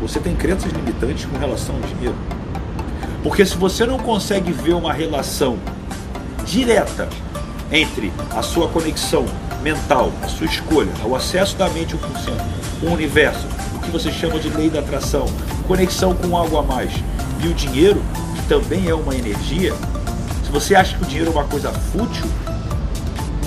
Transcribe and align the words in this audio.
você 0.00 0.20
tem 0.20 0.34
crenças 0.34 0.72
limitantes 0.72 1.24
com 1.26 1.38
relação 1.38 1.74
ao 1.74 1.80
dinheiro. 1.82 2.16
Porque 3.22 3.44
se 3.44 3.56
você 3.56 3.84
não 3.84 3.98
consegue 3.98 4.52
ver 4.52 4.74
uma 4.74 4.92
relação 4.92 5.58
direta 6.44 7.08
entre 7.70 8.12
a 8.34 8.42
sua 8.42 8.68
conexão 8.68 9.26
mental, 9.62 10.12
a 10.22 10.28
sua 10.28 10.46
escolha, 10.46 10.90
o 11.04 11.14
acesso 11.14 11.56
da 11.56 11.68
mente 11.68 11.94
ao 11.94 12.00
consciente, 12.00 12.42
o 12.82 12.90
universo, 12.90 13.46
o 13.74 13.80
que 13.80 13.90
você 13.90 14.10
chama 14.10 14.38
de 14.38 14.48
lei 14.48 14.70
da 14.70 14.80
atração, 14.80 15.26
conexão 15.66 16.14
com 16.14 16.36
algo 16.36 16.56
a 16.56 16.62
mais, 16.62 16.92
e 17.42 17.48
o 17.48 17.54
dinheiro, 17.54 18.00
que 18.36 18.42
também 18.48 18.88
é 18.88 18.94
uma 18.94 19.14
energia, 19.14 19.74
se 20.44 20.52
você 20.52 20.74
acha 20.74 20.96
que 20.96 21.02
o 21.02 21.06
dinheiro 21.06 21.30
é 21.30 21.34
uma 21.34 21.44
coisa 21.44 21.70
fútil 21.70 22.24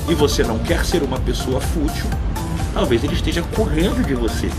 e 0.08 0.14
você 0.14 0.44
não 0.44 0.60
quer 0.60 0.86
ser 0.86 1.02
uma 1.02 1.20
pessoa 1.20 1.60
fútil, 1.60 2.06
talvez 2.74 3.04
ele 3.04 3.16
esteja 3.16 3.42
correndo 3.56 4.06
de 4.06 4.14
você. 4.14 4.50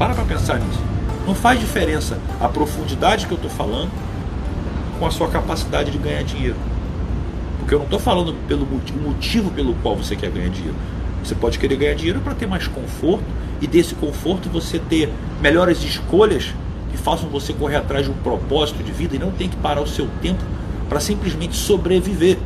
Para 0.00 0.14
para 0.14 0.24
pensar 0.24 0.58
nisso. 0.58 0.80
Não 1.26 1.34
faz 1.34 1.60
diferença 1.60 2.18
a 2.40 2.48
profundidade 2.48 3.26
que 3.26 3.32
eu 3.32 3.36
estou 3.36 3.50
falando 3.50 3.90
com 4.98 5.06
a 5.06 5.10
sua 5.10 5.28
capacidade 5.28 5.90
de 5.90 5.98
ganhar 5.98 6.22
dinheiro. 6.22 6.56
Porque 7.58 7.74
eu 7.74 7.78
não 7.78 7.84
estou 7.84 8.00
falando 8.00 8.34
pelo 8.48 8.66
motivo 8.66 9.50
pelo 9.50 9.74
qual 9.82 9.94
você 9.94 10.16
quer 10.16 10.30
ganhar 10.30 10.48
dinheiro. 10.48 10.74
Você 11.22 11.34
pode 11.34 11.58
querer 11.58 11.76
ganhar 11.76 11.92
dinheiro 11.92 12.18
para 12.20 12.34
ter 12.34 12.46
mais 12.46 12.66
conforto 12.66 13.22
e 13.60 13.66
desse 13.66 13.94
conforto 13.94 14.48
você 14.48 14.78
ter 14.78 15.12
melhores 15.38 15.84
escolhas 15.84 16.54
que 16.90 16.96
façam 16.96 17.28
você 17.28 17.52
correr 17.52 17.76
atrás 17.76 18.06
de 18.06 18.10
um 18.10 18.16
propósito 18.22 18.82
de 18.82 18.92
vida 18.92 19.16
e 19.16 19.18
não 19.18 19.30
tem 19.30 19.50
que 19.50 19.56
parar 19.56 19.82
o 19.82 19.86
seu 19.86 20.08
tempo 20.22 20.42
para 20.88 20.98
simplesmente 20.98 21.54
sobreviver. 21.54 22.38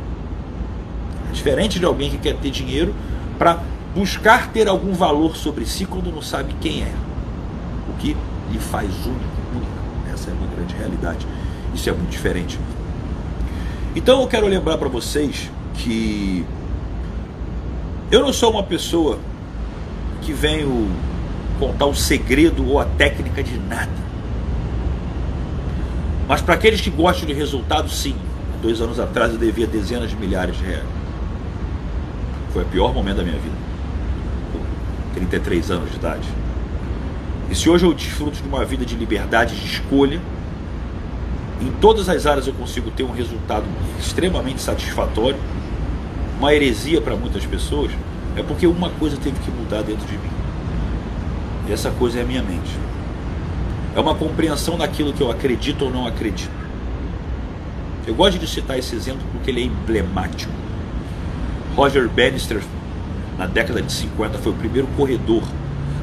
É 1.29 1.31
diferente 1.31 1.79
de 1.79 1.85
alguém 1.85 2.09
que 2.09 2.17
quer 2.17 2.35
ter 2.35 2.51
dinheiro 2.51 2.93
para 3.39 3.61
buscar 3.95 4.51
ter 4.51 4.67
algum 4.67 4.91
valor 4.91 5.37
sobre 5.37 5.65
si 5.65 5.85
quando 5.85 6.11
não 6.11 6.21
sabe 6.21 6.53
quem 6.59 6.83
é. 6.83 7.04
O 7.89 7.93
que 7.97 8.15
lhe 8.51 8.59
faz 8.59 8.89
único, 9.05 9.25
único. 9.53 10.13
Essa 10.13 10.31
é 10.31 10.33
uma 10.33 10.47
grande 10.47 10.75
realidade. 10.75 11.27
Isso 11.73 11.89
é 11.89 11.93
muito 11.93 12.09
diferente. 12.09 12.59
Então 13.95 14.21
eu 14.21 14.27
quero 14.27 14.47
lembrar 14.47 14.77
para 14.77 14.89
vocês 14.89 15.49
que 15.75 16.45
eu 18.11 18.21
não 18.21 18.33
sou 18.33 18.51
uma 18.51 18.63
pessoa 18.63 19.19
que 20.21 20.33
venho 20.33 20.89
contar 21.59 21.85
o 21.85 21.95
segredo 21.95 22.67
ou 22.67 22.79
a 22.79 22.85
técnica 22.85 23.43
de 23.43 23.57
nada. 23.57 24.05
Mas 26.27 26.41
para 26.41 26.55
aqueles 26.55 26.81
que 26.81 26.89
gostam 26.89 27.27
de 27.27 27.33
resultado, 27.33 27.89
sim. 27.89 28.15
Dois 28.61 28.81
anos 28.81 28.99
atrás 28.99 29.31
eu 29.31 29.37
devia 29.37 29.67
dezenas 29.67 30.09
de 30.09 30.15
milhares 30.15 30.57
de 30.57 30.63
reais. 30.63 30.85
Foi 32.51 32.63
o 32.63 32.65
pior 32.65 32.93
momento 32.93 33.17
da 33.17 33.23
minha 33.23 33.37
vida. 33.37 33.55
Com 34.51 34.59
33 35.13 35.71
anos 35.71 35.91
de 35.91 35.97
idade. 35.97 36.27
E 37.49 37.55
se 37.55 37.69
hoje 37.69 37.85
eu 37.85 37.93
desfruto 37.93 38.41
de 38.41 38.47
uma 38.47 38.65
vida 38.65 38.85
de 38.85 38.95
liberdade 38.95 39.55
de 39.55 39.65
escolha, 39.65 40.19
em 41.61 41.71
todas 41.79 42.09
as 42.09 42.25
áreas 42.25 42.47
eu 42.47 42.53
consigo 42.53 42.91
ter 42.91 43.03
um 43.03 43.11
resultado 43.11 43.65
extremamente 43.99 44.61
satisfatório, 44.61 45.37
uma 46.37 46.53
heresia 46.53 46.99
para 46.99 47.15
muitas 47.15 47.45
pessoas, 47.45 47.91
é 48.35 48.43
porque 48.43 48.67
uma 48.67 48.89
coisa 48.89 49.15
teve 49.17 49.39
que 49.39 49.51
mudar 49.51 49.81
dentro 49.81 50.05
de 50.05 50.13
mim. 50.13 50.29
E 51.67 51.73
essa 51.73 51.89
coisa 51.91 52.19
é 52.19 52.21
a 52.23 52.25
minha 52.25 52.43
mente. 52.43 52.71
É 53.95 53.99
uma 53.99 54.13
compreensão 54.13 54.77
daquilo 54.77 55.13
que 55.13 55.21
eu 55.21 55.31
acredito 55.31 55.85
ou 55.85 55.91
não 55.91 56.05
acredito. 56.05 56.51
Eu 58.05 58.13
gosto 58.13 58.37
de 58.37 58.45
citar 58.45 58.77
esse 58.77 58.95
exemplo 58.95 59.21
porque 59.31 59.49
ele 59.49 59.61
é 59.61 59.65
emblemático. 59.65 60.51
Roger 61.75 62.07
Bannister, 62.09 62.61
na 63.37 63.47
década 63.47 63.81
de 63.81 63.91
50, 63.91 64.37
foi 64.37 64.51
o 64.51 64.55
primeiro 64.55 64.87
corredor 64.95 65.43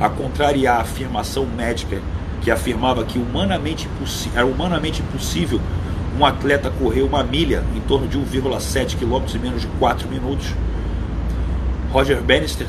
a 0.00 0.08
contrariar 0.08 0.78
a 0.78 0.82
afirmação 0.82 1.46
médica 1.46 2.00
que 2.40 2.50
afirmava 2.50 3.04
que 3.04 3.18
humanamente 3.18 3.88
era 4.34 4.46
humanamente 4.46 5.00
impossível 5.00 5.60
um 6.18 6.26
atleta 6.26 6.70
correr 6.70 7.02
uma 7.02 7.22
milha 7.22 7.64
em 7.74 7.80
torno 7.80 8.06
de 8.06 8.18
1,7 8.18 8.96
km 8.96 9.34
em 9.34 9.38
menos 9.38 9.62
de 9.62 9.66
4 9.78 10.08
minutos. 10.08 10.46
Roger 11.90 12.20
Bannister 12.20 12.66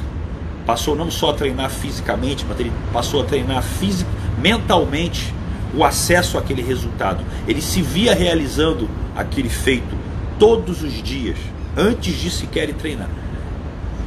passou 0.66 0.96
não 0.96 1.12
só 1.12 1.32
a 1.32 1.34
treinar 1.34 1.70
fisicamente, 1.70 2.46
mas 2.48 2.60
ele 2.60 2.72
passou 2.92 3.22
a 3.22 3.26
treinar 3.26 3.62
fisic, 3.62 4.10
mentalmente 4.38 5.34
o 5.76 5.84
acesso 5.84 6.38
àquele 6.38 6.62
resultado. 6.62 7.24
Ele 7.48 7.62
se 7.62 7.82
via 7.82 8.14
realizando 8.14 8.90
aquele 9.16 9.50
feito 9.50 9.96
todos 10.40 10.84
os 10.84 11.02
dias, 11.02 11.38
antes 11.76 12.16
de 12.16 12.30
sequer 12.30 12.74
treinar. 12.74 13.10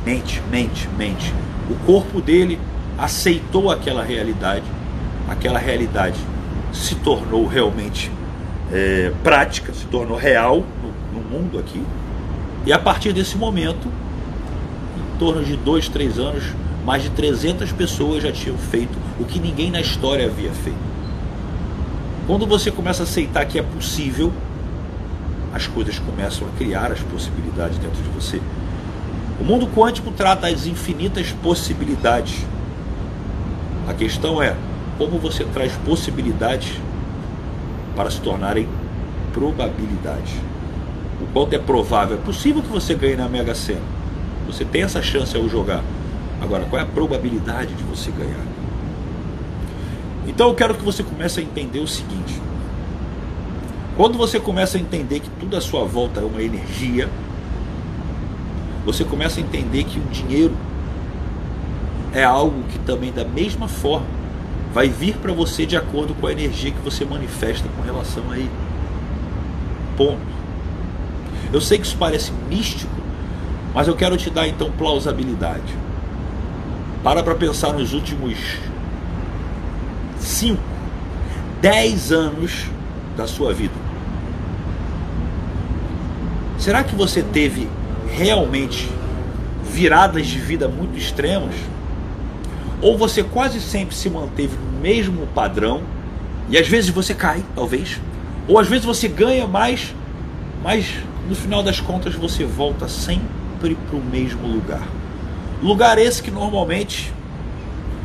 Mente, 0.04 0.41
mente, 0.50 0.88
mente. 0.96 1.34
O 1.68 1.74
corpo 1.84 2.20
dele 2.20 2.58
aceitou 2.98 3.70
aquela 3.70 4.02
realidade, 4.02 4.64
aquela 5.28 5.58
realidade 5.58 6.18
se 6.72 6.94
tornou 6.96 7.46
realmente 7.46 8.10
é, 8.72 9.12
prática, 9.22 9.72
se 9.72 9.86
tornou 9.86 10.16
real 10.16 10.64
no, 10.82 11.20
no 11.20 11.28
mundo 11.28 11.58
aqui. 11.58 11.82
E 12.64 12.72
a 12.72 12.78
partir 12.78 13.12
desse 13.12 13.36
momento, 13.36 13.88
em 14.96 15.18
torno 15.18 15.44
de 15.44 15.56
dois, 15.56 15.88
três 15.88 16.18
anos, 16.18 16.44
mais 16.84 17.02
de 17.02 17.10
300 17.10 17.72
pessoas 17.72 18.22
já 18.22 18.30
tinham 18.30 18.56
feito 18.56 18.96
o 19.18 19.24
que 19.24 19.38
ninguém 19.38 19.70
na 19.70 19.80
história 19.80 20.26
havia 20.26 20.52
feito. 20.52 20.86
Quando 22.26 22.46
você 22.46 22.70
começa 22.70 23.02
a 23.02 23.04
aceitar 23.04 23.44
que 23.44 23.58
é 23.58 23.62
possível, 23.62 24.32
as 25.54 25.66
coisas 25.66 25.98
começam 25.98 26.46
a 26.46 26.50
criar 26.58 26.92
as 26.92 27.00
possibilidades 27.00 27.78
dentro 27.78 28.02
de 28.02 28.08
você. 28.10 28.40
O 29.40 29.44
mundo 29.44 29.66
quântico 29.66 30.10
trata 30.10 30.48
as 30.48 30.66
infinitas 30.66 31.30
possibilidades. 31.42 32.44
A 33.86 33.94
questão 33.94 34.42
é 34.42 34.56
como 34.98 35.19
você 35.19 35.44
traz 35.44 35.72
possibilidades 35.84 36.72
para 37.94 38.10
se 38.10 38.20
tornarem 38.20 38.69
probabilidades. 39.32 40.32
O 41.20 41.26
quanto 41.32 41.54
é 41.54 41.58
provável, 41.58 42.16
é 42.16 42.20
possível 42.20 42.62
que 42.62 42.69
você 42.69 42.94
ganhe 42.94 43.16
na 43.16 43.28
Mega 43.28 43.54
Sena. 43.54 43.80
Você 44.47 44.64
tem 44.64 44.82
essa 44.82 45.02
chance 45.02 45.36
ao 45.36 45.48
jogar. 45.48 45.82
Agora, 46.41 46.64
qual 46.64 46.80
é 46.80 46.84
a 46.84 46.86
probabilidade 46.86 47.74
de 47.74 47.82
você 47.84 48.10
ganhar? 48.10 48.44
Então 50.26 50.48
eu 50.48 50.54
quero 50.54 50.74
que 50.74 50.84
você 50.84 51.03
comece 51.03 51.41
a 51.41 51.42
entender 51.42 51.78
o 51.78 51.86
seguinte: 51.86 52.41
quando 53.97 54.18
você 54.18 54.41
começa 54.41 54.76
a 54.76 54.80
entender 54.80 55.20
que 55.20 55.30
tudo 55.41 55.56
à 55.56 55.60
sua 55.60 55.84
volta 55.84 56.20
é 56.20 56.24
uma 56.24 56.42
energia, 56.42 57.08
você 58.84 59.04
começa 59.04 59.41
a 59.41 59.42
entender 59.42 59.84
que 59.84 59.98
o 59.98 60.03
dinheiro 60.04 60.54
é 62.16 62.25
algo 62.25 62.62
que 62.62 62.78
também, 62.78 63.12
da 63.12 63.27
mesma 63.27 63.69
forma, 63.69 64.06
vai 64.72 64.88
vir 64.88 65.16
para 65.19 65.34
você 65.34 65.66
de 65.66 65.77
acordo 65.77 66.15
com 66.15 66.27
a 66.27 66.32
energia 66.32 66.71
que 66.71 66.81
você 66.81 67.04
manifesta 67.04 67.69
com 67.77 67.82
relação 67.82 68.31
a 68.31 68.38
ele. 68.38 68.50
Ponto. 69.99 70.19
Eu 71.53 71.60
sei 71.60 71.77
que 71.77 71.84
isso 71.84 71.97
parece 71.99 72.32
místico, 72.49 72.91
mas 73.75 73.87
eu 73.87 73.94
quero 73.94 74.16
te 74.16 74.31
dar 74.31 74.49
então 74.49 74.72
plausibilidade. 74.72 75.77
Para 77.04 77.22
para 77.22 77.34
pensar 77.34 77.75
nos 77.75 77.93
últimos 77.93 78.38
5, 80.19 80.59
10 81.60 82.12
anos 82.12 82.65
da 83.15 83.27
sua 83.27 83.53
vida. 83.53 83.75
Será 86.59 86.83
que 86.83 86.94
você 86.94 87.22
teve 87.22 87.69
realmente 88.10 88.91
viradas 89.71 90.27
de 90.27 90.38
vida 90.38 90.66
muito 90.66 90.97
extremas? 90.97 91.75
Ou 92.81 92.97
você 92.97 93.22
quase 93.22 93.60
sempre 93.60 93.94
se 93.94 94.10
manteve 94.10 94.56
no 94.56 94.81
mesmo 94.81 95.26
padrão 95.28 95.82
e 96.48 96.59
às 96.59 96.69
vezes 96.69 96.91
você 96.91 97.14
cai, 97.14 97.42
talvez, 97.54 98.00
ou 98.47 98.59
às 98.59 98.69
vezes 98.69 98.84
você 98.84 99.09
ganha 99.09 99.47
mais, 99.47 99.94
mas 100.62 100.86
no 101.28 101.34
final 101.34 101.62
das 101.62 101.81
contas 101.81 102.15
você 102.15 102.44
volta 102.44 102.88
sempre 102.88 103.76
para 103.88 103.97
o 103.97 104.03
mesmo 104.03 104.47
lugar. 104.47 104.86
Lugar 105.62 105.98
esse 105.98 106.22
que 106.22 106.31
normalmente 106.31 107.12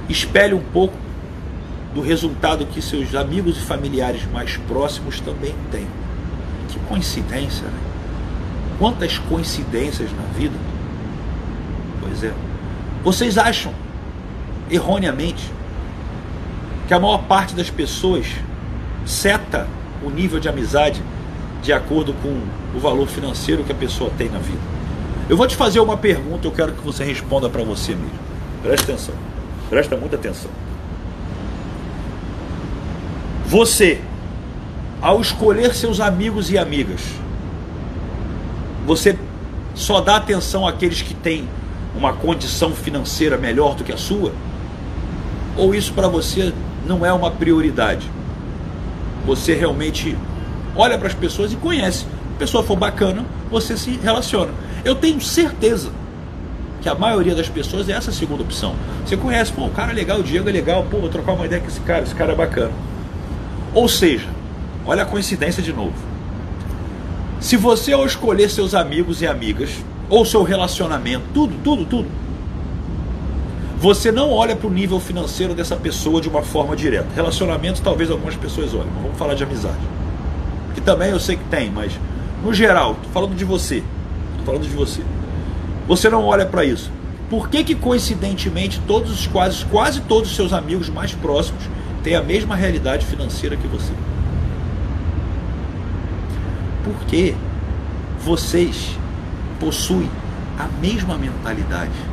espelha 0.09 0.55
um 0.55 0.63
pouco 0.63 0.95
do 1.93 2.01
resultado 2.01 2.65
que 2.65 2.81
seus 2.81 3.13
amigos 3.13 3.57
e 3.57 3.61
familiares 3.61 4.25
mais 4.31 4.57
próximos 4.57 5.19
também 5.19 5.53
têm. 5.69 5.85
Que 6.69 6.79
coincidência, 6.87 7.67
né? 7.67 7.79
Quantas 8.79 9.19
coincidências 9.19 10.09
na 10.13 10.23
vida? 10.37 10.55
Pois 11.99 12.23
é. 12.23 12.33
Vocês 13.03 13.37
acham, 13.37 13.73
erroneamente, 14.71 15.51
que 16.87 16.93
a 16.93 16.99
maior 16.99 17.23
parte 17.23 17.53
das 17.53 17.69
pessoas 17.69 18.25
seta 19.05 19.67
o 20.03 20.09
nível 20.09 20.39
de 20.39 20.47
amizade 20.47 21.01
de 21.61 21.71
acordo 21.71 22.13
com 22.13 22.41
o 22.75 22.79
valor 22.79 23.07
financeiro 23.07 23.63
que 23.63 23.71
a 23.71 23.75
pessoa 23.75 24.09
tem 24.17 24.29
na 24.29 24.39
vida? 24.39 24.61
Eu 25.29 25.37
vou 25.37 25.47
te 25.47 25.55
fazer 25.55 25.79
uma 25.79 25.97
pergunta, 25.97 26.47
eu 26.47 26.51
quero 26.51 26.71
que 26.71 26.81
você 26.81 27.03
responda 27.03 27.49
para 27.49 27.63
você 27.63 27.93
mesmo. 27.93 28.19
Presta 28.63 28.91
atenção. 28.91 29.15
Presta 29.69 29.95
muita 29.95 30.15
atenção. 30.15 30.51
Você, 33.45 34.01
ao 35.01 35.21
escolher 35.21 35.73
seus 35.73 35.99
amigos 35.99 36.49
e 36.51 36.57
amigas, 36.57 37.01
você 38.85 39.17
só 39.73 40.01
dá 40.01 40.17
atenção 40.17 40.67
àqueles 40.67 41.01
que 41.01 41.13
têm 41.13 41.47
uma 41.95 42.13
condição 42.13 42.71
financeira 42.71 43.37
melhor 43.37 43.75
do 43.75 43.83
que 43.83 43.91
a 43.91 43.97
sua? 43.97 44.31
Ou 45.57 45.75
isso 45.75 45.93
para 45.93 46.07
você 46.07 46.53
não 46.85 47.05
é 47.05 47.11
uma 47.11 47.31
prioridade? 47.31 48.09
Você 49.25 49.53
realmente 49.53 50.17
olha 50.75 50.97
para 50.97 51.07
as 51.07 51.13
pessoas 51.13 51.53
e 51.53 51.55
conhece. 51.55 51.99
Se 51.99 52.05
a 52.35 52.39
pessoa 52.39 52.63
for 52.63 52.75
bacana, 52.75 53.23
você 53.49 53.77
se 53.77 53.91
relaciona. 53.91 54.51
Eu 54.83 54.95
tenho 54.95 55.21
certeza 55.21 55.91
que 56.81 56.89
a 56.89 56.95
maioria 56.95 57.35
das 57.35 57.47
pessoas 57.47 57.87
é 57.87 57.93
essa 57.93 58.11
segunda 58.11 58.41
opção. 58.41 58.75
Você 59.05 59.15
conhece, 59.15 59.51
pô, 59.51 59.65
o 59.65 59.69
cara 59.69 59.91
é 59.91 59.95
legal, 59.95 60.19
o 60.19 60.23
Diego 60.23 60.49
é 60.49 60.51
legal, 60.51 60.85
pô, 60.89 60.97
vou 60.97 61.09
trocar 61.09 61.33
uma 61.33 61.45
ideia 61.45 61.61
com 61.61 61.67
esse 61.67 61.79
cara, 61.81 62.01
esse 62.01 62.15
cara 62.15 62.33
é 62.33 62.35
bacana. 62.35 62.71
Ou 63.73 63.87
seja, 63.87 64.27
olha 64.85 65.03
a 65.03 65.05
coincidência 65.05 65.61
de 65.61 65.71
novo. 65.71 65.93
Se 67.39 67.55
você 67.55 67.93
ao 67.93 68.05
escolher 68.05 68.49
seus 68.49 68.73
amigos 68.73 69.21
e 69.21 69.27
amigas, 69.27 69.69
ou 70.09 70.25
seu 70.25 70.43
relacionamento, 70.43 71.23
tudo, 71.33 71.55
tudo, 71.63 71.85
tudo, 71.85 72.07
você 73.81 74.11
não 74.11 74.29
olha 74.29 74.55
para 74.55 74.67
o 74.67 74.69
nível 74.69 74.99
financeiro 74.99 75.55
dessa 75.55 75.75
pessoa 75.75 76.21
de 76.21 76.29
uma 76.29 76.43
forma 76.43 76.75
direta. 76.75 77.07
Relacionamento, 77.15 77.81
talvez 77.81 78.11
algumas 78.11 78.35
pessoas 78.35 78.75
olhem, 78.75 78.91
mas 78.93 79.01
vamos 79.01 79.17
falar 79.17 79.33
de 79.33 79.43
amizade. 79.43 79.79
Que 80.75 80.81
também 80.81 81.09
eu 81.09 81.19
sei 81.19 81.35
que 81.35 81.43
tem, 81.45 81.71
mas 81.71 81.91
no 82.43 82.53
geral, 82.53 82.93
tô 83.01 83.09
falando 83.09 83.35
de 83.35 83.43
você. 83.43 83.83
Tô 84.37 84.45
falando 84.45 84.61
de 84.61 84.75
você. 84.75 85.01
Você 85.87 86.11
não 86.11 86.23
olha 86.23 86.45
para 86.45 86.63
isso. 86.63 86.91
Por 87.27 87.49
que, 87.49 87.63
que 87.63 87.73
coincidentemente 87.73 88.79
todos 88.85 89.11
os 89.11 89.25
quase, 89.25 89.65
quase 89.65 90.01
todos 90.01 90.29
os 90.29 90.35
seus 90.35 90.53
amigos 90.53 90.87
mais 90.87 91.13
próximos 91.13 91.63
têm 92.03 92.15
a 92.15 92.21
mesma 92.21 92.55
realidade 92.55 93.03
financeira 93.03 93.57
que 93.57 93.67
você? 93.67 93.93
Porque 96.83 97.33
vocês 98.23 98.95
possuem 99.59 100.07
a 100.59 100.67
mesma 100.79 101.17
mentalidade. 101.17 102.10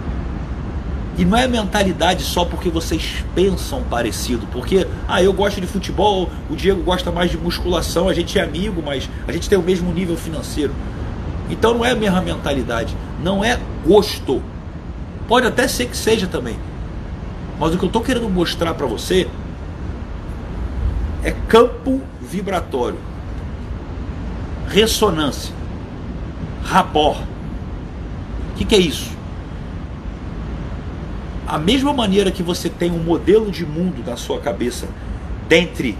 E 1.18 1.24
não 1.24 1.36
é 1.36 1.48
mentalidade 1.48 2.22
só 2.22 2.44
porque 2.44 2.70
vocês 2.70 3.24
pensam 3.34 3.82
parecido, 3.82 4.46
porque 4.52 4.86
ah, 5.08 5.20
eu 5.20 5.32
gosto 5.32 5.60
de 5.60 5.66
futebol, 5.66 6.30
o 6.48 6.54
Diego 6.54 6.80
gosta 6.84 7.10
mais 7.10 7.28
de 7.28 7.36
musculação, 7.36 8.08
a 8.08 8.14
gente 8.14 8.38
é 8.38 8.42
amigo, 8.42 8.80
mas 8.80 9.10
a 9.26 9.32
gente 9.32 9.48
tem 9.48 9.58
o 9.58 9.62
mesmo 9.62 9.92
nível 9.92 10.16
financeiro. 10.16 10.72
Então 11.50 11.74
não 11.74 11.84
é 11.84 11.90
a 11.90 11.96
mesma 11.96 12.20
mentalidade, 12.20 12.96
não 13.20 13.44
é 13.44 13.58
gosto. 13.84 14.40
Pode 15.26 15.44
até 15.44 15.66
ser 15.66 15.86
que 15.86 15.96
seja 15.96 16.28
também. 16.28 16.56
Mas 17.58 17.74
o 17.74 17.78
que 17.78 17.84
eu 17.84 17.88
estou 17.88 18.00
querendo 18.00 18.28
mostrar 18.30 18.74
para 18.74 18.86
você 18.86 19.28
é 21.24 21.32
campo 21.48 22.00
vibratório, 22.20 22.98
ressonância, 24.68 25.52
rapport. 26.62 27.22
O 28.52 28.58
que, 28.58 28.64
que 28.64 28.74
é 28.76 28.78
isso? 28.78 29.17
A 31.48 31.56
mesma 31.56 31.94
maneira 31.94 32.30
que 32.30 32.42
você 32.42 32.68
tem 32.68 32.92
um 32.92 33.02
modelo 33.02 33.50
de 33.50 33.64
mundo 33.64 34.04
na 34.06 34.18
sua 34.18 34.38
cabeça, 34.38 34.86
dentre 35.48 35.96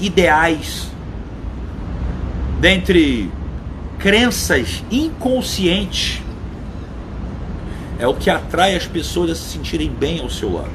ideais, 0.00 0.88
dentre 2.58 3.30
crenças 3.98 4.82
inconscientes 4.90 6.22
é 7.98 8.06
o 8.06 8.14
que 8.14 8.30
atrai 8.30 8.76
as 8.76 8.86
pessoas 8.86 9.30
a 9.32 9.34
se 9.34 9.42
sentirem 9.42 9.90
bem 9.90 10.20
ao 10.20 10.30
seu 10.30 10.54
lado. 10.54 10.70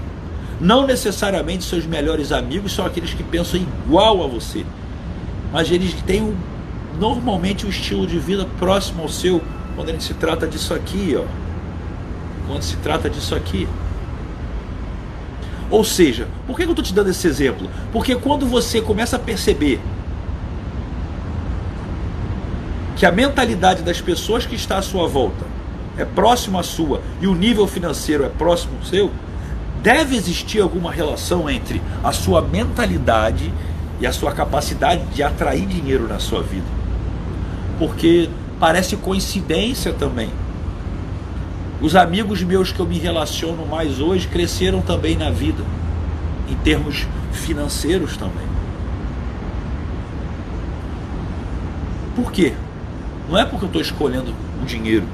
Não 0.62 0.86
necessariamente 0.86 1.64
seus 1.64 1.88
melhores 1.88 2.32
amigos 2.32 2.72
são 2.72 2.86
aqueles 2.86 3.16
que 3.16 3.24
pensam 3.24 3.60
igual 3.60 4.24
a 4.24 4.28
você, 4.28 4.64
mas 5.52 5.72
eles 5.72 5.92
têm 6.04 6.36
normalmente 7.00 7.66
um 7.66 7.70
estilo 7.70 8.06
de 8.06 8.20
vida 8.20 8.46
próximo 8.60 9.02
ao 9.02 9.10
seu 9.10 9.42
quando 9.76 10.00
se 10.00 10.14
trata 10.14 10.46
disso 10.46 10.72
aqui, 10.72 11.18
ó. 11.18 11.26
Quando 12.48 12.62
se 12.62 12.76
trata 12.78 13.10
disso 13.10 13.34
aqui. 13.34 13.68
Ou 15.74 15.84
seja, 15.84 16.28
por 16.46 16.56
que 16.56 16.66
eu 16.66 16.70
estou 16.70 16.86
te 16.86 16.94
dando 16.94 17.10
esse 17.10 17.26
exemplo? 17.26 17.68
Porque 17.92 18.16
quando 18.16 18.46
você 18.46 18.80
começa 18.80 19.16
a 19.16 19.20
perceber 19.20 19.82
que 22.96 23.08
a 23.08 23.12
mentalidade 23.12 23.82
das 23.82 24.00
pessoas 24.00 24.46
que 24.46 24.54
está 24.54 24.78
à 24.78 24.84
sua 24.84 25.08
volta 25.08 25.44
é 25.98 26.06
próximo 26.06 26.60
à 26.60 26.64
sua 26.64 27.02
e 27.20 27.26
o 27.26 27.34
nível 27.34 27.66
financeiro 27.66 28.24
é 28.24 28.30
próximo 28.30 28.74
ao 28.78 28.86
seu, 28.86 29.10
deve 29.82 30.16
existir 30.16 30.62
alguma 30.62 30.92
relação 30.92 31.50
entre 31.50 31.82
a 32.04 32.12
sua 32.12 32.40
mentalidade 32.40 33.52
e 34.00 34.06
a 34.06 34.14
sua 34.14 34.32
capacidade 34.32 35.04
de 35.08 35.24
atrair 35.24 35.66
dinheiro 35.66 36.08
na 36.08 36.20
sua 36.20 36.44
vida. 36.44 36.68
Porque 37.80 38.30
parece 38.60 38.96
coincidência 38.96 39.92
também. 39.92 40.30
Os 41.84 41.98
amigos 41.98 42.42
meus 42.42 42.72
que 42.72 42.80
eu 42.80 42.86
me 42.86 42.98
relaciono 42.98 43.66
mais 43.66 44.00
hoje 44.00 44.30
cresceram 44.30 44.80
também 44.80 45.18
na 45.18 45.30
vida, 45.30 45.62
em 46.50 46.56
termos 46.56 47.06
financeiros 47.34 48.16
também. 48.16 48.48
Por 52.16 52.32
quê? 52.32 52.54
Não 53.30 53.38
é 53.38 53.44
porque 53.44 53.66
eu 53.66 53.68
estou 53.68 53.82
escolhendo 53.82 54.34
o 54.62 54.66
dinheiro. 54.66 55.06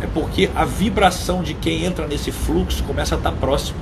É 0.00 0.08
porque 0.08 0.50
a 0.56 0.64
vibração 0.64 1.40
de 1.40 1.54
quem 1.54 1.84
entra 1.84 2.08
nesse 2.08 2.32
fluxo 2.32 2.82
começa 2.82 3.14
a 3.14 3.18
estar 3.18 3.30
próximo. 3.30 3.78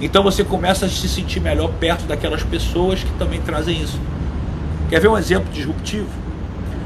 Então 0.00 0.24
você 0.24 0.42
começa 0.42 0.86
a 0.86 0.88
se 0.88 1.08
sentir 1.08 1.38
melhor 1.38 1.70
perto 1.74 2.04
daquelas 2.04 2.42
pessoas 2.42 3.04
que 3.04 3.12
também 3.12 3.40
trazem 3.42 3.80
isso. 3.80 4.00
Quer 4.90 5.00
ver 5.00 5.06
um 5.06 5.16
exemplo 5.16 5.52
disruptivo? 5.52 6.08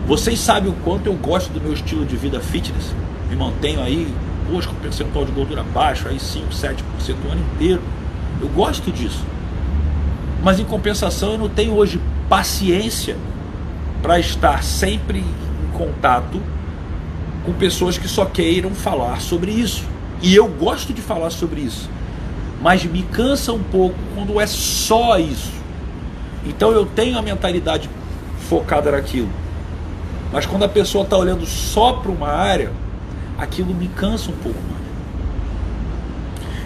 Vocês 0.06 0.38
sabem 0.41 0.70
o 0.70 0.75
quanto 0.85 1.06
eu 1.06 1.14
gosto 1.14 1.50
do 1.50 1.58
meu 1.58 1.73
estilo 1.73 2.05
de 2.05 2.17
vida 2.17 2.38
fitness. 2.38 2.94
Me 3.28 3.37
mantenho 3.37 3.82
aí, 3.82 4.12
hoje 4.52 4.69
com 4.69 4.75
percentual 4.76 5.25
de 5.25 5.32
gordura 5.32 5.62
baixo, 5.62 6.08
aí 6.08 6.19
5, 6.19 6.49
7% 6.50 6.76
o 7.26 7.32
ano 7.32 7.40
inteiro. 7.55 7.82
Eu 8.40 8.49
gosto 8.49 8.90
disso. 8.90 9.25
Mas 10.43 10.61
em 10.61 10.64
compensação 10.64 11.32
eu 11.32 11.38
não 11.38 11.49
tenho 11.49 11.75
hoje 11.75 12.00
paciência 12.28 13.17
para 14.02 14.19
estar 14.19 14.62
sempre 14.62 15.19
em 15.19 15.76
contato 15.76 16.40
com 17.44 17.52
pessoas 17.52 17.99
que 17.99 18.08
só 18.08 18.25
queiram 18.25 18.70
falar 18.70 19.20
sobre 19.20 19.50
isso. 19.50 19.84
E 20.22 20.34
eu 20.34 20.49
gosto 20.49 20.93
de 20.93 21.02
falar 21.02 21.31
sobre 21.31 21.61
isso, 21.61 21.90
mas 22.62 22.84
me 22.84 23.02
cansa 23.02 23.52
um 23.52 23.62
pouco 23.62 23.96
quando 24.14 24.40
é 24.40 24.46
só 24.46 25.19
isso. 25.19 25.52
Então 26.44 26.70
eu 26.70 26.87
tenho 26.87 27.19
a 27.19 27.22
mentalidade 27.22 27.90
focada 28.49 28.90
naquilo. 28.93 29.29
Mas 30.32 30.46
quando 30.46 30.64
a 30.64 30.69
pessoa 30.69 31.05
está 31.05 31.17
olhando 31.17 31.44
só 31.46 31.94
para 31.94 32.11
uma 32.11 32.29
área, 32.29 32.72
aquilo 33.38 33.75
me 33.75 33.88
cansa 33.88 34.31
um 34.31 34.37
pouco 34.37 34.59
mais. 34.71 34.87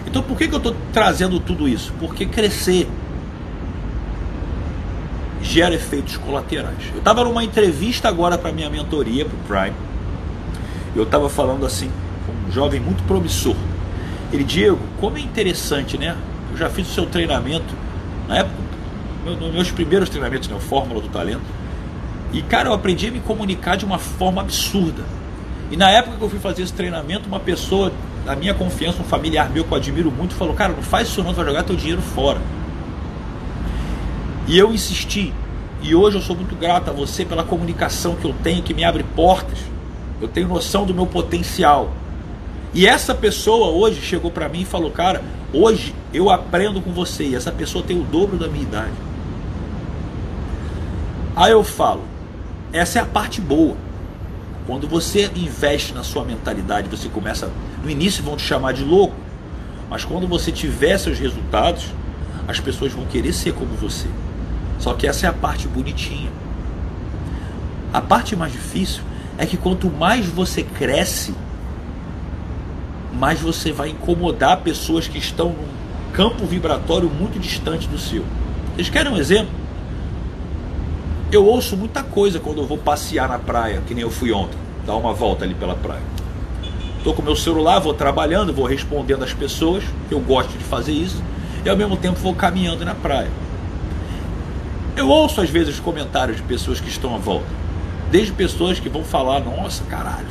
Então 0.07 0.21
por 0.21 0.37
que, 0.37 0.47
que 0.47 0.53
eu 0.53 0.57
estou 0.57 0.75
trazendo 0.91 1.39
tudo 1.39 1.67
isso? 1.67 1.93
Porque 1.99 2.25
crescer 2.25 2.87
gera 5.41 5.73
efeitos 5.73 6.17
colaterais. 6.17 6.77
Eu 6.93 6.99
estava 6.99 7.23
numa 7.23 7.43
entrevista 7.43 8.07
agora 8.07 8.37
para 8.37 8.51
minha 8.51 8.69
mentoria, 8.69 9.25
para 9.25 9.35
o 9.35 9.39
Prime. 9.47 9.77
Eu 10.95 11.03
estava 11.03 11.29
falando 11.29 11.65
assim, 11.65 11.89
com 12.25 12.49
um 12.49 12.51
jovem 12.51 12.79
muito 12.79 13.03
promissor. 13.03 13.55
Ele, 14.31 14.43
Diego, 14.43 14.79
como 14.99 15.17
é 15.17 15.21
interessante, 15.21 15.97
né? 15.97 16.15
Eu 16.51 16.57
já 16.57 16.69
fiz 16.69 16.89
o 16.89 16.93
seu 16.93 17.05
treinamento, 17.05 17.73
na 18.27 18.39
época, 18.39 18.55
meus 19.53 19.71
primeiros 19.71 20.09
treinamentos, 20.09 20.47
né? 20.47 20.57
Fórmula 20.59 21.01
do 21.01 21.09
Talento. 21.09 21.41
E, 22.33 22.41
cara, 22.41 22.69
eu 22.69 22.73
aprendi 22.73 23.07
a 23.07 23.11
me 23.11 23.19
comunicar 23.19 23.75
de 23.75 23.85
uma 23.85 23.97
forma 23.97 24.41
absurda. 24.41 25.03
E 25.71 25.77
na 25.77 25.89
época 25.89 26.17
que 26.17 26.21
eu 26.21 26.29
fui 26.29 26.39
fazer 26.39 26.63
esse 26.63 26.73
treinamento, 26.73 27.29
uma 27.29 27.39
pessoa 27.39 27.93
da 28.25 28.35
minha 28.35 28.53
confiança, 28.53 29.01
um 29.01 29.05
familiar 29.05 29.49
meu 29.49 29.63
que 29.63 29.71
eu 29.71 29.77
admiro 29.77 30.11
muito, 30.11 30.35
falou: 30.35 30.53
Cara, 30.53 30.73
não 30.73 30.83
faz 30.83 31.07
isso 31.07 31.23
não, 31.23 31.31
tu 31.31 31.37
vai 31.37 31.45
jogar 31.45 31.63
teu 31.63 31.77
dinheiro 31.77 32.01
fora. 32.01 32.41
E 34.47 34.59
eu 34.59 34.73
insisti. 34.73 35.33
E 35.81 35.95
hoje 35.95 36.17
eu 36.17 36.21
sou 36.21 36.35
muito 36.35 36.55
grato 36.55 36.89
a 36.89 36.93
você 36.93 37.23
pela 37.23 37.43
comunicação 37.43 38.15
que 38.15 38.25
eu 38.25 38.35
tenho, 38.43 38.61
que 38.61 38.73
me 38.73 38.83
abre 38.83 39.03
portas. 39.15 39.59
Eu 40.19 40.27
tenho 40.27 40.47
noção 40.47 40.85
do 40.85 40.93
meu 40.93 41.07
potencial. 41.07 41.91
E 42.73 42.85
essa 42.85 43.15
pessoa 43.15 43.69
hoje 43.69 44.01
chegou 44.01 44.29
para 44.29 44.49
mim 44.49 44.61
e 44.61 44.65
falou: 44.65 44.91
Cara, 44.91 45.23
hoje 45.53 45.95
eu 46.13 46.29
aprendo 46.29 46.81
com 46.81 46.91
você. 46.91 47.23
E 47.23 47.35
essa 47.35 47.51
pessoa 47.51 47.81
tem 47.81 47.97
o 47.97 48.03
dobro 48.03 48.37
da 48.37 48.49
minha 48.49 48.63
idade. 48.63 48.91
Aí 51.33 51.53
eu 51.53 51.63
falo: 51.63 52.01
Essa 52.73 52.99
é 52.99 53.01
a 53.01 53.05
parte 53.05 53.39
boa. 53.39 53.77
Quando 54.71 54.87
você 54.87 55.29
investe 55.35 55.93
na 55.93 56.01
sua 56.01 56.23
mentalidade, 56.23 56.87
você 56.87 57.09
começa. 57.09 57.51
No 57.83 57.89
início 57.89 58.23
vão 58.23 58.37
te 58.37 58.43
chamar 58.43 58.71
de 58.71 58.85
louco. 58.85 59.13
Mas 59.89 60.05
quando 60.05 60.25
você 60.29 60.49
tiver 60.49 60.97
seus 60.97 61.19
resultados, 61.19 61.87
as 62.47 62.57
pessoas 62.57 62.93
vão 62.93 63.05
querer 63.05 63.33
ser 63.33 63.53
como 63.53 63.75
você. 63.75 64.07
Só 64.79 64.93
que 64.93 65.05
essa 65.05 65.25
é 65.25 65.29
a 65.29 65.33
parte 65.33 65.67
bonitinha. 65.67 66.31
A 67.91 67.99
parte 67.99 68.33
mais 68.33 68.53
difícil 68.53 69.03
é 69.37 69.45
que 69.45 69.57
quanto 69.57 69.91
mais 69.91 70.25
você 70.25 70.63
cresce, 70.63 71.35
mais 73.13 73.41
você 73.41 73.73
vai 73.73 73.89
incomodar 73.89 74.61
pessoas 74.61 75.05
que 75.05 75.17
estão 75.17 75.49
num 75.49 76.13
campo 76.13 76.45
vibratório 76.45 77.09
muito 77.09 77.37
distante 77.37 77.89
do 77.89 77.99
seu. 77.99 78.23
Vocês 78.73 78.89
querem 78.89 79.11
um 79.11 79.17
exemplo? 79.17 79.60
Eu 81.31 81.45
ouço 81.45 81.77
muita 81.77 82.03
coisa 82.03 82.41
quando 82.41 82.57
eu 82.57 82.67
vou 82.67 82.77
passear 82.77 83.29
na 83.29 83.39
praia, 83.39 83.81
que 83.87 83.93
nem 83.93 84.03
eu 84.03 84.11
fui 84.11 84.33
ontem, 84.33 84.57
dar 84.85 84.97
uma 84.97 85.13
volta 85.13 85.45
ali 85.45 85.55
pela 85.55 85.75
praia. 85.75 86.03
Estou 86.97 87.13
com 87.13 87.21
meu 87.21 87.37
celular, 87.37 87.79
vou 87.79 87.93
trabalhando, 87.93 88.53
vou 88.53 88.65
respondendo 88.65 89.23
às 89.23 89.33
pessoas, 89.33 89.81
eu 90.09 90.19
gosto 90.19 90.49
de 90.57 90.63
fazer 90.65 90.91
isso, 90.91 91.23
e 91.63 91.69
ao 91.69 91.77
mesmo 91.77 91.95
tempo 91.95 92.19
vou 92.19 92.35
caminhando 92.35 92.83
na 92.83 92.93
praia. 92.93 93.31
Eu 94.97 95.07
ouço 95.07 95.39
às 95.39 95.49
vezes 95.49 95.79
comentários 95.79 96.35
de 96.35 96.43
pessoas 96.43 96.81
que 96.81 96.89
estão 96.89 97.15
à 97.15 97.17
volta, 97.17 97.47
desde 98.11 98.33
pessoas 98.33 98.77
que 98.77 98.89
vão 98.89 99.05
falar: 99.05 99.39
Nossa, 99.39 99.85
caralho, 99.85 100.27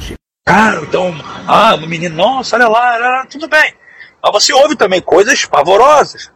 cara, 0.47 0.83
então, 0.83 1.15
ah, 1.49 1.79
menino, 1.79 2.15
nossa, 2.15 2.57
olha 2.57 2.69
lá, 2.69 3.27
tudo 3.27 3.49
bem. 3.49 3.73
Mas 4.23 4.33
você 4.33 4.53
ouve 4.53 4.77
também 4.77 5.01
coisas 5.01 5.47
pavorosas. 5.47 6.31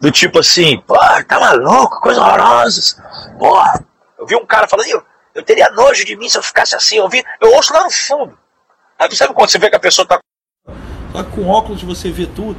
Do 0.00 0.10
tipo 0.10 0.40
assim, 0.40 0.78
pô, 0.80 0.98
tá 1.26 1.40
maluco, 1.40 2.00
coisa 2.00 2.20
horrorosa. 2.20 3.02
Porra, 3.38 3.84
eu 4.18 4.26
vi 4.26 4.36
um 4.36 4.44
cara 4.44 4.68
falando, 4.68 5.02
eu, 5.34 5.42
teria 5.42 5.70
nojo 5.70 6.04
de 6.04 6.16
mim 6.16 6.28
se 6.28 6.36
eu 6.36 6.42
ficasse 6.42 6.74
assim. 6.74 6.96
Eu, 6.96 7.08
vi, 7.08 7.24
eu 7.40 7.54
ouço 7.54 7.72
lá 7.72 7.84
no 7.84 7.90
fundo. 7.90 8.38
Aí 8.98 9.08
tu 9.08 9.16
sabe 9.16 9.34
quando 9.34 9.50
você 9.50 9.58
vê 9.58 9.70
que 9.70 9.76
a 9.76 9.80
pessoa 9.80 10.06
tá. 10.06 10.18
Só 11.12 11.22
que 11.22 11.30
com 11.30 11.48
óculos 11.48 11.82
você 11.82 12.10
vê 12.10 12.26
tudo. 12.26 12.56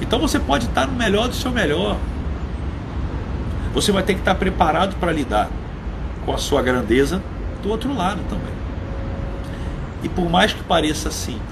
Então 0.00 0.18
você 0.18 0.38
pode 0.38 0.66
estar 0.66 0.86
no 0.86 0.92
melhor 0.92 1.28
do 1.28 1.34
seu 1.34 1.50
melhor. 1.50 1.96
Você 3.72 3.90
vai 3.90 4.02
ter 4.02 4.14
que 4.14 4.20
estar 4.20 4.34
preparado 4.34 4.96
para 4.96 5.10
lidar 5.10 5.48
com 6.24 6.32
a 6.32 6.38
sua 6.38 6.62
grandeza 6.62 7.22
do 7.62 7.70
outro 7.70 7.92
lado 7.94 8.22
também. 8.28 8.54
E 10.02 10.08
por 10.08 10.28
mais 10.28 10.52
que 10.52 10.62
pareça 10.62 11.10
simples, 11.10 11.42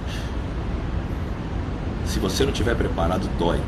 se 2.06 2.18
você 2.18 2.44
não 2.44 2.52
estiver 2.52 2.76
preparado, 2.76 3.26
dói. 3.38 3.60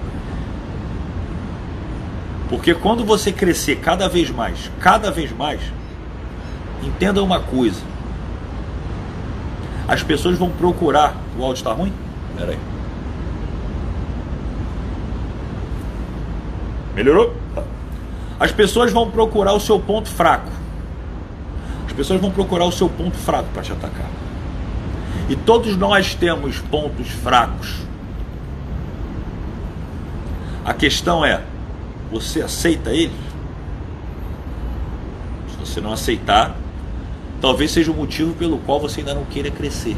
Porque 2.54 2.72
quando 2.72 3.04
você 3.04 3.32
crescer 3.32 3.80
cada 3.80 4.08
vez 4.08 4.30
mais, 4.30 4.70
cada 4.78 5.10
vez 5.10 5.32
mais, 5.32 5.60
entenda 6.84 7.20
uma 7.20 7.40
coisa. 7.40 7.80
As 9.88 10.04
pessoas 10.04 10.38
vão 10.38 10.50
procurar. 10.50 11.16
O 11.36 11.42
áudio 11.42 11.58
está 11.58 11.72
ruim? 11.72 11.92
Pera 12.38 12.52
aí. 12.52 12.58
Melhorou? 16.94 17.34
Tá. 17.56 17.64
As 18.38 18.52
pessoas 18.52 18.92
vão 18.92 19.10
procurar 19.10 19.52
o 19.54 19.60
seu 19.60 19.80
ponto 19.80 20.08
fraco. 20.08 20.52
As 21.88 21.92
pessoas 21.92 22.20
vão 22.20 22.30
procurar 22.30 22.66
o 22.66 22.72
seu 22.72 22.88
ponto 22.88 23.16
fraco 23.16 23.48
para 23.52 23.62
te 23.62 23.72
atacar. 23.72 24.10
E 25.28 25.34
todos 25.34 25.76
nós 25.76 26.14
temos 26.14 26.60
pontos 26.60 27.08
fracos. 27.08 27.80
A 30.64 30.72
questão 30.72 31.24
é: 31.24 31.42
você 32.14 32.40
aceita 32.42 32.90
eles? 32.92 33.16
Se 35.50 35.56
você 35.58 35.80
não 35.80 35.92
aceitar, 35.92 36.56
talvez 37.40 37.72
seja 37.72 37.90
o 37.90 37.94
motivo 37.94 38.32
pelo 38.34 38.58
qual 38.58 38.78
você 38.78 39.00
ainda 39.00 39.14
não 39.14 39.24
queira 39.24 39.50
crescer. 39.50 39.96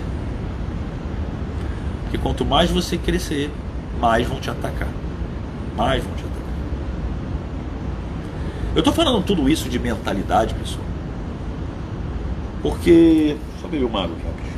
Porque 2.02 2.16
quanto 2.16 2.42
mais 2.42 2.70
você 2.70 2.96
crescer, 2.96 3.50
mais 4.00 4.26
vão 4.26 4.40
te 4.40 4.48
atacar. 4.48 4.88
Mais 5.76 6.02
vão 6.02 6.14
te 6.14 6.20
atacar. 6.20 6.36
Eu 8.74 8.78
estou 8.78 8.94
falando 8.94 9.22
tudo 9.22 9.46
isso 9.46 9.68
de 9.68 9.78
mentalidade, 9.78 10.54
pessoal. 10.54 10.86
Porque. 12.62 13.36
Só 13.60 13.68
beber 13.68 13.84
uma 13.84 14.04
água 14.04 14.16
aqui, 14.16 14.55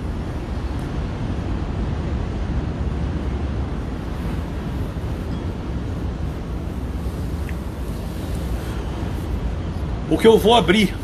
Porque 10.09 10.27
eu 10.27 10.39
vou 10.39 10.55
abrir 10.55 10.95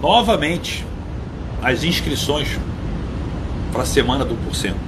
novamente 0.00 0.86
as 1.62 1.82
inscrições 1.82 2.58
para 3.72 3.82
a 3.82 3.86
semana 3.86 4.24
do 4.24 4.34
porcento. 4.36 4.78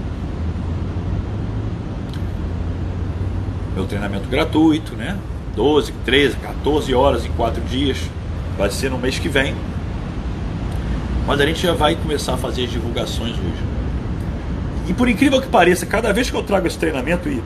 Meu 3.75 3.87
treinamento 3.87 4.29
gratuito, 4.29 4.95
né? 4.95 5.17
12, 5.57 5.93
13, 6.05 6.37
14 6.37 6.95
horas 6.95 7.25
em 7.25 7.31
4 7.33 7.61
dias. 7.65 7.99
Vai 8.57 8.71
ser 8.71 8.91
no 8.91 8.99
mês 8.99 9.19
que 9.19 9.29
vem. 9.29 9.55
Mas 11.27 11.41
a 11.41 11.47
gente 11.47 11.61
já 11.61 11.75
vai 11.75 11.97
começar 11.97 12.35
a 12.35 12.37
fazer 12.37 12.65
as 12.65 12.71
divulgações 12.71 13.33
hoje. 13.33 13.63
E 14.89 14.95
por 14.95 15.09
incrível 15.09 15.41
que 15.41 15.49
pareça, 15.49 15.85
cada 15.85 16.13
vez 16.13 16.31
que 16.31 16.37
eu 16.37 16.43
trago 16.43 16.67
esse 16.67 16.79
treinamento, 16.79 17.29
e 17.29 17.43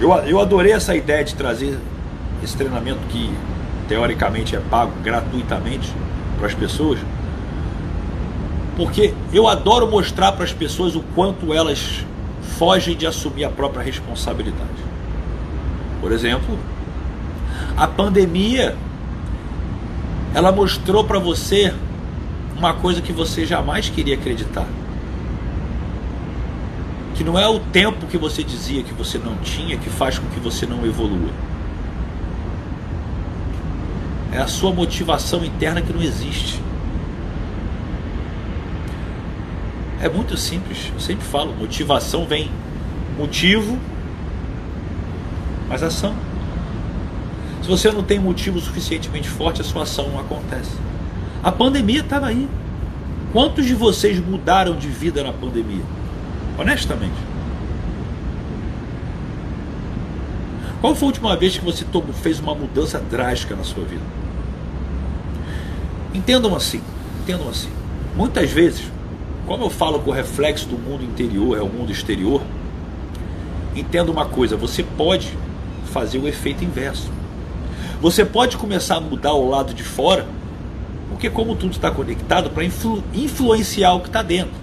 eu, 0.00 0.12
eu 0.26 0.40
adorei 0.40 0.72
essa 0.72 0.94
ideia 0.94 1.24
de 1.24 1.34
trazer 1.34 1.78
esse 2.42 2.56
treinamento 2.56 3.00
que 3.08 3.32
teoricamente 3.88 4.56
é 4.56 4.60
pago 4.60 4.92
gratuitamente 5.02 5.92
para 6.38 6.46
as 6.46 6.54
pessoas, 6.54 6.98
porque 8.76 9.14
eu 9.32 9.46
adoro 9.46 9.90
mostrar 9.90 10.32
para 10.32 10.44
as 10.44 10.52
pessoas 10.52 10.94
o 10.94 11.02
quanto 11.14 11.52
elas 11.52 12.04
fogem 12.58 12.96
de 12.96 13.06
assumir 13.06 13.44
a 13.44 13.50
própria 13.50 13.82
responsabilidade. 13.82 14.70
Por 16.00 16.10
exemplo, 16.10 16.58
a 17.76 17.86
pandemia 17.86 18.76
ela 20.34 20.50
mostrou 20.50 21.04
para 21.04 21.18
você 21.18 21.74
uma 22.56 22.74
coisa 22.74 23.00
que 23.00 23.12
você 23.12 23.44
jamais 23.44 23.88
queria 23.88 24.14
acreditar. 24.14 24.66
Que 27.14 27.22
não 27.22 27.38
é 27.38 27.46
o 27.46 27.60
tempo 27.60 28.06
que 28.06 28.16
você 28.16 28.42
dizia 28.42 28.82
que 28.82 28.94
você 28.94 29.18
não 29.18 29.36
tinha 29.36 29.76
que 29.76 29.90
faz 29.90 30.18
com 30.18 30.26
que 30.28 30.40
você 30.40 30.64
não 30.66 30.86
evolua 30.86 31.30
é 34.32 34.38
a 34.38 34.46
sua 34.46 34.72
motivação 34.72 35.44
interna 35.44 35.82
que 35.82 35.92
não 35.92 36.02
existe. 36.02 36.60
É 40.00 40.08
muito 40.08 40.36
simples, 40.36 40.90
eu 40.92 40.98
sempre 40.98 41.24
falo, 41.24 41.54
motivação 41.54 42.26
vem 42.26 42.50
motivo, 43.16 43.78
mas 45.68 45.82
ação. 45.82 46.14
Se 47.62 47.68
você 47.68 47.92
não 47.92 48.02
tem 48.02 48.18
motivo 48.18 48.58
suficientemente 48.58 49.28
forte, 49.28 49.60
a 49.60 49.64
sua 49.64 49.84
ação 49.84 50.08
não 50.08 50.18
acontece. 50.18 50.72
A 51.42 51.52
pandemia 51.52 52.00
estava 52.00 52.26
aí. 52.26 52.48
Quantos 53.32 53.64
de 53.64 53.74
vocês 53.74 54.18
mudaram 54.18 54.76
de 54.76 54.88
vida 54.88 55.22
na 55.22 55.32
pandemia? 55.32 55.84
Honestamente. 56.58 57.14
Qual 60.80 60.96
foi 60.96 61.06
a 61.06 61.10
última 61.10 61.36
vez 61.36 61.56
que 61.56 61.64
você 61.64 61.86
fez 62.20 62.40
uma 62.40 62.56
mudança 62.56 62.98
drástica 62.98 63.54
na 63.54 63.62
sua 63.62 63.84
vida? 63.84 64.21
Entendam 66.14 66.54
assim, 66.54 66.80
entendam 67.22 67.48
assim. 67.48 67.70
Muitas 68.14 68.50
vezes, 68.50 68.82
como 69.46 69.64
eu 69.64 69.70
falo 69.70 70.00
que 70.00 70.08
o 70.08 70.12
reflexo 70.12 70.66
do 70.68 70.78
mundo 70.78 71.04
interior 71.04 71.56
é 71.56 71.62
o 71.62 71.68
mundo 71.68 71.90
exterior, 71.90 72.42
entenda 73.74 74.10
uma 74.10 74.26
coisa, 74.26 74.56
você 74.56 74.82
pode 74.82 75.36
fazer 75.86 76.18
o 76.18 76.28
efeito 76.28 76.64
inverso. 76.64 77.10
Você 78.00 78.24
pode 78.24 78.56
começar 78.56 78.96
a 78.96 79.00
mudar 79.00 79.32
o 79.32 79.48
lado 79.48 79.72
de 79.72 79.82
fora, 79.82 80.26
porque 81.08 81.30
como 81.30 81.54
tudo 81.54 81.72
está 81.72 81.90
conectado 81.90 82.50
para 82.50 82.64
influ 82.64 83.02
influenciar 83.14 83.94
o 83.94 84.00
que 84.00 84.08
está 84.08 84.22
dentro. 84.22 84.54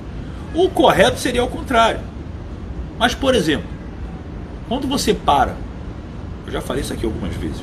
O 0.53 0.69
correto 0.69 1.19
seria 1.19 1.43
o 1.43 1.47
contrário. 1.47 2.01
Mas, 2.97 3.15
por 3.15 3.33
exemplo, 3.33 3.67
quando 4.67 4.87
você 4.87 5.13
para, 5.13 5.55
eu 6.45 6.51
já 6.51 6.61
falei 6.61 6.81
isso 6.81 6.93
aqui 6.93 7.05
algumas 7.05 7.33
vezes, 7.35 7.61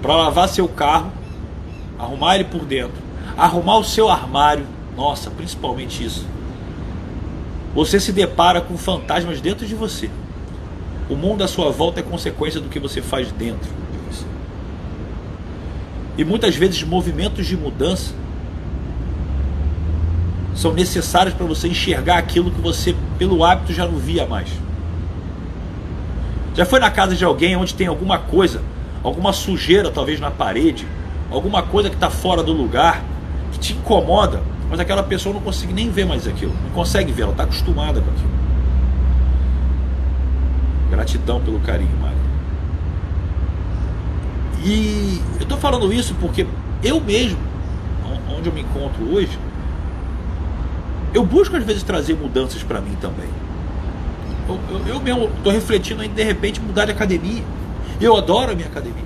para 0.00 0.14
lavar 0.14 0.48
seu 0.48 0.68
carro, 0.68 1.12
arrumar 2.00 2.36
ele 2.36 2.44
por 2.44 2.64
dentro, 2.64 3.02
arrumar 3.36 3.76
o 3.76 3.84
seu 3.84 4.08
armário, 4.08 4.64
nossa, 4.96 5.30
principalmente 5.30 6.04
isso. 6.04 6.26
Você 7.74 8.00
se 8.00 8.12
depara 8.12 8.60
com 8.60 8.76
fantasmas 8.76 9.40
dentro 9.40 9.66
de 9.66 9.74
você. 9.74 10.10
O 11.08 11.14
mundo 11.14 11.44
à 11.44 11.48
sua 11.48 11.70
volta 11.70 12.00
é 12.00 12.02
consequência 12.02 12.60
do 12.60 12.68
que 12.68 12.78
você 12.78 13.02
faz 13.02 13.30
dentro 13.32 13.70
de 13.92 13.98
você. 14.08 14.24
E 16.16 16.24
muitas 16.24 16.56
vezes 16.56 16.82
movimentos 16.82 17.46
de 17.46 17.56
mudança 17.56 18.14
são 20.54 20.72
necessários 20.72 21.34
para 21.34 21.46
você 21.46 21.68
enxergar 21.68 22.18
aquilo 22.18 22.50
que 22.50 22.60
você, 22.60 22.94
pelo 23.18 23.44
hábito, 23.44 23.72
já 23.72 23.86
não 23.86 23.98
via 23.98 24.26
mais. 24.26 24.48
Já 26.54 26.66
foi 26.66 26.80
na 26.80 26.90
casa 26.90 27.14
de 27.14 27.24
alguém 27.24 27.56
onde 27.56 27.74
tem 27.74 27.86
alguma 27.86 28.18
coisa, 28.18 28.60
alguma 29.02 29.32
sujeira 29.32 29.90
talvez 29.90 30.18
na 30.18 30.30
parede, 30.30 30.86
alguma 31.30 31.62
coisa 31.62 31.88
que 31.88 31.94
está 31.94 32.10
fora 32.10 32.42
do 32.42 32.52
lugar, 32.52 33.02
que 33.52 33.58
te 33.58 33.72
incomoda, 33.72 34.42
mas 34.68 34.78
aquela 34.80 35.02
pessoa 35.02 35.34
não 35.34 35.40
consegue 35.40 35.72
nem 35.72 35.90
ver 35.90 36.06
mais 36.06 36.26
aquilo, 36.26 36.52
não 36.62 36.70
consegue 36.70 37.12
ver, 37.12 37.22
ela 37.22 37.32
está 37.32 37.44
acostumada 37.44 38.00
com 38.00 38.10
aquilo. 38.10 38.30
Gratidão 40.90 41.40
pelo 41.40 41.60
carinho, 41.60 41.96
Mari. 42.00 42.16
E 44.64 45.20
eu 45.36 45.42
estou 45.42 45.56
falando 45.56 45.92
isso 45.92 46.14
porque 46.20 46.46
eu 46.82 47.00
mesmo, 47.00 47.38
onde 48.36 48.48
eu 48.48 48.52
me 48.52 48.60
encontro 48.60 49.14
hoje, 49.14 49.38
eu 51.12 51.24
busco 51.24 51.56
às 51.56 51.64
vezes 51.64 51.82
trazer 51.82 52.14
mudanças 52.14 52.62
para 52.62 52.80
mim 52.80 52.96
também. 53.00 53.28
Eu, 54.48 54.58
eu, 54.70 54.86
eu 54.94 55.00
mesmo 55.00 55.24
estou 55.36 55.52
refletindo 55.52 56.02
em 56.02 56.10
de 56.10 56.22
repente 56.22 56.60
mudar 56.60 56.84
de 56.84 56.92
academia. 56.92 57.42
Eu 58.00 58.16
adoro 58.16 58.52
a 58.52 58.54
minha 58.54 58.68
academia. 58.68 59.04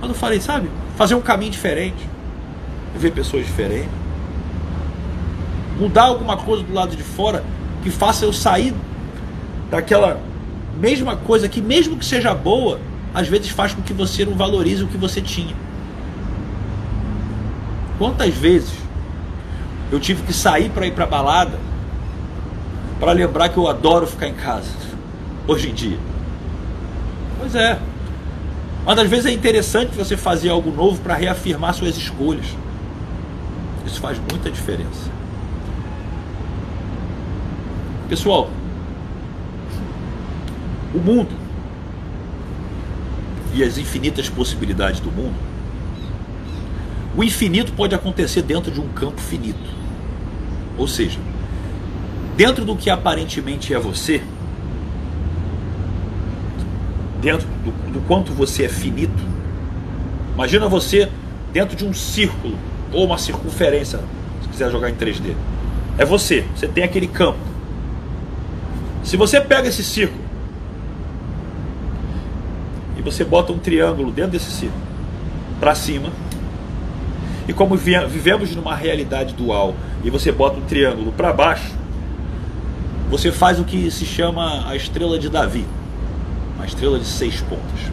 Mas 0.00 0.10
eu 0.10 0.14
falei, 0.14 0.40
sabe, 0.40 0.68
fazer 0.96 1.14
um 1.14 1.20
caminho 1.20 1.50
diferente, 1.50 2.08
ver 2.96 3.12
pessoas 3.12 3.46
diferentes, 3.46 3.90
mudar 5.78 6.04
alguma 6.04 6.36
coisa 6.36 6.62
do 6.62 6.72
lado 6.72 6.94
de 6.94 7.02
fora 7.02 7.44
que 7.82 7.90
faça 7.90 8.24
eu 8.24 8.32
sair 8.32 8.74
daquela 9.70 10.20
mesma 10.78 11.16
coisa 11.16 11.48
que, 11.48 11.60
mesmo 11.60 11.96
que 11.96 12.04
seja 12.04 12.34
boa, 12.34 12.78
às 13.14 13.28
vezes 13.28 13.48
faz 13.48 13.74
com 13.74 13.82
que 13.82 13.92
você 13.92 14.24
não 14.24 14.34
valorize 14.34 14.82
o 14.82 14.88
que 14.88 14.96
você 14.96 15.20
tinha. 15.20 15.54
Quantas 17.98 18.34
vezes 18.34 18.72
eu 19.90 20.00
tive 20.00 20.22
que 20.22 20.32
sair 20.32 20.70
para 20.70 20.86
ir 20.86 20.92
para 20.92 21.06
balada 21.06 21.58
para 22.98 23.12
lembrar 23.12 23.48
que 23.48 23.58
eu 23.58 23.68
adoro 23.68 24.06
ficar 24.06 24.28
em 24.28 24.34
casa 24.34 24.70
hoje 25.46 25.70
em 25.70 25.74
dia? 25.74 25.98
Pois 27.38 27.54
é. 27.54 27.78
Mas 28.84 28.98
às 28.98 29.08
vezes 29.08 29.26
é 29.26 29.32
interessante 29.32 29.96
você 29.96 30.16
fazer 30.16 30.48
algo 30.48 30.70
novo 30.70 31.00
para 31.00 31.14
reafirmar 31.14 31.74
suas 31.74 31.96
escolhas. 31.96 32.46
Isso 33.86 34.00
faz 34.00 34.18
muita 34.18 34.50
diferença. 34.50 35.10
Pessoal, 38.08 38.50
o 40.94 40.98
mundo 40.98 41.30
e 43.54 43.62
as 43.62 43.78
infinitas 43.78 44.28
possibilidades 44.28 45.00
do 45.00 45.10
mundo, 45.10 45.36
o 47.16 47.22
infinito 47.22 47.72
pode 47.72 47.94
acontecer 47.94 48.42
dentro 48.42 48.70
de 48.70 48.80
um 48.80 48.88
campo 48.88 49.20
finito. 49.20 49.70
Ou 50.76 50.88
seja, 50.88 51.18
dentro 52.36 52.64
do 52.64 52.74
que 52.74 52.90
aparentemente 52.90 53.72
é 53.72 53.78
você, 53.78 54.22
dentro 57.20 57.46
do, 57.64 57.92
do 57.92 58.00
quanto 58.06 58.32
você 58.32 58.64
é 58.64 58.68
finito, 58.68 59.22
imagina 60.34 60.68
você 60.68 61.08
dentro 61.52 61.76
de 61.76 61.84
um 61.84 61.92
círculo 61.92 62.56
ou 62.92 63.04
uma 63.04 63.18
circunferência, 63.18 64.00
se 64.42 64.48
quiser 64.48 64.70
jogar 64.70 64.90
em 64.90 64.94
3D. 64.94 65.34
É 65.98 66.04
você, 66.04 66.44
você 66.54 66.66
tem 66.66 66.84
aquele 66.84 67.06
campo. 67.06 67.38
Se 69.04 69.16
você 69.16 69.40
pega 69.40 69.68
esse 69.68 69.82
círculo 69.82 70.22
e 72.96 73.02
você 73.02 73.24
bota 73.24 73.52
um 73.52 73.58
triângulo 73.58 74.10
dentro 74.10 74.32
desse 74.32 74.50
círculo 74.50 74.82
para 75.58 75.74
cima, 75.74 76.10
e 77.46 77.52
como 77.52 77.76
vivemos 77.76 78.54
numa 78.54 78.74
realidade 78.74 79.34
dual 79.34 79.74
e 80.04 80.10
você 80.10 80.30
bota 80.30 80.58
um 80.58 80.62
triângulo 80.62 81.12
para 81.12 81.32
baixo, 81.32 81.72
você 83.10 83.30
faz 83.32 83.58
o 83.58 83.64
que 83.64 83.90
se 83.90 84.06
chama 84.06 84.66
a 84.66 84.76
estrela 84.76 85.18
de 85.18 85.28
Davi, 85.28 85.66
uma 86.62 86.66
estrela 86.66 86.96
de 86.96 87.04
seis 87.04 87.40
pontas. 87.40 87.92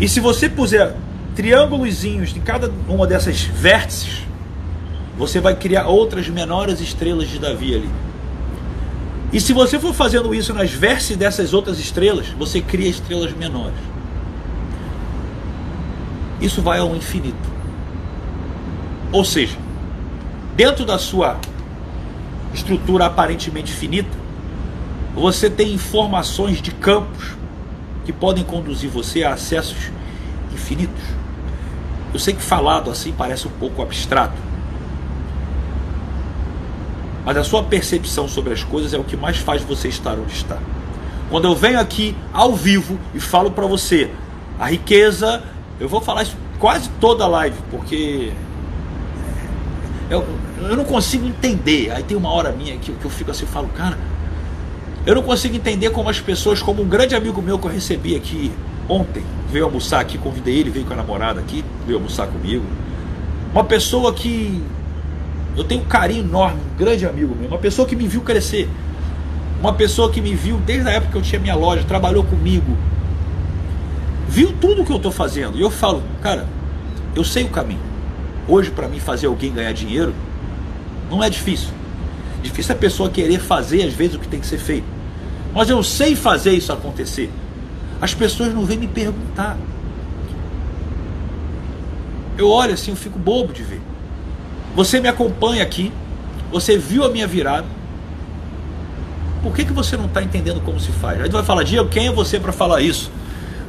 E 0.00 0.08
se 0.08 0.18
você 0.18 0.48
puser 0.48 0.96
triângulozinhos 1.36 2.32
de 2.32 2.40
cada 2.40 2.72
uma 2.88 3.06
dessas 3.06 3.42
vértices, 3.42 4.22
você 5.18 5.38
vai 5.38 5.54
criar 5.54 5.86
outras 5.86 6.28
menores 6.28 6.80
estrelas 6.80 7.28
de 7.28 7.38
Davi 7.38 7.74
ali. 7.74 7.90
E 9.30 9.38
se 9.38 9.52
você 9.52 9.78
for 9.78 9.92
fazendo 9.92 10.34
isso 10.34 10.54
nas 10.54 10.70
vértices 10.70 11.18
dessas 11.18 11.52
outras 11.52 11.78
estrelas, 11.78 12.28
você 12.30 12.62
cria 12.62 12.88
estrelas 12.88 13.32
menores. 13.34 13.78
Isso 16.40 16.62
vai 16.62 16.78
ao 16.78 16.96
infinito. 16.96 17.50
Ou 19.12 19.26
seja, 19.26 19.58
dentro 20.56 20.86
da 20.86 20.98
sua 20.98 21.38
estrutura 22.54 23.04
aparentemente 23.04 23.70
finita, 23.70 24.19
você 25.14 25.50
tem 25.50 25.72
informações 25.72 26.62
de 26.62 26.70
campos 26.70 27.36
que 28.04 28.12
podem 28.12 28.44
conduzir 28.44 28.88
você 28.88 29.24
a 29.24 29.34
acessos 29.34 29.90
infinitos. 30.52 31.02
Eu 32.12 32.18
sei 32.18 32.34
que 32.34 32.42
falado 32.42 32.90
assim 32.90 33.12
parece 33.12 33.46
um 33.46 33.52
pouco 33.52 33.82
abstrato, 33.82 34.34
mas 37.24 37.36
a 37.36 37.44
sua 37.44 37.62
percepção 37.62 38.26
sobre 38.26 38.52
as 38.52 38.64
coisas 38.64 38.92
é 38.92 38.98
o 38.98 39.04
que 39.04 39.16
mais 39.16 39.36
faz 39.36 39.62
você 39.62 39.88
estar 39.88 40.14
onde 40.14 40.32
está. 40.32 40.58
Quando 41.28 41.44
eu 41.44 41.54
venho 41.54 41.78
aqui 41.78 42.16
ao 42.32 42.54
vivo 42.54 42.98
e 43.14 43.20
falo 43.20 43.52
para 43.52 43.66
você 43.66 44.10
a 44.58 44.70
riqueza, 44.70 45.42
eu 45.78 45.88
vou 45.88 46.00
falar 46.00 46.22
isso 46.22 46.36
quase 46.58 46.90
toda 47.00 47.24
a 47.24 47.28
live, 47.28 47.56
porque 47.70 48.32
eu, 50.10 50.26
eu 50.58 50.76
não 50.76 50.84
consigo 50.84 51.26
entender. 51.26 51.92
Aí 51.92 52.02
tem 52.02 52.16
uma 52.16 52.32
hora 52.32 52.50
minha 52.50 52.76
que, 52.78 52.92
que 52.92 53.04
eu 53.04 53.10
fico 53.10 53.30
assim, 53.30 53.44
eu 53.44 53.48
falo, 53.48 53.68
cara, 53.68 53.96
eu 55.10 55.16
não 55.16 55.24
consigo 55.24 55.56
entender 55.56 55.90
como 55.90 56.08
as 56.08 56.20
pessoas, 56.20 56.62
como 56.62 56.82
um 56.82 56.88
grande 56.88 57.16
amigo 57.16 57.42
meu 57.42 57.58
que 57.58 57.66
eu 57.66 57.70
recebi 57.72 58.14
aqui 58.14 58.52
ontem, 58.88 59.24
veio 59.50 59.64
almoçar 59.64 59.98
aqui, 59.98 60.16
convidei 60.16 60.56
ele, 60.56 60.70
veio 60.70 60.86
com 60.86 60.92
a 60.92 60.96
namorada 60.96 61.40
aqui, 61.40 61.64
veio 61.84 61.98
almoçar 61.98 62.28
comigo. 62.28 62.64
Uma 63.52 63.64
pessoa 63.64 64.14
que 64.14 64.62
eu 65.56 65.64
tenho 65.64 65.80
um 65.80 65.84
carinho 65.84 66.22
enorme, 66.22 66.60
um 66.60 66.78
grande 66.78 67.04
amigo 67.04 67.34
meu, 67.34 67.48
uma 67.48 67.58
pessoa 67.58 67.88
que 67.88 67.96
me 67.96 68.06
viu 68.06 68.20
crescer. 68.20 68.68
Uma 69.60 69.72
pessoa 69.72 70.12
que 70.12 70.20
me 70.20 70.32
viu 70.32 70.58
desde 70.58 70.88
a 70.88 70.92
época 70.92 71.10
que 71.10 71.18
eu 71.18 71.22
tinha 71.22 71.40
minha 71.40 71.56
loja, 71.56 71.82
trabalhou 71.82 72.22
comigo. 72.22 72.76
Viu 74.28 74.54
tudo 74.60 74.84
que 74.84 74.92
eu 74.92 74.96
estou 74.96 75.10
fazendo. 75.10 75.58
E 75.58 75.60
eu 75.60 75.70
falo, 75.70 76.04
cara, 76.22 76.46
eu 77.16 77.24
sei 77.24 77.42
o 77.42 77.48
caminho. 77.48 77.80
Hoje, 78.46 78.70
para 78.70 78.86
mim, 78.86 79.00
fazer 79.00 79.26
alguém 79.26 79.52
ganhar 79.52 79.72
dinheiro 79.72 80.14
não 81.10 81.20
é 81.20 81.28
difícil. 81.28 81.70
Difícil 82.44 82.72
é 82.72 82.76
a 82.76 82.78
pessoa 82.78 83.10
querer 83.10 83.40
fazer, 83.40 83.82
às 83.82 83.92
vezes, 83.92 84.14
o 84.14 84.20
que 84.20 84.28
tem 84.28 84.38
que 84.38 84.46
ser 84.46 84.58
feito. 84.58 84.99
Mas 85.52 85.68
eu 85.68 85.82
sei 85.82 86.14
fazer 86.14 86.52
isso 86.52 86.72
acontecer. 86.72 87.30
As 88.00 88.14
pessoas 88.14 88.54
não 88.54 88.64
vêm 88.64 88.78
me 88.78 88.88
perguntar. 88.88 89.56
Eu 92.38 92.48
olho 92.48 92.72
assim, 92.72 92.90
eu 92.90 92.96
fico 92.96 93.18
bobo 93.18 93.52
de 93.52 93.62
ver. 93.62 93.80
Você 94.74 95.00
me 95.00 95.08
acompanha 95.08 95.62
aqui, 95.62 95.92
você 96.50 96.78
viu 96.78 97.04
a 97.04 97.10
minha 97.10 97.26
virada. 97.26 97.66
Por 99.42 99.54
que, 99.54 99.64
que 99.64 99.72
você 99.72 99.96
não 99.96 100.06
está 100.06 100.22
entendendo 100.22 100.60
como 100.60 100.78
se 100.78 100.92
faz? 100.92 101.20
Aí 101.20 101.28
tu 101.28 101.32
vai 101.32 101.42
falar, 101.42 101.62
Diego, 101.62 101.88
quem 101.88 102.06
é 102.06 102.12
você 102.12 102.38
para 102.38 102.52
falar 102.52 102.80
isso? 102.80 103.10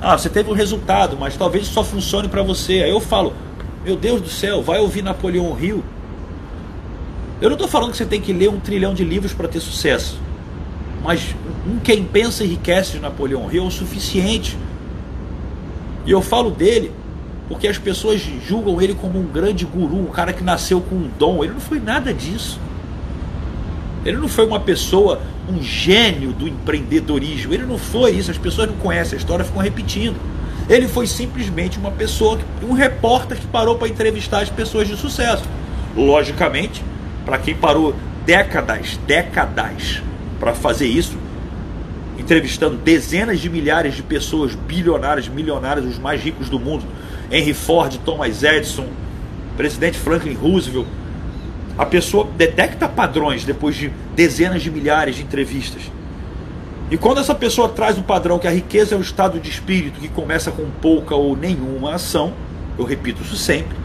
Ah, 0.01 0.17
você 0.17 0.29
teve 0.29 0.49
um 0.49 0.53
resultado, 0.53 1.17
mas 1.19 1.35
talvez 1.35 1.67
só 1.67 1.83
funcione 1.83 2.27
para 2.27 2.43
você. 2.43 2.83
Aí 2.83 2.89
eu 2.89 2.99
falo, 2.99 3.33
meu 3.83 3.95
Deus 3.95 4.21
do 4.21 4.29
céu, 4.29 4.61
vai 4.61 4.79
ouvir 4.79 5.01
Napoleão 5.01 5.53
Rio. 5.53 5.83
Eu 7.41 7.49
não 7.49 7.55
estou 7.55 7.67
falando 7.67 7.91
que 7.91 7.97
você 7.97 8.05
tem 8.05 8.21
que 8.21 8.31
ler 8.31 8.49
um 8.49 8.59
trilhão 8.59 8.93
de 8.93 9.03
livros 9.03 9.33
para 9.33 9.47
ter 9.47 9.59
sucesso. 9.59 10.19
Mas 11.03 11.35
um 11.67 11.79
quem 11.79 12.03
pensa 12.03 12.43
enriquece 12.43 12.93
de 12.93 12.99
Napoleão 12.99 13.51
Hill 13.51 13.63
é 13.63 13.67
o 13.67 13.71
suficiente. 13.71 14.57
E 16.05 16.11
eu 16.11 16.21
falo 16.21 16.51
dele 16.51 16.91
porque 17.47 17.67
as 17.67 17.77
pessoas 17.77 18.21
julgam 18.47 18.81
ele 18.81 18.93
como 18.93 19.19
um 19.19 19.25
grande 19.25 19.65
guru, 19.65 19.97
um 19.97 20.05
cara 20.05 20.31
que 20.31 20.43
nasceu 20.43 20.79
com 20.79 20.95
um 20.95 21.09
dom. 21.19 21.43
Ele 21.43 21.53
não 21.53 21.59
foi 21.59 21.79
nada 21.79 22.13
disso. 22.13 22.59
Ele 24.05 24.17
não 24.17 24.27
foi 24.27 24.45
uma 24.45 24.59
pessoa, 24.59 25.21
um 25.49 25.61
gênio 25.61 26.31
do 26.31 26.47
empreendedorismo. 26.47 27.53
Ele 27.53 27.65
não 27.65 27.77
foi 27.77 28.11
isso. 28.11 28.31
As 28.31 28.37
pessoas 28.37 28.69
não 28.69 28.77
conhecem 28.77 29.17
a 29.17 29.19
história, 29.19 29.43
ficam 29.43 29.61
repetindo. 29.61 30.15
Ele 30.69 30.87
foi 30.87 31.05
simplesmente 31.07 31.77
uma 31.77 31.91
pessoa, 31.91 32.39
um 32.63 32.71
repórter 32.71 33.37
que 33.37 33.47
parou 33.47 33.75
para 33.75 33.89
entrevistar 33.89 34.41
as 34.41 34.49
pessoas 34.49 34.87
de 34.87 34.95
sucesso. 34.95 35.43
Logicamente, 35.95 36.81
para 37.25 37.37
quem 37.37 37.53
parou 37.53 37.93
décadas, 38.25 38.97
décadas 39.05 40.01
para 40.41 40.55
fazer 40.55 40.87
isso, 40.87 41.15
entrevistando 42.17 42.75
dezenas 42.75 43.39
de 43.39 43.47
milhares 43.47 43.95
de 43.95 44.01
pessoas, 44.01 44.55
bilionários, 44.55 45.27
milionários, 45.27 45.85
os 45.85 45.99
mais 45.99 46.19
ricos 46.19 46.49
do 46.49 46.59
mundo, 46.59 46.83
Henry 47.31 47.53
Ford, 47.53 47.95
Thomas 48.03 48.41
Edison, 48.41 48.87
presidente 49.55 49.99
Franklin 49.99 50.33
Roosevelt. 50.33 50.87
A 51.77 51.85
pessoa 51.85 52.27
detecta 52.35 52.89
padrões 52.89 53.45
depois 53.45 53.75
de 53.75 53.91
dezenas 54.15 54.63
de 54.63 54.71
milhares 54.71 55.15
de 55.15 55.21
entrevistas. 55.21 55.83
E 56.89 56.97
quando 56.97 57.19
essa 57.19 57.35
pessoa 57.35 57.69
traz 57.69 57.99
o 57.99 58.03
padrão 58.03 58.39
que 58.39 58.47
a 58.47 58.51
riqueza 58.51 58.95
é 58.95 58.97
o 58.97 59.01
estado 59.01 59.39
de 59.39 59.49
espírito 59.49 59.99
que 59.99 60.09
começa 60.09 60.51
com 60.51 60.67
pouca 60.81 61.15
ou 61.15 61.37
nenhuma 61.37 61.93
ação, 61.93 62.33
eu 62.79 62.83
repito 62.83 63.21
isso 63.21 63.37
sempre, 63.37 63.77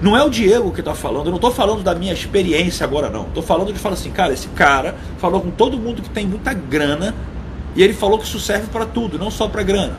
não 0.00 0.16
é 0.16 0.22
o 0.22 0.28
Diego 0.28 0.72
que 0.72 0.80
está 0.80 0.94
falando, 0.94 1.26
eu 1.26 1.30
não 1.30 1.36
estou 1.36 1.50
falando 1.50 1.82
da 1.82 1.94
minha 1.94 2.12
experiência 2.12 2.84
agora, 2.84 3.08
não. 3.08 3.22
Estou 3.28 3.42
falando 3.42 3.72
de 3.72 3.78
falar 3.78 3.94
assim, 3.94 4.10
cara, 4.10 4.32
esse 4.32 4.48
cara 4.48 4.94
falou 5.18 5.40
com 5.40 5.50
todo 5.50 5.78
mundo 5.78 6.02
que 6.02 6.10
tem 6.10 6.26
muita 6.26 6.52
grana 6.52 7.14
e 7.74 7.82
ele 7.82 7.94
falou 7.94 8.18
que 8.18 8.24
isso 8.24 8.38
serve 8.38 8.66
para 8.68 8.84
tudo, 8.84 9.18
não 9.18 9.30
só 9.30 9.48
para 9.48 9.62
grana. 9.62 9.98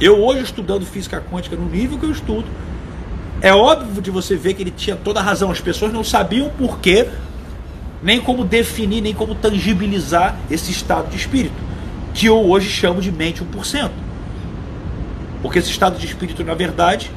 Eu 0.00 0.22
hoje 0.22 0.42
estudando 0.42 0.84
física 0.84 1.22
quântica 1.30 1.56
no 1.56 1.66
nível 1.66 1.98
que 1.98 2.04
eu 2.04 2.10
estudo, 2.10 2.46
é 3.40 3.52
óbvio 3.52 4.02
de 4.02 4.10
você 4.10 4.36
ver 4.36 4.54
que 4.54 4.62
ele 4.62 4.70
tinha 4.70 4.96
toda 4.96 5.20
a 5.20 5.22
razão. 5.22 5.50
As 5.50 5.60
pessoas 5.60 5.92
não 5.92 6.04
sabiam 6.04 6.50
por 6.50 6.78
quê, 6.78 7.08
nem 8.02 8.20
como 8.20 8.44
definir, 8.44 9.00
nem 9.00 9.14
como 9.14 9.34
tangibilizar 9.34 10.38
esse 10.50 10.70
estado 10.70 11.08
de 11.08 11.16
espírito, 11.16 11.54
que 12.12 12.26
eu 12.26 12.38
hoje 12.38 12.68
chamo 12.68 13.00
de 13.00 13.10
mente 13.10 13.42
1%. 13.42 13.90
Porque 15.40 15.58
esse 15.58 15.70
estado 15.70 15.98
de 15.98 16.06
espírito, 16.06 16.42
na 16.42 16.54
verdade, 16.54 17.10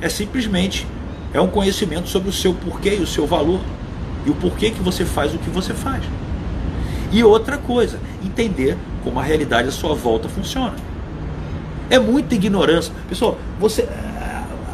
é 0.00 0.08
simplesmente 0.08 0.86
é 1.32 1.40
um 1.40 1.48
conhecimento 1.48 2.08
sobre 2.08 2.28
o 2.28 2.32
seu 2.32 2.54
porquê 2.54 2.96
e 2.96 3.02
o 3.02 3.06
seu 3.06 3.26
valor 3.26 3.60
e 4.24 4.30
o 4.30 4.34
porquê 4.34 4.70
que 4.70 4.80
você 4.80 5.04
faz 5.04 5.34
o 5.34 5.38
que 5.38 5.50
você 5.50 5.74
faz. 5.74 6.02
E 7.12 7.22
outra 7.24 7.56
coisa, 7.56 7.98
entender 8.24 8.76
como 9.02 9.18
a 9.18 9.22
realidade 9.22 9.68
à 9.68 9.72
sua 9.72 9.94
volta 9.94 10.28
funciona. 10.28 10.74
É 11.90 11.98
muita 11.98 12.34
ignorância. 12.34 12.92
Pessoal, 13.08 13.38
você 13.58 13.88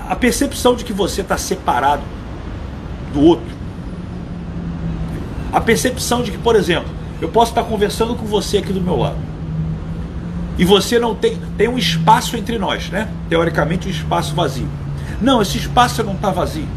a 0.08 0.14
percepção 0.14 0.74
de 0.74 0.84
que 0.84 0.92
você 0.92 1.22
está 1.22 1.36
separado 1.38 2.02
do 3.12 3.20
outro. 3.20 3.54
A 5.52 5.60
percepção 5.60 6.22
de 6.22 6.30
que, 6.30 6.38
por 6.38 6.56
exemplo, 6.56 6.90
eu 7.20 7.28
posso 7.28 7.52
estar 7.52 7.64
conversando 7.64 8.14
com 8.14 8.26
você 8.26 8.58
aqui 8.58 8.72
do 8.72 8.80
meu 8.80 8.96
lado. 8.96 9.16
E 10.58 10.64
você 10.64 10.98
não 10.98 11.14
tem. 11.14 11.38
Tem 11.56 11.68
um 11.68 11.78
espaço 11.78 12.36
entre 12.36 12.58
nós, 12.58 12.90
né? 12.90 13.08
Teoricamente, 13.28 13.88
um 13.88 13.90
espaço 13.90 14.34
vazio. 14.34 14.68
Não, 15.20 15.40
esse 15.40 15.58
espaço 15.58 16.02
não 16.02 16.14
está 16.14 16.30
vazio. 16.30 16.68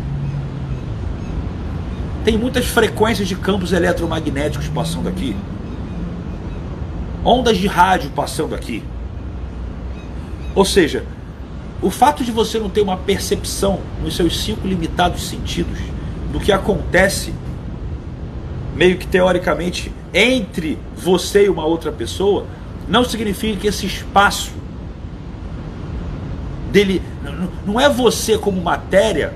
Tem 2.23 2.37
muitas 2.37 2.65
frequências 2.65 3.27
de 3.27 3.35
campos 3.35 3.71
eletromagnéticos 3.71 4.67
passando 4.67 5.07
aqui. 5.07 5.35
Ondas 7.23 7.57
de 7.57 7.67
rádio 7.67 8.09
passando 8.11 8.53
aqui. 8.53 8.83
Ou 10.53 10.65
seja, 10.65 11.05
o 11.81 11.89
fato 11.89 12.23
de 12.23 12.31
você 12.31 12.59
não 12.59 12.69
ter 12.69 12.81
uma 12.81 12.97
percepção 12.97 13.79
nos 14.03 14.15
seus 14.15 14.39
cinco 14.43 14.67
limitados 14.67 15.27
sentidos 15.27 15.77
do 16.31 16.39
que 16.39 16.51
acontece, 16.51 17.33
meio 18.75 18.97
que 18.97 19.07
teoricamente, 19.07 19.91
entre 20.13 20.77
você 20.95 21.45
e 21.45 21.49
uma 21.49 21.65
outra 21.65 21.91
pessoa, 21.91 22.45
não 22.87 23.03
significa 23.03 23.59
que 23.59 23.67
esse 23.67 23.85
espaço 23.85 24.51
dele 26.77 27.01
não 27.65 27.79
é 27.79 27.89
você 27.89 28.37
como 28.37 28.61
matéria 28.61 29.33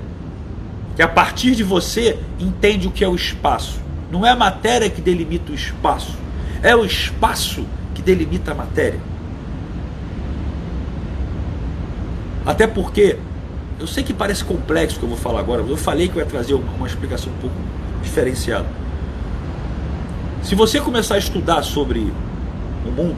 que 0.94 1.02
a 1.02 1.08
partir 1.08 1.56
de 1.56 1.64
você 1.64 2.18
entende 2.38 2.86
o 2.86 2.92
que 2.92 3.02
é 3.02 3.08
o 3.08 3.14
espaço. 3.14 3.80
Não 4.10 4.24
é 4.24 4.30
a 4.30 4.36
matéria 4.36 4.88
que 4.88 5.00
delimita 5.00 5.50
o 5.50 5.54
espaço, 5.54 6.16
é 6.62 6.76
o 6.76 6.84
espaço 6.84 7.64
que 7.94 8.02
delimita 8.02 8.52
a 8.52 8.54
matéria. 8.54 9.00
Até 12.44 12.66
porque 12.66 13.16
eu 13.80 13.86
sei 13.86 14.04
que 14.04 14.12
parece 14.12 14.44
complexo 14.44 14.96
o 14.96 14.98
que 15.00 15.04
eu 15.04 15.08
vou 15.08 15.18
falar 15.18 15.40
agora, 15.40 15.62
eu 15.62 15.76
falei 15.76 16.08
que 16.08 16.16
eu 16.16 16.20
ia 16.20 16.26
trazer 16.26 16.54
uma, 16.54 16.70
uma 16.72 16.86
explicação 16.86 17.32
um 17.32 17.36
pouco 17.38 17.56
diferenciada. 18.02 18.66
Se 20.42 20.54
você 20.54 20.80
começar 20.80 21.14
a 21.14 21.18
estudar 21.18 21.62
sobre 21.62 22.12
o 22.86 22.90
mundo, 22.90 23.16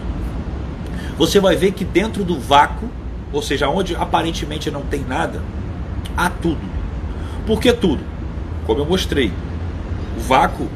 você 1.18 1.40
vai 1.40 1.56
ver 1.56 1.72
que 1.72 1.84
dentro 1.84 2.24
do 2.24 2.38
vácuo 2.38 2.88
ou 3.34 3.42
seja, 3.42 3.68
onde 3.68 3.96
aparentemente 3.96 4.70
não 4.70 4.82
tem 4.82 5.04
nada, 5.04 5.42
há 6.16 6.30
tudo. 6.30 6.60
Por 7.46 7.60
que 7.60 7.72
tudo? 7.72 8.02
Como 8.64 8.80
eu 8.80 8.86
mostrei, 8.86 9.32
o 10.16 10.20
vácuo, 10.20 10.68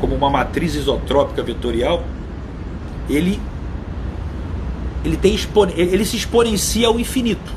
como 0.00 0.14
uma 0.14 0.30
matriz 0.30 0.74
isotrópica 0.74 1.42
vetorial, 1.42 2.04
ele 3.10 3.40
ele 5.04 5.16
tem 5.16 5.36
ele 5.76 6.04
se 6.04 6.16
exponencia 6.16 6.86
ao 6.86 6.98
infinito. 6.98 7.52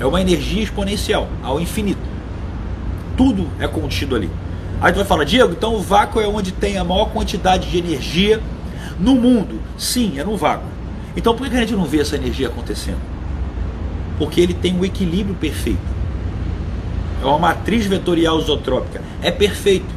É 0.00 0.06
uma 0.06 0.20
energia 0.20 0.62
exponencial 0.62 1.28
ao 1.42 1.60
infinito. 1.60 2.00
Tudo 3.18 3.46
é 3.58 3.68
contido 3.68 4.16
ali. 4.16 4.30
Aí 4.80 4.90
tu 4.94 4.96
vai 4.96 5.04
falar, 5.04 5.24
Diego, 5.24 5.52
então 5.52 5.74
o 5.74 5.82
vácuo 5.82 6.22
é 6.22 6.26
onde 6.26 6.52
tem 6.52 6.78
a 6.78 6.84
maior 6.84 7.10
quantidade 7.10 7.70
de 7.70 7.76
energia 7.76 8.40
no 8.98 9.14
mundo. 9.14 9.60
Sim, 9.76 10.18
é 10.18 10.24
no 10.24 10.38
vácuo. 10.38 10.79
Então 11.20 11.36
por 11.36 11.50
que 11.50 11.54
a 11.54 11.60
gente 11.60 11.74
não 11.74 11.84
vê 11.84 12.00
essa 12.00 12.16
energia 12.16 12.48
acontecendo? 12.48 12.98
Porque 14.18 14.40
ele 14.40 14.54
tem 14.54 14.74
um 14.74 14.82
equilíbrio 14.82 15.36
perfeito. 15.36 15.78
É 17.22 17.26
uma 17.26 17.38
matriz 17.38 17.84
vetorial 17.84 18.40
isotrópica. 18.40 19.02
É 19.20 19.30
perfeito. 19.30 19.94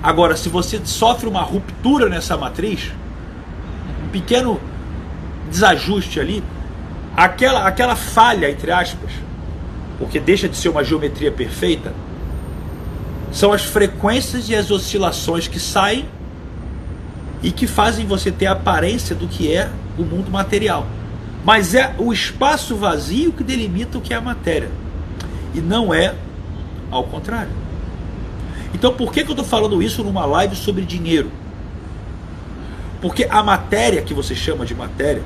Agora, 0.00 0.36
se 0.36 0.48
você 0.48 0.80
sofre 0.84 1.28
uma 1.28 1.42
ruptura 1.42 2.08
nessa 2.08 2.36
matriz, 2.36 2.92
um 4.06 4.08
pequeno 4.10 4.60
desajuste 5.50 6.20
ali, 6.20 6.44
aquela, 7.16 7.66
aquela 7.66 7.96
falha, 7.96 8.48
entre 8.48 8.70
aspas, 8.70 9.10
porque 9.98 10.20
deixa 10.20 10.48
de 10.48 10.56
ser 10.56 10.68
uma 10.68 10.84
geometria 10.84 11.32
perfeita, 11.32 11.92
são 13.32 13.52
as 13.52 13.64
frequências 13.64 14.48
e 14.48 14.54
as 14.54 14.70
oscilações 14.70 15.48
que 15.48 15.58
saem 15.58 16.04
e 17.42 17.50
que 17.50 17.66
fazem 17.66 18.06
você 18.06 18.30
ter 18.30 18.46
a 18.46 18.52
aparência 18.52 19.16
do 19.16 19.26
que 19.26 19.52
é 19.52 19.68
o 19.98 20.02
mundo 20.02 20.30
material. 20.30 20.86
Mas 21.44 21.74
é 21.74 21.94
o 21.98 22.12
espaço 22.12 22.76
vazio 22.76 23.32
que 23.32 23.42
delimita 23.42 23.98
o 23.98 24.00
que 24.00 24.14
é 24.14 24.16
a 24.16 24.20
matéria. 24.20 24.70
E 25.54 25.60
não 25.60 25.92
é 25.92 26.14
ao 26.90 27.04
contrário. 27.04 27.50
Então 28.74 28.92
por 28.92 29.12
que, 29.12 29.24
que 29.24 29.30
eu 29.30 29.34
estou 29.34 29.46
falando 29.46 29.82
isso 29.82 30.02
numa 30.02 30.24
live 30.24 30.56
sobre 30.56 30.82
dinheiro? 30.82 31.30
Porque 33.00 33.26
a 33.28 33.42
matéria 33.42 34.02
que 34.02 34.14
você 34.14 34.34
chama 34.34 34.64
de 34.64 34.74
matéria 34.74 35.22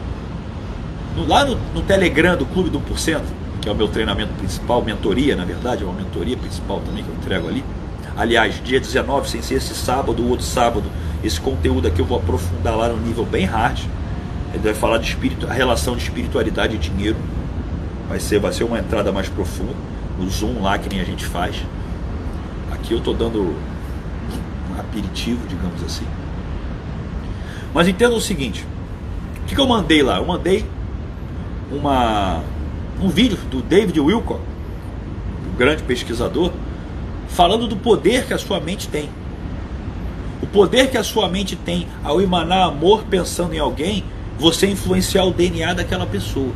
no, 1.15 1.27
lá 1.27 1.45
no, 1.45 1.57
no, 1.75 1.83
Telegram 1.83 2.37
do 2.37 2.47
Clube 2.47 2.71
do 2.71 2.81
1%, 2.81 3.21
que 3.61 3.69
é 3.69 3.73
o 3.73 3.75
meu 3.75 3.89
treinamento 3.89 4.33
principal, 4.35 4.83
mentoria, 4.83 5.37
na 5.37 5.45
verdade, 5.45 5.83
é 5.83 5.87
uma 5.87 5.95
mentoria 5.95 6.37
principal 6.37 6.81
também 6.81 7.05
que 7.05 7.11
eu 7.11 7.15
entrego 7.15 7.49
ali. 7.49 7.63
Aliás, 8.17 8.63
dia 8.65 8.81
19, 8.81 9.29
sem 9.29 9.43
ser 9.43 9.57
esse 9.57 9.75
sábado, 9.75 10.23
o 10.23 10.31
outro 10.31 10.47
sábado, 10.47 10.91
esse 11.23 11.39
conteúdo 11.39 11.87
aqui 11.87 12.01
eu 12.01 12.07
vou 12.07 12.19
aprofundar 12.19 12.75
lá 12.75 12.89
no 12.89 12.97
nível 12.97 13.27
bem 13.27 13.45
hard 13.45 13.79
ele 14.57 14.63
vai 14.63 14.75
falar 14.75 14.97
de 14.97 15.11
espírito, 15.11 15.47
a 15.47 15.53
relação 15.53 15.95
de 15.95 16.03
espiritualidade 16.03 16.77
e 16.77 16.79
dinheiro. 16.79 17.17
Vai 18.09 18.19
ser, 18.19 18.39
vai 18.39 18.53
ser 18.53 18.65
uma 18.65 18.79
entrada 18.79 19.13
mais 19.13 19.29
profunda. 19.29 19.75
No 20.19 20.29
Zoom 20.31 20.63
lá 20.63 20.79
que 20.79 20.89
nem 20.89 20.99
a 20.99 21.05
gente 21.05 21.27
faz. 21.27 21.57
Aqui 22.73 22.93
eu 22.93 22.99
estou 22.99 23.13
dando 23.13 23.55
um 24.71 24.81
aperitivo, 24.81 25.47
digamos 25.47 25.83
assim. 25.85 26.07
Mas 27.75 27.87
entenda 27.87 28.15
o 28.15 28.21
seguinte: 28.21 28.67
o 29.43 29.47
que, 29.47 29.55
que 29.55 29.61
eu 29.61 29.67
mandei 29.67 30.03
lá? 30.03 30.17
Eu 30.17 30.25
mandei 30.25 30.65
uma, 31.71 32.43
um 33.03 33.11
vídeo 33.11 33.37
do 33.51 33.61
David 33.61 34.01
Wilcock, 34.01 34.41
um 35.53 35.57
grande 35.59 35.83
pesquisador, 35.83 36.51
falando 37.29 37.69
do 37.69 37.77
poder 37.77 38.27
que 38.27 38.33
a 38.33 38.39
sua 38.39 38.59
mente 38.59 38.89
tem. 38.89 39.11
O 40.41 40.47
poder 40.47 40.91
que 40.91 40.97
a 40.97 41.05
sua 41.05 41.29
mente 41.29 41.57
tem 41.57 41.87
ao 42.03 42.23
emanar 42.23 42.69
amor 42.69 43.05
pensando 43.05 43.53
em 43.53 43.59
alguém 43.59 44.03
você 44.39 44.67
influenciar 44.67 45.25
o 45.25 45.33
DNA 45.33 45.75
daquela 45.75 46.07
pessoa. 46.07 46.53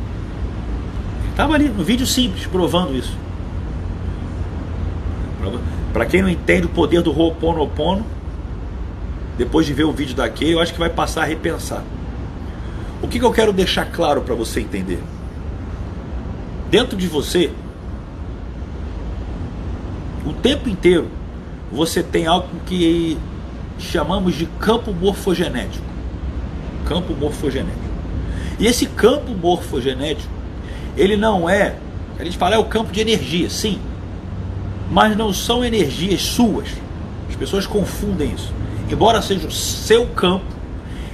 Estava 1.29 1.53
ali 1.55 1.69
no 1.69 1.83
vídeo 1.83 2.05
simples 2.05 2.45
provando 2.45 2.95
isso. 2.95 3.17
Para 5.91 6.05
quem 6.05 6.21
não 6.21 6.29
entende 6.29 6.67
o 6.67 6.69
poder 6.69 7.01
do 7.01 7.11
Ho'oponopono, 7.11 8.05
depois 9.37 9.65
de 9.65 9.73
ver 9.73 9.85
o 9.85 9.91
vídeo 9.91 10.15
daquele, 10.15 10.53
eu 10.53 10.59
acho 10.59 10.73
que 10.73 10.79
vai 10.79 10.89
passar 10.89 11.23
a 11.23 11.25
repensar. 11.25 11.83
O 13.01 13.07
que, 13.07 13.17
que 13.17 13.25
eu 13.25 13.31
quero 13.31 13.51
deixar 13.51 13.85
claro 13.85 14.21
para 14.21 14.35
você 14.35 14.61
entender? 14.61 15.01
Dentro 16.69 16.95
de 16.95 17.07
você, 17.07 17.51
o 20.25 20.31
tempo 20.31 20.69
inteiro, 20.69 21.07
você 21.71 22.03
tem 22.03 22.27
algo 22.27 22.47
que 22.65 23.17
chamamos 23.79 24.35
de 24.35 24.45
campo 24.45 24.93
morfogenético 24.93 25.90
campo 26.91 27.13
morfogenético. 27.13 27.79
E 28.59 28.67
esse 28.67 28.85
campo 28.85 29.31
morfogenético, 29.31 30.31
ele 30.97 31.15
não 31.15 31.49
é, 31.49 31.75
a 32.19 32.23
gente 32.25 32.37
fala 32.37 32.55
é 32.55 32.57
o 32.57 32.65
campo 32.65 32.91
de 32.91 32.99
energia, 32.99 33.49
sim, 33.49 33.79
mas 34.91 35.15
não 35.15 35.33
são 35.33 35.63
energias 35.63 36.21
suas. 36.21 36.67
As 37.29 37.35
pessoas 37.37 37.65
confundem 37.65 38.33
isso. 38.33 38.53
Embora 38.91 39.21
seja 39.21 39.47
o 39.47 39.51
seu 39.51 40.05
campo, 40.07 40.45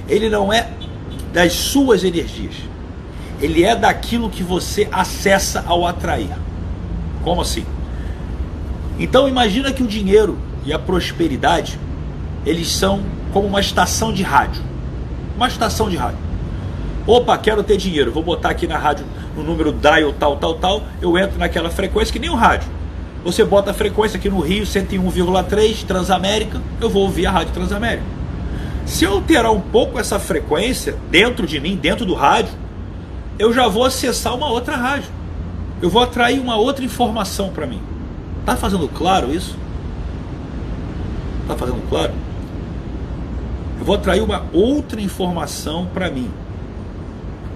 ele 0.08 0.28
não 0.28 0.52
é 0.52 0.68
das 1.32 1.52
suas 1.52 2.02
energias. 2.02 2.56
Ele 3.40 3.62
é 3.62 3.76
daquilo 3.76 4.28
que 4.28 4.42
você 4.42 4.88
acessa 4.90 5.64
ao 5.64 5.86
atrair. 5.86 6.30
Como 7.22 7.40
assim? 7.40 7.64
Então 8.98 9.28
imagina 9.28 9.72
que 9.72 9.84
o 9.84 9.86
dinheiro 9.86 10.36
e 10.66 10.72
a 10.72 10.78
prosperidade, 10.78 11.78
eles 12.44 12.68
são 12.68 13.00
como 13.32 13.46
uma 13.46 13.60
estação 13.60 14.12
de 14.12 14.24
rádio 14.24 14.67
uma 15.38 15.46
estação 15.46 15.88
de 15.88 15.96
rádio. 15.96 16.18
Opa, 17.06 17.38
quero 17.38 17.62
ter 17.62 17.76
dinheiro, 17.76 18.10
vou 18.10 18.24
botar 18.24 18.50
aqui 18.50 18.66
na 18.66 18.76
rádio 18.76 19.06
no 19.36 19.44
número 19.44 19.72
dial 19.72 20.12
tal, 20.18 20.36
tal, 20.36 20.54
tal, 20.54 20.82
eu 21.00 21.16
entro 21.16 21.38
naquela 21.38 21.70
frequência 21.70 22.12
que 22.12 22.18
nem 22.18 22.28
o 22.28 22.34
rádio. 22.34 22.68
Você 23.24 23.44
bota 23.44 23.70
a 23.70 23.74
frequência 23.74 24.18
aqui 24.18 24.28
no 24.28 24.40
Rio, 24.40 24.64
101,3, 24.64 25.86
Transamérica, 25.86 26.60
eu 26.80 26.90
vou 26.90 27.04
ouvir 27.04 27.26
a 27.26 27.30
Rádio 27.30 27.52
Transamérica. 27.52 28.02
Se 28.84 29.04
eu 29.04 29.12
alterar 29.12 29.52
um 29.52 29.60
pouco 29.60 29.98
essa 29.98 30.18
frequência 30.18 30.96
dentro 31.08 31.46
de 31.46 31.60
mim, 31.60 31.76
dentro 31.76 32.04
do 32.04 32.14
rádio, 32.14 32.52
eu 33.38 33.52
já 33.52 33.68
vou 33.68 33.84
acessar 33.84 34.34
uma 34.34 34.48
outra 34.48 34.76
rádio. 34.76 35.10
Eu 35.80 35.88
vou 35.88 36.02
atrair 36.02 36.40
uma 36.40 36.56
outra 36.56 36.84
informação 36.84 37.50
para 37.50 37.64
mim. 37.64 37.80
Tá 38.44 38.56
fazendo 38.56 38.88
claro 38.88 39.32
isso? 39.32 39.56
Tá 41.46 41.54
fazendo 41.54 41.80
claro? 41.88 42.12
Vou 43.88 43.96
atrair 43.96 44.20
uma 44.20 44.44
outra 44.52 45.00
informação 45.00 45.86
para 45.86 46.10
mim. 46.10 46.30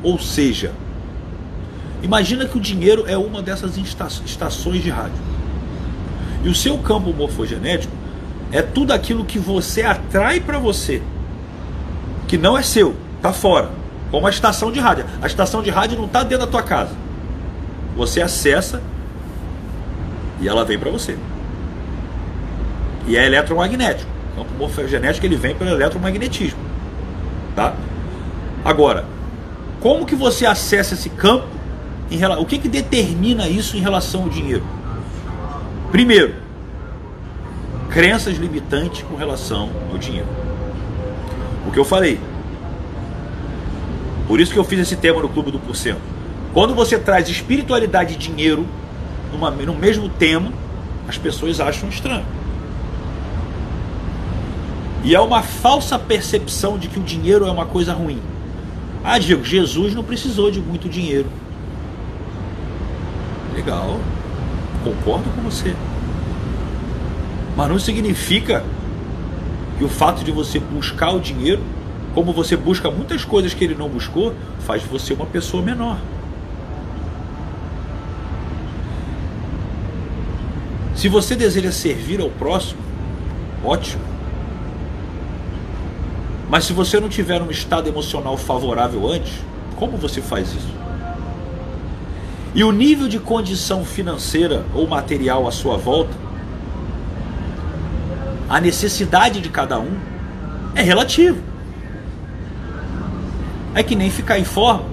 Ou 0.03 0.19
seja, 0.19 0.73
imagina 2.03 2.47
que 2.47 2.57
o 2.57 2.61
dinheiro 2.61 3.05
é 3.07 3.19
uma 3.19 3.43
dessas 3.43 3.77
estações 3.77 4.83
de 4.83 4.89
rádio. 4.89 5.19
E 6.43 6.49
o 6.49 6.55
seu 6.55 6.79
campo 6.79 7.13
morfogenético 7.13 7.93
é 8.51 8.63
tudo 8.63 8.95
aquilo 8.95 9.27
que 9.27 9.39
você 9.39 9.83
atrai 9.83 10.41
para 10.41 10.59
você, 10.59 11.03
que 12.27 12.39
não 12.39 12.57
é 12.57 12.63
seu, 12.63 12.97
tá 13.21 13.31
fora. 13.35 13.71
Como 14.11 14.27
a 14.27 14.31
estação 14.31 14.73
de 14.73 14.81
rádio. 14.81 15.05
A 15.21 15.27
estação 15.27 15.63
de 15.63 15.69
rádio 15.69 15.99
não 15.99 16.07
está 16.07 16.23
dentro 16.23 16.47
da 16.47 16.51
tua 16.51 16.63
casa. 16.63 16.97
Você 17.95 18.23
acessa 18.23 18.83
e 20.41 20.49
ela 20.49 20.65
vem 20.65 20.79
para 20.79 20.91
você. 20.91 21.19
E 23.07 23.19
é 23.19 23.27
eletromagnético. 23.27 24.12
Campo 24.43 24.55
morfogenético 24.59 25.25
ele 25.25 25.37
vem 25.37 25.55
pelo 25.55 25.71
eletromagnetismo. 25.71 26.59
Tá? 27.55 27.75
Agora, 28.65 29.05
como 29.81 30.05
que 30.05 30.17
você 30.17 30.45
acessa 30.45 30.95
esse 30.95 31.09
campo? 31.11 31.47
Em, 32.11 32.25
o 32.25 32.45
que, 32.45 32.59
que 32.59 32.69
determina 32.69 33.49
isso 33.49 33.77
em 33.77 33.81
relação 33.81 34.25
ao 34.25 34.29
dinheiro? 34.29 34.65
Primeiro, 35.91 36.35
crenças 37.89 38.37
limitantes 38.37 39.03
com 39.03 39.15
relação 39.15 39.71
ao 39.91 39.99
dinheiro. 39.99 40.29
O 41.67 41.71
que 41.71 41.79
eu 41.79 41.85
falei. 41.85 42.19
Por 44.27 44.41
isso 44.41 44.53
que 44.53 44.59
eu 44.59 44.65
fiz 44.65 44.81
esse 44.81 44.97
tema 44.97 45.23
no 45.23 45.29
Clube 45.29 45.51
do 45.51 45.59
Porcento. 45.59 46.01
Quando 46.53 46.75
você 46.75 46.99
traz 46.99 47.29
espiritualidade 47.29 48.15
e 48.15 48.17
dinheiro 48.17 48.67
numa, 49.33 49.51
no 49.51 49.75
mesmo 49.75 50.09
tema, 50.09 50.53
as 51.09 51.17
pessoas 51.17 51.61
acham 51.61 51.89
estranho. 51.89 52.25
E 55.05 55.15
é 55.15 55.21
uma 55.21 55.43
falsa 55.43 55.99
percepção 55.99 56.79
de 56.79 56.89
que 56.89 56.99
o 56.99 57.03
dinheiro 57.03 57.47
é 57.47 57.51
uma 57.51 57.67
coisa 57.67 57.93
ruim. 57.93 58.21
Ah, 59.03 59.19
Diego, 59.19 59.45
Jesus 59.45 59.95
não 59.95 60.05
precisou 60.05 60.51
de 60.51 60.61
muito 60.61 60.89
dinheiro. 60.89 61.27
Legal, 63.53 63.99
concordo 64.85 65.29
com 65.31 65.43
você. 65.43 65.75
Mas 67.57 67.69
não 67.69 67.79
significa 67.79 68.65
que 69.77 69.85
o 69.85 69.89
fato 69.89 70.23
de 70.23 70.31
você 70.31 70.61
buscar 70.61 71.11
o 71.11 71.21
dinheiro, 71.21 71.63
como 72.15 72.33
você 72.33 72.57
busca 72.57 72.91
muitas 72.91 73.25
coisas 73.25 73.53
que 73.53 73.65
ele 73.65 73.75
não 73.75 73.89
buscou, 73.89 74.33
faz 74.61 74.85
você 74.85 75.13
uma 75.15 75.27
pessoa 75.27 75.63
menor. 75.63 75.99
Se 80.95 81.09
você 81.09 81.35
deseja 81.35 81.73
servir 81.73 82.21
ao 82.21 82.31
próximo, 82.31 82.81
ótimo. 83.65 84.12
Mas 86.53 86.65
se 86.65 86.75
você 86.75 87.01
não 87.01 87.09
tiver 87.09 87.41
um 87.41 87.51
estado 87.51 87.89
emocional 87.89 88.37
favorável 88.37 89.09
antes, 89.09 89.33
como 89.75 89.97
você 89.97 90.21
faz 90.21 90.53
isso? 90.53 90.75
E 92.55 92.63
o 92.63 92.71
nível 92.71 93.09
de 93.09 93.19
condição 93.19 93.87
financeira 93.87 94.63
ou 94.75 94.87
material 94.87 95.49
à 95.49 95.51
sua 95.51 95.79
volta, 95.79 96.13
a 98.51 98.61
necessidade 98.61 99.41
de 99.41 99.49
cada 99.49 99.81
um, 99.81 99.97
é 100.75 100.83
relativo. 100.83 101.43
É 103.75 103.83
que 103.83 103.97
nem 103.97 104.11
ficar 104.11 104.39
em 104.39 104.45
forma. 104.45 104.85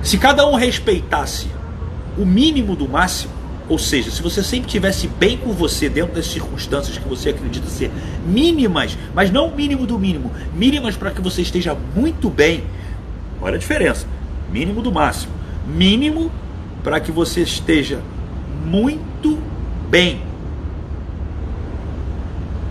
Se 0.00 0.16
cada 0.16 0.46
um 0.46 0.54
respeitasse 0.54 1.48
o 2.16 2.24
mínimo 2.24 2.76
do 2.76 2.88
máximo, 2.88 3.33
ou 3.68 3.78
seja, 3.78 4.10
se 4.10 4.22
você 4.22 4.42
sempre 4.42 4.68
tivesse 4.68 5.08
bem 5.08 5.38
com 5.38 5.52
você 5.52 5.88
dentro 5.88 6.14
das 6.14 6.26
circunstâncias 6.26 6.98
que 6.98 7.08
você 7.08 7.30
acredita 7.30 7.66
ser 7.66 7.90
mínimas, 8.26 8.98
mas 9.14 9.30
não 9.30 9.48
o 9.48 9.56
mínimo 9.56 9.86
do 9.86 9.98
mínimo, 9.98 10.30
mínimas 10.54 10.96
para 10.96 11.10
que 11.10 11.20
você 11.20 11.40
esteja 11.40 11.76
muito 11.94 12.28
bem. 12.28 12.64
Olha 13.40 13.56
a 13.56 13.58
diferença. 13.58 14.06
Mínimo 14.52 14.82
do 14.82 14.92
máximo. 14.92 15.32
Mínimo 15.66 16.30
para 16.82 17.00
que 17.00 17.10
você 17.10 17.40
esteja 17.40 18.00
muito 18.66 19.38
bem. 19.88 20.20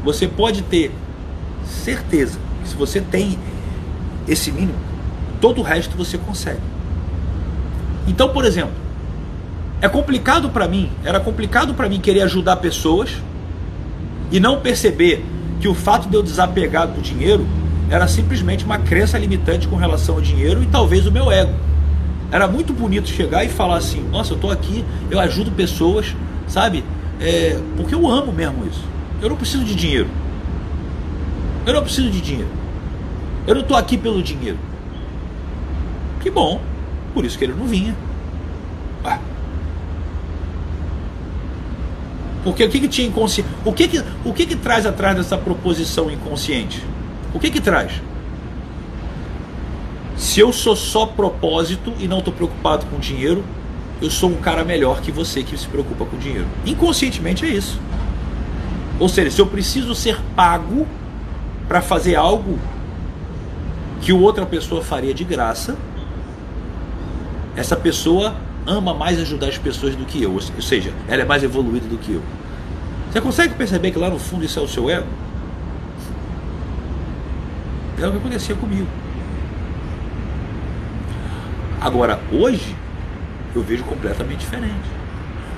Você 0.03 0.27
pode 0.27 0.61
ter 0.63 0.91
certeza 1.65 2.37
que 2.61 2.69
se 2.69 2.75
você 2.75 3.01
tem 3.01 3.39
esse 4.27 4.51
mínimo, 4.51 4.77
todo 5.41 5.59
o 5.59 5.63
resto 5.63 5.97
você 5.97 6.19
consegue. 6.19 6.61
Então, 8.07 8.29
por 8.29 8.45
exemplo, 8.45 8.82
é 9.83 9.89
complicado 9.89 10.49
para 10.49 10.65
mim, 10.65 10.89
era 11.03 11.19
complicado 11.19 11.73
para 11.73 11.89
mim 11.89 11.99
querer 11.99 12.21
ajudar 12.21 12.55
pessoas 12.55 13.17
e 14.31 14.39
não 14.39 14.61
perceber 14.61 15.25
que 15.59 15.67
o 15.67 15.73
fato 15.73 16.07
de 16.07 16.15
eu 16.15 16.23
desapegar 16.23 16.87
do 16.87 17.01
dinheiro 17.01 17.45
era 17.89 18.07
simplesmente 18.07 18.63
uma 18.63 18.77
crença 18.77 19.17
limitante 19.17 19.67
com 19.67 19.75
relação 19.75 20.15
ao 20.15 20.21
dinheiro 20.21 20.63
e 20.63 20.67
talvez 20.67 21.05
o 21.05 21.11
meu 21.11 21.29
ego. 21.29 21.51
Era 22.31 22.47
muito 22.47 22.71
bonito 22.71 23.09
chegar 23.09 23.43
e 23.43 23.49
falar 23.49 23.75
assim: 23.75 24.01
Nossa, 24.09 24.31
eu 24.31 24.35
estou 24.35 24.51
aqui, 24.51 24.85
eu 25.11 25.19
ajudo 25.19 25.51
pessoas, 25.51 26.15
sabe? 26.47 26.81
É, 27.19 27.59
porque 27.75 27.93
eu 27.93 28.09
amo 28.09 28.31
mesmo 28.31 28.65
isso. 28.65 28.85
Eu 29.21 29.27
não 29.27 29.35
preciso 29.35 29.65
de 29.65 29.75
dinheiro. 29.75 30.07
Eu 31.65 31.73
não 31.73 31.83
preciso 31.83 32.09
de 32.09 32.21
dinheiro. 32.21 32.49
Eu 33.45 33.55
não 33.55 33.61
estou 33.61 33.75
aqui 33.75 33.97
pelo 33.97 34.23
dinheiro. 34.23 34.57
Que 36.21 36.31
bom, 36.31 36.61
por 37.13 37.25
isso 37.25 37.37
que 37.37 37.43
ele 37.43 37.53
não 37.53 37.67
vinha. 37.67 37.93
Porque 42.43 42.63
o 42.63 42.69
que, 42.69 42.79
que 42.81 42.87
tinha 42.87 43.07
inconsciente? 43.07 43.49
O 43.63 43.71
que 43.71 43.87
que, 43.87 44.03
o 44.25 44.33
que 44.33 44.45
que 44.45 44.55
traz 44.55 44.85
atrás 44.85 45.15
dessa 45.15 45.37
proposição 45.37 46.11
inconsciente? 46.11 46.83
O 47.33 47.39
que 47.39 47.49
que 47.49 47.61
traz? 47.61 47.93
Se 50.17 50.39
eu 50.39 50.51
sou 50.51 50.75
só 50.75 51.05
propósito 51.05 51.93
e 51.99 52.07
não 52.07 52.19
estou 52.19 52.33
preocupado 52.33 52.85
com 52.87 52.99
dinheiro, 52.99 53.43
eu 54.01 54.09
sou 54.09 54.29
um 54.29 54.35
cara 54.35 54.63
melhor 54.63 55.01
que 55.01 55.11
você 55.11 55.43
que 55.43 55.57
se 55.57 55.67
preocupa 55.67 56.05
com 56.05 56.17
dinheiro. 56.17 56.45
Inconscientemente 56.65 57.45
é 57.45 57.49
isso. 57.49 57.79
Ou 58.99 59.07
seja, 59.07 59.31
se 59.31 59.41
eu 59.41 59.47
preciso 59.47 59.95
ser 59.95 60.19
pago 60.35 60.85
para 61.67 61.81
fazer 61.81 62.15
algo 62.15 62.59
que 64.01 64.11
outra 64.11 64.45
pessoa 64.45 64.81
faria 64.83 65.13
de 65.13 65.23
graça, 65.23 65.77
essa 67.55 67.75
pessoa 67.75 68.35
ama 68.65 68.93
mais 68.93 69.19
ajudar 69.19 69.47
as 69.47 69.57
pessoas 69.57 69.95
do 69.95 70.05
que 70.05 70.21
eu, 70.21 70.33
ou 70.33 70.41
seja, 70.61 70.93
ela 71.07 71.21
é 71.21 71.25
mais 71.25 71.43
evoluída 71.43 71.87
do 71.87 71.97
que 71.97 72.13
eu. 72.13 72.21
Você 73.11 73.21
consegue 73.21 73.53
perceber 73.53 73.91
que 73.91 73.99
lá 73.99 74.09
no 74.09 74.17
fundo 74.17 74.43
isso 74.43 74.59
é 74.59 74.61
o 74.61 74.67
seu 74.67 74.89
ego? 74.89 75.07
É 78.01 78.07
o 78.07 78.11
que 78.11 78.17
acontecia 78.17 78.55
comigo. 78.55 78.87
Agora, 81.79 82.19
hoje, 82.31 82.75
eu 83.55 83.61
vejo 83.61 83.83
completamente 83.83 84.39
diferente. 84.39 84.89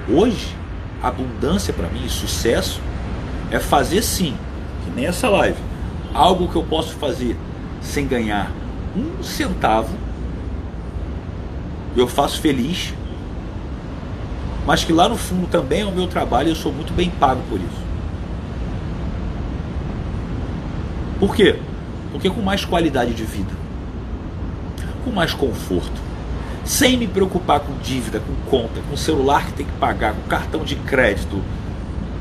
Hoje, 0.10 0.56
abundância 1.02 1.74
para 1.74 1.88
mim, 1.88 2.08
sucesso, 2.10 2.82
é 3.52 3.60
fazer 3.60 4.02
sim, 4.02 4.36
que 4.84 4.91
nem 4.91 5.06
essa 5.06 5.30
live, 5.30 5.58
algo 6.13 6.48
que 6.48 6.56
eu 6.56 6.63
posso 6.63 6.96
fazer 6.96 7.38
sem 7.82 8.08
ganhar 8.08 8.52
um 8.96 9.24
centavo 9.24 10.05
eu 11.96 12.08
faço 12.08 12.42
feliz, 12.42 12.94
mas 14.66 14.84
que 14.84 14.92
lá 14.92 15.08
no 15.08 15.16
fundo 15.16 15.48
também 15.48 15.82
é 15.82 15.86
o 15.86 15.92
meu 15.92 16.08
trabalho 16.08 16.50
e 16.50 16.52
eu 16.52 16.56
sou 16.56 16.74
muito 16.74 16.92
bem 16.94 17.10
pago 17.10 17.42
por 17.50 17.60
isso. 17.60 17.86
Por 21.20 21.36
quê? 21.36 21.58
Porque 22.12 22.30
com 22.30 22.42
mais 22.42 22.66
qualidade 22.66 23.14
de 23.14 23.24
vida, 23.24 23.52
com 25.04 25.12
mais 25.12 25.34
conforto, 25.34 26.02
sem 26.66 26.98
me 26.98 27.08
preocupar 27.08 27.60
com 27.60 27.78
dívida, 27.78 28.20
com 28.20 28.50
conta, 28.50 28.82
com 28.90 28.98
celular 28.98 29.46
que 29.46 29.54
tem 29.54 29.66
que 29.66 29.72
pagar, 29.74 30.14
com 30.14 30.22
cartão 30.24 30.64
de 30.64 30.76
crédito, 30.76 31.42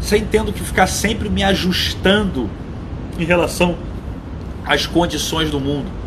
sem 0.00 0.24
tendo 0.24 0.52
que 0.52 0.62
ficar 0.62 0.86
sempre 0.86 1.28
me 1.28 1.42
ajustando 1.42 2.48
em 3.18 3.24
relação 3.24 3.76
às 4.64 4.86
condições 4.86 5.50
do 5.50 5.58
mundo 5.58 6.03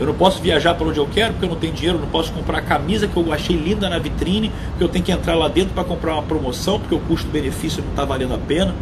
eu 0.00 0.06
não 0.06 0.14
posso 0.14 0.40
viajar 0.40 0.74
para 0.74 0.86
onde 0.86 0.98
eu 0.98 1.06
quero 1.06 1.34
porque 1.34 1.44
eu 1.44 1.50
não 1.50 1.56
tenho 1.56 1.72
dinheiro, 1.72 1.98
não 1.98 2.08
posso 2.08 2.32
comprar 2.32 2.58
a 2.58 2.62
camisa 2.62 3.06
que 3.06 3.16
eu 3.16 3.32
achei 3.32 3.56
linda 3.56 3.88
na 3.88 3.98
vitrine, 3.98 4.50
porque 4.70 4.84
eu 4.84 4.88
tenho 4.88 5.04
que 5.04 5.12
entrar 5.12 5.34
lá 5.34 5.48
dentro 5.48 5.74
para 5.74 5.84
comprar 5.84 6.14
uma 6.14 6.22
promoção, 6.22 6.80
porque 6.80 6.94
o 6.94 7.00
custo-benefício 7.00 7.82
não 7.82 7.90
está 7.90 8.04
valendo 8.04 8.34
a 8.34 8.38
pena. 8.38 8.74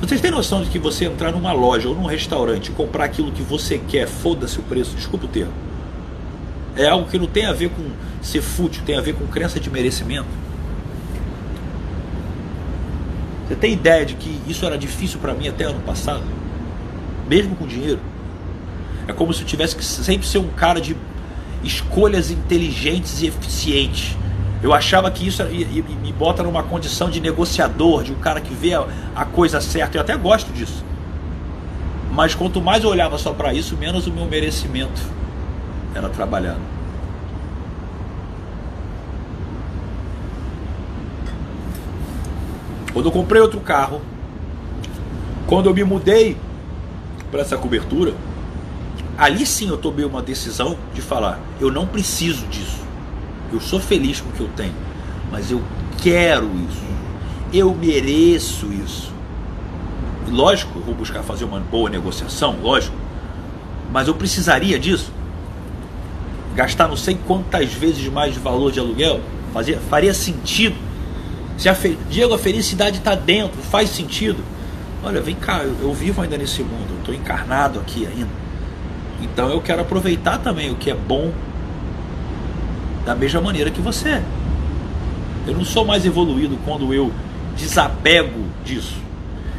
Vocês 0.00 0.20
têm 0.20 0.30
noção 0.30 0.62
de 0.62 0.70
que 0.70 0.78
você 0.78 1.04
entrar 1.04 1.32
numa 1.32 1.52
loja 1.52 1.88
ou 1.88 1.94
num 1.94 2.06
restaurante 2.06 2.68
e 2.68 2.72
comprar 2.72 3.04
aquilo 3.04 3.32
que 3.32 3.42
você 3.42 3.78
quer, 3.78 4.06
foda-se 4.06 4.58
o 4.58 4.62
preço, 4.62 4.94
desculpa 4.96 5.26
o 5.26 5.28
termo. 5.28 5.52
É 6.76 6.88
algo 6.88 7.08
que 7.08 7.18
não 7.18 7.26
tem 7.26 7.46
a 7.46 7.52
ver 7.52 7.70
com 7.70 7.82
ser 8.22 8.40
fútil, 8.40 8.82
tem 8.86 8.96
a 8.96 9.00
ver 9.00 9.14
com 9.14 9.26
crença 9.26 9.58
de 9.58 9.68
merecimento. 9.68 10.28
Você 13.46 13.56
tem 13.56 13.72
ideia 13.72 14.04
de 14.04 14.14
que 14.14 14.40
isso 14.46 14.64
era 14.64 14.78
difícil 14.78 15.18
para 15.18 15.34
mim 15.34 15.48
até 15.48 15.64
ano 15.64 15.80
passado? 15.80 16.22
Mesmo 17.28 17.56
com 17.56 17.66
dinheiro? 17.66 17.98
É 19.08 19.12
como 19.14 19.32
se 19.32 19.40
eu 19.40 19.46
tivesse 19.46 19.74
que 19.74 19.82
sempre 19.82 20.26
ser 20.26 20.38
um 20.38 20.48
cara 20.48 20.80
de 20.82 20.94
escolhas 21.64 22.30
inteligentes 22.30 23.22
e 23.22 23.26
eficientes. 23.26 24.14
Eu 24.62 24.74
achava 24.74 25.10
que 25.10 25.26
isso 25.26 25.42
me 25.44 26.12
bota 26.12 26.42
numa 26.42 26.62
condição 26.62 27.08
de 27.08 27.18
negociador, 27.18 28.02
de 28.02 28.12
um 28.12 28.16
cara 28.16 28.40
que 28.40 28.52
vê 28.52 28.74
a, 28.74 29.24
coisa 29.24 29.62
certa. 29.62 29.96
Eu 29.96 30.02
até 30.02 30.14
gosto 30.16 30.52
disso. 30.52 30.84
Mas 32.12 32.34
quanto 32.34 32.60
mais 32.60 32.84
eu 32.84 32.90
olhava 32.90 33.16
só 33.16 33.32
para 33.32 33.54
isso, 33.54 33.76
menos 33.76 34.06
o 34.06 34.12
meu 34.12 34.26
merecimento 34.26 35.00
era 35.94 36.08
trabalhado. 36.10 36.60
Quando 42.92 43.06
eu 43.06 43.12
comprei 43.12 43.40
outro 43.40 43.60
carro, 43.60 44.02
quando 45.46 45.66
eu 45.66 45.74
me 45.74 45.84
mudei 45.84 46.36
para 47.30 47.40
essa 47.40 47.56
cobertura, 47.56 48.12
ali 49.18 49.44
sim 49.44 49.68
eu 49.68 49.76
tomei 49.76 50.04
uma 50.04 50.22
decisão 50.22 50.78
de 50.94 51.02
falar: 51.02 51.40
eu 51.60 51.70
não 51.70 51.86
preciso 51.86 52.46
disso. 52.46 52.78
Eu 53.52 53.60
sou 53.60 53.80
feliz 53.80 54.20
com 54.20 54.28
o 54.28 54.32
que 54.32 54.40
eu 54.40 54.48
tenho, 54.56 54.74
mas 55.30 55.50
eu 55.50 55.60
quero 56.00 56.46
isso. 56.68 56.88
Eu 57.52 57.74
mereço 57.74 58.72
isso. 58.72 59.12
Lógico, 60.30 60.78
eu 60.78 60.82
vou 60.82 60.94
buscar 60.94 61.22
fazer 61.22 61.44
uma 61.44 61.58
boa 61.58 61.88
negociação, 61.88 62.56
lógico. 62.62 62.94
Mas 63.90 64.06
eu 64.06 64.14
precisaria 64.14 64.78
disso. 64.78 65.10
Gastar 66.54 66.88
não 66.88 66.96
sei 66.96 67.18
quantas 67.26 67.72
vezes 67.72 68.06
mais 68.08 68.34
de 68.34 68.40
valor 68.40 68.70
de 68.70 68.78
aluguel 68.78 69.20
fazia, 69.52 69.80
faria 69.88 70.14
sentido. 70.14 70.76
Se 71.56 71.68
a. 71.68 71.76
Diego, 72.08 72.34
a 72.34 72.38
felicidade 72.38 72.98
está 72.98 73.14
dentro, 73.14 73.60
faz 73.62 73.90
sentido. 73.90 74.42
Olha, 75.02 75.20
vem 75.20 75.34
cá, 75.34 75.62
eu, 75.62 75.74
eu 75.80 75.94
vivo 75.94 76.20
ainda 76.20 76.36
nesse 76.36 76.62
mundo, 76.62 76.88
eu 76.90 76.98
estou 76.98 77.14
encarnado 77.14 77.78
aqui 77.80 78.06
ainda. 78.06 78.47
Então 79.20 79.50
eu 79.50 79.60
quero 79.60 79.82
aproveitar 79.82 80.38
também 80.38 80.70
o 80.70 80.76
que 80.76 80.90
é 80.90 80.94
bom 80.94 81.32
da 83.04 83.14
mesma 83.14 83.40
maneira 83.40 83.70
que 83.70 83.80
você. 83.80 84.22
Eu 85.46 85.54
não 85.54 85.64
sou 85.64 85.84
mais 85.84 86.04
evoluído 86.04 86.58
quando 86.64 86.92
eu 86.92 87.10
desapego 87.56 88.44
disso. 88.64 88.96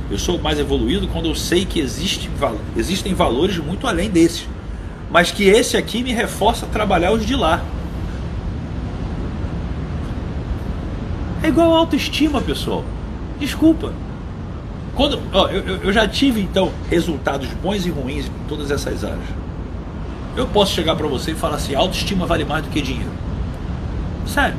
Eu 0.09 0.17
sou 0.17 0.39
mais 0.39 0.59
evoluído 0.59 1.07
quando 1.07 1.27
eu 1.27 1.35
sei 1.35 1.65
que 1.65 1.79
existe, 1.79 2.29
existem 2.77 3.13
valores 3.13 3.57
muito 3.57 3.87
além 3.87 4.09
desses. 4.09 4.47
Mas 5.11 5.31
que 5.31 5.43
esse 5.43 5.75
aqui 5.75 6.03
me 6.03 6.13
reforça 6.13 6.65
a 6.65 6.69
trabalhar 6.69 7.11
os 7.11 7.25
de 7.25 7.35
lá. 7.35 7.63
É 11.41 11.47
igual 11.47 11.73
autoestima, 11.73 12.41
pessoal. 12.41 12.83
Desculpa. 13.39 13.93
Quando, 14.95 15.19
ó, 15.31 15.47
eu, 15.47 15.77
eu 15.77 15.93
já 15.93 16.07
tive 16.07 16.41
então 16.41 16.71
resultados 16.89 17.47
bons 17.63 17.85
e 17.85 17.89
ruins 17.89 18.25
em 18.25 18.47
todas 18.47 18.69
essas 18.69 19.03
áreas. 19.03 19.48
Eu 20.35 20.47
posso 20.47 20.73
chegar 20.73 20.95
para 20.95 21.07
você 21.07 21.31
e 21.31 21.35
falar 21.35 21.55
assim: 21.55 21.75
autoestima 21.75 22.25
vale 22.25 22.45
mais 22.45 22.63
do 22.63 22.69
que 22.69 22.81
dinheiro. 22.81 23.11
Sério. 24.25 24.57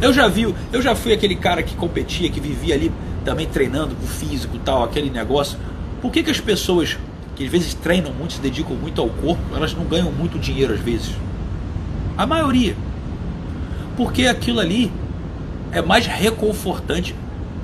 Eu 0.00 0.12
já 0.14 0.28
vi, 0.28 0.54
eu 0.72 0.80
já 0.80 0.94
fui 0.94 1.12
aquele 1.12 1.36
cara 1.36 1.62
que 1.62 1.76
competia, 1.76 2.30
que 2.30 2.40
vivia 2.40 2.74
ali 2.74 2.90
também 3.22 3.46
treinando 3.46 3.94
com 3.94 4.06
físico 4.06 4.58
tal, 4.64 4.82
aquele 4.82 5.10
negócio. 5.10 5.58
Por 6.00 6.10
que, 6.10 6.22
que 6.22 6.30
as 6.30 6.40
pessoas 6.40 6.96
que 7.36 7.44
às 7.44 7.50
vezes 7.50 7.74
treinam 7.74 8.12
muito, 8.12 8.32
se 8.34 8.40
dedicam 8.40 8.74
muito 8.76 9.00
ao 9.00 9.10
corpo, 9.10 9.42
elas 9.54 9.74
não 9.74 9.84
ganham 9.84 10.10
muito 10.10 10.38
dinheiro 10.38 10.72
às 10.72 10.80
vezes? 10.80 11.10
A 12.16 12.26
maioria. 12.26 12.74
Porque 13.94 14.26
aquilo 14.26 14.58
ali 14.58 14.90
é 15.70 15.82
mais 15.82 16.06
reconfortante, 16.06 17.14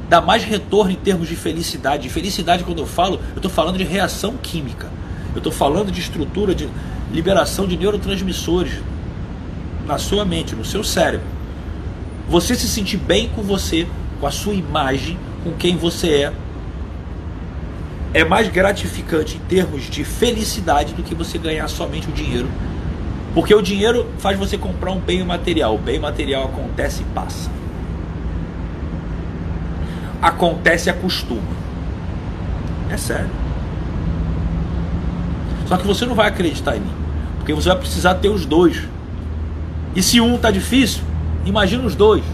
dá 0.09 0.21
mais 0.21 0.45
retorno 0.45 0.93
em 0.93 0.97
termos 0.97 1.29
de 1.29 1.37
felicidade. 1.37 2.09
Felicidade, 2.11 2.65
quando 2.65 2.79
eu 2.79 2.87
falo, 2.87 3.19
eu 3.31 3.37
estou 3.37 3.51
falando 3.51 3.79
de 3.79 3.85
reação 3.85 4.35
química. 4.43 4.91
Eu 5.37 5.41
estou 5.41 5.53
falando 5.53 5.93
de 5.93 6.01
estrutura 6.01 6.55
de 6.55 6.67
liberação 7.13 7.69
de 7.69 7.77
neurotransmissores 7.77 8.81
na 9.87 9.99
sua 9.99 10.25
mente, 10.25 10.57
no 10.57 10.65
seu 10.65 10.83
cérebro. 10.83 11.27
Você 12.27 12.55
se 12.55 12.67
sentir 12.67 12.97
bem 12.97 13.29
com 13.29 13.43
você, 13.43 13.87
com 14.19 14.27
a 14.27 14.31
sua 14.31 14.55
imagem, 14.55 15.19
com 15.45 15.53
quem 15.53 15.77
você 15.77 16.09
é, 16.09 16.33
é 18.15 18.25
mais 18.25 18.49
gratificante 18.49 19.37
em 19.37 19.41
termos 19.41 19.83
de 19.83 20.05
felicidade 20.05 20.95
do 20.95 21.03
que 21.03 21.15
você 21.15 21.37
ganhar 21.37 21.69
somente 21.69 22.09
o 22.09 22.13
dinheiro. 22.13 22.49
Porque 23.35 23.55
o 23.55 23.61
dinheiro 23.61 24.11
faz 24.17 24.39
você 24.39 24.57
comprar 24.57 24.93
um 24.93 25.01
bem 25.01 25.23
material. 25.23 25.75
O 25.75 25.79
bem 25.79 25.99
material 25.99 26.45
acontece 26.45 27.03
e 27.03 27.05
passa. 27.15 27.51
Acontece 30.23 30.89
e 30.89 30.91
acostuma. 30.91 31.43
É 32.91 32.97
sério. 32.97 33.46
Só 35.67 35.77
que 35.77 35.87
você 35.87 36.07
não 36.07 36.15
vai 36.15 36.29
acreditar 36.29 36.77
em 36.77 36.81
mim. 36.81 36.93
Porque 37.39 37.53
você 37.53 37.69
vai 37.69 37.79
precisar 37.79 38.15
ter 38.15 38.29
os 38.29 38.47
dois. 38.47 38.83
E 39.95 40.03
se 40.03 40.21
um 40.21 40.37
está 40.37 40.51
difícil, 40.51 41.03
imagina 41.45 41.85
os 41.85 41.95
dois. 41.95 42.25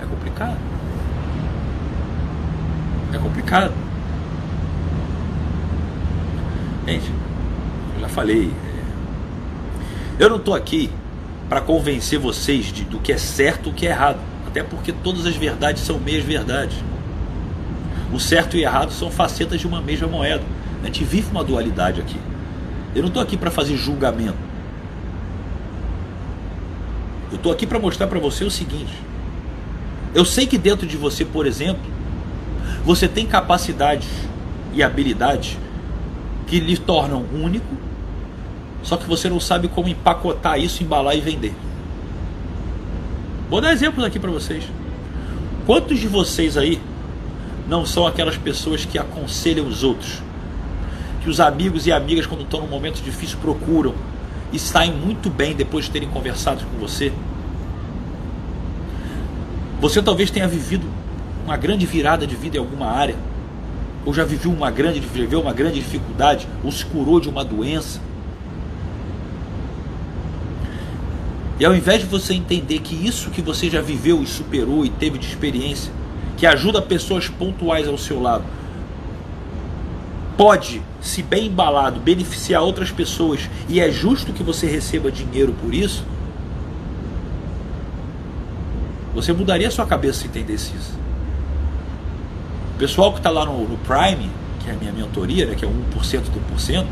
É 0.00 0.06
complicado. 0.06 0.56
É 3.12 3.18
complicado. 3.18 3.72
Gente, 6.86 7.10
eu 7.94 8.00
já 8.00 8.08
falei. 8.08 8.52
É, 10.18 10.24
eu 10.24 10.28
não 10.28 10.36
estou 10.36 10.54
aqui 10.54 10.90
para 11.48 11.60
convencer 11.60 12.18
vocês 12.18 12.66
de, 12.66 12.84
do 12.84 12.98
que 12.98 13.12
é 13.12 13.18
certo 13.18 13.68
e 13.68 13.70
o 13.70 13.74
que 13.74 13.86
é 13.86 13.90
errado. 13.90 14.18
Até 14.46 14.62
porque 14.62 14.92
todas 14.92 15.26
as 15.26 15.36
verdades 15.36 15.82
são 15.82 15.98
meias 15.98 16.24
verdades. 16.24 16.76
O 18.12 18.20
certo 18.20 18.56
e 18.56 18.60
o 18.60 18.62
errado 18.62 18.92
são 18.92 19.10
facetas 19.10 19.60
de 19.60 19.66
uma 19.66 19.80
mesma 19.80 20.06
moeda. 20.06 20.42
A 20.84 20.86
gente 20.88 21.02
vive 21.02 21.30
uma 21.30 21.42
dualidade 21.42 21.98
aqui. 21.98 22.18
Eu 22.94 23.00
não 23.00 23.08
estou 23.08 23.22
aqui 23.22 23.38
para 23.38 23.50
fazer 23.50 23.74
julgamento. 23.74 24.36
Eu 27.32 27.36
estou 27.36 27.50
aqui 27.50 27.66
para 27.66 27.78
mostrar 27.78 28.06
para 28.06 28.20
você 28.20 28.44
o 28.44 28.50
seguinte. 28.50 28.92
Eu 30.14 30.26
sei 30.26 30.46
que 30.46 30.58
dentro 30.58 30.86
de 30.86 30.98
você, 30.98 31.24
por 31.24 31.46
exemplo, 31.46 31.82
você 32.84 33.08
tem 33.08 33.24
capacidades 33.24 34.06
e 34.74 34.82
habilidades 34.82 35.56
que 36.46 36.60
lhe 36.60 36.76
tornam 36.76 37.24
único, 37.32 37.74
só 38.82 38.98
que 38.98 39.08
você 39.08 39.30
não 39.30 39.40
sabe 39.40 39.68
como 39.68 39.88
empacotar 39.88 40.60
isso, 40.60 40.82
embalar 40.82 41.16
e 41.16 41.20
vender. 41.22 41.54
Vou 43.48 43.62
dar 43.62 43.72
exemplos 43.72 44.04
aqui 44.04 44.18
para 44.18 44.30
vocês. 44.30 44.64
Quantos 45.64 45.98
de 45.98 46.08
vocês 46.08 46.58
aí 46.58 46.78
não 47.66 47.86
são 47.86 48.06
aquelas 48.06 48.36
pessoas 48.36 48.84
que 48.84 48.98
aconselham 48.98 49.66
os 49.66 49.82
outros? 49.82 50.23
Que 51.24 51.30
os 51.30 51.40
amigos 51.40 51.86
e 51.86 51.92
amigas, 51.92 52.26
quando 52.26 52.42
estão 52.42 52.60
num 52.60 52.68
momento 52.68 53.02
difícil, 53.02 53.38
procuram 53.38 53.94
e 54.52 54.58
saem 54.58 54.92
muito 54.92 55.30
bem 55.30 55.56
depois 55.56 55.86
de 55.86 55.90
terem 55.90 56.08
conversado 56.10 56.62
com 56.66 56.78
você? 56.78 57.10
Você 59.80 60.02
talvez 60.02 60.30
tenha 60.30 60.46
vivido 60.46 60.86
uma 61.46 61.56
grande 61.56 61.86
virada 61.86 62.26
de 62.26 62.36
vida 62.36 62.58
em 62.58 62.60
alguma 62.60 62.88
área, 62.88 63.16
ou 64.04 64.12
já 64.12 64.22
viveu 64.22 64.52
uma 64.52 64.70
grande, 64.70 65.00
viveu 65.00 65.40
uma 65.40 65.54
grande 65.54 65.80
dificuldade, 65.80 66.46
ou 66.62 66.70
se 66.70 66.84
curou 66.84 67.18
de 67.18 67.30
uma 67.30 67.42
doença. 67.42 68.02
E 71.58 71.64
ao 71.64 71.74
invés 71.74 72.00
de 72.00 72.06
você 72.06 72.34
entender 72.34 72.80
que 72.80 72.94
isso 72.94 73.30
que 73.30 73.40
você 73.40 73.70
já 73.70 73.80
viveu 73.80 74.22
e 74.22 74.26
superou 74.26 74.84
e 74.84 74.90
teve 74.90 75.16
de 75.16 75.26
experiência, 75.26 75.90
que 76.36 76.46
ajuda 76.46 76.82
pessoas 76.82 77.28
pontuais 77.28 77.88
ao 77.88 77.96
seu 77.96 78.20
lado, 78.20 78.44
pode, 80.36 80.82
se 81.04 81.22
bem 81.22 81.48
embalado, 81.48 82.00
beneficiar 82.00 82.62
outras 82.62 82.90
pessoas 82.90 83.50
e 83.68 83.78
é 83.78 83.90
justo 83.90 84.32
que 84.32 84.42
você 84.42 84.66
receba 84.66 85.12
dinheiro 85.12 85.54
por 85.60 85.74
isso, 85.74 86.02
você 89.14 89.30
mudaria 89.34 89.70
sua 89.70 89.84
cabeça 89.84 90.20
se 90.20 90.26
entendesse 90.28 90.74
isso. 90.74 90.98
O 92.74 92.78
pessoal 92.78 93.12
que 93.12 93.18
está 93.18 93.28
lá 93.28 93.44
no, 93.44 93.68
no, 93.68 93.76
Prime, 93.78 94.30
que 94.60 94.70
é 94.70 94.72
a 94.72 94.76
minha 94.76 94.92
mentoria, 94.92 95.44
né, 95.44 95.54
que 95.54 95.64
é 95.64 95.68
1% 95.68 95.72
do 96.22 96.56
1%, 96.56 96.86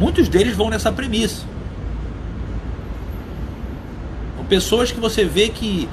muitos 0.00 0.28
deles 0.28 0.56
vão 0.56 0.68
nessa 0.68 0.90
premissa. 0.90 1.44
São 4.36 4.44
pessoas 4.46 4.90
que 4.90 4.98
você 4.98 5.24
vê 5.24 5.48
que 5.48 5.88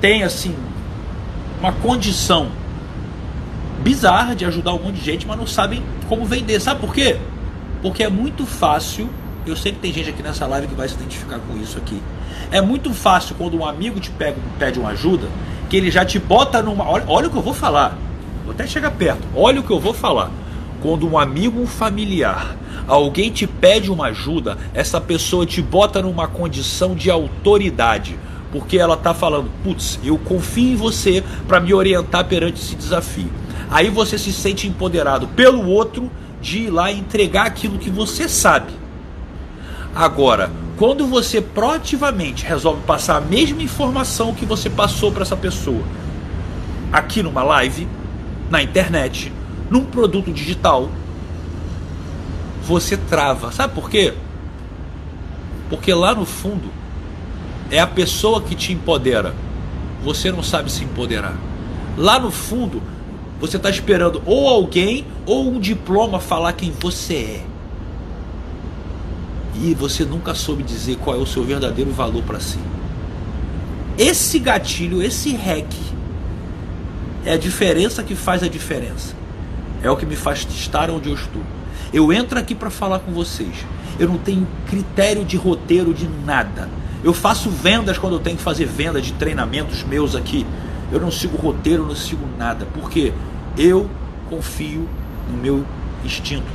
tem 0.00 0.22
assim 0.22 0.56
uma 1.60 1.72
condição 1.72 2.50
bizarra 3.82 4.34
de 4.34 4.46
ajudar 4.46 4.72
um 4.72 4.82
monte 4.82 4.96
de 4.96 5.04
gente, 5.04 5.26
mas 5.26 5.36
não 5.38 5.46
sabem 5.46 5.82
como 6.10 6.24
vender. 6.24 6.60
Sabe 6.60 6.80
por 6.80 6.92
quê? 6.92 7.16
Porque 7.80 8.02
é 8.02 8.10
muito 8.10 8.44
fácil. 8.44 9.08
Eu 9.46 9.54
sei 9.54 9.70
que 9.70 9.78
tem 9.78 9.92
gente 9.92 10.10
aqui 10.10 10.22
nessa 10.22 10.44
live 10.44 10.66
que 10.66 10.74
vai 10.74 10.88
se 10.88 10.94
identificar 10.94 11.38
com 11.38 11.56
isso 11.56 11.78
aqui. 11.78 12.02
É 12.50 12.60
muito 12.60 12.92
fácil 12.92 13.36
quando 13.38 13.56
um 13.56 13.64
amigo 13.64 14.00
te 14.00 14.10
pega, 14.10 14.36
pede 14.58 14.78
uma 14.78 14.90
ajuda, 14.90 15.28
que 15.70 15.76
ele 15.76 15.88
já 15.88 16.04
te 16.04 16.18
bota 16.18 16.60
numa. 16.60 16.86
Olha, 16.86 17.04
olha 17.06 17.28
o 17.28 17.30
que 17.30 17.36
eu 17.36 17.42
vou 17.42 17.54
falar. 17.54 17.96
Vou 18.44 18.52
até 18.52 18.66
chegar 18.66 18.90
perto. 18.90 19.22
Olha 19.36 19.60
o 19.60 19.62
que 19.62 19.70
eu 19.70 19.78
vou 19.78 19.94
falar. 19.94 20.32
Quando 20.82 21.08
um 21.08 21.16
amigo, 21.16 21.60
um 21.60 21.66
familiar, 21.66 22.56
alguém 22.88 23.30
te 23.30 23.46
pede 23.46 23.90
uma 23.90 24.06
ajuda, 24.06 24.58
essa 24.74 25.00
pessoa 25.00 25.46
te 25.46 25.62
bota 25.62 26.02
numa 26.02 26.26
condição 26.26 26.94
de 26.94 27.08
autoridade. 27.08 28.18
Porque 28.50 28.76
ela 28.76 28.94
está 28.94 29.14
falando, 29.14 29.48
putz, 29.62 30.00
eu 30.02 30.18
confio 30.18 30.72
em 30.72 30.76
você 30.76 31.22
para 31.46 31.60
me 31.60 31.72
orientar 31.72 32.24
perante 32.24 32.60
esse 32.60 32.74
desafio. 32.74 33.30
Aí 33.70 33.88
você 33.88 34.18
se 34.18 34.32
sente 34.32 34.66
empoderado 34.66 35.28
pelo 35.28 35.66
outro 35.68 36.10
de 36.40 36.64
ir 36.64 36.70
lá 36.70 36.90
entregar 36.90 37.46
aquilo 37.46 37.78
que 37.78 37.88
você 37.88 38.28
sabe. 38.28 38.72
Agora, 39.94 40.50
quando 40.76 41.06
você 41.06 41.40
proativamente 41.40 42.44
resolve 42.44 42.82
passar 42.82 43.16
a 43.16 43.20
mesma 43.20 43.62
informação 43.62 44.34
que 44.34 44.44
você 44.44 44.68
passou 44.68 45.12
para 45.12 45.22
essa 45.22 45.36
pessoa, 45.36 45.82
aqui 46.92 47.22
numa 47.22 47.42
live, 47.42 47.86
na 48.50 48.62
internet, 48.62 49.32
num 49.70 49.84
produto 49.84 50.32
digital, 50.32 50.90
você 52.64 52.96
trava. 52.96 53.52
Sabe 53.52 53.74
por 53.74 53.88
quê? 53.88 54.14
Porque 55.68 55.94
lá 55.94 56.14
no 56.14 56.24
fundo 56.24 56.68
é 57.70 57.78
a 57.78 57.86
pessoa 57.86 58.40
que 58.40 58.54
te 58.54 58.72
empodera. 58.72 59.34
Você 60.02 60.32
não 60.32 60.42
sabe 60.42 60.72
se 60.72 60.82
empoderar. 60.82 61.36
Lá 61.96 62.18
no 62.18 62.30
fundo, 62.30 62.82
você 63.40 63.56
está 63.56 63.70
esperando 63.70 64.22
ou 64.26 64.46
alguém 64.46 65.06
ou 65.24 65.48
um 65.48 65.58
diploma 65.58 66.20
falar 66.20 66.52
quem 66.52 66.70
você 66.70 67.14
é. 67.14 67.44
E 69.62 69.74
você 69.74 70.04
nunca 70.04 70.34
soube 70.34 70.62
dizer 70.62 70.96
qual 70.96 71.16
é 71.16 71.18
o 71.18 71.26
seu 71.26 71.42
verdadeiro 71.42 71.90
valor 71.90 72.22
para 72.22 72.38
si. 72.38 72.58
Esse 73.98 74.38
gatilho, 74.38 75.02
esse 75.02 75.34
hack, 75.34 75.72
é 77.24 77.32
a 77.32 77.36
diferença 77.36 78.02
que 78.02 78.14
faz 78.14 78.42
a 78.42 78.48
diferença. 78.48 79.14
É 79.82 79.90
o 79.90 79.96
que 79.96 80.06
me 80.06 80.16
faz 80.16 80.46
estar 80.50 80.90
onde 80.90 81.08
eu 81.08 81.14
estou. 81.14 81.42
Eu 81.92 82.12
entro 82.12 82.38
aqui 82.38 82.54
para 82.54 82.70
falar 82.70 83.00
com 83.00 83.12
vocês. 83.12 83.54
Eu 83.98 84.08
não 84.08 84.18
tenho 84.18 84.46
critério 84.66 85.24
de 85.24 85.36
roteiro 85.36 85.92
de 85.92 86.08
nada. 86.24 86.68
Eu 87.02 87.12
faço 87.12 87.50
vendas 87.50 87.98
quando 87.98 88.14
eu 88.14 88.20
tenho 88.20 88.36
que 88.36 88.42
fazer 88.42 88.66
venda 88.66 89.00
de 89.00 89.12
treinamentos 89.14 89.82
meus 89.82 90.14
aqui. 90.14 90.46
Eu 90.92 91.00
não 91.00 91.10
sigo 91.10 91.36
roteiro, 91.36 91.86
não 91.86 91.96
sigo 91.96 92.26
nada. 92.38 92.66
Porque 92.72 93.12
eu 93.56 93.88
confio 94.28 94.88
no 95.30 95.36
meu 95.36 95.64
instinto, 96.04 96.46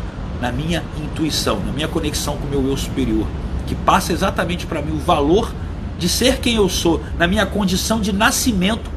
na 0.42 0.52
minha 0.52 0.84
intuição, 0.98 1.60
na 1.60 1.72
minha 1.72 1.88
conexão 1.88 2.38
com 2.38 2.48
o 2.48 2.50
meu 2.50 2.68
eu 2.68 2.78
superior, 2.78 3.28
que 3.68 3.76
passa 3.76 4.14
exatamente 4.14 4.66
para 4.66 4.82
mim 4.82 4.94
o 4.94 5.00
valor 5.00 5.54
de 5.98 6.10
ser 6.10 6.40
quem 6.40 6.56
eu 6.56 6.68
sou, 6.68 7.02
na 7.18 7.28
minha 7.28 7.46
condição 7.46 8.02
de 8.02 8.12
nascimento, 8.12 8.90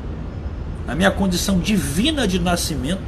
na 0.86 0.94
minha 0.94 1.10
condição 1.10 1.58
divina 1.58 2.26
de 2.26 2.38
nascimento 2.38 3.02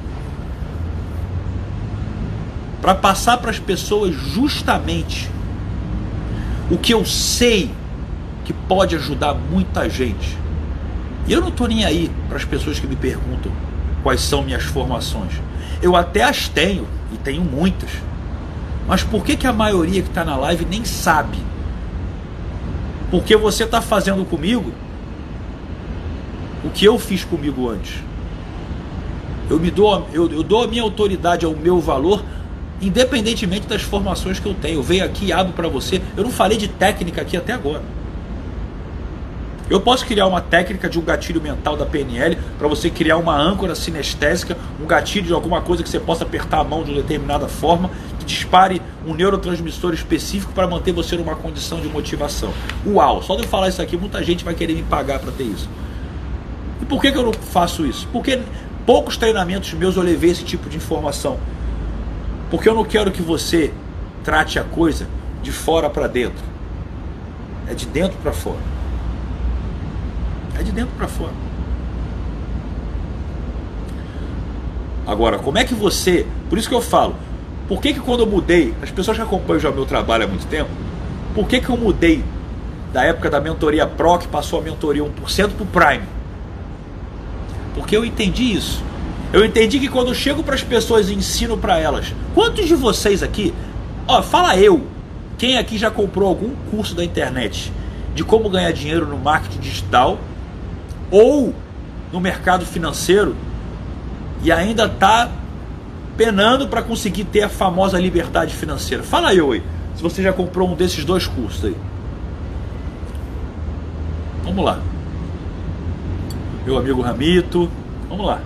para 2.81 2.95
passar 2.95 3.39
para 3.39 3.51
as 3.51 3.59
pessoas 3.59 4.15
justamente 4.15 5.31
o 6.71 6.79
que 6.79 6.95
eu 6.95 7.05
sei 7.05 7.71
que 8.45 8.53
pode 8.53 8.97
ajudar 8.97 9.35
muita 9.35 9.89
gente. 9.89 10.39
E 11.27 11.33
eu 11.33 11.41
não 11.41 11.49
estou 11.49 11.69
nem 11.69 11.85
aí 11.85 12.11
para 12.29 12.37
as 12.37 12.45
pessoas 12.45 12.79
que 12.79 12.87
me 12.87 12.97
perguntam 12.97 13.53
quais 14.03 14.21
são 14.21 14.43
minhas 14.43 14.65
formações. 14.65 15.33
Eu 15.83 15.97
até 15.97 16.23
as 16.23 16.49
tenho, 16.49 16.87
e 17.13 17.17
tenho 17.17 17.43
muitas. 17.43 17.91
Mas 18.87 19.03
por 19.03 19.25
que, 19.25 19.37
que 19.37 19.47
a 19.47 19.53
maioria 19.53 20.03
que 20.03 20.09
está 20.09 20.25
na 20.25 20.37
live 20.37 20.67
nem 20.69 20.85
sabe? 20.85 21.39
Porque 23.11 23.37
você 23.37 23.65
está 23.65 23.81
fazendo 23.81 24.25
comigo 24.25 24.73
o 26.65 26.71
que 26.71 26.85
eu 26.85 26.99
fiz 26.99 27.25
comigo 27.25 27.69
antes. 27.69 28.03
Eu, 29.49 29.59
me 29.59 29.71
dou, 29.71 30.07
eu, 30.13 30.31
eu 30.31 30.43
dou 30.43 30.65
a 30.65 30.69
minha 30.69 30.83
autoridade 30.83 31.45
ao 31.45 31.55
meu 31.55 31.81
valor 31.81 32.23
independentemente 32.81 33.67
das 33.67 33.83
formações 33.83 34.39
que 34.39 34.47
eu 34.47 34.55
tenho. 34.55 34.77
Eu 34.77 34.83
venho 34.83 35.05
aqui 35.05 35.27
e 35.27 35.33
abro 35.33 35.53
para 35.53 35.69
você. 35.69 36.01
Eu 36.17 36.25
não 36.25 36.31
falei 36.31 36.57
de 36.57 36.69
técnica 36.69 37.21
aqui 37.21 37.37
até 37.37 37.53
agora. 37.53 37.83
Eu 39.71 39.81
posso 39.81 40.05
criar 40.05 40.27
uma 40.27 40.41
técnica 40.41 40.89
de 40.89 40.99
um 40.99 41.03
gatilho 41.03 41.41
mental 41.41 41.77
da 41.77 41.87
PNL 41.87 42.37
para 42.59 42.67
você 42.67 42.91
criar 42.91 43.17
uma 43.19 43.41
âncora 43.41 43.77
sinestésica, 43.77 44.59
um 44.83 44.85
gatilho 44.85 45.27
de 45.27 45.33
alguma 45.33 45.63
coisa 45.63 45.85
que 45.85 45.89
você 45.89 46.01
possa 46.01 46.25
apertar 46.25 46.59
a 46.59 46.65
mão 46.65 46.83
de 46.83 46.91
uma 46.91 47.01
determinada 47.01 47.47
forma, 47.47 47.89
que 48.19 48.25
dispare 48.25 48.83
um 49.07 49.15
neurotransmissor 49.15 49.95
específico 49.95 50.53
para 50.53 50.67
manter 50.67 50.91
você 50.91 51.17
numa 51.17 51.37
condição 51.37 51.81
de 51.81 51.87
motivação. 51.87 52.53
Uau, 52.85 53.23
só 53.23 53.37
de 53.37 53.43
eu 53.43 53.49
falar 53.49 53.69
isso 53.69 53.81
aqui, 53.81 53.97
muita 53.97 54.21
gente 54.25 54.45
vai 54.45 54.55
querer 54.55 54.75
me 54.75 54.83
pagar 54.83 55.21
para 55.21 55.31
ter 55.31 55.45
isso. 55.45 55.69
E 56.83 56.85
por 56.85 57.01
que, 57.01 57.13
que 57.13 57.19
eu 57.19 57.23
não 57.23 57.33
faço 57.33 57.87
isso? 57.87 58.09
Porque 58.13 58.41
poucos 58.85 59.17
treinamentos 59.17 59.73
meus 59.75 59.95
eu 59.95 60.03
levei 60.03 60.33
esse 60.33 60.43
tipo 60.43 60.69
de 60.69 60.79
informação. 60.79 61.39
Porque 62.51 62.69
eu 62.69 62.75
não 62.75 62.85
quero 62.85 63.13
que 63.13 63.23
você 63.23 63.73
trate 64.25 64.59
a 64.59 64.65
coisa 64.65 65.07
de 65.45 65.53
fora 65.53 65.89
para 65.89 66.09
dentro. 66.09 66.43
É 67.69 67.75
de 67.75 67.87
dentro 67.87 68.19
para 68.19 68.33
fora. 68.33 68.80
É 70.61 70.63
de 70.63 70.73
dentro 70.73 70.93
para 70.99 71.09
fora. 71.09 71.33
Agora, 75.07 75.39
como 75.39 75.57
é 75.57 75.65
que 75.65 75.75
você. 75.75 76.27
Por 76.51 76.59
isso 76.59 76.69
que 76.69 76.75
eu 76.75 76.83
falo. 76.83 77.17
Por 77.67 77.81
que, 77.81 77.95
que 77.95 78.01
quando 78.01 78.21
eu 78.21 78.27
mudei, 78.27 78.75
as 78.83 78.91
pessoas 78.91 79.17
que 79.17 79.23
acompanham 79.23 79.59
já 79.59 79.71
o 79.71 79.75
meu 79.75 79.87
trabalho 79.87 80.25
há 80.25 80.27
muito 80.27 80.47
tempo, 80.47 80.69
por 81.35 81.49
que, 81.49 81.61
que 81.61 81.71
eu 81.71 81.77
mudei 81.77 82.23
da 82.93 83.05
época 83.05 83.31
da 83.31 83.41
mentoria 83.41 83.87
Pro, 83.87 84.19
que 84.19 84.29
passou 84.29 84.59
a 84.59 84.63
mentoria 84.63 85.03
1% 85.03 85.51
para 85.53 85.63
o 85.63 85.67
Prime? 85.67 86.05
Porque 87.75 87.97
eu 87.97 88.05
entendi 88.05 88.53
isso. 88.53 88.83
Eu 89.33 89.45
entendi 89.45 89.79
que 89.79 89.89
quando 89.89 90.09
eu 90.09 90.15
chego 90.15 90.43
para 90.43 90.57
as 90.57 90.63
pessoas 90.63 91.09
e 91.09 91.15
ensino 91.15 91.57
para 91.57 91.79
elas, 91.79 92.13
quantos 92.35 92.67
de 92.67 92.75
vocês 92.75 93.23
aqui, 93.23 93.55
ó, 94.07 94.21
fala 94.21 94.57
eu, 94.57 94.85
quem 95.39 95.57
aqui 95.57 95.79
já 95.79 95.91
comprou 95.91 96.29
algum 96.29 96.55
curso 96.71 96.95
da 96.95 97.05
internet 97.05 97.73
de 98.15 98.25
como 98.25 98.51
ganhar 98.51 98.73
dinheiro 98.73 99.07
no 99.07 99.17
marketing 99.17 99.61
digital 99.61 100.19
ou 101.11 101.55
no 102.13 102.21
mercado 102.21 102.65
financeiro 102.65 103.35
e 104.43 104.51
ainda 104.51 104.87
está 104.87 105.31
penando 106.17 106.69
para 106.69 106.83
conseguir 106.83 107.25
ter 107.25 107.43
a 107.43 107.49
famosa 107.49 107.99
liberdade 107.99 108.55
financeira? 108.55 109.03
Fala 109.03 109.29
aí, 109.31 109.63
se 109.95 110.03
você 110.03 110.23
já 110.23 110.33
comprou 110.33 110.69
um 110.69 110.75
desses 110.75 111.05
dois 111.05 111.27
cursos 111.27 111.65
aí. 111.65 111.77
Vamos 114.45 114.65
lá. 114.65 114.81
Meu 116.65 116.79
amigo 116.79 117.01
Ramito, 117.01 117.71
vamos 118.09 118.27
lá. 118.27 118.41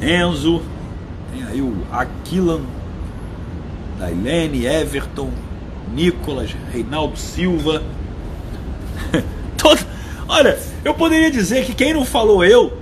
Enzo, 0.00 0.62
tem 1.32 1.44
aí 1.44 1.60
o 1.60 1.76
Aquilan, 1.92 2.60
Dailene, 3.98 4.64
Everton, 4.64 5.30
Nicolas, 5.94 6.54
Reinaldo 6.72 7.18
Silva. 7.18 7.82
Todo... 9.60 9.80
Olha, 10.28 10.58
eu 10.84 10.94
poderia 10.94 11.30
dizer 11.30 11.64
que 11.64 11.74
quem 11.74 11.92
não 11.92 12.04
falou 12.04 12.44
eu 12.44 12.78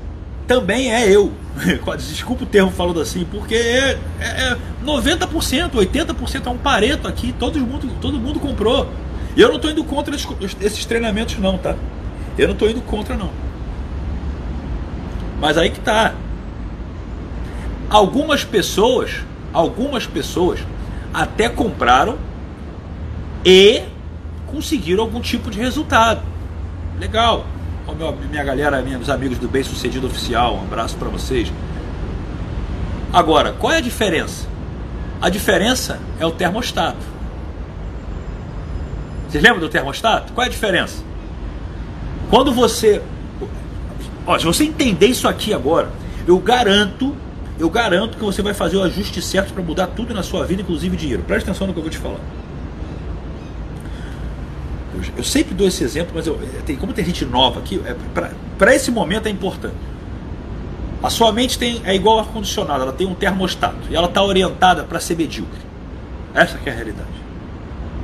também 0.46 0.92
é 0.92 1.08
eu. 1.08 1.32
Desculpa 1.98 2.44
o 2.44 2.46
termo 2.46 2.70
falando 2.70 3.00
assim, 3.00 3.26
porque 3.30 3.54
é, 3.54 3.98
é, 4.20 4.26
é 4.52 4.56
90%, 4.84 5.72
80% 5.72 6.46
é 6.46 6.50
um 6.50 6.56
pareto 6.56 7.06
aqui, 7.08 7.34
todo 7.38 7.58
mundo, 7.60 7.88
todo 8.00 8.18
mundo 8.18 8.40
comprou. 8.40 8.88
E 9.36 9.40
eu 9.40 9.48
não 9.48 9.56
estou 9.56 9.70
indo 9.70 9.84
contra 9.84 10.14
esses 10.14 10.84
treinamentos 10.84 11.38
não, 11.38 11.58
tá? 11.58 11.76
Eu 12.36 12.48
não 12.48 12.54
estou 12.54 12.68
indo 12.68 12.80
contra 12.80 13.16
não. 13.16 13.30
Mas 15.40 15.56
aí 15.56 15.70
que 15.70 15.80
tá. 15.80 16.14
Algumas 17.88 18.44
pessoas, 18.44 19.22
algumas 19.52 20.06
pessoas 20.06 20.60
até 21.12 21.48
compraram 21.48 22.18
e 23.44 23.82
conseguiram 24.46 25.04
algum 25.04 25.20
tipo 25.20 25.50
de 25.50 25.58
resultado. 25.58 26.20
Legal. 26.98 27.46
minha 28.30 28.42
galera, 28.42 28.82
meus 28.82 29.08
amigos 29.08 29.38
do 29.38 29.48
Bem 29.48 29.62
Sucedido 29.62 30.08
Oficial, 30.08 30.56
um 30.56 30.62
abraço 30.62 30.96
para 30.96 31.08
vocês. 31.08 31.52
Agora, 33.12 33.52
qual 33.52 33.72
é 33.72 33.76
a 33.76 33.80
diferença? 33.80 34.48
A 35.20 35.28
diferença 35.28 36.00
é 36.18 36.26
o 36.26 36.30
termostato. 36.32 37.06
Vocês 39.28 39.42
lembram 39.42 39.60
do 39.60 39.68
termostato? 39.68 40.32
Qual 40.32 40.44
é 40.44 40.48
a 40.48 40.50
diferença? 40.50 41.02
Quando 42.30 42.52
você. 42.52 43.00
Ó, 44.26 44.38
se 44.38 44.44
você 44.44 44.64
entender 44.64 45.06
isso 45.06 45.28
aqui 45.28 45.54
agora, 45.54 45.88
eu 46.26 46.38
garanto 46.38 47.14
eu 47.58 47.68
garanto 47.68 48.16
que 48.16 48.24
você 48.24 48.40
vai 48.40 48.54
fazer 48.54 48.76
o 48.76 48.84
ajuste 48.84 49.20
certo 49.20 49.52
para 49.52 49.62
mudar 49.62 49.88
tudo 49.88 50.14
na 50.14 50.22
sua 50.22 50.46
vida, 50.46 50.62
inclusive 50.62 50.96
dinheiro. 50.96 51.24
Preste 51.24 51.48
atenção 51.48 51.66
no 51.66 51.72
que 51.72 51.78
eu 51.80 51.82
vou 51.82 51.90
te 51.90 51.98
falar. 51.98 52.20
Eu, 55.16 55.24
sempre 55.24 55.54
dou 55.54 55.66
esse 55.66 55.84
exemplo, 55.84 56.12
mas 56.14 56.26
eu, 56.26 56.38
tem, 56.64 56.76
como 56.76 56.92
tem 56.92 57.04
gente 57.04 57.24
nova 57.24 57.60
aqui, 57.60 57.80
é, 57.84 57.94
para 58.58 58.74
esse 58.74 58.90
momento 58.90 59.26
é 59.26 59.30
importante. 59.30 59.74
A 61.02 61.10
sua 61.10 61.32
mente 61.32 61.58
tem, 61.58 61.80
é 61.84 61.94
igual 61.94 62.18
ar-condicionado, 62.18 62.82
ela 62.82 62.92
tem 62.92 63.06
um 63.06 63.14
termostato 63.14 63.78
e 63.88 63.94
ela 63.94 64.08
está 64.08 64.22
orientada 64.22 64.82
para 64.82 64.98
ser 64.98 65.16
medíocre. 65.16 65.60
Essa 66.34 66.58
é 66.64 66.70
a 66.70 66.74
realidade. 66.74 67.08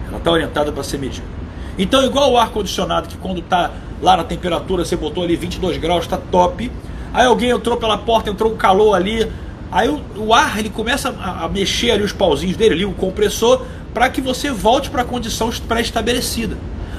Ela 0.08 0.18
está 0.18 0.30
orientada 0.30 0.70
para 0.70 0.82
ser 0.82 0.98
medíocre. 0.98 1.32
Então, 1.76 2.04
igual 2.04 2.30
o 2.30 2.38
ar-condicionado, 2.38 3.08
que 3.08 3.16
quando 3.16 3.40
está 3.40 3.72
lá 4.00 4.16
na 4.16 4.24
temperatura, 4.24 4.84
você 4.84 4.94
botou 4.96 5.24
ali 5.24 5.34
22 5.34 5.76
graus, 5.78 6.04
está 6.04 6.16
top. 6.16 6.70
Aí 7.12 7.26
alguém 7.26 7.50
entrou 7.50 7.76
pela 7.76 7.98
porta, 7.98 8.30
entrou 8.30 8.52
um 8.52 8.56
calor 8.56 8.94
ali, 8.94 9.28
Aí 9.74 9.88
o, 9.88 10.00
o 10.16 10.32
ar 10.32 10.56
ele 10.60 10.70
começa 10.70 11.08
a, 11.10 11.46
a, 11.46 11.48
mexer 11.48 11.90
ali 11.90 12.04
os 12.04 12.12
pauzinhos 12.12 12.56
dele, 12.56 12.74
ali, 12.74 12.84
o 12.84 12.92
compressor, 12.92 13.66
para 13.92 14.08
que 14.08 14.20
você 14.20 14.52
volte 14.52 14.88
para 14.88 15.02
a 15.02 15.04
condição 15.04 15.50
pré-estabelecida. 15.66 16.56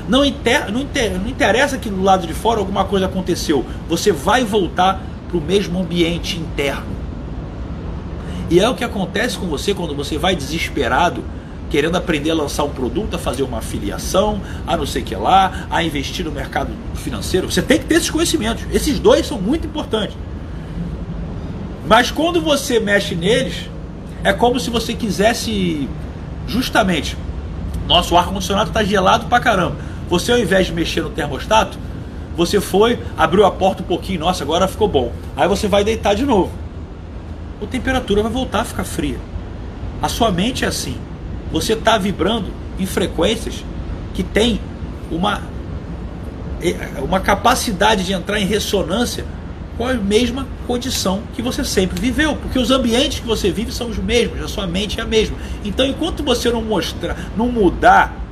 Não, 0.07 0.23
inter, 0.23 0.71
não, 0.71 0.81
inter, 0.81 1.19
não 1.19 1.27
interessa 1.27 1.77
que 1.77 1.89
do 1.89 2.03
lado 2.03 2.27
de 2.27 2.33
fora 2.33 2.59
alguma 2.59 2.85
coisa 2.85 3.05
aconteceu, 3.05 3.65
você 3.89 4.11
vai 4.11 4.43
voltar 4.43 5.01
para 5.27 5.37
o 5.37 5.41
mesmo 5.41 5.79
ambiente 5.79 6.37
interno. 6.37 6.95
E 8.49 8.59
é 8.59 8.69
o 8.69 8.75
que 8.75 8.83
acontece 8.83 9.37
com 9.37 9.47
você 9.47 9.73
quando 9.73 9.95
você 9.95 10.17
vai 10.17 10.35
desesperado, 10.35 11.23
querendo 11.69 11.95
aprender 11.95 12.29
a 12.29 12.35
lançar 12.35 12.63
um 12.63 12.69
produto, 12.69 13.15
a 13.15 13.19
fazer 13.19 13.41
uma 13.41 13.57
afiliação, 13.57 14.39
a 14.67 14.77
não 14.77 14.85
sei 14.85 15.01
o 15.01 15.05
que 15.05 15.15
lá, 15.15 15.65
a 15.69 15.83
investir 15.83 16.23
no 16.23 16.31
mercado 16.31 16.69
financeiro. 16.93 17.51
Você 17.51 17.61
tem 17.61 17.79
que 17.79 17.85
ter 17.85 17.95
esses 17.95 18.11
conhecimentos. 18.11 18.63
Esses 18.71 18.99
dois 18.99 19.25
são 19.25 19.41
muito 19.41 19.65
importantes. 19.65 20.15
Mas 21.87 22.11
quando 22.11 22.39
você 22.39 22.79
mexe 22.79 23.15
neles, 23.15 23.69
É 24.25 24.33
como 24.33 24.59
se 24.59 24.71
você 24.71 24.95
quisesse 24.95 25.87
justamente, 26.47 27.15
nosso 27.87 28.17
ar 28.17 28.25
condicionado 28.25 28.69
está 28.69 28.83
gelado 28.83 29.27
pra 29.27 29.39
caramba. 29.39 29.75
Você 30.09 30.31
ao 30.31 30.39
invés 30.39 30.67
de 30.67 30.73
mexer 30.73 31.01
no 31.01 31.09
termostato, 31.09 31.77
você 32.35 32.59
foi, 32.59 32.99
abriu 33.17 33.45
a 33.45 33.51
porta 33.51 33.81
um 33.81 33.85
pouquinho, 33.85 34.19
nossa, 34.19 34.43
agora 34.43 34.67
ficou 34.67 34.87
bom. 34.87 35.11
Aí 35.35 35.47
você 35.47 35.67
vai 35.67 35.83
deitar 35.83 36.15
de 36.15 36.25
novo. 36.25 36.51
A 37.61 37.65
temperatura 37.65 38.21
vai 38.21 38.31
voltar 38.31 38.61
a 38.61 38.65
ficar 38.65 38.83
fria. 38.83 39.17
A 40.01 40.09
sua 40.09 40.31
mente 40.31 40.65
é 40.65 40.67
assim. 40.67 40.97
Você 41.51 41.73
está 41.73 41.97
vibrando 41.97 42.51
em 42.77 42.85
frequências 42.85 43.63
que 44.13 44.21
tem 44.21 44.59
uma, 45.09 45.41
é, 46.61 47.01
uma 47.01 47.19
capacidade 47.19 48.03
de 48.03 48.13
entrar 48.13 48.39
em 48.39 48.45
ressonância 48.45 49.25
com 49.77 49.87
a 49.87 49.93
mesma 49.93 50.47
condição 50.67 51.21
que 51.33 51.41
você 51.41 51.63
sempre 51.63 51.99
viveu, 51.99 52.35
porque 52.35 52.57
os 52.57 52.71
ambientes 52.71 53.19
que 53.19 53.27
você 53.27 53.51
vive 53.51 53.71
são 53.71 53.89
os 53.89 53.97
mesmos, 53.97 54.41
a 54.41 54.47
sua 54.47 54.65
mente 54.65 54.99
é 54.99 55.03
a 55.03 55.05
mesma. 55.05 55.37
Então, 55.63 55.85
enquanto 55.85 56.23
você 56.23 56.49
não 56.49 56.61
mostrar, 56.61 57.17
não 57.35 57.49
mudar 57.49 58.24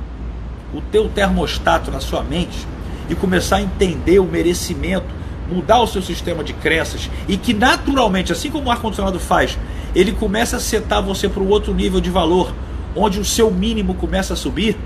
o 0.74 0.80
teu 0.80 1.08
termostato 1.08 1.90
na 1.90 2.00
sua 2.00 2.22
mente 2.22 2.66
e 3.08 3.14
começar 3.14 3.56
a 3.56 3.62
entender 3.62 4.18
o 4.18 4.24
merecimento, 4.24 5.06
mudar 5.50 5.80
o 5.80 5.86
seu 5.86 6.02
sistema 6.02 6.42
de 6.42 6.52
crenças 6.52 7.10
e 7.28 7.36
que 7.36 7.54
naturalmente, 7.54 8.32
assim 8.32 8.50
como 8.50 8.68
o 8.68 8.70
ar 8.70 8.80
condicionado 8.80 9.20
faz, 9.20 9.58
ele 9.94 10.12
começa 10.12 10.56
a 10.56 10.60
setar 10.60 11.02
você 11.02 11.28
para 11.28 11.42
um 11.42 11.48
outro 11.48 11.72
nível 11.72 12.00
de 12.00 12.10
valor, 12.10 12.52
onde 12.96 13.20
o 13.20 13.24
seu 13.24 13.50
mínimo 13.50 13.94
começa 13.94 14.34
a 14.34 14.36
subir. 14.36 14.76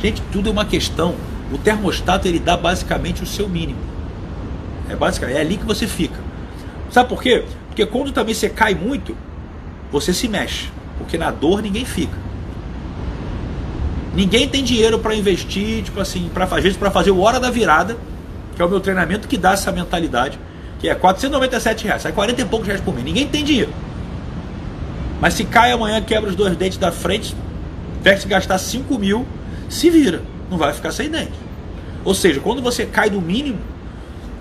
Gente, 0.00 0.22
tudo 0.32 0.48
é 0.48 0.52
uma 0.52 0.64
questão 0.64 1.14
o 1.52 1.58
termostato 1.58 2.28
ele 2.28 2.38
dá 2.38 2.56
basicamente 2.56 3.22
o 3.22 3.26
seu 3.26 3.48
mínimo. 3.48 3.80
É 4.88 4.94
basicamente 4.94 5.36
é 5.36 5.40
ali 5.40 5.56
que 5.56 5.64
você 5.64 5.86
fica. 5.86 6.18
Sabe 6.90 7.08
por 7.08 7.22
quê? 7.22 7.44
Porque 7.68 7.84
quando 7.86 8.12
também 8.12 8.34
você 8.34 8.48
cai 8.48 8.74
muito, 8.74 9.16
você 9.90 10.12
se 10.12 10.28
mexe, 10.28 10.68
porque 10.98 11.18
na 11.18 11.30
dor 11.30 11.62
ninguém 11.62 11.84
fica. 11.84 12.16
Ninguém 14.14 14.48
tem 14.48 14.64
dinheiro 14.64 14.98
para 14.98 15.14
investir, 15.14 15.84
tipo 15.84 16.00
assim, 16.00 16.28
para 16.32 16.44
vezes 16.46 16.76
para 16.76 16.90
fazer 16.90 17.10
o 17.10 17.20
hora 17.20 17.38
da 17.38 17.50
virada, 17.50 17.96
que 18.56 18.62
é 18.62 18.64
o 18.64 18.68
meu 18.68 18.80
treinamento 18.80 19.28
que 19.28 19.36
dá 19.36 19.52
essa 19.52 19.70
mentalidade, 19.70 20.38
que 20.78 20.88
é 20.88 20.94
497 20.94 21.84
reais, 21.84 22.02
sai 22.02 22.12
40 22.12 22.40
e 22.40 22.44
poucos 22.44 22.66
reais 22.66 22.80
por 22.80 22.92
mês. 22.92 23.04
Ninguém 23.04 23.26
tem 23.26 23.44
dinheiro. 23.44 23.72
Mas 25.20 25.34
se 25.34 25.44
cai 25.44 25.70
amanhã, 25.70 26.00
quebra 26.00 26.30
os 26.30 26.36
dois 26.36 26.56
dentes 26.56 26.78
da 26.78 26.90
frente, 26.90 27.36
tiver 27.98 28.18
que 28.18 28.26
gastar 28.26 28.58
5 28.58 28.98
mil, 28.98 29.26
se 29.68 29.90
vira 29.90 30.22
não 30.50 30.58
vai 30.58 30.72
ficar 30.72 30.90
sem 30.90 31.08
dente. 31.08 31.32
Ou 32.04 32.14
seja, 32.14 32.40
quando 32.40 32.60
você 32.60 32.84
cai 32.84 33.08
do 33.08 33.20
mínimo, 33.20 33.58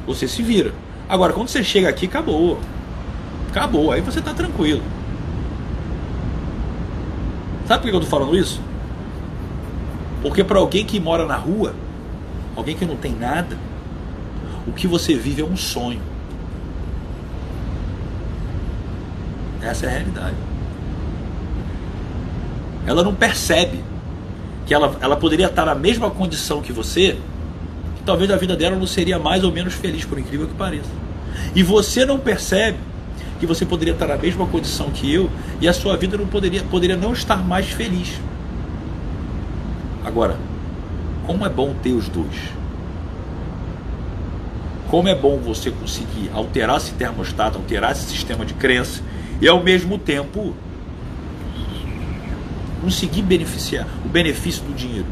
você 0.07 0.27
se 0.27 0.41
vira. 0.41 0.73
Agora, 1.07 1.33
quando 1.33 1.49
você 1.49 1.63
chega 1.63 1.87
aqui, 1.87 2.07
acabou. 2.07 2.59
Acabou, 3.49 3.91
aí 3.91 4.01
você 4.01 4.19
está 4.19 4.33
tranquilo. 4.33 4.81
Sabe 7.67 7.83
por 7.83 7.89
que 7.89 7.95
eu 7.95 8.01
estou 8.01 8.19
falando 8.19 8.35
isso? 8.35 8.59
Porque 10.21 10.43
para 10.43 10.59
alguém 10.59 10.85
que 10.85 10.99
mora 10.99 11.25
na 11.25 11.35
rua, 11.35 11.73
alguém 12.55 12.75
que 12.75 12.85
não 12.85 12.95
tem 12.95 13.13
nada, 13.13 13.57
o 14.67 14.71
que 14.71 14.87
você 14.87 15.15
vive 15.15 15.41
é 15.41 15.45
um 15.45 15.55
sonho. 15.55 16.01
Essa 19.61 19.85
é 19.85 19.89
a 19.89 19.91
realidade. 19.91 20.35
Ela 22.85 23.03
não 23.03 23.13
percebe 23.13 23.83
que 24.65 24.73
ela, 24.73 24.95
ela 25.01 25.15
poderia 25.15 25.47
estar 25.47 25.65
na 25.65 25.75
mesma 25.75 26.09
condição 26.09 26.61
que 26.61 26.71
você, 26.71 27.17
que 27.97 28.03
talvez 28.05 28.29
a 28.31 28.37
vida 28.37 28.55
dela 28.55 28.75
não 28.75 28.87
seria 28.87 29.19
mais 29.19 29.43
ou 29.43 29.51
menos 29.51 29.73
feliz, 29.73 30.05
por 30.05 30.17
incrível 30.17 30.47
que 30.47 30.53
pareça. 30.53 30.89
E 31.55 31.63
você 31.63 32.05
não 32.05 32.19
percebe 32.19 32.77
que 33.39 33.45
você 33.45 33.65
poderia 33.65 33.93
estar 33.93 34.07
na 34.07 34.17
mesma 34.17 34.45
condição 34.45 34.89
que 34.89 35.11
eu 35.11 35.29
e 35.61 35.67
a 35.67 35.73
sua 35.73 35.95
vida 35.95 36.17
não 36.17 36.27
poderia, 36.27 36.61
poderia 36.63 36.97
não 36.97 37.13
estar 37.13 37.37
mais 37.37 37.69
feliz. 37.69 38.19
Agora, 40.03 40.37
como 41.25 41.45
é 41.45 41.49
bom 41.49 41.73
ter 41.81 41.91
os 41.91 42.07
dois. 42.09 42.35
Como 44.89 45.07
é 45.07 45.13
bom 45.13 45.37
você 45.37 45.69
conseguir 45.69 46.31
alterar 46.33 46.77
esse 46.77 46.93
termostato, 46.93 47.57
alterar 47.57 47.91
esse 47.91 48.07
sistema 48.07 48.45
de 48.45 48.55
crença 48.55 49.03
e 49.39 49.47
ao 49.47 49.63
mesmo 49.63 49.99
tempo 49.99 50.55
conseguir 52.81 53.21
beneficiar 53.21 53.87
o 54.03 54.09
benefício 54.09 54.63
do 54.63 54.73
dinheiro. 54.73 55.05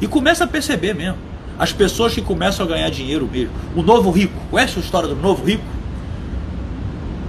E 0.00 0.06
começa 0.06 0.44
a 0.44 0.46
perceber 0.46 0.94
mesmo. 0.94 1.18
As 1.58 1.72
pessoas 1.72 2.14
que 2.14 2.22
começam 2.22 2.64
a 2.64 2.68
ganhar 2.68 2.88
dinheiro 2.88 3.28
mesmo. 3.30 3.52
O 3.74 3.82
novo 3.82 4.10
rico. 4.10 4.40
Conhece 4.50 4.78
a 4.78 4.80
história 4.80 5.08
do 5.08 5.16
novo 5.16 5.44
rico? 5.44 5.64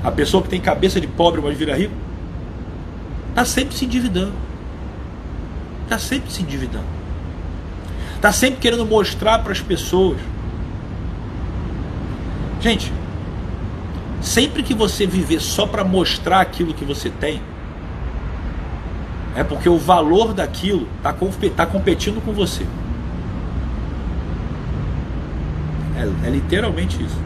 A 0.03 0.11
pessoa 0.11 0.43
que 0.43 0.49
tem 0.49 0.61
cabeça 0.61 1.01
de 1.01 1.07
pobre, 1.07 1.41
mas 1.41 1.57
vira 1.57 1.75
rico. 1.75 1.93
Está 3.31 3.43
sempre 3.43 3.75
se 3.75 3.85
endividando. 3.85 4.33
Está 5.89 5.97
sempre 5.97 6.31
se 6.31 6.41
endividando. 6.41 6.85
Está 8.15 8.31
sempre 8.31 8.59
querendo 8.59 8.85
mostrar 8.85 9.39
para 9.39 9.51
as 9.51 9.61
pessoas. 9.61 10.17
Gente, 12.61 12.91
Sempre 14.21 14.63
que 14.63 14.73
você 14.73 15.07
viver 15.07 15.39
só 15.39 15.65
para 15.65 15.83
mostrar 15.83 16.41
aquilo 16.41 16.73
que 16.73 16.83
você 16.83 17.09
tem, 17.09 17.41
é 19.35 19.43
porque 19.43 19.69
o 19.69 19.77
valor 19.77 20.33
daquilo 20.33 20.87
está 20.97 21.15
tá 21.55 21.65
competindo 21.65 22.23
com 22.23 22.33
você. 22.33 22.65
É, 25.95 26.27
é 26.27 26.29
literalmente 26.29 27.01
isso. 27.01 27.17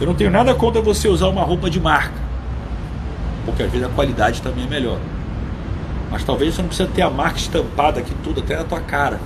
Eu 0.00 0.06
não 0.06 0.14
tenho 0.14 0.30
nada 0.30 0.54
contra 0.54 0.82
você 0.82 1.08
usar 1.08 1.28
uma 1.28 1.42
roupa 1.42 1.70
de 1.70 1.80
marca, 1.80 2.20
porque 3.44 3.62
às 3.62 3.70
vezes 3.70 3.86
a 3.86 3.90
qualidade 3.90 4.42
também 4.42 4.64
é 4.64 4.68
melhor. 4.68 4.98
Mas 6.10 6.24
talvez 6.24 6.54
você 6.54 6.62
não 6.62 6.68
precisa 6.68 6.88
ter 6.88 7.02
a 7.02 7.10
marca 7.10 7.38
estampada 7.38 8.00
aqui 8.00 8.14
tudo 8.22 8.40
até 8.40 8.56
na 8.56 8.64
tua 8.64 8.80
cara. 8.80 9.20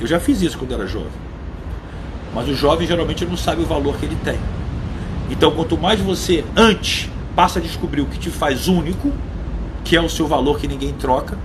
Eu 0.00 0.06
já 0.06 0.18
fiz 0.18 0.40
isso 0.42 0.58
quando 0.58 0.72
era 0.72 0.86
jovem. 0.86 1.10
Mas 2.34 2.48
o 2.48 2.54
jovem 2.54 2.86
geralmente 2.86 3.24
não 3.24 3.36
sabe 3.36 3.62
o 3.62 3.66
valor 3.66 3.96
que 3.96 4.06
ele 4.06 4.16
tem. 4.24 4.38
Então, 5.30 5.50
quanto 5.52 5.76
mais 5.78 6.00
você 6.00 6.44
antes 6.56 7.08
passa 7.36 7.58
a 7.58 7.62
descobrir 7.62 8.00
o 8.00 8.06
que 8.06 8.18
te 8.18 8.30
faz 8.30 8.66
único, 8.66 9.12
que 9.84 9.96
é 9.96 10.00
o 10.00 10.08
seu 10.08 10.26
valor 10.26 10.58
que 10.58 10.66
ninguém 10.66 10.92
troca, 10.92 11.38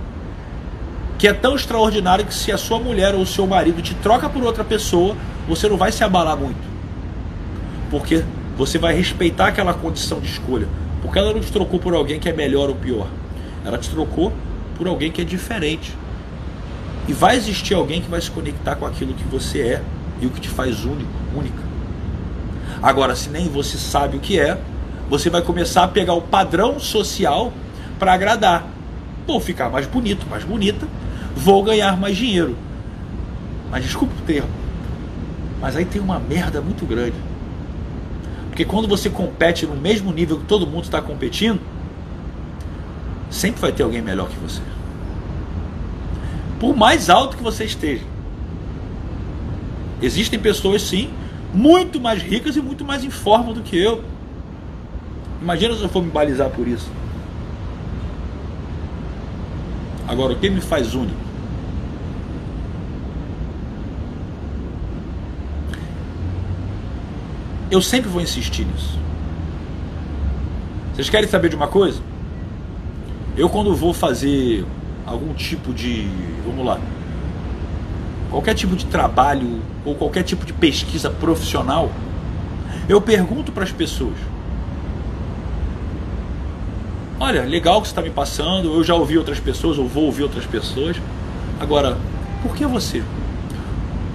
que 1.18 1.26
é 1.26 1.32
tão 1.32 1.54
extraordinário 1.54 2.24
que 2.24 2.34
se 2.34 2.52
a 2.52 2.58
sua 2.58 2.78
mulher 2.78 3.14
ou 3.14 3.22
o 3.22 3.26
seu 3.26 3.46
marido 3.46 3.80
te 3.80 3.94
troca 3.94 4.28
por 4.28 4.42
outra 4.42 4.64
pessoa, 4.64 5.16
você 5.48 5.68
não 5.68 5.76
vai 5.76 5.92
se 5.92 6.04
abalar 6.04 6.36
muito. 6.36 6.60
Porque 7.90 8.24
você 8.56 8.78
vai 8.78 8.94
respeitar 8.94 9.48
aquela 9.48 9.72
condição 9.72 10.20
de 10.20 10.26
escolha. 10.26 10.68
Porque 11.06 11.20
ela 11.20 11.32
não 11.32 11.40
te 11.40 11.52
trocou 11.52 11.78
por 11.78 11.94
alguém 11.94 12.18
que 12.18 12.28
é 12.28 12.32
melhor 12.32 12.68
ou 12.68 12.74
pior. 12.74 13.06
Ela 13.64 13.78
te 13.78 13.88
trocou 13.88 14.32
por 14.76 14.88
alguém 14.88 15.12
que 15.12 15.22
é 15.22 15.24
diferente. 15.24 15.96
E 17.06 17.12
vai 17.12 17.36
existir 17.36 17.74
alguém 17.74 18.02
que 18.02 18.10
vai 18.10 18.20
se 18.20 18.28
conectar 18.28 18.74
com 18.74 18.84
aquilo 18.84 19.14
que 19.14 19.22
você 19.22 19.60
é 19.60 19.82
e 20.20 20.26
o 20.26 20.30
que 20.30 20.40
te 20.40 20.48
faz 20.48 20.84
único, 20.84 21.08
única. 21.32 21.62
Agora, 22.82 23.14
se 23.14 23.30
nem 23.30 23.48
você 23.48 23.78
sabe 23.78 24.16
o 24.16 24.20
que 24.20 24.38
é, 24.38 24.58
você 25.08 25.30
vai 25.30 25.42
começar 25.42 25.84
a 25.84 25.88
pegar 25.88 26.14
o 26.14 26.22
padrão 26.22 26.80
social 26.80 27.52
para 28.00 28.12
agradar. 28.12 28.66
Vou 29.28 29.40
ficar 29.40 29.70
mais 29.70 29.86
bonito, 29.86 30.26
mais 30.28 30.42
bonita, 30.42 30.88
vou 31.36 31.62
ganhar 31.62 31.96
mais 31.96 32.16
dinheiro. 32.16 32.56
Mas 33.70 33.84
desculpa 33.84 34.12
o 34.18 34.26
termo. 34.26 34.50
Mas 35.60 35.76
aí 35.76 35.84
tem 35.84 36.02
uma 36.02 36.18
merda 36.18 36.60
muito 36.60 36.84
grande. 36.84 37.14
Porque 38.56 38.64
quando 38.64 38.88
você 38.88 39.10
compete 39.10 39.66
no 39.66 39.76
mesmo 39.76 40.10
nível 40.10 40.38
que 40.38 40.46
todo 40.46 40.66
mundo 40.66 40.84
está 40.84 41.02
competindo, 41.02 41.60
sempre 43.28 43.60
vai 43.60 43.70
ter 43.70 43.82
alguém 43.82 44.00
melhor 44.00 44.30
que 44.30 44.36
você. 44.38 44.62
Por 46.58 46.74
mais 46.74 47.10
alto 47.10 47.36
que 47.36 47.42
você 47.42 47.64
esteja. 47.64 48.02
Existem 50.00 50.38
pessoas, 50.38 50.80
sim, 50.80 51.10
muito 51.52 52.00
mais 52.00 52.22
ricas 52.22 52.56
e 52.56 52.62
muito 52.62 52.82
mais 52.82 53.04
em 53.04 53.10
forma 53.10 53.52
do 53.52 53.60
que 53.60 53.76
eu. 53.76 54.02
Imagina 55.42 55.74
se 55.74 55.82
eu 55.82 55.90
for 55.90 56.02
me 56.02 56.10
balizar 56.10 56.48
por 56.48 56.66
isso. 56.66 56.90
Agora, 60.08 60.32
o 60.32 60.36
que 60.36 60.48
me 60.48 60.62
faz 60.62 60.94
único? 60.94 61.25
Eu 67.70 67.82
sempre 67.82 68.08
vou 68.08 68.20
insistir 68.20 68.64
nisso. 68.64 68.98
Vocês 70.94 71.10
querem 71.10 71.28
saber 71.28 71.48
de 71.48 71.56
uma 71.56 71.68
coisa? 71.68 72.00
Eu, 73.36 73.48
quando 73.48 73.74
vou 73.74 73.92
fazer 73.92 74.64
algum 75.04 75.34
tipo 75.34 75.74
de. 75.74 76.08
Vamos 76.46 76.64
lá 76.64 76.80
qualquer 78.30 78.54
tipo 78.54 78.76
de 78.76 78.84
trabalho 78.86 79.62
ou 79.84 79.94
qualquer 79.94 80.22
tipo 80.22 80.44
de 80.44 80.52
pesquisa 80.52 81.08
profissional, 81.10 81.90
eu 82.88 83.00
pergunto 83.00 83.52
para 83.52 83.64
as 83.64 83.72
pessoas: 83.72 84.16
Olha, 87.18 87.44
legal 87.44 87.80
que 87.80 87.88
você 87.88 87.92
está 87.92 88.02
me 88.02 88.10
passando, 88.10 88.74
eu 88.74 88.84
já 88.84 88.94
ouvi 88.94 89.16
outras 89.16 89.40
pessoas, 89.40 89.78
ou 89.78 89.88
vou 89.88 90.04
ouvir 90.04 90.22
outras 90.22 90.44
pessoas. 90.44 90.96
Agora, 91.58 91.96
por 92.42 92.54
que 92.54 92.66
você? 92.66 93.02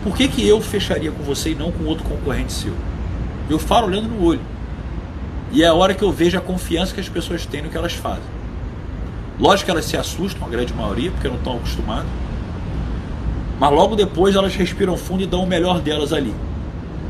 Por 0.03 0.15
que, 0.15 0.27
que 0.27 0.47
eu 0.47 0.59
fecharia 0.61 1.11
com 1.11 1.23
você 1.23 1.51
e 1.51 1.55
não 1.55 1.71
com 1.71 1.85
outro 1.85 2.03
concorrente 2.03 2.53
seu? 2.53 2.73
Eu 3.51 3.59
falo 3.59 3.87
olhando 3.87 4.07
no 4.07 4.23
olho. 4.23 4.39
E 5.51 5.61
é 5.61 5.67
a 5.67 5.73
hora 5.73 5.93
que 5.93 6.01
eu 6.01 6.09
vejo 6.09 6.37
a 6.37 6.41
confiança 6.41 6.93
que 6.93 7.01
as 7.01 7.09
pessoas 7.09 7.45
têm 7.45 7.61
no 7.61 7.69
que 7.69 7.75
elas 7.75 7.91
fazem. 7.91 8.23
Lógico 9.37 9.65
que 9.65 9.71
elas 9.71 9.83
se 9.83 9.97
assustam, 9.97 10.47
a 10.47 10.49
grande 10.49 10.73
maioria, 10.73 11.11
porque 11.11 11.27
não 11.27 11.35
estão 11.35 11.57
acostumadas. 11.57 12.07
Mas 13.59 13.71
logo 13.73 13.97
depois 13.97 14.35
elas 14.37 14.55
respiram 14.55 14.95
fundo 14.95 15.23
e 15.23 15.25
dão 15.25 15.43
o 15.43 15.47
melhor 15.47 15.81
delas 15.81 16.13
ali. 16.13 16.33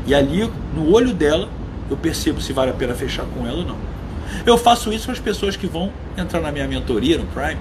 E 0.04 0.12
ali, 0.12 0.50
no 0.74 0.92
olho 0.92 1.14
dela, 1.14 1.48
eu 1.88 1.96
percebo 1.96 2.40
se 2.40 2.52
vale 2.52 2.72
a 2.72 2.74
pena 2.74 2.92
fechar 2.92 3.24
com 3.24 3.46
ela 3.46 3.58
ou 3.58 3.64
não. 3.64 3.76
Eu 4.44 4.58
faço 4.58 4.92
isso 4.92 5.06
com 5.06 5.12
as 5.12 5.20
pessoas 5.20 5.54
que 5.54 5.68
vão 5.68 5.92
entrar 6.18 6.40
na 6.40 6.50
minha 6.50 6.66
mentoria, 6.66 7.18
no 7.18 7.26
Prime. 7.26 7.60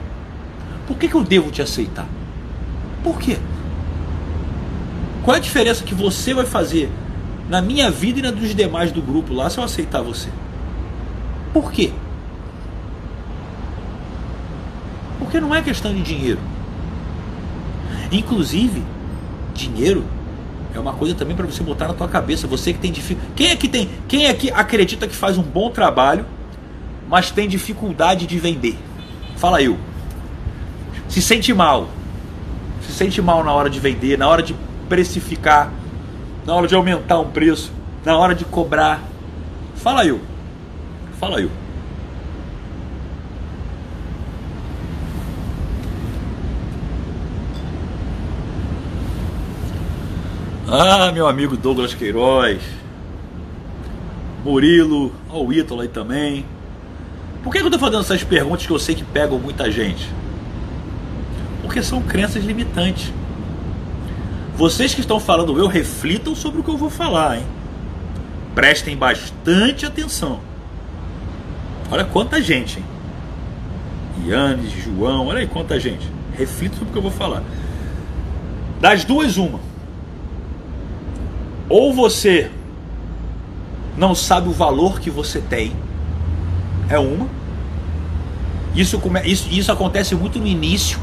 Por 0.88 0.97
que, 0.97 1.07
que 1.07 1.13
eu 1.13 1.23
devo 1.23 1.51
te 1.51 1.61
aceitar? 1.61 2.07
Por 3.03 3.19
quê? 3.19 3.38
Qual 5.23 5.36
é 5.36 5.38
a 5.38 5.41
diferença 5.41 5.84
que 5.84 5.93
você 5.93 6.34
vai 6.34 6.47
fazer 6.47 6.89
na 7.51 7.61
minha 7.61 7.91
vida 7.91 8.19
e 8.19 8.21
na 8.21 8.31
dos 8.31 8.55
demais 8.55 8.93
do 8.93 9.01
grupo 9.01 9.33
lá 9.33 9.49
se 9.49 9.57
eu 9.57 9.63
aceitar 9.65 10.01
você? 10.01 10.29
Por 11.51 11.69
quê? 11.69 11.91
Porque 15.19 15.37
não 15.41 15.53
é 15.53 15.61
questão 15.61 15.93
de 15.93 16.01
dinheiro. 16.01 16.39
Inclusive, 18.09 18.81
dinheiro 19.53 20.05
é 20.73 20.79
uma 20.79 20.93
coisa 20.93 21.13
também 21.13 21.35
para 21.35 21.45
você 21.45 21.61
botar 21.61 21.89
na 21.89 21.93
tua 21.93 22.07
cabeça. 22.07 22.47
Você 22.47 22.71
que 22.71 22.79
tem 22.79 22.89
dificuldade. 22.89 23.33
Quem 23.35 23.49
é 23.49 23.55
que 23.57 23.67
tem? 23.67 23.89
Quem 24.07 24.27
é 24.27 24.33
que 24.33 24.49
acredita 24.49 25.05
que 25.05 25.15
faz 25.15 25.37
um 25.37 25.43
bom 25.43 25.69
trabalho, 25.69 26.25
mas 27.09 27.31
tem 27.31 27.49
dificuldade 27.49 28.27
de 28.27 28.39
vender? 28.39 28.77
Fala 29.35 29.61
eu. 29.61 29.77
Se 31.09 31.21
sente 31.21 31.53
mal. 31.53 31.89
Se 32.87 32.93
sente 32.93 33.21
mal 33.21 33.43
na 33.43 33.51
hora 33.51 33.69
de 33.69 33.77
vender, 33.77 34.17
na 34.17 34.29
hora 34.29 34.41
de 34.41 34.55
precificar, 34.87 35.69
na 36.51 36.57
hora 36.57 36.67
de 36.67 36.75
aumentar 36.75 37.17
um 37.17 37.29
preço, 37.29 37.71
na 38.03 38.17
hora 38.17 38.35
de 38.35 38.43
cobrar. 38.43 39.01
Fala 39.77 40.05
eu. 40.05 40.19
Fala 41.17 41.39
eu. 41.39 41.49
Ah, 50.67 51.09
meu 51.13 51.25
amigo 51.25 51.55
Douglas 51.55 51.93
Queiroz. 51.93 52.61
Murilo, 54.43 55.13
ó, 55.29 55.41
o 55.41 55.53
Ítalo 55.53 55.79
aí 55.79 55.87
também. 55.87 56.45
Por 57.43 57.53
que 57.53 57.59
eu 57.59 57.63
estou 57.63 57.79
fazendo 57.79 58.01
essas 58.01 58.25
perguntas 58.25 58.65
que 58.65 58.73
eu 58.73 58.79
sei 58.79 58.93
que 58.93 59.05
pegam 59.05 59.39
muita 59.39 59.71
gente? 59.71 60.05
Porque 61.61 61.81
são 61.81 62.01
crenças 62.01 62.43
limitantes. 62.43 63.13
Vocês 64.55 64.93
que 64.93 65.01
estão 65.01 65.19
falando 65.19 65.57
eu, 65.57 65.67
reflitam 65.67 66.35
sobre 66.35 66.61
o 66.61 66.63
que 66.63 66.69
eu 66.69 66.77
vou 66.77 66.89
falar, 66.89 67.37
hein? 67.37 67.45
Prestem 68.53 68.95
bastante 68.95 69.85
atenção. 69.85 70.39
Olha 71.89 72.05
quanta 72.05 72.41
gente, 72.41 72.79
hein? 72.79 72.85
Yannis, 74.27 74.71
João, 74.71 75.27
olha 75.27 75.39
aí 75.39 75.47
quanta 75.47 75.79
gente. 75.79 76.07
Reflitam 76.37 76.79
sobre 76.79 76.89
o 76.89 76.93
que 76.93 76.97
eu 76.99 77.03
vou 77.03 77.11
falar. 77.11 77.43
Das 78.79 79.03
duas, 79.03 79.37
uma 79.37 79.71
ou 81.71 81.93
você 81.93 82.51
não 83.97 84.13
sabe 84.13 84.49
o 84.49 84.51
valor 84.51 84.99
que 84.99 85.09
você 85.09 85.39
tem, 85.39 85.71
é 86.89 86.99
uma. 86.99 87.29
Isso, 88.75 89.01
isso, 89.23 89.47
isso 89.49 89.71
acontece 89.71 90.13
muito 90.13 90.37
no 90.37 90.45
início, 90.45 90.99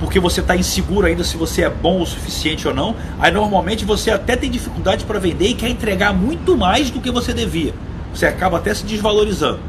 porque 0.00 0.20
você 0.20 0.40
está 0.40 0.56
inseguro 0.56 1.06
ainda 1.06 1.24
se 1.24 1.36
você 1.36 1.62
é 1.62 1.70
bom 1.70 2.00
o 2.00 2.06
suficiente 2.06 2.68
ou 2.68 2.74
não. 2.74 2.94
Aí 3.18 3.32
normalmente 3.32 3.84
você 3.84 4.10
até 4.10 4.36
tem 4.36 4.50
dificuldade 4.50 5.04
para 5.04 5.18
vender 5.18 5.48
e 5.48 5.54
quer 5.54 5.68
entregar 5.68 6.12
muito 6.12 6.56
mais 6.56 6.90
do 6.90 7.00
que 7.00 7.10
você 7.10 7.32
devia. 7.32 7.74
Você 8.14 8.26
acaba 8.26 8.58
até 8.58 8.72
se 8.72 8.84
desvalorizando. 8.84 9.60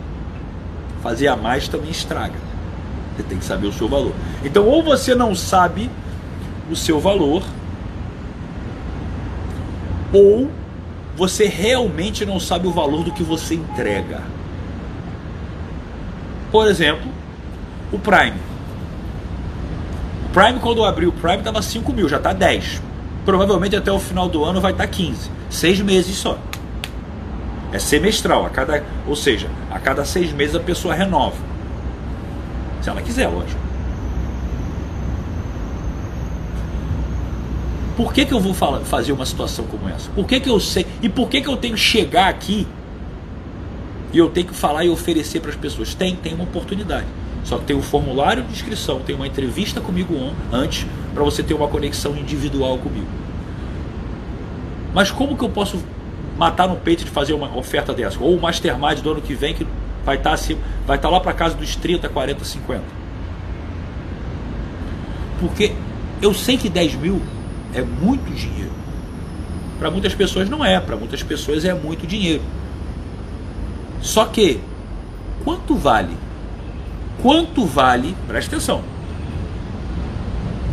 Fazer 1.01 1.27
a 1.27 1.35
mais 1.35 1.67
também 1.67 1.89
estraga. 1.89 2.35
Você 3.15 3.23
tem 3.23 3.37
que 3.37 3.45
saber 3.45 3.67
o 3.67 3.73
seu 3.73 3.87
valor. 3.87 4.13
Então, 4.43 4.65
ou 4.65 4.83
você 4.83 5.15
não 5.15 5.33
sabe 5.33 5.89
o 6.69 6.75
seu 6.75 6.99
valor, 6.99 7.43
ou 10.13 10.49
você 11.17 11.47
realmente 11.47 12.25
não 12.25 12.39
sabe 12.39 12.67
o 12.67 12.71
valor 12.71 13.03
do 13.03 13.11
que 13.11 13.23
você 13.23 13.55
entrega. 13.55 14.21
Por 16.51 16.67
exemplo, 16.67 17.11
o 17.91 17.99
Prime. 17.99 18.48
Prime, 20.33 20.59
quando 20.59 20.79
eu 20.79 20.85
abri 20.85 21.07
o 21.07 21.11
Prime, 21.11 21.37
estava 21.37 21.61
5 21.61 21.91
mil, 21.91 22.07
já 22.07 22.17
está 22.17 22.33
10. 22.33 22.81
Provavelmente 23.25 23.75
até 23.75 23.91
o 23.91 23.99
final 23.99 24.29
do 24.29 24.43
ano 24.43 24.61
vai 24.61 24.71
estar 24.71 24.85
tá 24.85 24.89
15. 24.89 25.29
Seis 25.49 25.79
meses 25.81 26.15
só. 26.15 26.37
É 27.71 27.79
semestral, 27.79 28.45
a 28.45 28.49
cada, 28.49 28.83
ou 29.07 29.15
seja, 29.15 29.49
a 29.69 29.79
cada 29.79 30.03
seis 30.03 30.31
meses 30.31 30.55
a 30.55 30.59
pessoa 30.59 30.93
renova. 30.93 31.37
Se 32.81 32.89
ela 32.89 33.01
quiser, 33.01 33.27
lógico. 33.27 33.59
Por 37.95 38.13
que, 38.13 38.25
que 38.25 38.33
eu 38.33 38.39
vou 38.39 38.53
falar, 38.53 38.79
fazer 38.79 39.11
uma 39.11 39.25
situação 39.25 39.65
como 39.65 39.89
essa? 39.89 40.09
Por 40.11 40.25
que, 40.25 40.39
que 40.39 40.49
eu 40.49 40.59
sei? 40.59 40.85
E 41.01 41.09
por 41.09 41.27
que, 41.27 41.41
que 41.41 41.49
eu 41.49 41.57
tenho 41.57 41.75
que 41.75 41.79
chegar 41.81 42.29
aqui 42.29 42.65
e 44.13 44.17
eu 44.17 44.29
tenho 44.29 44.47
que 44.47 44.55
falar 44.55 44.85
e 44.85 44.89
oferecer 44.89 45.39
para 45.41 45.51
as 45.51 45.57
pessoas? 45.57 45.93
Tem, 45.93 46.15
tem 46.15 46.33
uma 46.33 46.45
oportunidade. 46.45 47.05
Só 47.43 47.57
que 47.57 47.65
tem 47.65 47.75
um 47.75 47.81
formulário 47.81 48.43
de 48.43 48.51
inscrição, 48.51 48.99
tem 48.99 49.15
uma 49.15 49.27
entrevista 49.27 49.79
comigo 49.81 50.13
antes 50.51 50.85
para 51.13 51.23
você 51.23 51.41
ter 51.41 51.53
uma 51.53 51.67
conexão 51.67 52.15
individual 52.15 52.77
comigo. 52.77 53.07
Mas 54.93 55.11
como 55.11 55.37
que 55.37 55.43
eu 55.43 55.49
posso 55.49 55.83
matar 56.37 56.67
no 56.67 56.75
peito 56.75 57.03
de 57.03 57.11
fazer 57.11 57.33
uma 57.33 57.55
oferta 57.57 57.93
dessa? 57.93 58.19
Ou 58.19 58.35
o 58.35 58.41
Mastermind 58.41 58.99
do 58.99 59.11
ano 59.11 59.21
que 59.21 59.33
vem 59.33 59.53
que 59.53 59.65
vai 60.05 60.17
estar 60.17 60.31
tá 60.31 60.33
assim, 60.33 60.57
vai 60.85 60.97
estar 60.97 61.07
tá 61.07 61.13
lá 61.13 61.19
para 61.19 61.33
casa 61.33 61.55
dos 61.55 61.75
30, 61.75 62.09
40, 62.09 62.43
50. 62.43 62.83
Porque 65.39 65.73
eu 66.21 66.33
sei 66.33 66.57
que 66.57 66.69
10 66.69 66.95
mil 66.95 67.21
é 67.73 67.81
muito 67.81 68.33
dinheiro. 68.33 68.71
Para 69.77 69.89
muitas 69.89 70.13
pessoas 70.13 70.49
não 70.49 70.63
é, 70.63 70.79
para 70.79 70.97
muitas 70.97 71.23
pessoas 71.23 71.63
é 71.63 71.73
muito 71.73 72.05
dinheiro. 72.05 72.43
Só 74.01 74.25
que, 74.25 74.59
quanto 75.43 75.75
vale? 75.75 76.15
Quanto 77.21 77.65
vale, 77.65 78.15
presta 78.27 78.55
atenção, 78.55 78.81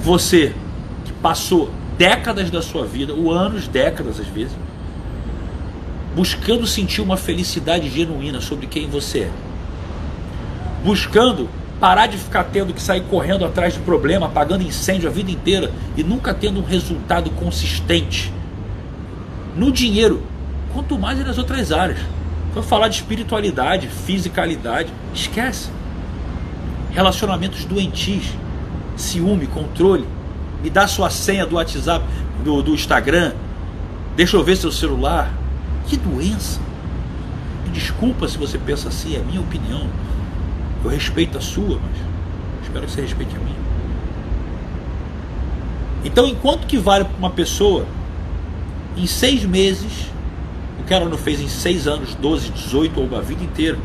você 0.00 0.54
que 1.04 1.12
passou 1.14 1.70
décadas 1.98 2.50
da 2.50 2.62
sua 2.62 2.86
vida, 2.86 3.12
ou 3.12 3.32
anos, 3.32 3.66
décadas 3.66 4.20
às 4.20 4.26
vezes, 4.26 4.56
buscando 6.14 6.66
sentir 6.66 7.00
uma 7.00 7.16
felicidade 7.16 7.90
genuína 7.90 8.40
sobre 8.40 8.66
quem 8.66 8.88
você 8.88 9.20
é, 9.20 9.30
buscando 10.84 11.48
parar 11.80 12.06
de 12.06 12.16
ficar 12.16 12.44
tendo 12.44 12.72
que 12.72 12.80
sair 12.80 13.02
correndo 13.02 13.44
atrás 13.44 13.74
de 13.74 13.80
problema, 13.80 14.26
apagando 14.26 14.62
incêndio 14.62 15.08
a 15.08 15.12
vida 15.12 15.30
inteira 15.30 15.70
e 15.96 16.02
nunca 16.02 16.32
tendo 16.32 16.60
um 16.60 16.64
resultado 16.64 17.28
consistente. 17.30 18.32
No 19.56 19.72
dinheiro, 19.72 20.22
quanto 20.72 20.98
mais 20.98 21.18
nas 21.18 21.38
outras 21.38 21.72
áreas. 21.72 21.98
Foi 22.54 22.62
falar 22.62 22.88
de 22.88 22.96
espiritualidade, 22.96 23.86
fisicalidade, 23.86 24.90
esquece. 25.12 25.75
Relacionamentos 26.96 27.66
doentios, 27.66 28.24
ciúme, 28.96 29.46
controle. 29.46 30.06
Me 30.64 30.70
dá 30.70 30.88
sua 30.88 31.10
senha 31.10 31.44
do 31.44 31.56
WhatsApp, 31.56 32.02
do, 32.42 32.62
do 32.62 32.72
Instagram. 32.72 33.34
Deixa 34.16 34.34
eu 34.34 34.42
ver 34.42 34.56
seu 34.56 34.72
celular. 34.72 35.30
Que 35.86 35.98
doença. 35.98 36.58
Me 37.66 37.70
desculpa 37.70 38.26
se 38.26 38.38
você 38.38 38.56
pensa 38.56 38.88
assim, 38.88 39.14
é 39.14 39.18
minha 39.18 39.42
opinião. 39.42 39.86
Eu 40.82 40.88
respeito 40.88 41.36
a 41.36 41.40
sua, 41.42 41.78
mas 41.78 42.00
espero 42.62 42.86
que 42.86 42.92
você 42.92 43.02
respeite 43.02 43.36
a 43.36 43.40
minha. 43.40 43.56
Então, 46.02 46.26
enquanto 46.26 46.66
que 46.66 46.78
vale 46.78 47.04
para 47.04 47.18
uma 47.18 47.30
pessoa, 47.30 47.84
em 48.96 49.06
seis 49.06 49.44
meses, 49.44 50.06
o 50.80 50.84
que 50.84 50.94
ela 50.94 51.10
não 51.10 51.18
fez 51.18 51.42
em 51.42 51.48
seis 51.48 51.86
anos, 51.86 52.14
12, 52.14 52.48
18 52.52 52.98
ou 52.98 53.18
a 53.18 53.20
vida 53.20 53.44
inteira, 53.44 53.76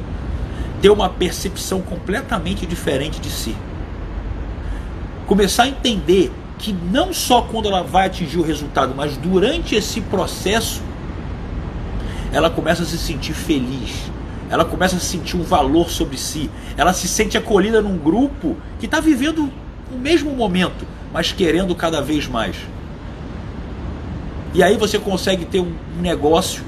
ter 0.81 0.89
uma 0.89 1.09
percepção 1.09 1.81
completamente 1.81 2.65
diferente 2.65 3.19
de 3.19 3.29
si. 3.29 3.55
Começar 5.27 5.63
a 5.63 5.67
entender 5.67 6.31
que 6.57 6.73
não 6.73 7.13
só 7.13 7.41
quando 7.41 7.67
ela 7.67 7.83
vai 7.83 8.07
atingir 8.07 8.37
o 8.37 8.43
resultado, 8.43 8.93
mas 8.95 9.15
durante 9.17 9.75
esse 9.75 10.01
processo, 10.01 10.81
ela 12.33 12.49
começa 12.49 12.83
a 12.83 12.85
se 12.85 12.97
sentir 12.97 13.33
feliz, 13.33 14.11
ela 14.49 14.65
começa 14.65 14.95
a 14.95 14.99
sentir 14.99 15.37
um 15.37 15.43
valor 15.43 15.89
sobre 15.89 16.17
si, 16.17 16.49
ela 16.75 16.93
se 16.93 17.07
sente 17.07 17.37
acolhida 17.37 17.81
num 17.81 17.97
grupo 17.97 18.57
que 18.79 18.85
está 18.85 18.99
vivendo 18.99 19.51
o 19.91 19.97
mesmo 19.97 20.31
momento, 20.31 20.85
mas 21.13 21.31
querendo 21.31 21.75
cada 21.75 22.01
vez 22.01 22.27
mais. 22.27 22.55
E 24.53 24.61
aí 24.61 24.77
você 24.77 24.99
consegue 24.99 25.45
ter 25.45 25.61
um 25.61 25.73
negócio 25.99 26.63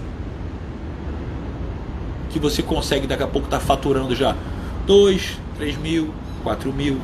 que 2.34 2.40
você 2.40 2.64
consegue 2.64 3.06
daqui 3.06 3.22
a 3.22 3.28
pouco 3.28 3.46
estar 3.46 3.60
tá 3.60 3.64
faturando 3.64 4.16
já 4.16 4.36
2, 4.88 5.38
3 5.56 5.78
mil, 5.78 6.14
4 6.44 6.74
mil, 6.74 7.00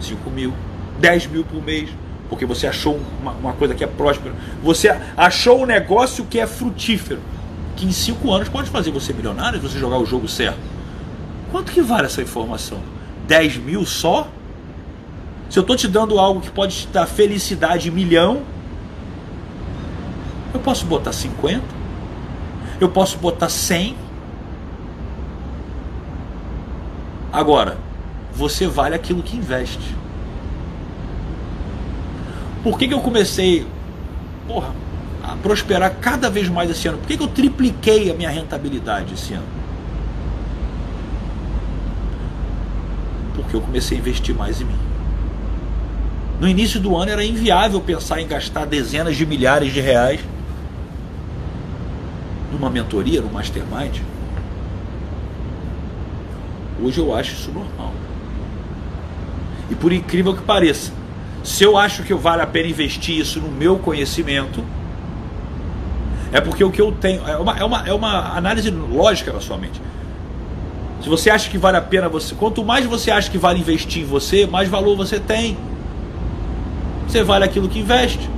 5 0.00 0.28
mil, 0.30 0.52
10 0.98 1.28
mil 1.28 1.44
por 1.44 1.62
mês, 1.62 1.88
porque 2.28 2.44
você 2.44 2.66
achou 2.66 3.00
uma, 3.20 3.30
uma 3.32 3.52
coisa 3.52 3.72
que 3.72 3.84
é 3.84 3.86
próspera, 3.86 4.34
você 4.62 4.88
achou 5.16 5.62
um 5.62 5.66
negócio 5.66 6.24
que 6.24 6.40
é 6.40 6.46
frutífero, 6.46 7.20
que 7.76 7.86
em 7.86 7.92
cinco 7.92 8.32
anos 8.32 8.48
pode 8.48 8.68
fazer 8.68 8.90
você 8.90 9.12
milionário 9.12 9.60
se 9.60 9.68
você 9.68 9.78
jogar 9.78 9.98
o 9.98 10.04
jogo 10.04 10.28
certo. 10.28 10.58
Quanto 11.52 11.70
que 11.70 11.80
vale 11.80 12.06
essa 12.06 12.20
informação? 12.20 12.78
10 13.28 13.58
mil 13.58 13.86
só? 13.86 14.28
Se 15.48 15.58
eu 15.58 15.62
estou 15.62 15.76
te 15.76 15.86
dando 15.86 16.18
algo 16.18 16.40
que 16.40 16.50
pode 16.50 16.76
te 16.76 16.86
dar 16.88 17.06
felicidade 17.06 17.90
milhão, 17.90 18.42
eu 20.52 20.60
posso 20.60 20.84
botar 20.84 21.12
50, 21.12 21.79
eu 22.84 22.88
posso 22.88 23.18
botar 23.18 23.48
100. 23.48 23.94
Agora, 27.32 27.78
você 28.34 28.66
vale 28.66 28.94
aquilo 28.94 29.22
que 29.22 29.36
investe. 29.36 29.94
Por 32.62 32.78
que, 32.78 32.88
que 32.88 32.94
eu 32.94 33.00
comecei 33.00 33.66
porra, 34.46 34.74
a 35.22 35.36
prosperar 35.36 35.94
cada 36.00 36.28
vez 36.28 36.48
mais 36.48 36.70
esse 36.70 36.88
ano? 36.88 36.98
Por 36.98 37.06
que, 37.06 37.16
que 37.16 37.22
eu 37.22 37.28
tripliquei 37.28 38.10
a 38.10 38.14
minha 38.14 38.30
rentabilidade 38.30 39.14
esse 39.14 39.34
ano? 39.34 39.46
Porque 43.34 43.54
eu 43.54 43.60
comecei 43.60 43.96
a 43.96 44.00
investir 44.00 44.34
mais 44.34 44.60
em 44.60 44.64
mim. 44.64 44.78
No 46.40 46.48
início 46.48 46.80
do 46.80 46.96
ano 46.96 47.10
era 47.12 47.24
inviável 47.24 47.80
pensar 47.80 48.20
em 48.20 48.26
gastar 48.26 48.64
dezenas 48.64 49.16
de 49.16 49.26
milhares 49.26 49.72
de 49.72 49.80
reais 49.80 50.20
numa 52.52 52.70
mentoria, 52.70 53.20
num 53.20 53.30
mastermind. 53.30 53.98
Hoje 56.82 56.98
eu 56.98 57.14
acho 57.14 57.32
isso 57.32 57.50
normal. 57.50 57.92
E 59.70 59.74
por 59.74 59.92
incrível 59.92 60.34
que 60.34 60.42
pareça, 60.42 60.92
se 61.44 61.62
eu 61.64 61.76
acho 61.76 62.02
que 62.02 62.14
vale 62.14 62.42
a 62.42 62.46
pena 62.46 62.68
investir 62.68 63.18
isso 63.18 63.40
no 63.40 63.50
meu 63.50 63.78
conhecimento, 63.78 64.64
é 66.32 66.40
porque 66.40 66.64
o 66.64 66.70
que 66.70 66.80
eu 66.80 66.92
tenho. 66.92 67.26
É 67.28 67.36
uma, 67.36 67.58
é 67.58 67.64
uma, 67.64 67.88
é 67.88 67.92
uma 67.92 68.36
análise 68.36 68.70
lógica 68.70 69.32
na 69.32 69.40
sua 69.40 69.56
mente. 69.58 69.80
Se 71.02 71.08
você 71.08 71.30
acha 71.30 71.48
que 71.48 71.58
vale 71.58 71.76
a 71.76 71.82
pena 71.82 72.08
você. 72.08 72.34
Quanto 72.34 72.64
mais 72.64 72.84
você 72.86 73.10
acha 73.10 73.30
que 73.30 73.38
vale 73.38 73.60
investir 73.60 74.02
em 74.02 74.06
você, 74.06 74.46
mais 74.46 74.68
valor 74.68 74.96
você 74.96 75.18
tem. 75.18 75.56
Você 77.06 77.22
vale 77.22 77.44
aquilo 77.44 77.68
que 77.68 77.78
investe. 77.78 78.28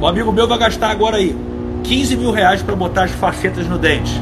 O 0.00 0.06
amigo 0.06 0.32
meu 0.32 0.48
vai 0.48 0.58
gastar 0.58 0.90
agora 0.90 1.16
aí 1.16 1.49
15 1.84 2.16
mil 2.16 2.30
reais 2.30 2.62
para 2.62 2.76
botar 2.76 3.04
as 3.04 3.10
facetas 3.10 3.66
no 3.66 3.78
dente. 3.78 4.12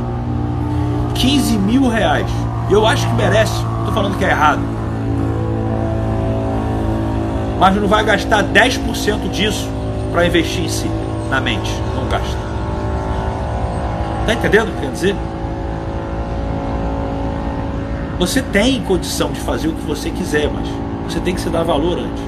15 1.14 1.58
mil 1.58 1.88
reais. 1.88 2.30
Eu 2.70 2.86
acho 2.86 3.06
que 3.06 3.14
merece. 3.14 3.54
Tô 3.84 3.92
falando 3.92 4.16
que 4.18 4.24
é 4.24 4.30
errado 4.30 4.78
mas 7.58 7.74
não 7.74 7.88
vai 7.88 8.04
gastar 8.04 8.44
10% 8.44 9.30
disso 9.30 9.68
para 10.12 10.26
investir 10.26 10.64
em 10.64 10.68
si, 10.68 10.88
na 11.28 11.40
mente. 11.40 11.70
Não 11.94 12.08
gasta. 12.08 12.38
Está 14.20 14.34
entendendo 14.34 14.68
o 14.68 14.72
que 14.72 14.80
quer 14.82 14.92
dizer? 14.92 15.16
Você 18.18 18.42
tem 18.42 18.82
condição 18.82 19.32
de 19.32 19.40
fazer 19.40 19.68
o 19.68 19.72
que 19.72 19.82
você 19.82 20.10
quiser, 20.10 20.48
mas 20.50 20.68
você 21.04 21.20
tem 21.20 21.34
que 21.34 21.40
se 21.40 21.50
dar 21.50 21.64
valor 21.64 21.98
antes. 21.98 22.22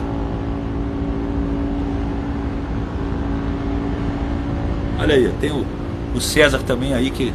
Olha 5.01 5.15
aí, 5.15 5.33
tem 5.41 5.51
o, 5.51 5.65
o 6.15 6.21
César 6.21 6.59
também 6.59 6.93
aí, 6.93 7.11
que 7.11 7.33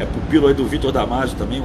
é 0.00 0.04
pupilo 0.04 0.48
aí 0.48 0.54
do 0.54 0.66
Vitor 0.66 0.90
Damasio 0.90 1.36
também, 1.36 1.62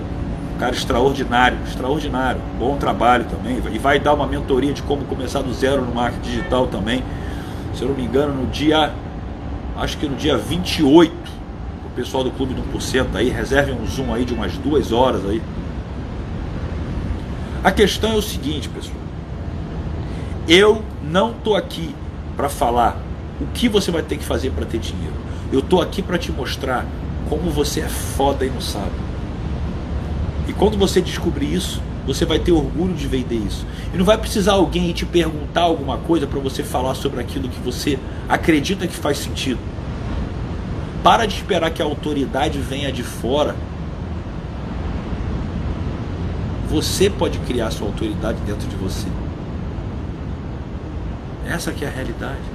cara 0.60 0.76
extraordinário, 0.76 1.58
extraordinário, 1.68 2.40
bom 2.60 2.78
trabalho 2.78 3.26
também, 3.26 3.60
e 3.74 3.80
vai 3.80 4.00
dar 4.00 4.14
uma 4.14 4.28
mentoria 4.28 4.72
de 4.72 4.84
como 4.84 5.06
começar 5.06 5.42
do 5.42 5.52
zero 5.52 5.84
no 5.84 5.96
marketing 5.96 6.30
digital 6.30 6.68
também. 6.68 7.04
Se 7.74 7.82
eu 7.82 7.88
não 7.88 7.96
me 7.96 8.04
engano, 8.04 8.44
no 8.44 8.46
dia, 8.52 8.94
acho 9.76 9.98
que 9.98 10.08
no 10.08 10.16
dia 10.16 10.38
28, 10.38 11.12
o 11.84 11.90
pessoal 11.96 12.24
do 12.24 12.30
Clube 12.30 12.54
do 12.54 12.62
1% 12.78 13.08
aí, 13.16 13.30
reservem 13.30 13.74
um 13.74 13.88
Zoom 13.88 14.14
aí 14.14 14.26
de 14.26 14.36
umas 14.36 14.56
duas 14.60 14.92
horas 14.92 15.26
aí. 15.26 15.42
A 17.64 17.72
questão 17.72 18.12
é 18.12 18.16
o 18.16 18.22
seguinte, 18.22 18.70
pessoal. 18.70 18.98
Eu 20.48 20.84
não 21.02 21.34
tô 21.34 21.56
aqui 21.56 21.96
para 22.38 22.50
falar 22.50 22.98
o 23.42 23.48
que 23.48 23.68
você 23.68 23.90
vai 23.90 24.04
ter 24.04 24.18
que 24.18 24.24
fazer 24.24 24.52
para 24.52 24.66
ter 24.66 24.78
dinheiro. 24.78 25.23
Eu 25.54 25.62
tô 25.62 25.80
aqui 25.80 26.02
para 26.02 26.18
te 26.18 26.32
mostrar 26.32 26.84
como 27.30 27.52
você 27.52 27.82
é 27.82 27.88
foda 27.88 28.44
e 28.44 28.50
não 28.50 28.60
sabe. 28.60 28.90
E 30.48 30.52
quando 30.52 30.80
você 30.80 31.00
descobrir 31.00 31.54
isso, 31.54 31.80
você 32.08 32.26
vai 32.26 32.40
ter 32.40 32.52
orgulho 32.52 32.96
de 32.96 33.08
vender 33.08 33.36
isso. 33.36 33.64
E 33.94 33.98
não 33.98 34.04
vai 34.04 34.18
precisar 34.18 34.54
alguém 34.54 34.92
te 34.94 35.06
perguntar 35.06 35.62
alguma 35.62 36.00
coisa 36.00 36.26
para 36.26 36.40
você 36.40 36.64
falar 36.64 36.96
sobre 36.96 37.22
aquilo 37.22 37.48
que 37.48 37.60
você 37.60 38.00
acredita 38.28 38.88
que 38.88 38.96
faz 38.96 39.20
sentido. 39.20 39.60
Para 41.04 41.28
de 41.28 41.36
esperar 41.36 41.70
que 41.70 41.84
a 41.84 41.86
autoridade 41.86 42.58
venha 42.58 42.92
de 42.92 43.04
fora. 43.04 43.56
Você 46.68 47.12
pode 47.12 47.38
criar 47.38 47.70
sua 47.70 47.86
autoridade 47.86 48.40
dentro 48.44 48.68
de 48.68 48.76
você. 48.76 49.08
Essa 51.46 51.72
que 51.72 51.86
é 51.86 51.88
a 51.88 51.92
realidade. 51.92 52.53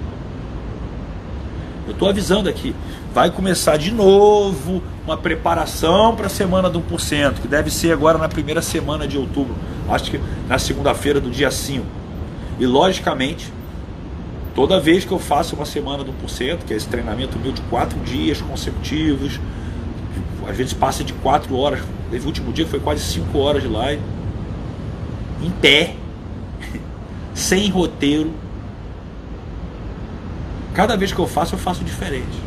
Eu 1.88 1.92
estou 1.92 2.06
avisando 2.06 2.50
aqui. 2.50 2.74
Vai 3.14 3.30
começar 3.30 3.78
de 3.78 3.90
novo 3.90 4.82
uma 5.06 5.16
preparação 5.16 6.14
para 6.14 6.26
a 6.26 6.28
semana 6.28 6.68
do 6.68 6.82
1%, 6.82 7.40
que 7.40 7.48
deve 7.48 7.70
ser 7.70 7.92
agora 7.92 8.18
na 8.18 8.28
primeira 8.28 8.60
semana 8.60 9.08
de 9.08 9.16
outubro. 9.16 9.56
Acho 9.88 10.10
que 10.10 10.20
na 10.46 10.58
segunda-feira 10.58 11.18
do 11.18 11.30
dia 11.30 11.50
5. 11.50 11.86
E 12.60 12.66
logicamente, 12.66 13.50
toda 14.54 14.78
vez 14.78 15.06
que 15.06 15.12
eu 15.12 15.18
faço 15.18 15.56
uma 15.56 15.64
semana 15.64 16.04
do 16.04 16.12
1%, 16.12 16.58
que 16.66 16.74
é 16.74 16.76
esse 16.76 16.86
treinamento 16.88 17.38
meu 17.38 17.52
de 17.52 17.62
quatro 17.62 17.98
dias 18.00 18.42
consecutivos, 18.42 19.40
às 20.46 20.54
vezes 20.54 20.74
passa 20.74 21.02
de 21.02 21.14
quatro 21.14 21.56
horas, 21.56 21.80
o 22.12 22.26
último 22.26 22.52
dia 22.52 22.66
foi 22.66 22.80
quase 22.80 23.00
cinco 23.00 23.38
horas 23.38 23.62
de 23.62 23.68
live, 23.68 24.02
em 25.42 25.50
pé, 25.50 25.94
sem 27.32 27.70
roteiro, 27.70 28.30
Cada 30.78 30.96
vez 30.96 31.12
que 31.12 31.18
eu 31.18 31.26
faço, 31.26 31.56
eu 31.56 31.58
faço 31.58 31.82
diferente. 31.82 32.38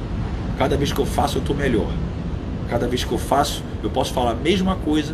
Cada 0.58 0.78
vez 0.78 0.94
que 0.94 1.00
eu 1.00 1.06
faço, 1.06 1.36
eu 1.36 1.42
estou 1.42 1.54
melhor. 1.54 1.92
Cada 2.70 2.88
vez 2.88 3.04
que 3.04 3.12
eu 3.12 3.18
faço, 3.18 3.62
eu 3.84 3.90
posso 3.90 4.14
falar 4.14 4.32
a 4.32 4.36
mesma 4.36 4.78
coisa, 4.78 5.14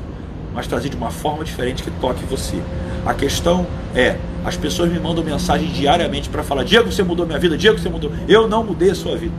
mas 0.53 0.67
trazer 0.67 0.89
de 0.89 0.95
uma 0.95 1.09
forma 1.09 1.43
diferente 1.43 1.81
que 1.81 1.89
toque 1.89 2.23
você. 2.25 2.61
A 3.03 3.15
questão 3.15 3.65
é, 3.95 4.17
as 4.45 4.55
pessoas 4.55 4.91
me 4.91 4.99
mandam 4.99 5.23
mensagem 5.23 5.67
diariamente 5.67 6.29
para 6.29 6.43
falar: 6.43 6.63
Diego, 6.63 6.91
você 6.91 7.01
mudou 7.01 7.25
minha 7.25 7.39
vida, 7.39 7.57
Diego, 7.57 7.79
você 7.79 7.89
mudou. 7.89 8.11
Eu 8.27 8.47
não 8.47 8.63
mudei 8.63 8.91
a 8.91 8.95
sua 8.95 9.17
vida. 9.17 9.33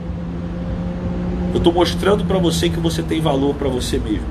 Eu 1.53 1.59
estou 1.59 1.73
mostrando 1.73 2.25
para 2.25 2.39
você 2.41 2.69
que 2.69 2.81
você 2.81 3.01
tem 3.01 3.21
valor 3.21 3.55
para 3.55 3.69
você 3.69 3.97
mesmo. 3.97 4.27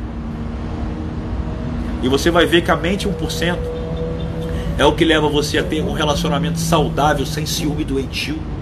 E 2.03 2.09
você 2.09 2.29
vai 2.29 2.45
ver 2.45 2.63
que 2.63 2.69
a 2.69 2.75
mente 2.75 3.07
1% 3.07 3.57
é 4.77 4.85
o 4.85 4.91
que 4.91 5.05
leva 5.05 5.29
você 5.29 5.57
a 5.57 5.63
ter 5.63 5.81
um 5.81 5.93
relacionamento 5.93 6.59
saudável, 6.59 7.25
sem 7.25 7.45
ciúme 7.45 7.85
doentio 7.85 8.56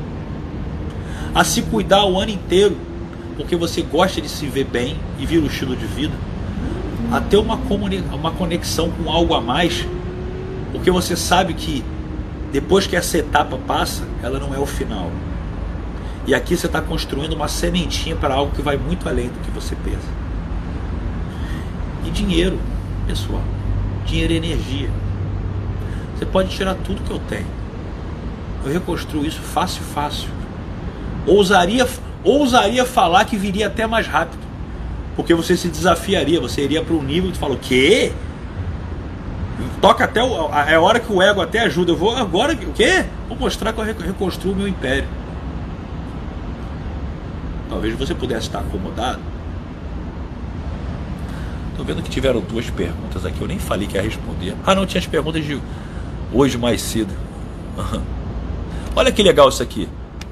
a 1.36 1.44
se 1.44 1.62
cuidar 1.64 2.06
o 2.06 2.18
ano 2.18 2.32
inteiro, 2.32 2.78
porque 3.36 3.58
você 3.58 3.82
gosta 3.82 4.22
de 4.22 4.30
se 4.30 4.46
ver 4.46 4.64
bem 4.64 4.98
e 5.20 5.26
vira 5.26 5.44
o 5.44 5.48
estilo 5.48 5.76
de 5.76 5.86
vida, 5.86 6.14
a 7.12 7.20
ter 7.20 7.36
uma, 7.36 7.60
uma 8.14 8.32
conexão 8.32 8.90
com 8.90 9.12
algo 9.12 9.34
a 9.34 9.42
mais, 9.42 9.86
porque 10.72 10.90
você 10.90 11.14
sabe 11.18 11.54
que 11.54 11.84
depois 12.54 12.88
que 12.88 12.96
essa 12.96 13.18
etapa 13.18 13.58
passa, 13.68 14.08
ela 14.24 14.40
não 14.40 14.56
é 14.56 14.58
o 14.58 14.66
final. 14.66 15.12
E 16.26 16.34
aqui 16.34 16.56
você 16.56 16.68
está 16.68 16.82
construindo 16.82 17.34
uma 17.34 17.50
sementinha 17.50 18.16
para 18.16 18.34
algo 18.34 18.56
que 18.56 18.62
vai 18.62 18.78
muito 18.78 19.08
além 19.08 19.28
do 19.28 19.40
que 19.42 19.52
você 19.52 19.76
pensa. 19.76 20.08
E 22.06 22.10
dinheiro, 22.12 22.58
pessoal. 23.06 23.44
Dinheiro 24.06 24.34
é 24.34 24.38
energia. 24.38 24.90
Você 26.18 26.26
pode 26.26 26.50
tirar 26.50 26.76
tudo 26.76 27.04
que 27.04 27.12
eu 27.12 27.20
tenho. 27.28 27.46
Eu 28.64 28.72
reconstruo 28.72 29.26
isso 29.26 29.42
fácil, 29.42 29.84
fácil 29.84 30.30
ousaria, 31.26 31.88
ousaria 32.23 32.86
falar 32.86 33.26
que 33.26 33.38
viria 33.38 33.67
até 33.67 33.86
mais 33.86 34.07
rápido. 34.07 34.43
Porque 35.15 35.34
você 35.34 35.55
se 35.55 35.69
desafiaria, 35.69 36.41
você 36.41 36.63
iria 36.63 36.84
para 36.84 36.93
um 36.93 37.01
nível 37.01 37.30
e 37.30 37.34
fala, 37.34 37.55
o 37.55 37.57
quê? 37.57 38.11
Toca 39.80 40.03
até 40.03 40.21
o, 40.21 40.49
é 40.67 40.78
hora 40.78 40.99
que 40.99 41.11
o 41.11 41.21
ego 41.21 41.41
até 41.41 41.59
ajuda. 41.59 41.91
Eu 41.91 41.95
vou 41.95 42.15
agora, 42.15 42.53
o 42.53 42.73
quê? 42.73 43.05
Vou 43.30 43.38
mostrar 43.38 43.71
que 43.71 43.80
eu 43.80 43.86
reconstruo 43.86 44.51
o 44.51 44.55
meu 44.55 44.67
império. 44.67 45.07
Talvez 47.69 47.97
você 47.97 48.13
pudesse 48.13 48.47
estar 48.47 48.59
acomodado. 48.59 49.19
Tô 51.78 51.84
vendo 51.84 52.01
que 52.01 52.09
tiveram 52.09 52.41
duas 52.41 52.69
perguntas 52.69 53.26
aqui. 53.26 53.41
Eu 53.41 53.47
nem 53.47 53.59
falei 53.59 53.88
que 53.88 53.95
ia 53.95 54.01
responder. 54.01 54.55
Ah, 54.65 54.76
não, 54.76 54.86
tinha 54.86 54.99
as 54.99 55.07
perguntas 55.07 55.43
de 55.45 55.59
hoje 56.34 56.57
mais 56.57 56.82
cedo. 56.82 57.13
Olha 58.95 59.11
que 59.11 59.21
legal 59.21 59.49
isso 59.49 59.61
aqui. 59.61 59.88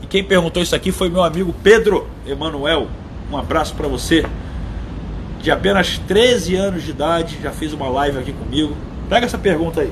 Quem 0.07 0.23
perguntou 0.23 0.61
isso 0.61 0.75
aqui 0.75 0.91
foi 0.91 1.09
meu 1.09 1.23
amigo 1.23 1.53
Pedro 1.63 2.07
Emanuel. 2.25 2.87
Um 3.31 3.37
abraço 3.37 3.73
para 3.75 3.87
você. 3.87 4.25
De 5.41 5.51
apenas 5.51 5.97
13 5.97 6.55
anos 6.55 6.83
de 6.83 6.91
idade, 6.91 7.39
já 7.41 7.51
fez 7.51 7.73
uma 7.73 7.89
live 7.89 8.19
aqui 8.19 8.31
comigo. 8.31 8.75
Pega 9.09 9.25
essa 9.25 9.37
pergunta 9.37 9.81
aí. 9.81 9.91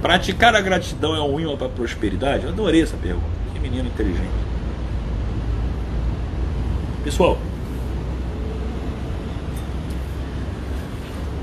Praticar 0.00 0.54
a 0.54 0.60
gratidão 0.60 1.14
é 1.14 1.20
um 1.20 1.40
imã 1.40 1.56
para 1.56 1.66
a 1.66 1.70
prosperidade? 1.70 2.44
Eu 2.44 2.50
adorei 2.50 2.82
essa 2.82 2.96
pergunta. 2.96 3.26
Que 3.52 3.58
menino 3.58 3.88
inteligente. 3.88 4.46
Pessoal, 7.04 7.38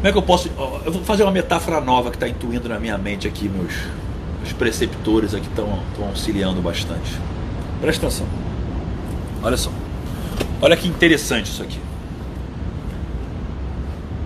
como 0.03 0.09
é 0.09 0.11
que 0.11 0.17
eu 0.17 0.21
posso. 0.21 0.51
Eu 0.85 0.91
vou 0.91 1.01
fazer 1.05 1.23
uma 1.23 1.31
metáfora 1.31 1.79
nova 1.79 2.09
que 2.09 2.17
está 2.17 2.27
intuindo 2.27 2.67
na 2.67 2.77
minha 2.77 2.97
mente 2.97 3.25
aqui, 3.25 3.47
meus, 3.47 3.73
meus 4.43 4.51
preceptores 4.51 5.33
aqui 5.33 5.47
estão 5.47 5.79
auxiliando 6.05 6.61
bastante. 6.61 7.17
Presta 7.79 8.07
atenção. 8.07 8.27
Olha 9.41 9.55
só. 9.55 9.71
Olha 10.61 10.75
que 10.75 10.87
interessante 10.87 11.47
isso 11.47 11.63
aqui. 11.63 11.79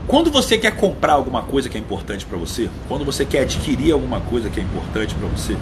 Quando 0.07 0.31
você 0.31 0.57
quer 0.57 0.71
comprar 0.71 1.13
alguma 1.13 1.43
coisa 1.43 1.69
que 1.69 1.77
é 1.77 1.79
importante 1.79 2.25
para 2.25 2.37
você, 2.37 2.69
quando 2.87 3.05
você 3.05 3.25
quer 3.25 3.41
adquirir 3.41 3.91
alguma 3.91 4.21
coisa 4.21 4.49
que 4.49 4.59
é 4.59 4.63
importante 4.63 5.13
para 5.13 5.27
você, 5.27 5.55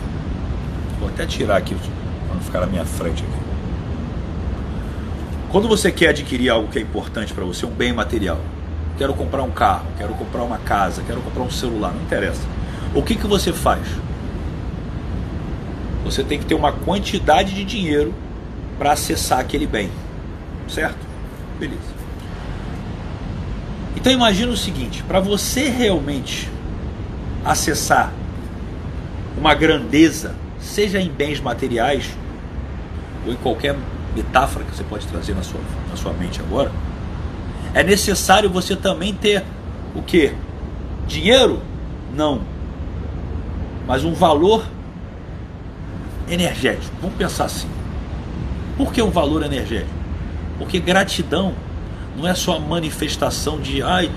vou 1.00 1.10
até 1.10 1.26
tirar 1.26 1.58
aqui 1.58 1.76
para 1.76 2.36
não 2.36 2.42
ficar 2.42 2.60
na 2.62 2.68
minha 2.68 2.86
frente 2.86 3.24
aqui. 3.24 3.46
Quando 5.52 5.68
você 5.68 5.92
quer 5.92 6.10
adquirir 6.10 6.50
algo 6.50 6.68
que 6.70 6.78
é 6.78 6.82
importante 6.82 7.34
para 7.34 7.44
você, 7.44 7.66
um 7.66 7.72
bem 7.72 7.92
material, 7.92 8.40
quero 8.98 9.14
comprar 9.14 9.42
um 9.44 9.52
carro, 9.52 9.88
quero 9.98 10.14
comprar 10.14 10.44
uma 10.44 10.60
casa, 10.60 11.02
quero 11.06 11.22
comprar 11.22 11.44
um 11.44 11.52
celular, 11.52 11.94
não 11.94 12.02
interessa. 12.04 12.44
O 12.94 13.02
que, 13.02 13.16
que 13.16 13.28
você 13.28 13.52
faz? 13.52 13.82
Você 16.06 16.24
tem 16.24 16.38
que 16.38 16.46
ter 16.46 16.54
uma 16.54 16.72
quantidade 16.72 17.54
de 17.56 17.66
dinheiro 17.66 18.14
para 18.78 18.92
acessar 18.92 19.40
aquele 19.40 19.66
bem, 19.66 19.90
certo? 20.70 21.00
Beleza. 21.60 21.96
Então 23.96 24.14
imagina 24.14 24.52
o 24.52 24.58
seguinte: 24.58 25.04
para 25.04 25.20
você 25.20 25.68
realmente 25.68 26.48
acessar 27.44 28.14
uma 29.36 29.56
grandeza, 29.56 30.36
seja 30.60 31.02
em 31.02 31.10
bens 31.10 31.42
materiais 31.42 32.16
ou 33.26 33.34
em 33.34 33.38
qualquer 33.38 33.76
metáfora 34.16 34.64
que 34.64 34.76
você 34.76 34.84
pode 34.84 35.08
trazer 35.08 35.34
na 35.34 35.42
sua, 35.42 35.60
na 35.90 35.96
sua 35.98 36.14
mente 36.14 36.40
agora, 36.40 36.72
é 37.74 37.84
necessário 37.84 38.48
você 38.48 38.76
também 38.76 39.12
ter 39.12 39.44
o 39.96 40.04
que? 40.04 40.32
Dinheiro? 41.08 41.62
Não. 42.16 42.42
Mas 43.88 44.06
um 44.06 44.14
valor 44.14 44.66
energético. 46.30 46.96
Vamos 47.02 47.16
pensar 47.18 47.46
assim. 47.46 47.68
Por 48.78 48.92
que 48.92 49.02
um 49.02 49.10
valor 49.10 49.44
energético? 49.44 49.94
Porque 50.58 50.80
gratidão 50.80 51.54
não 52.18 52.28
é 52.28 52.34
só 52.34 52.58
a 52.58 52.60
manifestação 52.60 53.60
de 53.60 53.82
ai, 53.82 54.10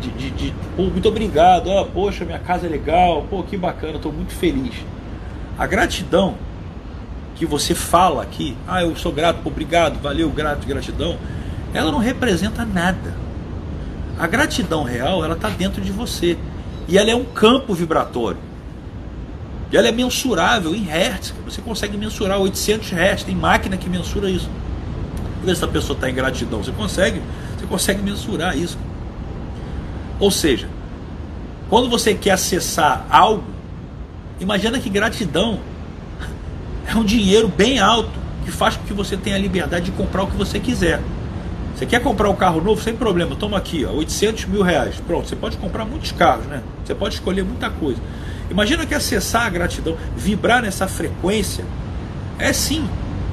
de, 0.00 0.10
de, 0.10 0.30
de 0.30 0.54
muito 0.76 1.08
obrigado, 1.08 1.70
poxa, 1.92 2.24
minha 2.24 2.38
casa 2.38 2.66
é 2.66 2.68
legal, 2.68 3.26
pô, 3.30 3.42
que 3.42 3.56
bacana, 3.56 3.96
estou 3.96 4.12
muito 4.12 4.32
feliz. 4.32 4.74
A 5.58 5.66
gratidão 5.66 6.34
que 7.36 7.46
você 7.46 7.74
fala 7.74 8.22
aqui, 8.22 8.56
ah, 8.66 8.82
eu 8.82 8.96
sou 8.96 9.12
grato, 9.12 9.40
obrigado, 9.44 10.00
valeu, 10.00 10.28
grato, 10.30 10.66
gratidão, 10.66 11.16
ela 11.72 11.92
não 11.92 11.98
representa 11.98 12.64
nada. 12.64 13.14
A 14.18 14.26
gratidão 14.26 14.82
real, 14.82 15.22
ela 15.22 15.34
está 15.34 15.50
dentro 15.50 15.82
de 15.82 15.92
você. 15.92 16.38
E 16.88 16.96
ela 16.96 17.10
é 17.10 17.14
um 17.14 17.24
campo 17.24 17.74
vibratório. 17.74 18.38
E 19.70 19.76
ela 19.76 19.88
é 19.88 19.92
mensurável 19.92 20.74
em 20.74 20.82
hertz. 20.82 21.34
Você 21.44 21.60
consegue 21.60 21.96
mensurar 21.96 22.38
800 22.38 22.90
hertz. 22.90 23.24
Tem 23.24 23.34
máquina 23.34 23.76
que 23.76 23.88
mensura 23.88 24.30
isso 24.30 24.48
ver 25.46 25.56
se 25.56 25.64
a 25.64 25.68
pessoa 25.68 25.96
está 25.96 26.10
em 26.10 26.14
gratidão. 26.14 26.62
Você 26.62 26.72
consegue, 26.72 27.22
você 27.56 27.66
consegue 27.66 28.02
mensurar 28.02 28.58
isso. 28.58 28.76
Ou 30.18 30.30
seja, 30.30 30.68
quando 31.70 31.88
você 31.88 32.14
quer 32.14 32.32
acessar 32.32 33.06
algo, 33.08 33.44
imagina 34.40 34.78
que 34.78 34.90
gratidão 34.90 35.60
é 36.86 36.94
um 36.96 37.04
dinheiro 37.04 37.48
bem 37.48 37.78
alto 37.78 38.10
que 38.44 38.50
faz 38.50 38.76
com 38.76 38.84
que 38.84 38.92
você 38.92 39.16
tenha 39.16 39.36
a 39.36 39.38
liberdade 39.38 39.86
de 39.86 39.92
comprar 39.92 40.24
o 40.24 40.26
que 40.26 40.36
você 40.36 40.58
quiser. 40.58 41.00
Você 41.74 41.84
quer 41.84 42.00
comprar 42.00 42.30
um 42.30 42.34
carro 42.34 42.60
novo 42.60 42.82
sem 42.82 42.96
problema, 42.96 43.36
toma 43.36 43.58
aqui, 43.58 43.84
ó, 43.84 43.92
800 43.92 44.46
mil 44.46 44.62
reais. 44.62 44.96
Pronto, 45.06 45.28
você 45.28 45.36
pode 45.36 45.58
comprar 45.58 45.84
muitos 45.84 46.10
carros, 46.10 46.46
né? 46.46 46.62
Você 46.84 46.94
pode 46.94 47.16
escolher 47.16 47.44
muita 47.44 47.68
coisa. 47.68 48.00
Imagina 48.50 48.86
que 48.86 48.94
acessar 48.94 49.46
a 49.46 49.50
gratidão, 49.50 49.96
vibrar 50.16 50.62
nessa 50.62 50.86
frequência, 50.86 51.64
é 52.38 52.52
sim 52.52 52.88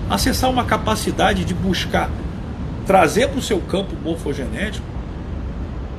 acessar 0.10 0.50
uma 0.50 0.66
capacidade 0.66 1.46
de 1.46 1.54
buscar 1.54 2.10
trazer 2.86 3.28
para 3.30 3.40
o 3.40 3.42
seu 3.42 3.60
campo 3.62 3.96
morfogenético 4.04 4.86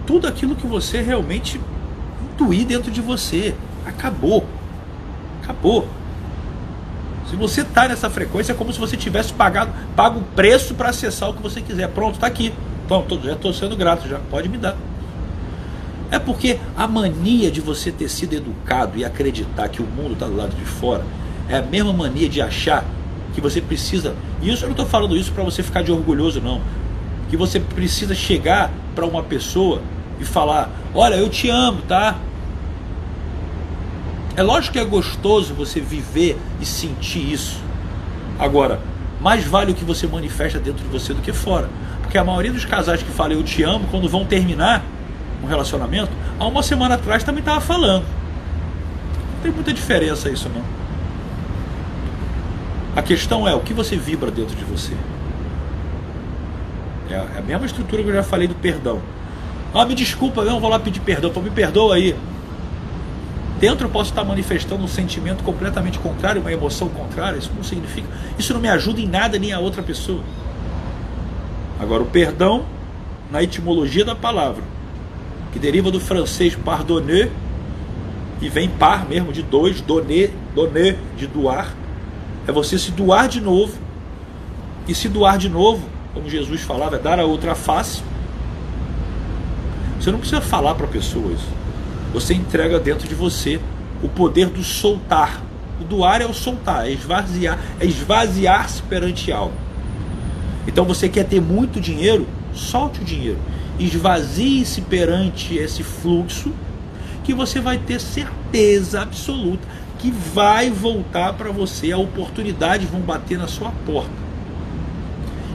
tudo 0.07 0.27
aquilo 0.27 0.55
que 0.55 0.67
você 0.67 1.01
realmente 1.01 1.61
intuir 2.33 2.67
dentro 2.67 2.91
de 2.91 3.01
você. 3.01 3.55
Acabou. 3.87 4.47
Acabou. 5.43 5.89
Se 7.31 7.37
você 7.37 7.63
está 7.63 7.89
nessa 7.89 8.11
frequência, 8.11 8.53
é 8.53 8.55
como 8.55 8.73
se 8.73 8.79
você 8.79 8.97
tivesse 8.97 9.33
pagado, 9.33 9.73
pago 9.97 10.21
o 10.21 10.23
preço 10.23 10.75
para 10.75 10.91
acessar 10.91 11.31
o 11.31 11.35
que 11.35 11.43
você 11.43 11.61
quiser. 11.61 11.89
Pronto, 11.89 12.17
está 12.17 12.27
aqui. 12.27 12.53
Então, 12.85 13.05
já 13.23 13.33
estou 13.33 13.53
sendo 13.53 13.77
grato, 13.77 14.07
já 14.07 14.19
pode 14.31 14.49
me 14.49 14.59
dar. 14.59 14.77
É 16.11 16.19
porque 16.19 16.59
a 16.77 16.87
mania 16.87 17.51
de 17.51 17.61
você 17.61 17.91
ter 17.91 18.09
sido 18.09 18.35
educado 18.35 18.99
e 18.99 19.05
acreditar 19.05 19.69
que 19.69 19.83
o 19.83 19.87
mundo 19.87 20.13
está 20.13 20.27
do 20.27 20.37
lado 20.37 20.55
de 20.55 20.65
fora 20.65 21.05
é 21.49 21.57
a 21.57 21.63
mesma 21.63 21.93
mania 21.93 22.29
de 22.29 22.41
achar 22.41 22.85
que 23.35 23.41
você 23.41 23.61
precisa. 23.61 24.15
E 24.41 24.51
isso 24.51 24.65
eu 24.65 24.69
não 24.69 24.73
estou 24.75 24.87
falando 24.87 25.17
isso 25.17 25.33
para 25.33 25.43
você 25.43 25.63
ficar 25.63 25.83
de 25.83 25.91
orgulhoso, 25.91 26.41
não. 26.41 26.61
Que 27.29 27.37
você 27.37 27.59
precisa 27.59 28.15
chegar 28.15 28.71
para 28.95 29.05
uma 29.05 29.23
pessoa 29.23 29.83
e 30.21 30.25
falar: 30.25 30.71
Olha, 30.95 31.17
eu 31.17 31.29
te 31.29 31.49
amo, 31.49 31.83
tá? 31.83 32.17
É 34.37 34.43
lógico 34.43 34.75
que 34.75 34.79
é 34.79 34.85
gostoso 34.85 35.55
você 35.55 35.81
viver 35.81 36.37
e 36.61 36.67
sentir 36.67 37.33
isso. 37.33 37.61
Agora, 38.39 38.81
mais 39.21 39.45
vale 39.45 39.73
o 39.73 39.75
que 39.75 39.85
você 39.85 40.07
manifesta 40.07 40.59
dentro 40.59 40.85
de 40.85 40.91
você 40.91 41.15
do 41.15 41.23
que 41.23 41.33
fora. 41.33 41.69
Porque 42.03 42.19
a 42.19 42.25
maioria 42.25 42.53
dos 42.53 42.65
casais 42.65 43.03
que 43.03 43.11
falam 43.11 43.33
eu 43.33 43.43
te 43.43 43.63
amo, 43.63 43.87
quando 43.91 44.09
vão 44.09 44.25
terminar 44.25 44.85
um 45.45 45.49
relacionamento, 45.49 46.11
há 46.39 46.47
uma 46.47 46.63
semana 46.63 46.95
atrás 46.95 47.23
também 47.23 47.41
estava 47.41 47.61
falando. 47.61 48.05
Não 48.05 49.43
tem 49.43 49.53
muita 49.53 49.73
diferença 49.73 50.31
isso 50.31 50.49
não. 50.49 50.63
A 52.97 53.03
questão 53.03 53.47
é 53.47 53.55
o 53.55 53.61
que 53.61 53.75
você 53.75 53.97
vibra 53.97 54.31
dentro 54.31 54.57
de 54.57 54.65
você. 54.65 54.93
É 57.11 57.39
a 57.39 57.43
mesma 57.43 57.67
estrutura 57.67 58.03
que 58.03 58.09
eu 58.09 58.15
já 58.15 58.23
falei 58.23 58.49
do 58.49 58.55
perdão. 58.55 59.01
Ah, 59.75 59.85
me 59.85 59.95
desculpa, 59.95 60.45
não 60.45 60.61
vou 60.61 60.71
lá 60.71 60.79
pedir 60.79 61.01
perdão, 61.01 61.31
me 61.43 61.51
perdoa 61.51 61.97
aí. 61.97 62.17
Dentro 63.61 63.87
eu 63.87 63.91
posso 63.91 64.11
estar 64.11 64.25
manifestando 64.25 64.83
um 64.83 64.89
sentimento 64.89 65.43
completamente 65.43 65.99
contrário, 65.99 66.41
uma 66.41 66.53
emoção 66.53 66.89
contrária. 66.89 67.37
Isso 67.39 67.51
não 67.55 67.63
significa. 67.63 68.09
Isso 68.39 68.53
não 68.55 68.61
me 68.61 68.69
ajuda 68.69 69.01
em 69.01 69.07
nada 69.07 69.39
nem 69.39 69.53
a 69.53 69.59
outra 69.59 69.83
pessoa. 69.83 70.23
Agora, 71.81 72.03
o 72.03 72.07
perdão, 72.07 72.65
na 73.31 73.43
etimologia 73.43 74.05
da 74.05 74.15
palavra, 74.15 74.63
que 75.55 75.59
deriva 75.61 75.89
do 75.89 76.01
francês 76.01 76.57
pardonner, 76.57 77.31
e 78.43 78.49
vem 78.49 78.69
par 78.69 79.09
mesmo 79.09 79.33
de 79.33 79.41
dois, 79.41 79.81
donner, 79.81 80.33
donner, 80.53 80.99
de 81.17 81.29
doar, 81.29 81.73
é 82.47 82.51
você 82.51 82.77
se 82.77 82.91
doar 82.91 83.29
de 83.29 83.41
novo. 83.41 83.73
E 84.87 84.95
se 84.95 85.09
doar 85.09 85.39
de 85.39 85.49
novo, 85.49 85.89
como 86.13 86.29
Jesus 86.29 86.61
falava, 86.61 86.97
é 86.97 86.99
dar 86.99 87.19
a 87.21 87.25
outra 87.25 87.55
face. 87.55 88.03
Você 89.99 90.11
não 90.11 90.19
precisa 90.19 90.41
falar 90.41 90.75
para 90.75 90.87
a 90.87 90.91
pessoa 90.91 91.33
isso. 91.33 91.49
Você 92.13 92.35
entrega 92.35 92.79
dentro 92.81 93.09
de 93.09 93.15
você 93.15 93.61
o 94.03 94.09
poder 94.09 94.49
do 94.49 94.63
soltar. 94.63 95.41
O 95.81 95.85
doar 95.85 96.21
é 96.21 96.27
o 96.27 96.35
soltar, 96.35 96.87
é 96.87 96.91
esvaziar, 96.91 97.59
é 97.81 97.87
esvaziar-se 97.87 98.83
perante 98.83 99.33
algo. 99.33 99.55
Então 100.67 100.85
você 100.85 101.09
quer 101.09 101.25
ter 101.25 101.41
muito 101.41 101.81
dinheiro, 101.81 102.27
solte 102.53 103.01
o 103.01 103.05
dinheiro. 103.05 103.39
Esvazie-se 103.79 104.83
perante 104.83 105.57
esse 105.57 105.83
fluxo 105.83 106.53
que 107.25 107.35
você 107.35 107.61
vai 107.61 107.79
ter 107.79 108.01
certeza 108.01 109.03
absoluta 109.03 109.67
que 109.99 110.11
vai 110.11 110.71
voltar 110.71 111.33
para 111.33 111.51
você, 111.51 111.91
a 111.91 111.97
oportunidade 111.97 112.85
vão 112.85 113.01
bater 113.01 113.39
na 113.39 113.49
sua 113.49 113.71
porta. 113.87 114.11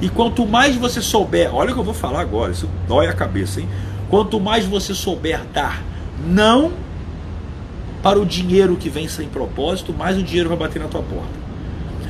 E 0.01 0.09
quanto 0.09 0.45
mais 0.47 0.75
você 0.75 1.01
souber, 1.01 1.53
olha 1.53 1.69
o 1.71 1.73
que 1.73 1.79
eu 1.79 1.83
vou 1.83 1.93
falar 1.93 2.21
agora, 2.21 2.51
isso 2.51 2.67
dói 2.87 3.07
a 3.07 3.13
cabeça, 3.13 3.59
hein? 3.59 3.69
Quanto 4.09 4.39
mais 4.39 4.65
você 4.65 4.95
souber 4.95 5.45
dar 5.53 5.83
não 6.25 6.71
para 8.01 8.19
o 8.19 8.25
dinheiro 8.25 8.75
que 8.75 8.89
vem 8.89 9.07
sem 9.07 9.27
propósito, 9.27 9.93
mais 9.93 10.17
o 10.17 10.23
dinheiro 10.23 10.49
vai 10.49 10.57
bater 10.57 10.81
na 10.81 10.87
tua 10.87 11.03
porta. 11.03 11.39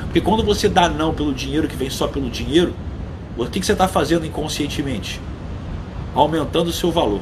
Porque 0.05 0.21
quando 0.21 0.43
você 0.43 0.69
dá 0.69 0.87
não 0.87 1.13
pelo 1.13 1.33
dinheiro 1.33 1.67
que 1.67 1.75
vem 1.75 1.89
só 1.89 2.07
pelo 2.07 2.29
dinheiro, 2.29 2.73
o 3.37 3.45
que, 3.47 3.59
que 3.59 3.65
você 3.65 3.73
está 3.73 3.87
fazendo 3.87 4.25
inconscientemente? 4.25 5.19
Aumentando 6.13 6.67
o 6.69 6.73
seu 6.73 6.91
valor. 6.91 7.21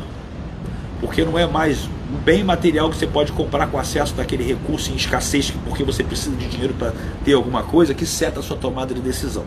Porque 0.99 1.23
não 1.23 1.37
é 1.37 1.45
mais 1.45 1.85
um 2.11 2.17
bem 2.23 2.43
material 2.43 2.89
que 2.89 2.97
você 2.97 3.05
pode 3.05 3.31
comprar 3.31 3.67
com 3.67 3.77
acesso 3.77 4.15
daquele 4.15 4.43
recurso 4.43 4.91
em 4.91 4.95
escassez, 4.95 5.51
porque 5.65 5.83
você 5.83 6.03
precisa 6.03 6.35
de 6.35 6.47
dinheiro 6.47 6.73
para 6.73 6.93
ter 7.23 7.33
alguma 7.33 7.63
coisa, 7.63 7.93
que 7.93 8.05
seta 8.05 8.39
a 8.39 8.43
sua 8.43 8.57
tomada 8.57 8.93
de 8.93 9.01
decisão. 9.01 9.45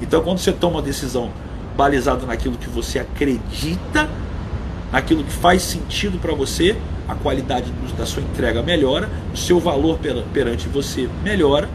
Então, 0.00 0.22
quando 0.22 0.38
você 0.38 0.52
toma 0.52 0.76
uma 0.76 0.82
decisão 0.82 1.30
balizada 1.76 2.26
naquilo 2.26 2.56
que 2.56 2.68
você 2.68 2.98
acredita, 2.98 4.08
naquilo 4.92 5.24
que 5.24 5.32
faz 5.32 5.62
sentido 5.62 6.18
para 6.18 6.34
você, 6.34 6.76
a 7.08 7.14
qualidade 7.14 7.72
da 7.96 8.06
sua 8.06 8.22
entrega 8.22 8.62
melhora, 8.62 9.08
o 9.32 9.36
seu 9.36 9.58
valor 9.58 9.98
perante 10.32 10.68
você 10.68 11.08
melhora 11.24 11.68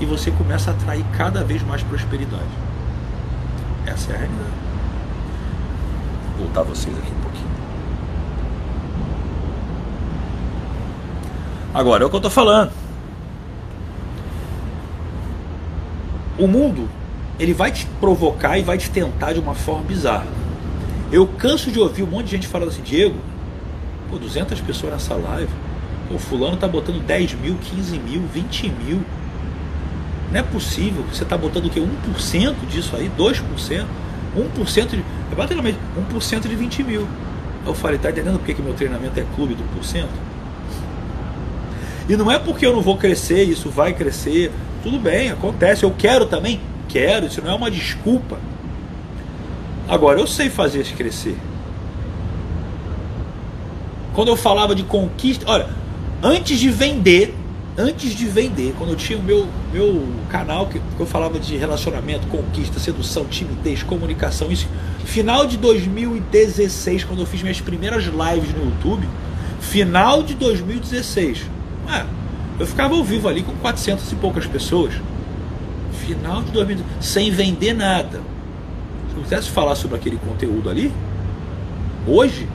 e 0.00 0.06
você 0.06 0.30
começa 0.30 0.70
a 0.70 0.74
atrair 0.74 1.04
cada 1.16 1.42
vez 1.42 1.62
mais 1.62 1.82
prosperidade. 1.82 2.44
Essa 3.86 4.12
é 4.12 4.14
a 4.14 4.18
realidade. 4.18 4.67
Voltar 6.38 6.62
vocês 6.62 6.96
aqui 6.96 7.10
um 7.10 7.20
pouquinho. 7.20 7.48
Agora, 11.74 12.04
é 12.04 12.06
o 12.06 12.08
que 12.08 12.16
eu 12.16 12.18
estou 12.18 12.30
falando. 12.30 12.70
O 16.38 16.46
mundo, 16.46 16.88
ele 17.38 17.52
vai 17.52 17.72
te 17.72 17.86
provocar 18.00 18.58
e 18.58 18.62
vai 18.62 18.78
te 18.78 18.90
tentar 18.90 19.32
de 19.32 19.40
uma 19.40 19.54
forma 19.54 19.82
bizarra. 19.82 20.26
Eu 21.10 21.26
canso 21.26 21.70
de 21.70 21.80
ouvir 21.80 22.02
um 22.02 22.06
monte 22.06 22.26
de 22.26 22.30
gente 22.32 22.46
falando 22.46 22.68
assim, 22.68 22.82
Diego, 22.82 23.16
pô, 24.10 24.18
200 24.18 24.60
pessoas 24.60 24.92
nessa 24.92 25.14
live, 25.14 25.50
o 26.10 26.18
fulano 26.18 26.56
tá 26.56 26.68
botando 26.68 27.04
10 27.04 27.34
mil, 27.34 27.56
15 27.56 27.98
mil, 27.98 28.22
20 28.32 28.68
mil. 28.70 29.02
Não 30.30 30.40
é 30.40 30.42
possível, 30.42 31.02
você 31.12 31.24
tá 31.24 31.36
botando 31.36 31.66
o 31.66 31.70
quê? 31.70 31.80
1% 31.80 32.54
disso 32.70 32.94
aí, 32.94 33.10
2%, 33.18 33.42
1% 34.36 34.90
de. 34.90 35.04
É 35.38 35.42
basicamente 35.42 35.78
1% 36.12 36.48
de 36.48 36.56
20 36.56 36.82
mil. 36.82 37.06
Eu 37.64 37.72
falei, 37.72 37.96
tá 37.96 38.10
entendendo 38.10 38.38
por 38.38 38.46
que, 38.46 38.54
que 38.54 38.62
meu 38.62 38.74
treinamento 38.74 39.20
é 39.20 39.24
clube 39.36 39.54
do 39.54 39.62
porcento? 39.72 40.10
E 42.08 42.16
não 42.16 42.28
é 42.30 42.40
porque 42.40 42.66
eu 42.66 42.72
não 42.74 42.82
vou 42.82 42.96
crescer, 42.96 43.44
isso 43.44 43.70
vai 43.70 43.92
crescer. 43.92 44.50
Tudo 44.82 44.98
bem, 44.98 45.30
acontece. 45.30 45.84
Eu 45.84 45.94
quero 45.96 46.26
também? 46.26 46.60
Quero, 46.88 47.26
isso 47.26 47.40
não 47.40 47.52
é 47.52 47.54
uma 47.54 47.70
desculpa. 47.70 48.40
Agora, 49.88 50.18
eu 50.18 50.26
sei 50.26 50.50
fazer 50.50 50.80
isso 50.80 50.94
crescer. 50.94 51.38
Quando 54.14 54.28
eu 54.28 54.36
falava 54.36 54.74
de 54.74 54.82
conquista, 54.82 55.44
olha, 55.48 55.68
antes 56.20 56.58
de 56.58 56.68
vender, 56.68 57.32
antes 57.78 58.10
de 58.10 58.26
vender, 58.26 58.74
quando 58.76 58.90
eu 58.90 58.96
tinha 58.96 59.16
o 59.16 59.22
meu, 59.22 59.46
meu 59.72 60.08
canal 60.28 60.66
que 60.66 60.80
eu 60.98 61.06
falava 61.06 61.38
de 61.38 61.56
relacionamento, 61.56 62.26
conquista, 62.26 62.80
sedução, 62.80 63.24
timidez, 63.26 63.84
comunicação, 63.84 64.50
isso, 64.50 64.66
final 65.04 65.46
de 65.46 65.56
2016, 65.56 67.04
quando 67.04 67.20
eu 67.20 67.26
fiz 67.26 67.40
minhas 67.40 67.60
primeiras 67.60 68.04
lives 68.04 68.52
no 68.52 68.64
YouTube, 68.64 69.08
final 69.60 70.24
de 70.24 70.34
2016, 70.34 71.46
é, 71.88 72.04
eu 72.58 72.66
ficava 72.66 72.94
ao 72.94 73.04
vivo 73.04 73.28
ali 73.28 73.44
com 73.44 73.52
400 73.52 74.10
e 74.10 74.16
poucas 74.16 74.44
pessoas. 74.44 74.92
Final 76.04 76.42
de 76.42 76.50
2000, 76.50 76.84
sem 77.00 77.30
vender 77.30 77.74
nada. 77.74 78.20
Se 79.10 79.16
eu 79.16 79.22
quisesse 79.22 79.50
falar 79.50 79.76
sobre 79.76 79.96
aquele 79.96 80.16
conteúdo 80.16 80.68
ali, 80.68 80.92
hoje, 82.06 82.48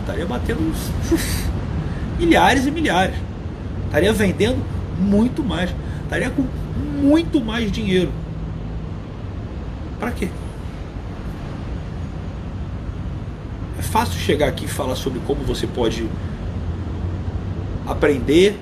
estaria 0.00 0.26
batendo 0.26 0.74
milhares 2.18 2.66
e 2.66 2.70
milhares. 2.70 3.25
Estaria 3.96 4.12
vendendo 4.12 4.62
muito 4.98 5.42
mais. 5.42 5.74
Estaria 6.02 6.28
com 6.28 6.44
muito 7.00 7.42
mais 7.42 7.72
dinheiro. 7.72 8.12
Para 9.98 10.10
quê? 10.10 10.28
É 13.78 13.80
fácil 13.80 14.20
chegar 14.20 14.48
aqui 14.48 14.66
e 14.66 14.68
falar 14.68 14.96
sobre 14.96 15.18
como 15.20 15.42
você 15.44 15.66
pode 15.66 16.06
aprender 17.86 18.60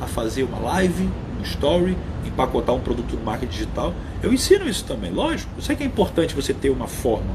a 0.00 0.06
fazer 0.06 0.44
uma 0.44 0.58
live, 0.60 1.06
um 1.38 1.42
story, 1.42 1.94
empacotar 2.26 2.74
um 2.74 2.80
produto 2.80 3.14
no 3.14 3.22
marketing 3.22 3.52
digital. 3.52 3.92
Eu 4.22 4.32
ensino 4.32 4.66
isso 4.66 4.86
também, 4.86 5.10
lógico. 5.10 5.50
Eu 5.54 5.62
sei 5.62 5.76
que 5.76 5.82
é 5.82 5.86
importante 5.86 6.34
você 6.34 6.54
ter 6.54 6.70
uma 6.70 6.86
forma. 6.86 7.34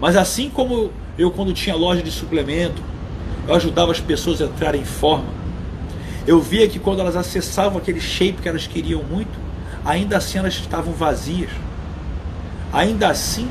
Mas 0.00 0.16
assim 0.16 0.50
como 0.50 0.90
eu 1.16 1.30
quando 1.30 1.52
tinha 1.52 1.76
loja 1.76 2.02
de 2.02 2.10
suplemento, 2.10 2.82
eu 3.46 3.54
ajudava 3.54 3.92
as 3.92 4.00
pessoas 4.00 4.42
a 4.42 4.46
entrarem 4.46 4.80
em 4.80 4.84
forma. 4.84 5.43
Eu 6.26 6.40
via 6.40 6.66
que 6.68 6.78
quando 6.78 7.00
elas 7.00 7.16
acessavam 7.16 7.78
aquele 7.78 8.00
shape 8.00 8.40
que 8.40 8.48
elas 8.48 8.66
queriam 8.66 9.02
muito, 9.02 9.38
ainda 9.84 10.16
assim 10.16 10.38
elas 10.38 10.54
estavam 10.54 10.92
vazias. 10.94 11.50
Ainda 12.72 13.08
assim, 13.08 13.48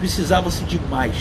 precisava-se 0.00 0.64
de 0.64 0.80
mais. 0.90 1.16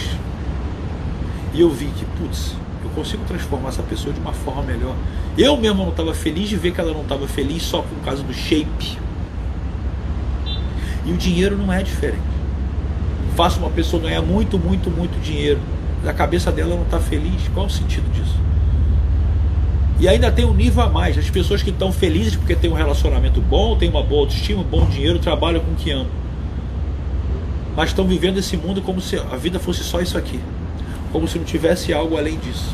E 1.53 1.61
eu 1.61 1.69
vi 1.69 1.85
que, 1.85 2.05
putz, 2.17 2.55
eu 2.83 2.89
consigo 2.91 3.23
transformar 3.25 3.69
essa 3.69 3.83
pessoa 3.83 4.13
de 4.13 4.19
uma 4.19 4.33
forma 4.33 4.63
melhor. 4.63 4.95
Eu 5.37 5.55
mesmo 5.57 5.83
não 5.83 5.89
estava 5.89 6.13
feliz 6.13 6.49
de 6.49 6.55
ver 6.55 6.71
que 6.71 6.81
ela 6.81 6.91
não 6.91 7.01
estava 7.01 7.27
feliz 7.27 7.61
só 7.61 7.81
por 7.81 7.97
causa 8.03 8.23
do 8.23 8.33
shape. 8.33 8.97
E 11.05 11.11
o 11.11 11.17
dinheiro 11.17 11.55
não 11.55 11.71
é 11.71 11.83
diferente. 11.83 12.21
Faça 13.35 13.59
uma 13.59 13.69
pessoa 13.69 14.01
ganhar 14.01 14.21
muito, 14.21 14.57
muito, 14.57 14.89
muito 14.89 15.19
dinheiro. 15.21 15.59
Mas 15.99 16.09
a 16.09 16.13
cabeça 16.13 16.51
dela 16.51 16.75
não 16.75 16.83
está 16.83 16.99
feliz. 16.99 17.47
Qual 17.53 17.67
o 17.67 17.69
sentido 17.69 18.11
disso? 18.11 18.35
E 19.99 20.07
ainda 20.07 20.31
tem 20.31 20.45
um 20.45 20.53
nível 20.53 20.83
a 20.83 20.89
mais. 20.89 21.17
As 21.17 21.29
pessoas 21.29 21.61
que 21.61 21.69
estão 21.69 21.91
felizes 21.91 22.35
porque 22.35 22.55
têm 22.55 22.69
um 22.69 22.75
relacionamento 22.75 23.41
bom, 23.41 23.77
têm 23.77 23.89
uma 23.89 24.01
boa 24.01 24.21
autoestima, 24.21 24.63
bom 24.63 24.85
dinheiro, 24.85 25.19
trabalham 25.19 25.61
com 25.61 25.71
o 25.71 25.75
que 25.75 25.91
amam. 25.91 26.07
Mas 27.75 27.89
estão 27.89 28.07
vivendo 28.07 28.37
esse 28.37 28.55
mundo 28.55 28.81
como 28.81 29.01
se 29.01 29.17
a 29.17 29.35
vida 29.35 29.59
fosse 29.59 29.83
só 29.83 29.99
isso 30.01 30.17
aqui 30.17 30.39
como 31.11 31.27
se 31.27 31.37
não 31.37 31.45
tivesse 31.45 31.93
algo 31.93 32.17
além 32.17 32.37
disso. 32.37 32.73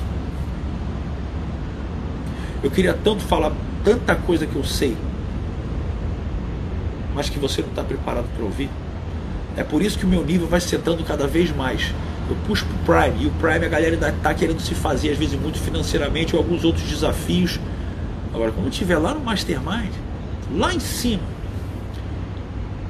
Eu 2.64 2.72
queria 2.72 2.94
tanto 2.94 3.24
falar 3.24 3.52
tanta 3.84 4.16
coisa 4.16 4.46
que 4.46 4.56
eu 4.56 4.64
sei, 4.64 4.98
mas 7.14 7.30
que 7.30 7.40
você 7.40 7.62
não 7.62 7.70
está 7.70 7.84
preparado 7.84 8.26
para 8.36 8.44
ouvir. 8.44 8.70
É 9.56 9.64
por 9.64 9.82
isso 9.82 9.98
que 9.98 10.06
o 10.06 10.08
meu 10.08 10.26
nível 10.26 10.48
vai 10.48 10.60
sentando 10.60 11.04
cada 11.04 11.28
vez 11.28 11.56
mais. 11.56 11.94
Eu 12.28 12.36
puxo 12.48 12.66
para 12.66 12.76
o 12.76 13.10
Prime, 13.10 13.24
e 13.24 13.28
o 13.28 13.32
Prime 13.32 13.66
a 13.66 13.70
galera 13.70 13.94
ainda 13.94 14.10
está 14.10 14.34
querendo 14.34 14.60
se 14.60 14.74
fazer, 14.74 15.12
às 15.12 15.18
vezes 15.18 15.40
muito 15.40 15.60
financeiramente, 15.60 16.36
ou 16.36 16.42
alguns 16.42 16.64
outros 16.64 16.88
desafios. 16.88 17.60
Agora, 18.34 18.52
quando 18.52 18.66
eu 18.66 18.72
estiver 18.72 18.98
lá 18.98 19.14
no 19.14 19.20
Mastermind, 19.20 19.92
lá 20.52 20.74
em 20.74 20.80
cima, 20.80 21.24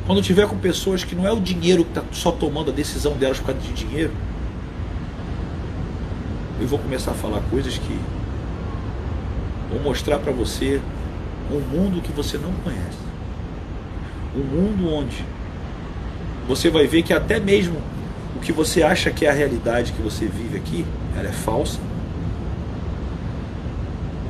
quando 0.05 0.19
eu 0.19 0.21
estiver 0.21 0.47
com 0.47 0.57
pessoas 0.57 1.03
que 1.03 1.15
não 1.15 1.27
é 1.27 1.31
o 1.31 1.39
dinheiro 1.39 1.83
que 1.83 1.99
está 1.99 2.03
só 2.11 2.31
tomando 2.31 2.71
a 2.71 2.73
decisão 2.73 3.13
delas 3.13 3.39
por 3.39 3.47
causa 3.47 3.61
de 3.61 3.73
dinheiro, 3.73 4.11
eu 6.59 6.67
vou 6.67 6.79
começar 6.79 7.11
a 7.11 7.15
falar 7.15 7.41
coisas 7.49 7.77
que 7.77 7.99
vão 9.69 9.79
mostrar 9.83 10.19
para 10.19 10.31
você 10.31 10.79
um 11.51 11.59
mundo 11.59 12.01
que 12.01 12.11
você 12.11 12.37
não 12.37 12.53
conhece. 12.63 12.97
Um 14.35 14.43
mundo 14.43 14.93
onde 14.93 15.25
você 16.47 16.69
vai 16.69 16.87
ver 16.87 17.03
que 17.03 17.13
até 17.13 17.39
mesmo 17.39 17.81
o 18.35 18.39
que 18.39 18.51
você 18.51 18.83
acha 18.83 19.09
que 19.11 19.25
é 19.25 19.29
a 19.29 19.33
realidade 19.33 19.93
que 19.93 20.01
você 20.01 20.25
vive 20.25 20.57
aqui, 20.57 20.85
ela 21.17 21.29
é 21.29 21.31
falsa. 21.31 21.79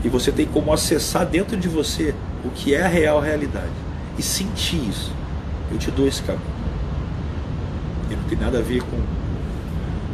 E 0.04 0.10
você 0.10 0.32
tem 0.32 0.46
como 0.46 0.72
acessar 0.72 1.26
dentro 1.26 1.58
de 1.58 1.68
você 1.68 2.14
o 2.44 2.50
que 2.50 2.76
é 2.76 2.84
a 2.84 2.88
real 2.88 3.20
realidade 3.20 3.74
e 4.18 4.22
sentir 4.22 4.88
isso. 4.88 5.12
Eu 5.72 5.80
te 5.80 5.90
dou 5.90 6.08
esse 6.08 6.22
caminho. 6.22 6.46
E 8.12 8.16
não 8.16 8.24
tem 8.24 8.38
nada 8.38 8.60
a 8.60 8.62
ver 8.62 8.84
com 8.84 8.98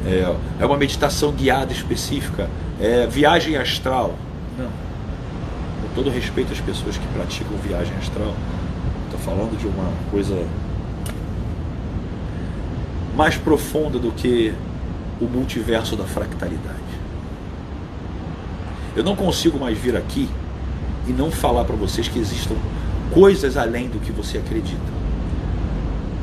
é, 0.05 0.35
é 0.59 0.65
uma 0.65 0.77
meditação 0.77 1.31
guiada 1.31 1.71
específica, 1.71 2.49
é 2.79 3.05
viagem 3.05 3.57
astral. 3.57 4.15
Não. 4.57 4.65
Com 4.65 5.95
todo 5.95 6.09
respeito 6.09 6.53
às 6.53 6.59
pessoas 6.59 6.97
que 6.97 7.05
praticam 7.07 7.55
viagem 7.57 7.93
astral, 7.97 8.33
estou 9.05 9.19
falando 9.19 9.57
de 9.57 9.67
uma 9.67 9.91
coisa 10.09 10.35
mais 13.21 13.37
profunda 13.37 13.99
do 13.99 14.11
que 14.11 14.51
o 15.21 15.25
multiverso 15.25 15.95
da 15.95 16.05
fractalidade. 16.05 16.79
Eu 18.95 19.03
não 19.03 19.15
consigo 19.15 19.59
mais 19.59 19.77
vir 19.77 19.95
aqui 19.95 20.27
e 21.07 21.11
não 21.11 21.29
falar 21.29 21.63
para 21.65 21.75
vocês 21.75 22.07
que 22.07 22.17
existam 22.17 22.55
coisas 23.13 23.57
além 23.57 23.87
do 23.89 23.99
que 23.99 24.11
você 24.11 24.39
acredita. 24.39 24.81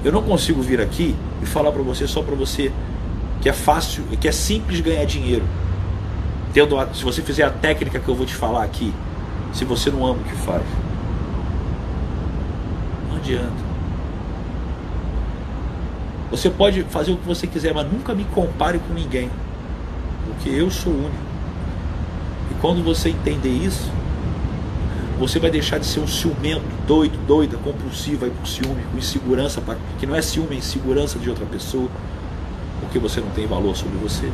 Eu 0.05 0.11
não 0.11 0.23
consigo 0.23 0.61
vir 0.61 0.81
aqui 0.81 1.15
e 1.41 1.47
falar 1.47 1.71
para 1.71 1.83
você 1.83 2.05
só 2.09 2.21
para 2.21 2.35
você 2.35 2.73
que 3.41 3.49
é 3.49 3.53
fácil 3.53 4.03
e 4.11 4.17
que 4.17 4.27
é 4.27 4.33
simples 4.33 4.81
ganhar 4.81 5.05
dinheiro. 5.05 5.45
Tendo 6.53 6.77
a, 6.77 6.93
se 6.93 7.05
você 7.05 7.23
fizer 7.23 7.45
a 7.45 7.51
técnica 7.51 8.01
que 8.01 8.09
eu 8.09 8.15
vou 8.17 8.27
te 8.27 8.35
falar 8.35 8.65
aqui, 8.65 8.93
se 9.53 9.65
você 9.65 9.89
não 9.89 10.05
ama 10.05 10.19
o 10.19 10.25
que 10.25 10.35
faz. 10.35 10.65
Não 13.09 13.19
adianta. 13.19 13.68
Você 16.31 16.51
pode 16.51 16.83
fazer 16.85 17.13
o 17.13 17.17
que 17.17 17.27
você 17.27 17.47
quiser, 17.47 17.73
mas 17.73 17.91
nunca 17.91 18.15
me 18.15 18.25
compare 18.25 18.79
com 18.79 18.93
ninguém. 18.93 19.31
Porque 20.27 20.51
eu 20.51 20.71
sou 20.71 20.93
único. 20.93 21.29
E 22.51 22.55
quando 22.61 22.83
você 22.83 23.11
entender 23.11 23.49
isso, 23.49 23.91
você 25.19 25.39
vai 25.39 25.51
deixar 25.51 25.79
de 25.79 25.87
ser 25.87 26.01
um 26.01 26.07
ciumento, 26.07 26.63
doido, 26.87 27.19
doida, 27.27 27.57
compulsivo 27.57 28.25
aí 28.25 28.31
por 28.31 28.47
ciúme, 28.47 28.83
com 28.93 28.99
insegurança, 28.99 29.63
que 29.99 30.07
não 30.07 30.15
é 30.15 30.23
ciúme, 30.23 30.55
é 30.55 30.59
insegurança 30.59 31.19
de 31.19 31.29
outra 31.29 31.47
pessoa 31.47 31.89
porque 32.81 32.99
você 32.99 33.21
não 33.21 33.31
tem 33.31 33.47
valor 33.47 33.77
sobre 33.77 33.99
você. 33.99 34.31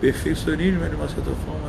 Perfeccionismo 0.00 0.84
é 0.84 0.88
de 0.88 0.94
uma 0.94 1.08
certa 1.08 1.30
forma. 1.30 1.65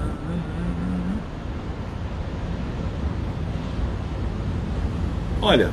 Olha, 5.48 5.72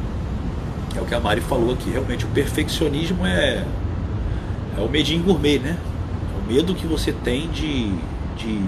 é 0.94 1.00
o 1.00 1.04
que 1.04 1.16
a 1.16 1.18
Mari 1.18 1.40
falou 1.40 1.72
aqui, 1.72 1.90
realmente 1.90 2.24
o 2.24 2.28
perfeccionismo 2.28 3.26
é, 3.26 3.64
é 4.78 4.80
o 4.80 4.88
medinho 4.88 5.20
gourmet, 5.24 5.58
né? 5.58 5.76
É 6.32 6.38
o 6.38 6.54
medo 6.54 6.76
que 6.76 6.86
você 6.86 7.10
tem 7.10 7.48
de, 7.48 7.92
de 8.36 8.64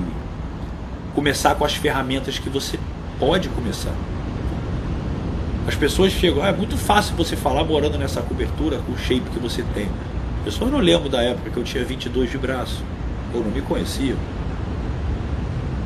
começar 1.14 1.54
com 1.54 1.64
as 1.64 1.74
ferramentas 1.74 2.40
que 2.40 2.48
você 2.48 2.76
pode 3.20 3.48
começar. 3.50 3.94
As 5.68 5.76
pessoas 5.76 6.11
chegam, 6.11 6.42
ah, 6.42 6.48
é 6.48 6.52
muito 6.52 6.76
fácil 6.76 7.14
você 7.14 7.36
falar 7.36 7.62
morando 7.62 7.96
nessa 7.96 8.20
cobertura 8.20 8.78
com 8.78 8.90
o 8.90 8.98
shape 8.98 9.30
que 9.32 9.38
você 9.38 9.62
tem. 9.74 9.88
As 10.38 10.46
pessoas 10.46 10.72
não 10.72 10.80
lembram 10.80 11.09
da 11.09 11.22
época 11.22 11.50
que 11.50 11.57
eu 11.57 11.62
tinha 11.62 11.84
22 11.84 12.32
de 12.32 12.36
braço, 12.36 12.82
ou 13.32 13.44
não 13.44 13.52
me 13.52 13.62
conheciam. 13.62 14.18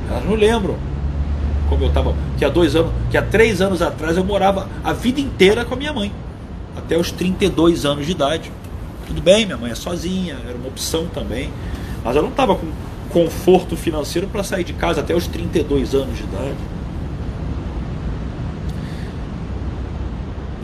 Elas 0.09 0.25
não 0.25 0.35
lembram 0.35 0.79
como 1.71 1.85
eu 1.85 1.89
estava, 1.89 2.15
que 2.37 2.45
há 2.45 2.49
dois 2.49 2.75
anos, 2.75 2.93
que 3.11 3.17
há 3.17 3.23
três 3.23 3.63
anos 3.63 3.81
atrás 3.81 4.17
eu 4.17 4.25
morava 4.25 4.69
a 4.83 4.93
vida 4.93 5.21
inteira 5.21 5.65
com 5.65 5.75
a 5.75 5.77
minha 5.77 5.93
mãe, 5.93 6.13
até 6.77 6.99
os 6.99 7.13
32 7.13 7.87
anos 7.87 8.05
de 8.05 8.13
idade. 8.13 8.53
Tudo 9.07 9.23
bem, 9.23 9.47
minha 9.47 9.57
mãe 9.57 9.71
é 9.71 9.75
sozinha, 9.75 10.37
era 10.47 10.59
uma 10.59 10.69
opção 10.69 11.07
também, 11.07 11.51
mas 12.05 12.17
eu 12.17 12.23
não 12.23 12.31
estava 12.31 12.57
com 12.57 12.67
conforto 13.11 13.77
financeiro 13.77 14.27
para 14.29 14.43
sair 14.43 14.65
de 14.65 14.73
casa 14.73 15.01
até 15.01 15.15
os 15.15 15.27
32 15.27 15.95
anos 15.95 16.17
de 16.17 16.25
idade. 16.25 16.57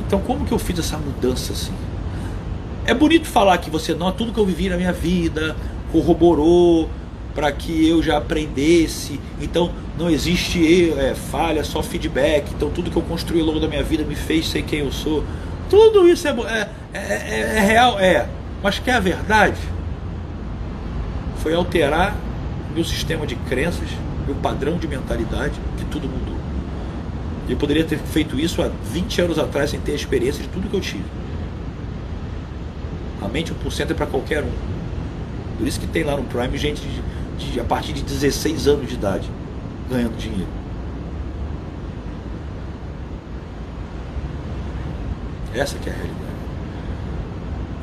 Então, 0.06 0.20
como 0.20 0.44
que 0.44 0.52
eu 0.52 0.58
fiz 0.58 0.78
essa 0.78 0.96
mudança 0.96 1.52
assim? 1.52 1.72
É 2.84 2.94
bonito 2.94 3.26
falar 3.26 3.58
que 3.58 3.68
você 3.68 3.94
não, 3.94 4.12
tudo 4.12 4.32
que 4.32 4.38
eu 4.38 4.46
vivi 4.46 4.68
na 4.68 4.76
minha 4.76 4.92
vida 4.92 5.56
corroborou 5.90 6.88
para 7.34 7.50
que 7.50 7.88
eu 7.88 8.02
já 8.02 8.16
aprendesse. 8.16 9.20
Então, 9.40 9.72
não 9.98 10.10
existe 10.10 10.92
é, 10.92 11.14
falha, 11.14 11.64
só 11.64 11.82
feedback. 11.82 12.50
Então, 12.54 12.70
tudo 12.70 12.90
que 12.90 12.96
eu 12.96 13.02
construí 13.02 13.40
ao 13.40 13.46
longo 13.46 13.60
da 13.60 13.68
minha 13.68 13.82
vida 13.82 14.04
me 14.04 14.14
fez 14.14 14.48
ser 14.48 14.62
quem 14.62 14.80
eu 14.80 14.92
sou. 14.92 15.24
Tudo 15.70 16.08
isso 16.08 16.28
é, 16.28 16.30
é, 16.92 17.00
é, 17.00 17.54
é 17.56 17.60
real, 17.60 17.98
é. 17.98 18.28
Mas 18.62 18.78
que 18.78 18.90
é 18.90 18.94
a 18.94 19.00
verdade? 19.00 19.58
Foi 21.38 21.54
alterar 21.54 22.14
meu 22.74 22.84
sistema 22.84 23.26
de 23.26 23.36
crenças, 23.36 23.88
meu 24.26 24.34
padrão 24.36 24.76
de 24.76 24.86
mentalidade, 24.86 25.54
que 25.78 25.84
tudo 25.86 26.08
mudou. 26.08 26.36
Eu 27.48 27.56
poderia 27.56 27.84
ter 27.84 27.98
feito 27.98 28.38
isso 28.38 28.60
há 28.60 28.70
20 28.92 29.20
anos 29.22 29.38
atrás 29.38 29.70
sem 29.70 29.80
ter 29.80 29.92
a 29.92 29.94
experiência 29.94 30.42
de 30.42 30.48
tudo 30.48 30.68
que 30.68 30.74
eu 30.74 30.80
tive. 30.80 31.04
A 33.22 33.28
mente 33.28 33.52
1% 33.52 33.90
é 33.90 33.94
para 33.94 34.06
qualquer 34.06 34.42
um. 34.42 34.50
Por 35.56 35.66
isso 35.66 35.80
que 35.80 35.86
tem 35.86 36.04
lá 36.04 36.16
no 36.16 36.24
Prime 36.24 36.58
gente 36.58 36.82
de, 36.82 37.52
de, 37.52 37.60
a 37.60 37.64
partir 37.64 37.92
de 37.92 38.02
16 38.02 38.68
anos 38.68 38.88
de 38.88 38.94
idade 38.94 39.30
ganhando 39.88 40.16
dinheiro. 40.16 40.48
Essa 45.54 45.78
que 45.78 45.88
é 45.88 45.92
a 45.92 45.96
realidade. 45.96 46.26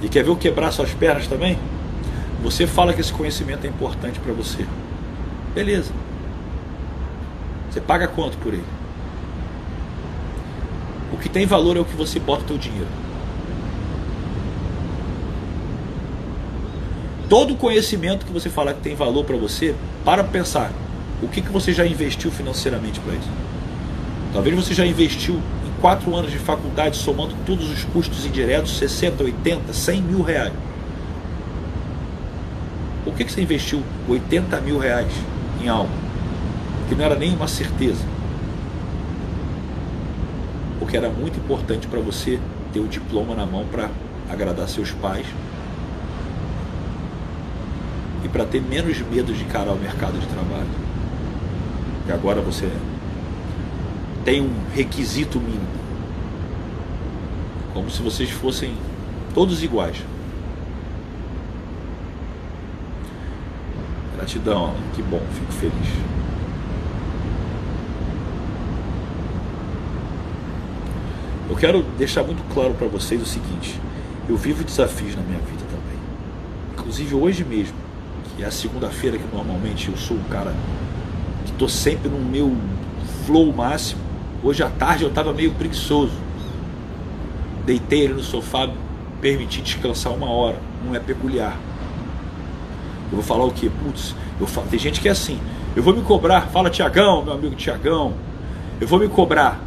E 0.01 0.09
quer 0.09 0.23
ver 0.23 0.29
eu 0.29 0.35
quebrar 0.35 0.71
suas 0.71 0.93
pernas 0.93 1.27
também? 1.27 1.57
Você 2.43 2.67
fala 2.67 2.93
que 2.93 3.01
esse 3.01 3.13
conhecimento 3.13 3.65
é 3.65 3.69
importante 3.69 4.19
para 4.19 4.33
você. 4.33 4.65
Beleza. 5.55 5.91
Você 7.71 7.79
paga 7.79 8.07
quanto 8.07 8.37
por 8.37 8.53
ele? 8.53 8.65
O 11.11 11.17
que 11.17 11.29
tem 11.29 11.45
valor 11.45 11.77
é 11.77 11.79
o 11.79 11.85
que 11.85 11.95
você 11.95 12.19
bota 12.19 12.43
o 12.43 12.45
teu 12.45 12.57
dinheiro. 12.57 12.87
Todo 17.29 17.55
conhecimento 17.55 18.25
que 18.25 18.31
você 18.31 18.49
falar 18.49 18.73
que 18.73 18.81
tem 18.81 18.93
valor 18.93 19.23
para 19.23 19.37
você, 19.37 19.73
para 20.03 20.23
pensar. 20.23 20.71
O 21.23 21.27
que, 21.29 21.41
que 21.41 21.49
você 21.49 21.71
já 21.71 21.85
investiu 21.85 22.29
financeiramente 22.29 22.99
para 22.99 23.13
isso? 23.13 23.29
Talvez 24.33 24.53
você 24.53 24.73
já 24.73 24.85
investiu 24.85 25.35
em 25.35 25.81
quatro 25.81 26.13
anos 26.13 26.29
de 26.29 26.37
faculdade, 26.37 26.97
somando 26.97 27.33
todos 27.45 27.71
os 27.71 27.85
custos 27.85 28.25
indiretos, 28.25 28.77
60, 28.77 29.23
80, 29.23 29.71
100 29.71 30.01
mil 30.01 30.21
reais. 30.21 30.51
O 33.05 33.13
que, 33.13 33.23
que 33.23 33.31
você 33.31 33.41
investiu 33.41 33.81
80 34.07 34.59
mil 34.61 34.77
reais 34.77 35.13
em 35.61 35.69
algo 35.69 35.89
que 36.89 36.95
não 36.95 37.05
era 37.05 37.15
nem 37.15 37.33
uma 37.33 37.47
certeza? 37.47 38.03
Porque 40.77 40.97
era 40.97 41.09
muito 41.09 41.39
importante 41.39 41.87
para 41.87 42.01
você 42.01 42.37
ter 42.73 42.81
o 42.81 42.87
diploma 42.87 43.33
na 43.33 43.45
mão 43.45 43.65
para 43.71 43.89
agradar 44.29 44.67
seus 44.67 44.91
pais 44.91 45.25
e 48.25 48.27
para 48.27 48.43
ter 48.43 48.61
menos 48.61 48.99
medo 49.09 49.33
de 49.33 49.43
encarar 49.43 49.71
o 49.71 49.77
mercado 49.77 50.19
de 50.19 50.27
trabalho. 50.27 50.82
E 52.07 52.11
agora 52.11 52.41
você 52.41 52.69
tem 54.25 54.41
um 54.41 54.51
requisito 54.73 55.39
mínimo. 55.39 55.67
Como 57.73 57.89
se 57.89 58.01
vocês 58.01 58.29
fossem 58.29 58.73
todos 59.33 59.63
iguais. 59.63 59.97
Gratidão, 64.15 64.73
que 64.93 65.01
bom, 65.01 65.21
fico 65.33 65.51
feliz. 65.53 66.13
Eu 71.49 71.55
quero 71.57 71.83
deixar 71.97 72.23
muito 72.23 72.43
claro 72.53 72.73
para 72.73 72.87
vocês 72.87 73.21
o 73.21 73.25
seguinte: 73.25 73.79
eu 74.27 74.37
vivo 74.37 74.63
desafios 74.63 75.15
na 75.15 75.21
minha 75.21 75.39
vida 75.39 75.63
também. 75.69 75.99
Inclusive 76.73 77.15
hoje 77.15 77.43
mesmo, 77.43 77.75
que 78.35 78.43
é 78.43 78.45
a 78.45 78.51
segunda-feira 78.51 79.17
que 79.17 79.35
normalmente 79.35 79.89
eu 79.89 79.97
sou 79.97 80.17
um 80.17 80.23
cara 80.23 80.51
que 80.51 80.82
estou 81.53 81.69
sempre 81.69 82.09
no 82.09 82.19
meu 82.19 82.55
flow 83.25 83.51
máximo. 83.53 84.01
Hoje 84.43 84.61
à 84.61 84.69
tarde 84.69 85.03
eu 85.03 85.09
estava 85.09 85.33
meio 85.33 85.51
preguiçoso. 85.51 86.11
Deitei 87.65 88.01
ele 88.01 88.13
no 88.13 88.23
sofá, 88.23 88.69
permiti 89.21 89.61
descansar 89.61 90.13
uma 90.13 90.29
hora. 90.29 90.57
Não 90.85 90.93
é 90.93 90.99
peculiar. 90.99 91.57
Eu 93.09 93.17
vou 93.17 93.23
falar 93.23 93.45
o 93.45 93.51
quê? 93.51 93.71
Putz, 93.83 94.15
eu 94.39 94.45
falo, 94.45 94.67
tem 94.67 94.79
gente 94.79 94.99
que 94.99 95.07
é 95.07 95.11
assim. 95.11 95.39
Eu 95.75 95.81
vou 95.81 95.95
me 95.95 96.01
cobrar, 96.01 96.41
fala 96.47 96.69
Tiagão, 96.69 97.23
meu 97.23 97.33
amigo 97.33 97.55
Tiagão. 97.55 98.13
Eu 98.81 98.87
vou 98.87 98.99
me 98.99 99.07
cobrar 99.07 99.61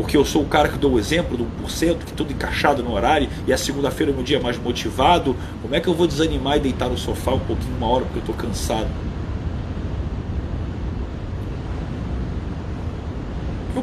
porque 0.00 0.16
eu 0.16 0.24
sou 0.24 0.40
o 0.42 0.46
cara 0.46 0.68
que 0.70 0.78
dou 0.78 0.92
o 0.92 0.98
exemplo 0.98 1.36
do 1.36 1.46
1%, 1.62 1.98
que 1.98 2.12
tudo 2.14 2.32
encaixado 2.32 2.82
no 2.82 2.94
horário, 2.94 3.28
e 3.46 3.52
a 3.52 3.58
segunda-feira 3.58 4.10
é 4.10 4.14
meu 4.14 4.24
dia 4.24 4.40
mais 4.40 4.56
motivado, 4.56 5.36
como 5.60 5.74
é 5.74 5.80
que 5.80 5.88
eu 5.88 5.94
vou 5.94 6.06
desanimar 6.06 6.56
e 6.56 6.60
deitar 6.60 6.88
no 6.88 6.96
sofá 6.96 7.32
um 7.32 7.40
pouquinho, 7.40 7.76
uma 7.76 7.86
hora, 7.86 8.04
porque 8.06 8.18
eu 8.18 8.20
estou 8.20 8.34
cansado? 8.34 8.88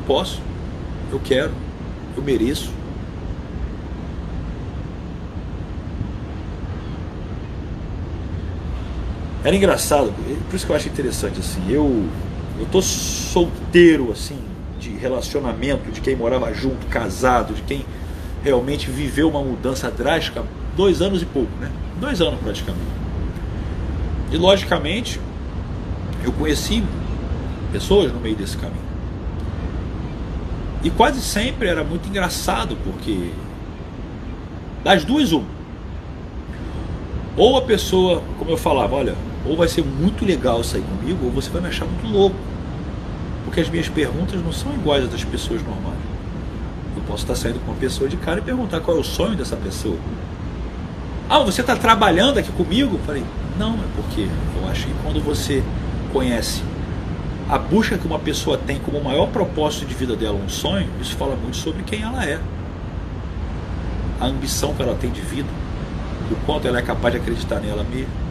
Posso, 0.08 0.42
eu 1.12 1.20
quero, 1.20 1.52
eu 2.16 2.24
mereço. 2.24 2.72
Era 9.44 9.56
engraçado, 9.56 10.12
por 10.50 10.56
isso 10.56 10.66
que 10.66 10.72
eu 10.72 10.76
acho 10.76 10.88
interessante 10.90 11.40
assim. 11.40 11.62
Eu 11.70 12.08
eu 12.60 12.66
tô 12.66 12.82
solteiro 12.82 14.12
assim, 14.12 14.40
de 14.80 14.90
relacionamento, 14.90 15.92
de 15.92 16.02
quem 16.02 16.16
morava 16.16 16.52
junto, 16.54 16.88
casado, 16.88 17.54
de 17.54 17.62
quem 17.62 17.86
realmente 18.44 18.90
viveu 18.90 19.30
uma 19.30 19.42
mudança 19.42 19.92
drástica, 19.92 20.44
dois 20.76 21.02
anos 21.02 21.22
e 21.22 21.26
pouco, 21.26 21.52
né? 21.60 21.72
Dois 22.00 22.20
anos 22.20 22.40
praticamente. 22.40 22.88
E 24.32 24.38
logicamente, 24.38 25.20
eu 26.24 26.32
conheci 26.32 26.84
pessoas 27.72 28.12
no 28.12 28.20
meio 28.20 28.36
desse 28.36 28.58
caminho. 28.58 28.87
E 30.84 30.90
quase 30.90 31.22
sempre 31.22 31.68
era 31.68 31.84
muito 31.84 32.08
engraçado, 32.08 32.78
porque 32.84 33.32
das 34.84 35.04
duas, 35.04 35.32
uma. 35.32 35.46
Ou 37.36 37.58
a 37.58 37.62
pessoa, 37.62 38.24
como 38.40 38.52
eu 38.52 38.58
falava, 38.58 38.96
olha, 38.96 39.16
ou 39.46 39.56
vai 39.56 39.68
ser 39.68 39.84
muito 39.84 40.26
legal 40.26 40.64
sair 40.64 40.82
comigo, 40.82 41.26
ou 41.26 41.32
você 41.32 41.50
vai 41.50 41.62
me 41.62 41.68
achar 41.68 41.86
muito 41.86 42.08
louco. 42.08 42.36
Porque 43.44 43.60
as 43.60 43.70
minhas 43.70 43.88
perguntas 43.88 44.42
não 44.44 44.52
são 44.52 44.74
iguais 44.74 45.04
às 45.04 45.10
das 45.10 45.24
pessoas 45.24 45.62
normais. 45.62 46.00
Eu 46.96 47.04
posso 47.04 47.24
estar 47.24 47.36
saindo 47.36 47.60
com 47.60 47.72
uma 47.72 47.80
pessoa 47.80 48.10
de 48.10 48.18
cara 48.18 48.40
e 48.40 48.42
perguntar 48.42 48.80
qual 48.82 48.98
é 48.98 49.00
o 49.00 49.04
sonho 49.04 49.36
dessa 49.36 49.56
pessoa. 49.56 49.98
Ah, 51.30 51.40
você 51.40 51.62
está 51.62 51.76
trabalhando 51.76 52.40
aqui 52.40 52.52
comigo? 52.52 53.00
Falei, 53.06 53.24
não, 53.60 53.74
é 53.74 53.88
porque 53.96 54.22
eu 54.62 54.70
acho 54.70 54.88
que 54.88 54.94
quando 55.04 55.22
você 55.22 55.64
conhece 56.12 56.64
a 57.50 57.58
busca 57.58 57.98
que 57.98 58.06
uma 58.06 58.20
pessoa 58.20 58.58
tem 58.58 58.78
como 58.80 59.02
maior 59.02 59.28
propósito 59.28 59.86
de 59.86 59.94
vida 59.94 60.16
dela, 60.16 60.36
um 60.36 60.50
sonho, 60.50 60.90
isso 61.02 61.16
fala 61.16 61.36
muito 61.36 61.56
sobre 61.56 61.82
quem 61.84 62.02
ela 62.02 62.26
é. 62.26 62.40
A 64.20 64.26
ambição 64.26 64.74
que 64.74 64.82
ela 64.82 64.96
tem 64.96 65.10
de 65.12 65.22
vida, 65.22 65.48
o 66.30 66.36
quanto 66.46 66.68
ela 66.68 66.80
é 66.80 66.82
capaz 66.82 67.14
de 67.14 67.22
acreditar 67.22 67.60
nela 67.60 67.84
mesma. 67.84 68.28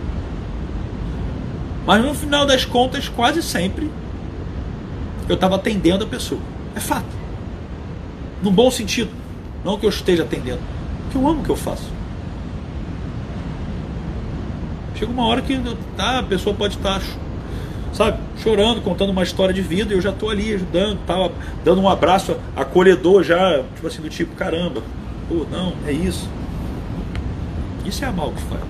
Mas 1.87 2.05
no 2.05 2.13
final 2.15 2.45
das 2.45 2.65
contas, 2.65 3.09
quase 3.09 3.43
sempre 3.43 3.91
eu 5.29 5.35
estava 5.35 5.57
atendendo 5.57 6.05
a 6.05 6.07
pessoa. 6.07 6.41
É 6.75 6.81
fato. 6.81 7.07
Num 8.43 8.53
bom 8.53 8.71
sentido. 8.71 9.11
Não 9.65 9.79
que 9.79 9.87
eu 9.87 9.91
esteja 9.91 10.25
atendendo. 10.25 10.61
Porque 11.05 11.17
eu 11.17 11.27
amo 11.27 11.41
o 11.41 11.45
que 11.45 11.51
eu 11.51 11.57
faço. 11.57 11.91
Chega 14.97 15.11
uma 15.11 15.27
hora 15.27 15.43
que 15.43 15.59
tá, 15.97 16.19
a 16.19 16.23
pessoa 16.23 16.55
pode 16.55 16.77
estar 16.77 17.01
sabe? 17.97 18.19
Chorando, 18.43 18.83
contando 18.83 19.11
uma 19.11 19.23
história 19.23 19.55
de 19.55 19.63
vida, 19.63 19.95
e 19.95 19.97
eu 19.97 20.01
já 20.03 20.11
estou 20.11 20.29
ali 20.29 20.53
ajudando, 20.55 20.99
tava 21.07 21.33
dando 21.65 21.81
um 21.81 21.89
abraço 21.89 22.37
acolhedor 22.55 23.23
já, 23.23 23.63
tipo 23.75 23.87
assim, 23.87 24.03
do 24.03 24.11
tipo, 24.11 24.37
caramba, 24.37 24.83
pô, 25.29 25.47
não, 25.51 25.73
é 25.87 25.93
isso. 25.93 26.29
Isso 27.87 28.05
é 28.05 28.09
amar 28.09 28.29
o 28.29 28.33
que 28.33 28.43
faz. 28.43 28.63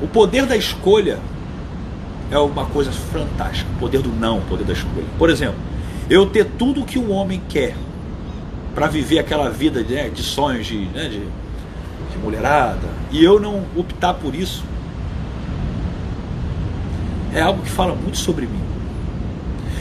O 0.00 0.08
poder 0.08 0.46
da 0.46 0.56
escolha 0.56 1.18
é 2.30 2.38
uma 2.38 2.64
coisa 2.64 2.90
fantástica. 2.90 3.70
O 3.76 3.78
poder 3.78 4.00
do 4.00 4.08
não, 4.08 4.38
o 4.38 4.42
poder 4.42 4.64
da 4.64 4.72
escolha. 4.72 5.04
Por 5.18 5.28
exemplo, 5.28 5.58
eu 6.08 6.24
ter 6.24 6.44
tudo 6.44 6.80
o 6.80 6.86
que 6.86 6.98
um 6.98 7.12
homem 7.12 7.42
quer 7.48 7.74
para 8.74 8.86
viver 8.86 9.18
aquela 9.18 9.50
vida 9.50 9.82
né, 9.82 10.08
de 10.08 10.22
sonhos, 10.22 10.66
de, 10.66 10.86
né, 10.86 11.08
de 11.08 11.22
mulherada, 12.22 12.88
e 13.10 13.24
eu 13.24 13.40
não 13.40 13.64
optar 13.76 14.14
por 14.14 14.34
isso, 14.34 14.64
é 17.32 17.40
algo 17.40 17.62
que 17.62 17.70
fala 17.70 17.94
muito 17.94 18.18
sobre 18.18 18.46
mim. 18.46 18.60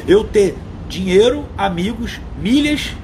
Eu 0.08 0.24
ter 0.24 0.58
dinheiro, 0.88 1.46
amigos, 1.58 2.20
milhas 2.42 2.96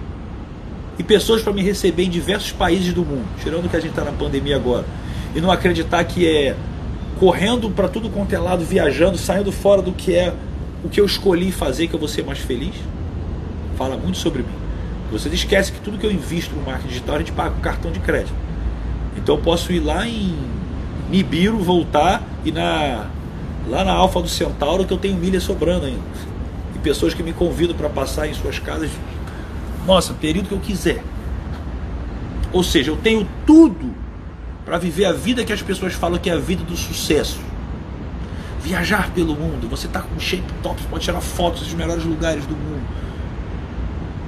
e 0.98 1.04
pessoas 1.04 1.42
para 1.42 1.54
me 1.54 1.62
receber 1.62 2.04
em 2.04 2.10
diversos 2.10 2.52
países 2.52 2.94
do 2.94 3.04
mundo, 3.04 3.28
tirando 3.42 3.70
que 3.70 3.76
a 3.76 3.80
gente 3.80 3.92
está 3.92 4.04
na 4.04 4.12
pandemia 4.12 4.56
agora, 4.56 4.86
e 5.36 5.42
não 5.42 5.52
acreditar 5.52 6.04
que 6.04 6.28
é 6.28 6.56
correndo 7.20 7.70
para 7.70 7.88
tudo 7.88 8.10
quanto 8.10 8.34
é 8.34 8.40
lado, 8.40 8.64
viajando, 8.64 9.18
saindo 9.18 9.52
fora 9.52 9.82
do 9.82 9.92
que 9.92 10.14
é 10.16 10.34
o 10.84 10.90
que 10.90 11.00
eu 11.00 11.06
escolhi 11.06 11.52
fazer, 11.52 11.88
que 11.88 11.96
eu 11.96 12.00
vou 12.00 12.08
ser 12.08 12.24
mais 12.24 12.40
feliz, 12.40 12.76
fala 13.78 13.98
muito 13.98 14.18
sobre 14.18 14.44
mim. 14.44 14.66
Você 15.12 15.30
esquece 15.30 15.72
que 15.72 15.80
tudo 15.80 15.98
que 15.98 16.06
eu 16.06 16.12
invisto 16.12 16.56
no 16.56 16.64
marketing 16.64 16.88
digital 16.88 17.16
a 17.16 17.20
gente 17.20 17.32
paga 17.32 17.52
com 17.52 17.62
cartão 17.62 17.92
de 17.92 18.00
crédito. 18.00 18.45
Então 19.16 19.36
eu 19.36 19.42
posso 19.42 19.72
ir 19.72 19.80
lá 19.80 20.08
em 20.08 20.38
Nibiru, 21.10 21.60
voltar 21.60 22.24
e 22.44 22.52
na 22.52 23.08
lá 23.68 23.84
na 23.84 23.94
Alfa 23.94 24.22
do 24.22 24.28
Centauro 24.28 24.86
que 24.86 24.94
eu 24.94 24.98
tenho 24.98 25.16
milha 25.18 25.40
sobrando 25.40 25.86
ainda. 25.86 26.02
E 26.76 26.80
pessoas 26.80 27.14
que 27.14 27.24
me 27.24 27.34
convidam 27.34 27.76
para 27.76 27.90
passar 27.90 28.28
em 28.28 28.34
suas 28.34 28.60
casas. 28.60 28.92
Nossa, 29.86 30.14
período 30.14 30.50
que 30.50 30.54
eu 30.54 30.60
quiser. 30.60 31.04
Ou 32.52 32.64
seja, 32.64 32.92
eu 32.92 32.98
tenho 32.98 33.28
tudo 33.46 33.94
para 34.64 34.78
viver 34.78 35.06
a 35.06 35.12
vida 35.12 35.44
que 35.44 35.54
as 35.54 35.62
pessoas 35.62 35.94
falam 35.94 36.18
que 36.18 36.30
é 36.30 36.34
a 36.34 36.40
vida 36.40 36.64
do 36.64 36.76
sucesso. 36.76 37.40
Viajar 38.62 39.12
pelo 39.12 39.36
mundo, 39.36 39.70
você 39.70 39.88
tá 39.88 40.02
com 40.02 40.20
shape 40.20 40.52
top, 40.64 40.82
pode 40.90 41.04
tirar 41.04 41.22
fotos 41.22 41.62
dos 41.64 41.74
melhores 41.74 42.04
lugares 42.04 42.46
do 42.46 42.56
mundo. 42.56 42.82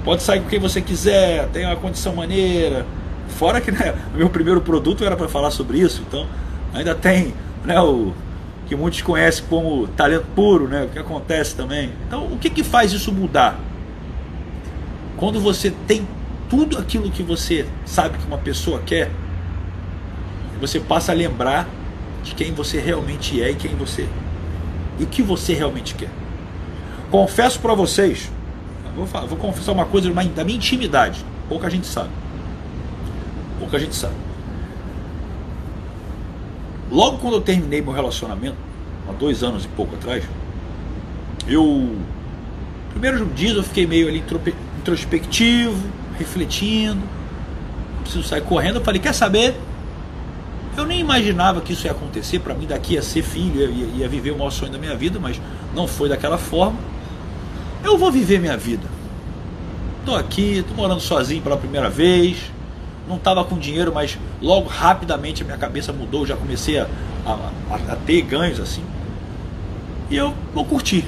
Pode 0.03 0.21
sair 0.21 0.41
com 0.41 0.47
quem 0.47 0.59
você 0.59 0.79
quiser, 0.79 1.47
tem 1.49 1.65
uma 1.65 1.75
condição 1.75 2.15
maneira. 2.15 2.85
Fora 3.29 3.61
que 3.61 3.71
né, 3.71 3.95
meu 4.15 4.29
primeiro 4.29 4.61
produto 4.61 5.03
era 5.03 5.15
para 5.15 5.27
falar 5.27 5.51
sobre 5.51 5.79
isso, 5.79 6.03
então 6.07 6.25
ainda 6.73 6.95
tem 6.95 7.33
né, 7.65 7.79
o 7.79 8.13
que 8.67 8.75
muitos 8.75 9.01
conhecem 9.01 9.45
como 9.49 9.87
talento 9.87 10.25
puro, 10.35 10.67
né, 10.67 10.83
o 10.83 10.89
que 10.89 10.99
acontece 10.99 11.55
também. 11.55 11.91
Então, 12.07 12.25
o 12.25 12.37
que, 12.37 12.49
que 12.49 12.63
faz 12.63 12.91
isso 12.91 13.11
mudar? 13.11 13.59
Quando 15.15 15.39
você 15.39 15.71
tem 15.87 16.07
tudo 16.49 16.77
aquilo 16.77 17.09
que 17.09 17.23
você 17.23 17.65
sabe 17.85 18.17
que 18.17 18.25
uma 18.25 18.37
pessoa 18.37 18.81
quer, 18.85 19.09
você 20.59 20.79
passa 20.79 21.11
a 21.11 21.15
lembrar 21.15 21.67
de 22.23 22.33
quem 22.35 22.51
você 22.51 22.79
realmente 22.79 23.41
é 23.41 23.51
e 23.51 23.55
quem 23.55 23.75
você 23.75 24.07
e 24.99 25.03
o 25.03 25.07
que 25.07 25.21
você 25.21 25.53
realmente 25.53 25.95
quer. 25.95 26.09
Confesso 27.09 27.59
para 27.59 27.73
vocês, 27.73 28.29
vou, 28.95 29.05
falar, 29.05 29.27
vou 29.27 29.37
confessar 29.37 29.71
uma 29.71 29.85
coisa 29.85 30.11
da 30.11 30.43
minha 30.43 30.57
intimidade, 30.57 31.23
pouca 31.47 31.69
gente 31.69 31.87
sabe. 31.87 32.09
Pouca 33.67 33.79
gente 33.79 33.95
sabe. 33.95 34.15
Logo 36.89 37.17
quando 37.17 37.33
eu 37.33 37.41
terminei 37.41 37.81
meu 37.81 37.91
relacionamento, 37.91 38.55
há 39.09 39.11
dois 39.11 39.43
anos 39.43 39.65
e 39.65 39.67
pouco 39.67 39.95
atrás, 39.95 40.23
eu. 41.45 41.97
Primeiros 42.91 43.35
dias 43.35 43.57
eu 43.57 43.63
fiquei 43.63 43.85
meio 43.85 44.07
ali 44.07 44.23
introspectivo, 44.79 45.77
refletindo, 46.17 47.01
preciso 48.03 48.25
sair 48.25 48.41
correndo. 48.41 48.77
Eu 48.77 48.85
falei: 48.85 49.01
quer 49.01 49.13
saber? 49.13 49.53
Eu 50.77 50.85
nem 50.85 51.01
imaginava 51.01 51.59
que 51.59 51.73
isso 51.73 51.87
ia 51.87 51.91
acontecer. 51.91 52.39
Para 52.39 52.53
mim, 52.53 52.67
daqui 52.67 52.93
ia 52.93 53.01
ser 53.01 53.21
filho, 53.21 53.69
ia, 53.69 53.85
ia 53.97 54.07
viver 54.07 54.31
o 54.31 54.37
maior 54.37 54.51
sonho 54.51 54.71
da 54.71 54.77
minha 54.77 54.95
vida, 54.95 55.19
mas 55.19 55.41
não 55.75 55.89
foi 55.89 56.07
daquela 56.07 56.37
forma. 56.37 56.79
Eu 57.83 57.97
vou 57.97 58.13
viver 58.13 58.39
minha 58.39 58.55
vida. 58.55 58.87
Tô 60.05 60.15
aqui, 60.15 60.63
tô 60.65 60.73
morando 60.73 61.01
sozinho 61.01 61.41
pela 61.41 61.57
primeira 61.57 61.89
vez. 61.89 62.55
Não 63.07 63.15
estava 63.15 63.43
com 63.43 63.57
dinheiro, 63.57 63.91
mas 63.93 64.17
logo 64.41 64.67
rapidamente 64.67 65.41
a 65.41 65.45
minha 65.45 65.57
cabeça 65.57 65.93
mudou. 65.93 66.25
Já 66.25 66.35
comecei 66.35 66.77
a, 66.77 66.87
a, 67.25 67.93
a 67.93 67.95
ter 67.95 68.21
ganhos 68.21 68.59
assim. 68.59 68.83
E 70.09 70.15
eu 70.15 70.33
vou 70.53 70.65
curtir. 70.65 71.05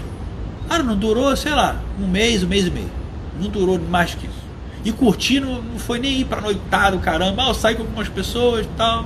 Cara, 0.68 0.84
não 0.84 0.96
durou, 0.96 1.36
sei 1.36 1.54
lá, 1.54 1.82
um 2.00 2.08
mês, 2.08 2.44
um 2.44 2.48
mês 2.48 2.68
e 2.68 2.72
meio. 2.72 2.92
Não 3.40 3.50
durou 3.50 3.80
mais 3.80 4.14
que 4.14 4.28
isso. 4.28 4.50
E 4.84 4.92
curtir 4.92 5.40
não, 5.40 5.62
não 5.62 5.80
foi 5.80 6.00
nem 6.00 6.20
ir 6.20 6.26
pra 6.26 6.40
noitado, 6.40 7.00
caramba. 7.00 7.44
Ah, 7.44 7.48
eu 7.50 7.54
saí 7.54 7.76
com 7.76 7.84
algumas 7.84 8.08
pessoas 8.08 8.66
e 8.66 8.70
tal. 8.78 9.06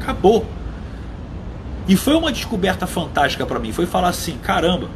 Acabou. 0.00 0.46
E 1.88 1.96
foi 1.96 2.14
uma 2.14 2.32
descoberta 2.32 2.86
fantástica 2.86 3.46
para 3.46 3.58
mim. 3.58 3.72
Foi 3.72 3.86
falar 3.86 4.08
assim, 4.08 4.36
caramba, 4.38 4.88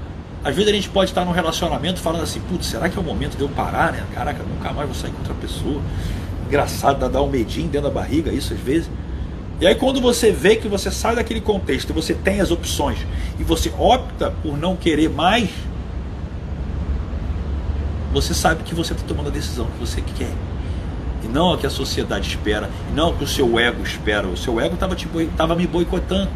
às 0.44 0.54
vezes 0.54 0.70
a 0.70 0.74
gente 0.74 0.88
pode 0.88 1.10
estar 1.10 1.24
num 1.24 1.32
relacionamento 1.32 2.00
falando 2.00 2.22
assim, 2.22 2.40
putz, 2.40 2.66
será 2.66 2.88
que 2.88 2.96
é 2.96 3.00
o 3.00 3.04
momento 3.04 3.36
de 3.36 3.42
eu 3.42 3.48
parar, 3.48 3.92
né? 3.92 4.04
Caraca, 4.14 4.42
nunca 4.42 4.72
mais 4.72 4.86
vou 4.86 4.94
sair 4.94 5.10
com 5.10 5.18
outra 5.18 5.34
pessoa. 5.34 5.80
Engraçado, 6.50 7.08
dá 7.08 7.22
um 7.22 7.30
medinho 7.30 7.68
dentro 7.68 7.88
da 7.88 7.94
barriga, 7.94 8.32
isso 8.32 8.52
às 8.52 8.58
vezes. 8.58 8.90
E 9.60 9.66
aí 9.68 9.76
quando 9.76 10.00
você 10.00 10.32
vê 10.32 10.56
que 10.56 10.66
você 10.66 10.90
sai 10.90 11.14
daquele 11.14 11.40
contexto, 11.40 11.94
você 11.94 12.12
tem 12.12 12.40
as 12.40 12.50
opções 12.50 12.98
e 13.38 13.44
você 13.44 13.70
opta 13.78 14.32
por 14.42 14.58
não 14.58 14.74
querer 14.74 15.08
mais, 15.08 15.48
você 18.12 18.34
sabe 18.34 18.64
que 18.64 18.74
você 18.74 18.94
está 18.94 19.06
tomando 19.06 19.28
a 19.28 19.30
decisão 19.30 19.66
que 19.66 19.78
você 19.78 20.02
quer 20.18 20.32
e 21.22 21.28
não 21.28 21.54
o 21.54 21.56
que 21.56 21.68
a 21.68 21.70
sociedade 21.70 22.28
espera, 22.28 22.68
e 22.90 22.94
não 22.96 23.10
o 23.10 23.16
que 23.16 23.22
o 23.22 23.28
seu 23.28 23.56
ego 23.60 23.84
espera. 23.84 24.26
O 24.26 24.36
seu 24.36 24.58
ego 24.58 24.74
estava 24.74 24.96
tipo, 24.96 25.18
me 25.18 25.66
boicotando. 25.68 26.30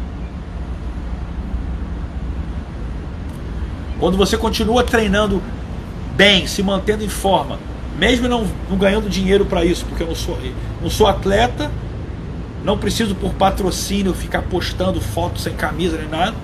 Quando 3.99 4.15
você 4.15 4.37
continua 4.37 4.81
treinando 4.81 5.43
bem, 6.15 6.47
se 6.47 6.63
mantendo 6.63 7.03
em 7.03 7.09
forma, 7.09 7.59
mesmo 7.97 8.27
não, 8.27 8.45
não 8.69 8.77
ganhando 8.77 9.09
dinheiro 9.09 9.45
para 9.45 9.63
isso, 9.63 9.85
porque 9.85 10.03
eu 10.03 10.07
não 10.07 10.15
sou, 10.15 10.37
não 10.81 10.89
sou 10.89 11.07
atleta, 11.07 11.71
não 12.63 12.77
preciso 12.77 13.15
por 13.15 13.33
patrocínio 13.33 14.13
ficar 14.13 14.41
postando 14.41 14.99
fotos 14.99 15.43
sem 15.43 15.53
camisa 15.53 15.97
nem 15.97 16.09
nada. 16.09 16.35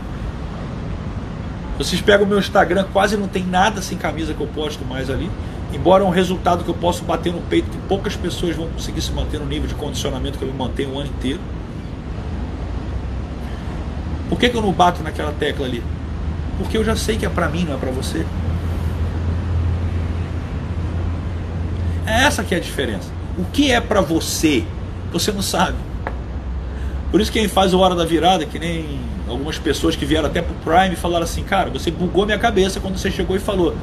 Vocês 1.77 1.99
pegam 1.99 2.25
o 2.25 2.29
meu 2.29 2.37
Instagram, 2.37 2.85
quase 2.93 3.17
não 3.17 3.27
tem 3.27 3.43
nada 3.43 3.81
sem 3.81 3.97
camisa 3.97 4.33
que 4.33 4.41
eu 4.41 4.47
posto 4.47 4.85
mais 4.85 5.09
ali. 5.09 5.29
Embora 5.73 6.03
é 6.03 6.07
um 6.07 6.11
resultado 6.11 6.63
que 6.63 6.69
eu 6.69 6.75
posso 6.75 7.03
bater 7.03 7.33
no 7.33 7.41
peito, 7.41 7.69
que 7.69 7.77
poucas 7.87 8.15
pessoas 8.15 8.55
vão 8.55 8.67
conseguir 8.67 9.01
se 9.01 9.11
manter 9.11 9.39
no 9.39 9.45
nível 9.45 9.67
de 9.67 9.73
condicionamento 9.75 10.37
que 10.37 10.43
eu 10.43 10.51
me 10.51 10.57
mantenho 10.57 10.93
o 10.93 10.99
ano 10.99 11.09
inteiro. 11.09 11.39
Por 14.29 14.39
que, 14.39 14.49
que 14.49 14.55
eu 14.55 14.61
não 14.61 14.71
bato 14.71 15.01
naquela 15.01 15.31
tecla 15.31 15.65
ali? 15.65 15.83
Porque 16.57 16.77
eu 16.77 16.83
já 16.83 16.95
sei 16.95 17.17
que 17.17 17.25
é 17.25 17.29
para 17.29 17.49
mim, 17.49 17.65
não 17.65 17.73
é 17.73 17.77
para 17.77 17.91
você. 17.91 18.25
É 22.05 22.23
essa 22.23 22.43
que 22.43 22.53
é 22.53 22.57
a 22.57 22.61
diferença. 22.61 23.09
O 23.37 23.45
que 23.45 23.71
é 23.71 23.79
para 23.79 24.01
você, 24.01 24.63
você 25.11 25.31
não 25.31 25.41
sabe. 25.41 25.77
Por 27.11 27.19
isso 27.21 27.31
quem 27.31 27.47
faz 27.47 27.73
o 27.73 27.79
Hora 27.79 27.95
da 27.95 28.05
Virada, 28.05 28.45
que 28.45 28.57
nem 28.57 28.99
algumas 29.27 29.57
pessoas 29.57 29.95
que 29.95 30.05
vieram 30.05 30.27
até 30.27 30.41
pro 30.41 30.53
Prime 30.55 30.95
falaram 30.95 31.23
assim, 31.23 31.43
cara, 31.43 31.69
você 31.69 31.91
bugou 31.91 32.25
minha 32.25 32.39
cabeça 32.39 32.79
quando 32.79 32.97
você 32.97 33.11
chegou 33.11 33.35
e 33.35 33.39
falou, 33.39 33.75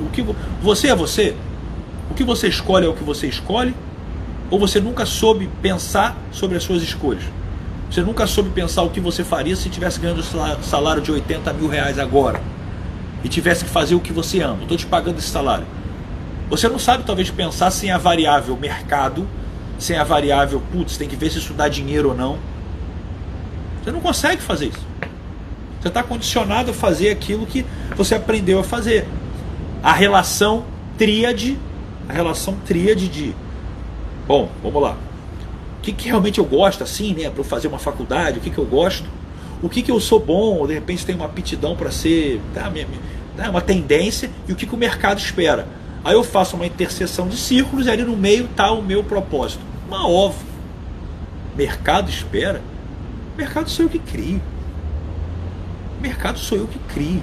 o 0.00 0.10
que 0.10 0.24
você 0.62 0.88
é 0.88 0.94
você? 0.94 1.34
O 2.10 2.14
que 2.14 2.24
você 2.24 2.48
escolhe 2.48 2.86
é 2.86 2.88
o 2.88 2.94
que 2.94 3.04
você 3.04 3.26
escolhe? 3.26 3.74
Ou 4.50 4.58
você 4.58 4.80
nunca 4.80 5.04
soube 5.04 5.48
pensar 5.60 6.16
sobre 6.32 6.56
as 6.56 6.62
suas 6.64 6.82
escolhas? 6.82 7.22
Você 7.90 8.02
nunca 8.02 8.26
soube 8.26 8.50
pensar 8.50 8.82
o 8.82 8.90
que 8.90 9.00
você 9.00 9.22
faria 9.22 9.54
se 9.56 9.68
tivesse 9.68 10.00
ganhando 10.00 10.22
salário 10.62 11.00
de 11.00 11.12
80 11.12 11.52
mil 11.54 11.68
reais 11.68 11.98
agora 11.98 12.40
e 13.22 13.28
tivesse 13.28 13.64
que 13.64 13.70
fazer 13.70 13.94
o 13.94 14.00
que 14.00 14.12
você 14.12 14.40
ama? 14.40 14.62
Estou 14.62 14.76
te 14.76 14.86
pagando 14.86 15.18
esse 15.18 15.28
salário. 15.28 15.66
Você 16.48 16.68
não 16.68 16.78
sabe 16.78 17.04
talvez 17.04 17.30
pensar 17.30 17.70
sem 17.70 17.90
a 17.90 17.98
variável 17.98 18.56
mercado, 18.56 19.28
sem 19.78 19.96
a 19.96 20.04
variável, 20.04 20.62
putz, 20.72 20.96
tem 20.96 21.08
que 21.08 21.16
ver 21.16 21.30
se 21.30 21.38
isso 21.38 21.52
dá 21.52 21.68
dinheiro 21.68 22.10
ou 22.10 22.14
não. 22.14 22.38
Você 23.82 23.92
não 23.92 24.00
consegue 24.00 24.42
fazer 24.42 24.66
isso. 24.66 24.86
Você 25.80 25.88
está 25.88 26.02
condicionado 26.02 26.70
a 26.70 26.74
fazer 26.74 27.10
aquilo 27.10 27.46
que 27.46 27.64
você 27.96 28.14
aprendeu 28.14 28.58
a 28.58 28.64
fazer 28.64 29.06
a 29.82 29.92
relação 29.92 30.64
tríade, 30.96 31.56
a 32.08 32.12
relação 32.12 32.56
tríade 32.66 33.08
de, 33.08 33.34
bom, 34.26 34.48
vamos 34.62 34.82
lá, 34.82 34.96
o 35.78 35.80
que, 35.80 35.92
que 35.92 36.08
realmente 36.08 36.38
eu 36.38 36.44
gosto 36.44 36.82
assim, 36.82 37.14
né, 37.14 37.30
para 37.30 37.44
fazer 37.44 37.68
uma 37.68 37.78
faculdade, 37.78 38.38
o 38.38 38.40
que, 38.40 38.50
que 38.50 38.58
eu 38.58 38.66
gosto, 38.66 39.04
o 39.62 39.68
que, 39.68 39.82
que 39.82 39.90
eu 39.90 40.00
sou 40.00 40.18
bom, 40.18 40.66
de 40.66 40.74
repente 40.74 41.06
tem 41.06 41.14
uma 41.14 41.26
aptidão 41.26 41.76
para 41.76 41.92
ser, 41.92 42.40
tá, 42.52 42.68
minha, 42.68 42.86
minha, 42.86 43.00
tá, 43.36 43.48
uma 43.48 43.60
tendência, 43.60 44.30
e 44.48 44.52
o 44.52 44.56
que, 44.56 44.66
que 44.66 44.74
o 44.74 44.78
mercado 44.78 45.18
espera. 45.18 45.66
Aí 46.04 46.14
eu 46.14 46.22
faço 46.22 46.56
uma 46.56 46.66
interseção 46.66 47.28
de 47.28 47.36
círculos 47.36 47.86
e 47.86 47.90
ali 47.90 48.02
no 48.02 48.16
meio 48.16 48.44
está 48.44 48.70
o 48.70 48.82
meu 48.82 49.02
propósito. 49.02 49.60
Uma 49.86 50.08
óbvio. 50.08 50.46
mercado 51.56 52.08
espera, 52.08 52.62
mercado 53.36 53.68
sou 53.68 53.86
eu 53.86 53.88
que 53.88 53.98
crio. 53.98 54.40
Mercado 56.00 56.38
sou 56.38 56.58
eu 56.58 56.66
que 56.66 56.78
crio. 56.92 57.22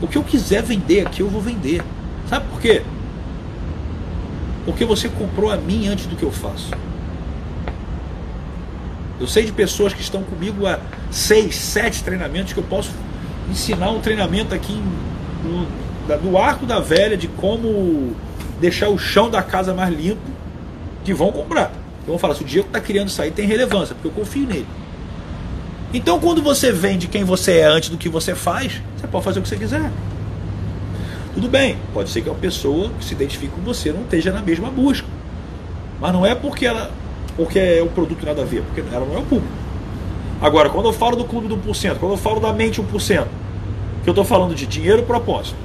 O 0.00 0.08
que 0.08 0.16
eu 0.16 0.22
quiser 0.22 0.62
vender 0.62 1.06
aqui, 1.06 1.20
eu 1.20 1.28
vou 1.28 1.40
vender. 1.40 1.82
Sabe 2.28 2.46
por 2.48 2.60
quê? 2.60 2.82
Porque 4.64 4.84
você 4.84 5.08
comprou 5.08 5.50
a 5.50 5.56
mim 5.56 5.88
antes 5.88 6.06
do 6.06 6.16
que 6.16 6.22
eu 6.22 6.32
faço. 6.32 6.70
Eu 9.20 9.26
sei 9.26 9.44
de 9.44 9.52
pessoas 9.52 9.92
que 9.92 10.00
estão 10.00 10.22
comigo 10.22 10.66
há 10.66 10.78
seis, 11.10 11.54
sete 11.56 12.02
treinamentos 12.02 12.52
que 12.52 12.58
eu 12.58 12.64
posso 12.64 12.90
ensinar 13.50 13.90
um 13.90 14.00
treinamento 14.00 14.54
aqui 14.54 14.80
no, 16.08 16.18
do 16.18 16.38
arco 16.38 16.66
da 16.66 16.80
velha 16.80 17.16
de 17.16 17.28
como 17.28 18.14
deixar 18.60 18.88
o 18.88 18.98
chão 18.98 19.28
da 19.30 19.42
casa 19.42 19.74
mais 19.74 19.94
limpo, 19.94 20.20
que 21.04 21.12
vão 21.12 21.32
comprar. 21.32 21.72
Então 22.02 22.18
falar, 22.18 22.34
se 22.34 22.42
o 22.42 22.44
Diego 22.46 22.66
está 22.66 22.80
querendo 22.80 23.08
sair, 23.08 23.30
tem 23.30 23.46
relevância, 23.46 23.94
porque 23.94 24.08
eu 24.08 24.12
confio 24.12 24.46
nele. 24.46 24.66
Então 25.92 26.18
quando 26.18 26.42
você 26.42 26.72
vende 26.72 27.06
quem 27.06 27.24
você 27.24 27.58
é 27.58 27.64
antes 27.64 27.88
do 27.88 27.96
que 27.96 28.08
você 28.08 28.34
faz, 28.34 28.80
você 28.96 29.06
pode 29.06 29.24
fazer 29.24 29.38
o 29.38 29.42
que 29.42 29.48
você 29.48 29.56
quiser. 29.56 29.90
Tudo 31.34 31.48
bem, 31.48 31.76
pode 31.92 32.10
ser 32.10 32.22
que 32.22 32.28
uma 32.28 32.38
pessoa 32.38 32.90
que 32.98 33.04
se 33.04 33.12
identifique 33.12 33.52
com 33.54 33.62
você 33.62 33.92
não 33.92 34.02
esteja 34.02 34.32
na 34.32 34.40
mesma 34.40 34.70
busca. 34.70 35.06
Mas 36.00 36.12
não 36.12 36.24
é 36.24 36.34
porque 36.34 36.66
ela 36.66 36.90
porque 37.36 37.58
é 37.58 37.82
o 37.82 37.88
produto 37.88 38.24
nada 38.24 38.42
a 38.42 38.44
ver, 38.44 38.62
porque 38.62 38.80
ela 38.92 39.04
não 39.04 39.16
é 39.16 39.18
o 39.18 39.22
público. 39.22 39.52
Agora, 40.40 40.68
quando 40.68 40.86
eu 40.86 40.92
falo 40.92 41.16
do 41.16 41.24
clube 41.24 41.48
do 41.48 41.56
1%, 41.56 41.96
quando 41.98 42.12
eu 42.12 42.18
falo 42.18 42.40
da 42.40 42.52
mente 42.52 42.80
1%, 42.80 43.26
que 44.02 44.08
eu 44.08 44.12
estou 44.12 44.24
falando 44.24 44.54
de 44.54 44.66
dinheiro 44.66 45.02
e 45.02 45.04
propósito, 45.04 45.56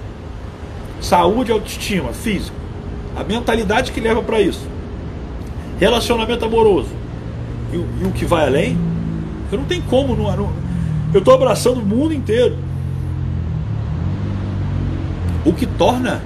saúde, 1.01 1.51
autoestima, 1.51 2.13
físico, 2.13 2.55
a 3.15 3.23
mentalidade 3.23 3.91
que 3.91 3.99
leva 3.99 4.21
para 4.21 4.41
isso, 4.41 4.67
relacionamento 5.79 6.45
amoroso 6.45 6.89
e, 7.71 7.75
e, 7.75 8.05
o 8.05 8.11
que 8.11 8.25
vai 8.25 8.47
além, 8.47 8.77
eu 9.51 9.57
não 9.57 9.65
tem 9.65 9.81
como, 9.81 10.15
não, 10.15 10.35
não 10.35 10.69
eu 11.13 11.19
estou 11.19 11.33
abraçando 11.33 11.79
o 11.79 11.85
mundo 11.85 12.13
inteiro. 12.13 12.55
O 15.43 15.51
que 15.53 15.65
torna, 15.65 16.21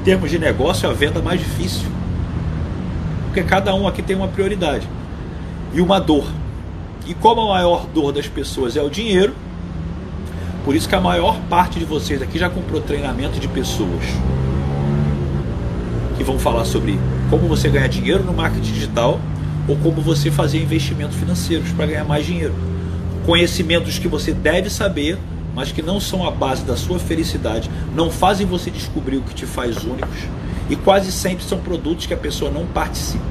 em 0.00 0.04
termos 0.04 0.30
de 0.30 0.38
negócio, 0.38 0.88
a 0.88 0.92
venda 0.92 1.22
mais 1.22 1.38
difícil. 1.38 1.88
Porque 3.26 3.42
cada 3.42 3.72
um 3.74 3.86
aqui 3.86 4.02
tem 4.02 4.16
uma 4.16 4.26
prioridade 4.26 4.88
e 5.72 5.80
uma 5.80 6.00
dor. 6.00 6.26
E 7.06 7.14
como 7.14 7.42
a 7.42 7.48
maior 7.50 7.86
dor 7.86 8.12
das 8.12 8.26
pessoas 8.26 8.76
é 8.76 8.82
o 8.82 8.90
dinheiro, 8.90 9.34
por 10.64 10.74
isso 10.74 10.88
que 10.88 10.94
a 10.94 11.00
maior 11.00 11.38
parte 11.50 11.78
de 11.78 11.84
vocês 11.84 12.22
aqui 12.22 12.38
já 12.38 12.48
comprou 12.48 12.80
treinamento 12.80 13.38
de 13.38 13.46
pessoas 13.46 14.02
que 16.16 16.24
vão 16.24 16.38
falar 16.38 16.64
sobre 16.64 16.98
como 17.28 17.46
você 17.46 17.68
ganhar 17.68 17.88
dinheiro 17.88 18.24
no 18.24 18.32
marketing 18.32 18.72
digital 18.72 19.20
ou 19.68 19.76
como 19.76 20.00
você 20.00 20.30
fazer 20.30 20.62
investimentos 20.62 21.16
financeiros 21.16 21.70
para 21.72 21.86
ganhar 21.86 22.04
mais 22.04 22.24
dinheiro. 22.24 22.54
Conhecimentos 23.26 23.98
que 23.98 24.08
você 24.08 24.32
deve 24.32 24.70
saber, 24.70 25.18
mas 25.54 25.70
que 25.70 25.82
não 25.82 26.00
são 26.00 26.26
a 26.26 26.30
base 26.30 26.64
da 26.64 26.76
sua 26.76 26.98
felicidade, 26.98 27.70
não 27.94 28.10
fazem 28.10 28.46
você 28.46 28.70
descobrir 28.70 29.18
o 29.18 29.22
que 29.22 29.34
te 29.34 29.46
faz 29.46 29.84
únicos 29.84 30.18
e 30.70 30.76
quase 30.76 31.12
sempre 31.12 31.44
são 31.44 31.58
produtos 31.58 32.06
que 32.06 32.14
a 32.14 32.16
pessoa 32.16 32.50
não 32.50 32.66
participa. 32.66 33.24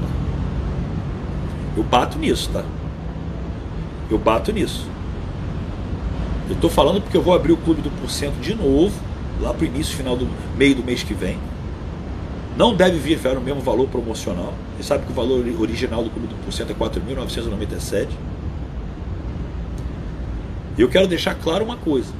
Eu 1.76 1.82
bato 1.82 2.18
nisso, 2.18 2.48
tá? 2.52 2.64
Eu 4.08 4.18
bato 4.18 4.52
nisso. 4.52 4.93
Eu 6.48 6.54
estou 6.54 6.68
falando 6.68 7.00
porque 7.00 7.16
eu 7.16 7.22
vou 7.22 7.34
abrir 7.34 7.52
o 7.52 7.56
clube 7.56 7.80
do 7.80 7.90
porcento 7.90 8.34
de 8.34 8.54
novo, 8.54 8.94
lá 9.40 9.54
para 9.54 9.62
o 9.62 9.66
início, 9.66 9.96
final 9.96 10.14
do 10.14 10.28
meio 10.56 10.74
do 10.74 10.84
mês 10.84 11.02
que 11.02 11.14
vem. 11.14 11.38
Não 12.56 12.74
deve 12.74 12.98
vir 12.98 13.18
o 13.36 13.40
mesmo 13.40 13.60
valor 13.60 13.88
promocional. 13.88 14.52
Você 14.76 14.84
sabe 14.84 15.06
que 15.06 15.10
o 15.10 15.14
valor 15.14 15.42
original 15.58 16.04
do 16.04 16.10
clube 16.10 16.28
do 16.28 16.34
porcento 16.44 16.70
é 16.70 16.74
4.997. 16.74 18.08
E 20.76 20.82
eu 20.82 20.88
quero 20.88 21.06
deixar 21.06 21.34
claro 21.34 21.64
uma 21.64 21.76
coisa: 21.76 22.12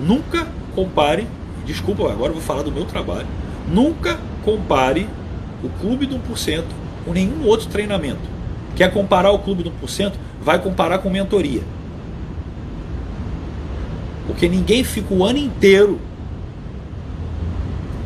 nunca 0.00 0.46
compare, 0.74 1.26
desculpa, 1.66 2.04
agora 2.04 2.30
eu 2.30 2.34
vou 2.34 2.42
falar 2.42 2.62
do 2.62 2.70
meu 2.70 2.84
trabalho. 2.84 3.26
Nunca 3.68 4.18
compare 4.44 5.08
o 5.62 5.68
clube 5.80 6.06
do 6.06 6.16
1% 6.16 6.62
com 7.04 7.12
nenhum 7.12 7.44
outro 7.44 7.68
treinamento. 7.68 8.22
Quer 8.76 8.92
comparar 8.92 9.32
o 9.32 9.38
clube 9.40 9.64
do 9.64 9.70
1%? 9.70 10.12
Vai 10.40 10.60
comparar 10.60 10.98
com 10.98 11.10
mentoria. 11.10 11.62
Porque 14.34 14.48
ninguém 14.48 14.82
fica 14.82 15.14
o 15.14 15.24
ano 15.24 15.38
inteiro 15.38 16.00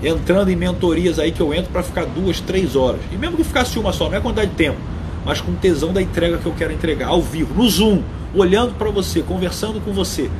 entrando 0.02 0.50
em 0.50 0.56
mentorias 0.56 1.18
aí 1.18 1.32
que 1.32 1.40
eu 1.40 1.54
entro 1.54 1.72
para 1.72 1.82
ficar 1.82 2.04
duas, 2.04 2.38
três 2.38 2.76
horas. 2.76 3.00
E 3.10 3.16
mesmo 3.16 3.38
que 3.38 3.44
ficasse 3.44 3.78
uma 3.78 3.94
só, 3.94 4.10
não 4.10 4.16
é 4.18 4.20
quantidade 4.20 4.50
de 4.50 4.56
tempo, 4.56 4.76
mas 5.24 5.40
com 5.40 5.54
tesão 5.54 5.90
da 5.90 6.02
entrega 6.02 6.36
que 6.36 6.44
eu 6.44 6.52
quero 6.52 6.70
entregar, 6.70 7.08
ao 7.08 7.22
vivo, 7.22 7.54
no 7.54 7.66
Zoom, 7.66 8.02
olhando 8.34 8.74
para 8.74 8.90
você, 8.90 9.22
conversando 9.22 9.80
com 9.80 9.90
você. 9.90 10.30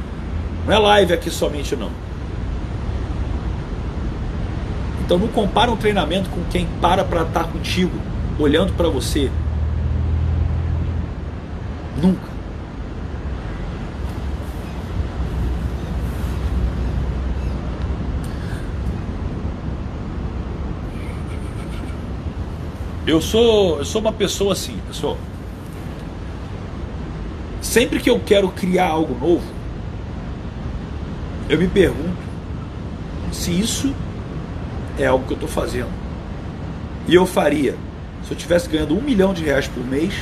Não 0.66 0.74
é 0.74 0.78
live 0.78 1.14
aqui 1.14 1.30
somente 1.30 1.74
não. 1.74 1.90
Então 5.06 5.16
não 5.16 5.28
compara 5.28 5.70
um 5.70 5.76
treinamento 5.76 6.28
com 6.28 6.44
quem 6.50 6.68
para 6.82 7.02
para 7.02 7.22
estar 7.22 7.44
contigo, 7.44 7.98
olhando 8.38 8.74
para 8.74 8.90
você. 8.90 9.30
Nunca. 11.96 12.27
Eu 23.08 23.22
sou, 23.22 23.78
eu 23.78 23.86
sou 23.86 24.02
uma 24.02 24.12
pessoa 24.12 24.52
assim, 24.52 24.76
pessoal. 24.86 25.16
Sempre 27.62 28.00
que 28.00 28.10
eu 28.10 28.20
quero 28.20 28.50
criar 28.50 28.88
algo 28.88 29.14
novo, 29.18 29.50
eu 31.48 31.56
me 31.56 31.66
pergunto 31.66 32.18
se 33.32 33.50
isso 33.50 33.94
é 34.98 35.06
algo 35.06 35.24
que 35.24 35.32
eu 35.32 35.36
estou 35.36 35.48
fazendo. 35.48 35.88
E 37.08 37.14
eu 37.14 37.24
faria 37.24 37.76
se 38.24 38.32
eu 38.32 38.36
estivesse 38.36 38.68
ganhando 38.68 38.94
um 38.94 39.00
milhão 39.00 39.32
de 39.32 39.42
reais 39.42 39.66
por 39.66 39.82
mês, 39.82 40.12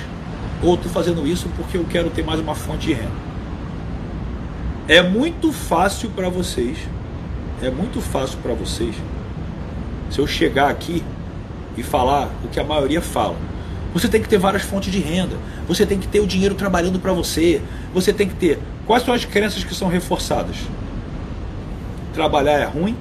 ou 0.63 0.77
estou 0.77 0.93
fazendo 0.93 1.27
isso 1.27 1.49
porque 1.57 1.77
eu 1.77 1.85
quero 1.91 2.09
ter 2.09 2.25
mais 2.25 2.39
uma 2.39 2.55
fonte 2.55 2.87
de 2.87 2.93
renda. 2.93 3.27
É 4.87 5.03
muito 5.03 5.53
fácil 5.53 6.09
para 6.11 6.29
vocês, 6.29 6.79
é 7.61 7.69
muito 7.69 8.01
fácil 8.01 8.39
para 8.39 8.55
vocês, 8.55 8.95
se 10.09 10.21
eu 10.21 10.27
chegar 10.29 10.71
aqui 10.71 11.03
e 11.77 11.83
falar 11.83 12.31
o 12.45 12.49
que 12.49 12.59
a 12.59 12.65
maioria 12.65 13.01
fala. 13.01 13.37
Você 13.93 14.09
tem 14.09 14.21
que 14.21 14.29
ter 14.29 14.39
várias 14.39 14.63
fontes 14.63 14.93
de 14.93 14.99
renda. 15.01 15.37
Você 15.67 15.87
tem 15.87 15.99
que 15.99 16.07
ter 16.07 16.21
o 16.21 16.27
dinheiro 16.27 16.55
trabalhando 16.55 16.99
para 16.99 17.13
você. 17.13 17.63
Você 17.95 18.13
tem 18.13 18.29
que 18.29 18.35
ter. 18.35 18.59
Quais 18.87 19.03
são 19.03 19.15
as 19.15 19.25
crenças 19.25 19.65
que 19.65 19.75
são 19.75 19.89
reforçadas? 19.89 20.57
Trabalhar 22.13 22.59
é 22.59 22.65
ruim. 22.65 22.97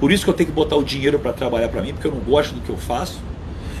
Por 0.00 0.10
isso 0.10 0.24
que 0.24 0.30
eu 0.30 0.34
tenho 0.34 0.48
que 0.48 0.54
botar 0.54 0.76
o 0.76 0.84
dinheiro 0.84 1.18
para 1.18 1.32
trabalhar 1.32 1.68
para 1.68 1.80
mim, 1.80 1.92
porque 1.92 2.06
eu 2.06 2.12
não 2.12 2.20
gosto 2.20 2.54
do 2.54 2.60
que 2.60 2.68
eu 2.68 2.76
faço. 2.76 3.20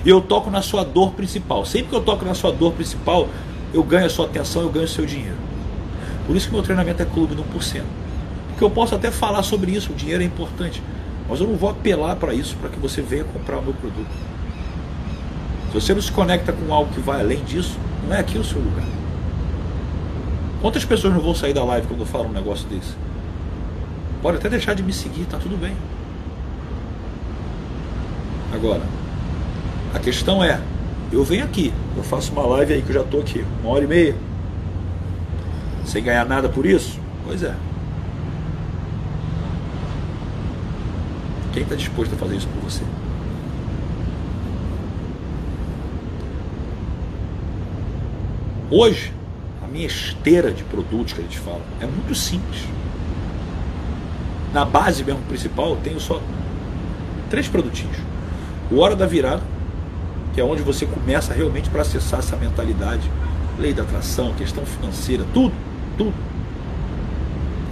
E 0.04 0.08
eu 0.08 0.20
toco 0.20 0.50
na 0.50 0.62
sua 0.62 0.84
dor 0.84 1.12
principal. 1.12 1.64
Sempre 1.64 1.88
que 1.88 1.96
eu 1.96 2.00
toco 2.00 2.24
na 2.24 2.34
sua 2.34 2.52
dor 2.52 2.72
principal, 2.72 3.28
eu 3.74 3.82
ganho 3.82 4.06
a 4.06 4.10
sua 4.10 4.26
atenção, 4.26 4.62
eu 4.62 4.70
ganho 4.70 4.84
o 4.84 4.88
seu 4.88 5.04
dinheiro. 5.04 5.36
Por 6.26 6.36
isso 6.36 6.46
que 6.46 6.54
meu 6.54 6.62
treinamento 6.62 7.02
é 7.02 7.04
clube 7.04 7.34
no 7.34 7.42
1%. 7.44 7.82
Porque 8.48 8.64
eu 8.64 8.70
posso 8.70 8.94
até 8.94 9.10
falar 9.10 9.42
sobre 9.42 9.72
isso, 9.72 9.92
o 9.92 9.94
dinheiro 9.94 10.22
é 10.22 10.26
importante. 10.26 10.82
Mas 11.28 11.40
eu 11.40 11.46
não 11.46 11.56
vou 11.56 11.70
apelar 11.70 12.16
para 12.16 12.32
isso, 12.32 12.56
para 12.56 12.70
que 12.70 12.78
você 12.78 13.02
venha 13.02 13.24
comprar 13.24 13.58
o 13.58 13.62
meu 13.62 13.74
produto. 13.74 14.10
Se 15.68 15.74
você 15.74 15.94
não 15.94 16.00
se 16.00 16.12
conecta 16.12 16.52
com 16.52 16.72
algo 16.72 16.92
que 16.92 17.00
vai 17.00 17.20
além 17.20 17.42
disso, 17.44 17.78
não 18.06 18.14
é 18.14 18.20
aqui 18.20 18.38
o 18.38 18.44
seu 18.44 18.60
lugar. 18.60 18.86
Quantas 20.62 20.84
pessoas 20.84 21.12
não 21.12 21.20
vão 21.20 21.34
sair 21.34 21.52
da 21.52 21.64
live 21.64 21.86
quando 21.86 22.00
eu 22.00 22.06
falo 22.06 22.26
um 22.26 22.32
negócio 22.32 22.66
desse? 22.68 22.94
Pode 24.22 24.38
até 24.38 24.48
deixar 24.48 24.74
de 24.74 24.82
me 24.82 24.92
seguir, 24.92 25.24
tá 25.26 25.38
tudo 25.38 25.56
bem. 25.56 25.76
Agora, 28.54 28.82
a 29.92 29.98
questão 29.98 30.42
é, 30.42 30.60
eu 31.12 31.22
venho 31.22 31.44
aqui, 31.44 31.72
eu 31.96 32.02
faço 32.02 32.32
uma 32.32 32.46
live 32.46 32.74
aí 32.74 32.82
que 32.82 32.88
eu 32.88 32.94
já 32.94 33.02
estou 33.02 33.20
aqui, 33.20 33.44
uma 33.62 33.72
hora 33.72 33.84
e 33.84 33.86
meia, 33.86 34.16
sem 35.84 36.02
ganhar 36.02 36.24
nada 36.24 36.48
por 36.48 36.64
isso? 36.64 36.98
Pois 37.24 37.42
é. 37.42 37.54
Quem 41.56 41.62
está 41.62 41.74
disposto 41.74 42.14
a 42.14 42.18
fazer 42.18 42.36
isso 42.36 42.48
por 42.48 42.70
você? 42.70 42.82
Hoje, 48.70 49.10
a 49.64 49.66
minha 49.66 49.86
esteira 49.86 50.52
de 50.52 50.62
produtos 50.64 51.14
que 51.14 51.20
a 51.20 51.22
gente 51.22 51.38
fala 51.38 51.62
é 51.80 51.86
muito 51.86 52.14
simples. 52.14 52.60
Na 54.52 54.66
base 54.66 55.02
mesmo 55.02 55.22
principal, 55.22 55.70
eu 55.70 55.76
tenho 55.76 55.98
só 55.98 56.20
três 57.30 57.48
produtinhos. 57.48 57.96
O 58.70 58.80
Hora 58.80 58.94
da 58.94 59.06
Virada, 59.06 59.42
que 60.34 60.40
é 60.42 60.44
onde 60.44 60.60
você 60.60 60.84
começa 60.84 61.32
realmente 61.32 61.70
para 61.70 61.80
acessar 61.80 62.18
essa 62.18 62.36
mentalidade, 62.36 63.10
lei 63.58 63.72
da 63.72 63.82
atração, 63.82 64.34
questão 64.34 64.66
financeira, 64.66 65.24
tudo, 65.32 65.54
tudo. 65.96 66.12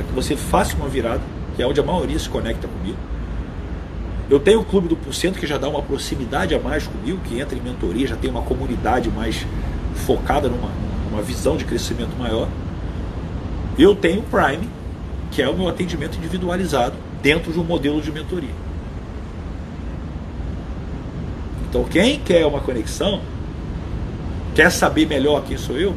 É 0.00 0.04
que 0.04 0.12
você 0.14 0.34
faça 0.34 0.74
uma 0.74 0.88
virada, 0.88 1.20
que 1.54 1.62
é 1.62 1.66
onde 1.66 1.80
a 1.80 1.84
maioria 1.84 2.18
se 2.18 2.30
conecta 2.30 2.66
comigo 2.66 2.96
Eu 4.30 4.40
tenho 4.40 4.60
o 4.60 4.64
Clube 4.64 4.88
do 4.88 4.96
Porcento 4.96 5.38
que 5.38 5.46
já 5.46 5.58
dá 5.58 5.68
uma 5.68 5.82
proximidade 5.82 6.54
a 6.54 6.58
mais 6.58 6.86
comigo, 6.86 7.18
que 7.24 7.38
entra 7.38 7.56
em 7.56 7.60
mentoria, 7.60 8.06
já 8.06 8.16
tem 8.16 8.30
uma 8.30 8.42
comunidade 8.42 9.10
mais 9.10 9.46
focada 10.06 10.48
numa, 10.48 10.70
numa 11.10 11.22
visão 11.22 11.56
de 11.56 11.64
crescimento 11.64 12.16
maior. 12.18 12.48
Eu 13.78 13.94
tenho 13.94 14.20
o 14.20 14.22
Prime, 14.22 14.68
que 15.30 15.42
é 15.42 15.48
o 15.48 15.54
meu 15.54 15.68
atendimento 15.68 16.16
individualizado 16.16 16.94
dentro 17.22 17.52
de 17.52 17.58
um 17.58 17.64
modelo 17.64 18.00
de 18.00 18.10
mentoria. 18.10 18.54
Então, 21.68 21.84
quem 21.84 22.18
quer 22.20 22.46
uma 22.46 22.60
conexão, 22.60 23.20
quer 24.54 24.70
saber 24.70 25.06
melhor 25.06 25.42
quem 25.44 25.58
sou 25.58 25.76
eu, 25.76 25.94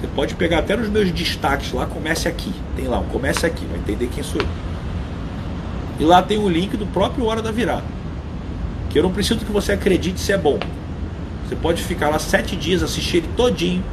você 0.00 0.06
pode 0.14 0.34
pegar 0.36 0.60
até 0.60 0.76
nos 0.76 0.88
meus 0.88 1.10
destaques 1.12 1.72
lá, 1.72 1.86
comece 1.86 2.28
aqui. 2.28 2.52
Tem 2.74 2.86
lá 2.88 2.98
um 2.98 3.08
comece 3.08 3.44
aqui, 3.44 3.64
vai 3.66 3.78
entender 3.78 4.08
quem 4.12 4.22
sou 4.22 4.40
eu. 4.40 4.71
E 6.02 6.04
lá 6.04 6.20
tem 6.20 6.36
o 6.36 6.48
link 6.48 6.76
do 6.76 6.84
próprio 6.84 7.26
Hora 7.26 7.40
da 7.40 7.52
Virada. 7.52 7.84
Que 8.90 8.98
eu 8.98 9.04
não 9.04 9.12
preciso 9.12 9.38
que 9.38 9.52
você 9.52 9.70
acredite 9.70 10.18
se 10.18 10.32
é 10.32 10.36
bom. 10.36 10.58
Você 11.46 11.54
pode 11.54 11.80
ficar 11.80 12.08
lá 12.08 12.18
sete 12.18 12.56
dias, 12.56 12.82
assistir 12.82 13.18
ele 13.18 13.28
todinho, 13.36 13.84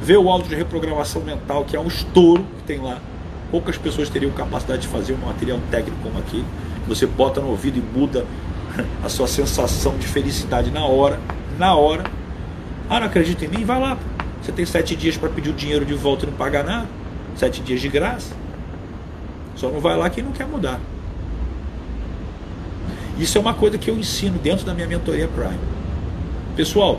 ver 0.00 0.16
o 0.16 0.30
áudio 0.30 0.48
de 0.48 0.54
reprogramação 0.54 1.20
mental, 1.20 1.66
que 1.66 1.76
é 1.76 1.80
um 1.80 1.86
estouro 1.86 2.42
que 2.56 2.62
tem 2.62 2.78
lá. 2.80 3.02
Poucas 3.50 3.76
pessoas 3.76 4.08
teriam 4.08 4.32
capacidade 4.32 4.80
de 4.80 4.88
fazer 4.88 5.12
um 5.12 5.18
material 5.18 5.60
técnico 5.70 5.98
como 6.02 6.18
aquele. 6.18 6.46
Você 6.86 7.04
bota 7.04 7.38
no 7.38 7.48
ouvido 7.48 7.76
e 7.76 7.98
muda 7.98 8.24
a 9.04 9.10
sua 9.10 9.26
sensação 9.26 9.94
de 9.98 10.06
felicidade 10.06 10.70
na 10.70 10.86
hora, 10.86 11.20
na 11.58 11.74
hora. 11.74 12.04
Ah, 12.88 12.98
não 12.98 13.08
acredita 13.08 13.44
em 13.44 13.48
mim? 13.48 13.66
Vai 13.66 13.78
lá. 13.78 13.98
Você 14.40 14.52
tem 14.52 14.64
sete 14.64 14.96
dias 14.96 15.18
para 15.18 15.28
pedir 15.28 15.50
o 15.50 15.52
dinheiro 15.52 15.84
de 15.84 15.92
volta 15.92 16.24
e 16.24 16.30
não 16.30 16.34
pagar 16.34 16.64
nada. 16.64 16.86
Sete 17.36 17.60
dias 17.60 17.78
de 17.78 17.90
graça. 17.90 18.34
Só 19.54 19.68
não 19.68 19.80
vai 19.80 19.98
lá 19.98 20.08
quem 20.08 20.24
não 20.24 20.32
quer 20.32 20.46
mudar. 20.46 20.80
Isso 23.18 23.36
é 23.36 23.40
uma 23.40 23.52
coisa 23.52 23.76
que 23.76 23.90
eu 23.90 23.98
ensino 23.98 24.38
dentro 24.38 24.64
da 24.64 24.72
minha 24.72 24.86
mentoria 24.86 25.26
Prime. 25.26 25.58
Pessoal, 26.54 26.96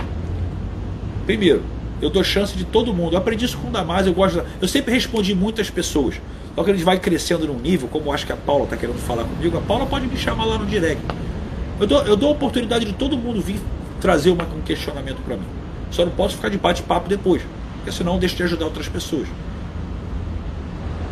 primeiro, 1.26 1.64
eu 2.02 2.10
dou 2.10 2.24
chance 2.24 2.56
de 2.58 2.66
todo 2.66 2.94
mundo. 2.94 3.14
Eu 3.14 3.20
aprendi 3.20 3.46
isso 3.46 3.58
com 3.58 3.70
o 3.70 3.72
Damas, 3.72 4.06
eu 4.06 4.14
gosto. 4.14 4.44
Eu 4.62 4.68
sempre 4.68 4.94
respondi 4.94 5.34
muitas 5.34 5.70
pessoas. 5.70 6.16
Só 6.56 6.64
que 6.64 6.72
eles 6.72 6.82
vai 6.82 7.00
crescendo 7.00 7.48
num 7.48 7.58
nível, 7.58 7.88
como 7.88 8.12
acho 8.12 8.26
que 8.26 8.34
a 8.34 8.38
Paula 8.38 8.66
está 8.66 8.76
querendo 8.76 9.00
falar 9.00 9.24
comigo, 9.24 9.58
a 9.58 9.62
Paula 9.62 9.86
pode 9.86 10.08
me 10.08 10.18
chamar 10.18 10.46
lá 10.46 10.58
no 10.58 10.66
direct. 10.66 11.02
Eu 11.80 11.88
dou, 11.88 12.04
eu 12.04 12.18
dou 12.18 12.30
a 12.30 12.32
oportunidade 12.34 12.84
de 12.84 12.94
todo 12.94 13.18
mundo 13.18 13.40
vir 13.40 13.62
trazer 14.02 14.32
uma, 14.32 14.44
um 14.44 14.62
questionamento 14.62 15.22
para 15.24 15.38
mim. 15.38 15.46
Só 15.90 16.04
não 16.04 16.12
posso 16.12 16.36
ficar 16.36 16.50
de 16.50 16.58
bate-papo 16.58 17.08
depois, 17.08 17.42
porque 17.78 17.92
senão 17.92 18.16
eu 18.16 18.20
deixo 18.20 18.36
de 18.36 18.44
ajudar 18.44 18.66
outras 18.66 18.90
pessoas. 18.90 19.28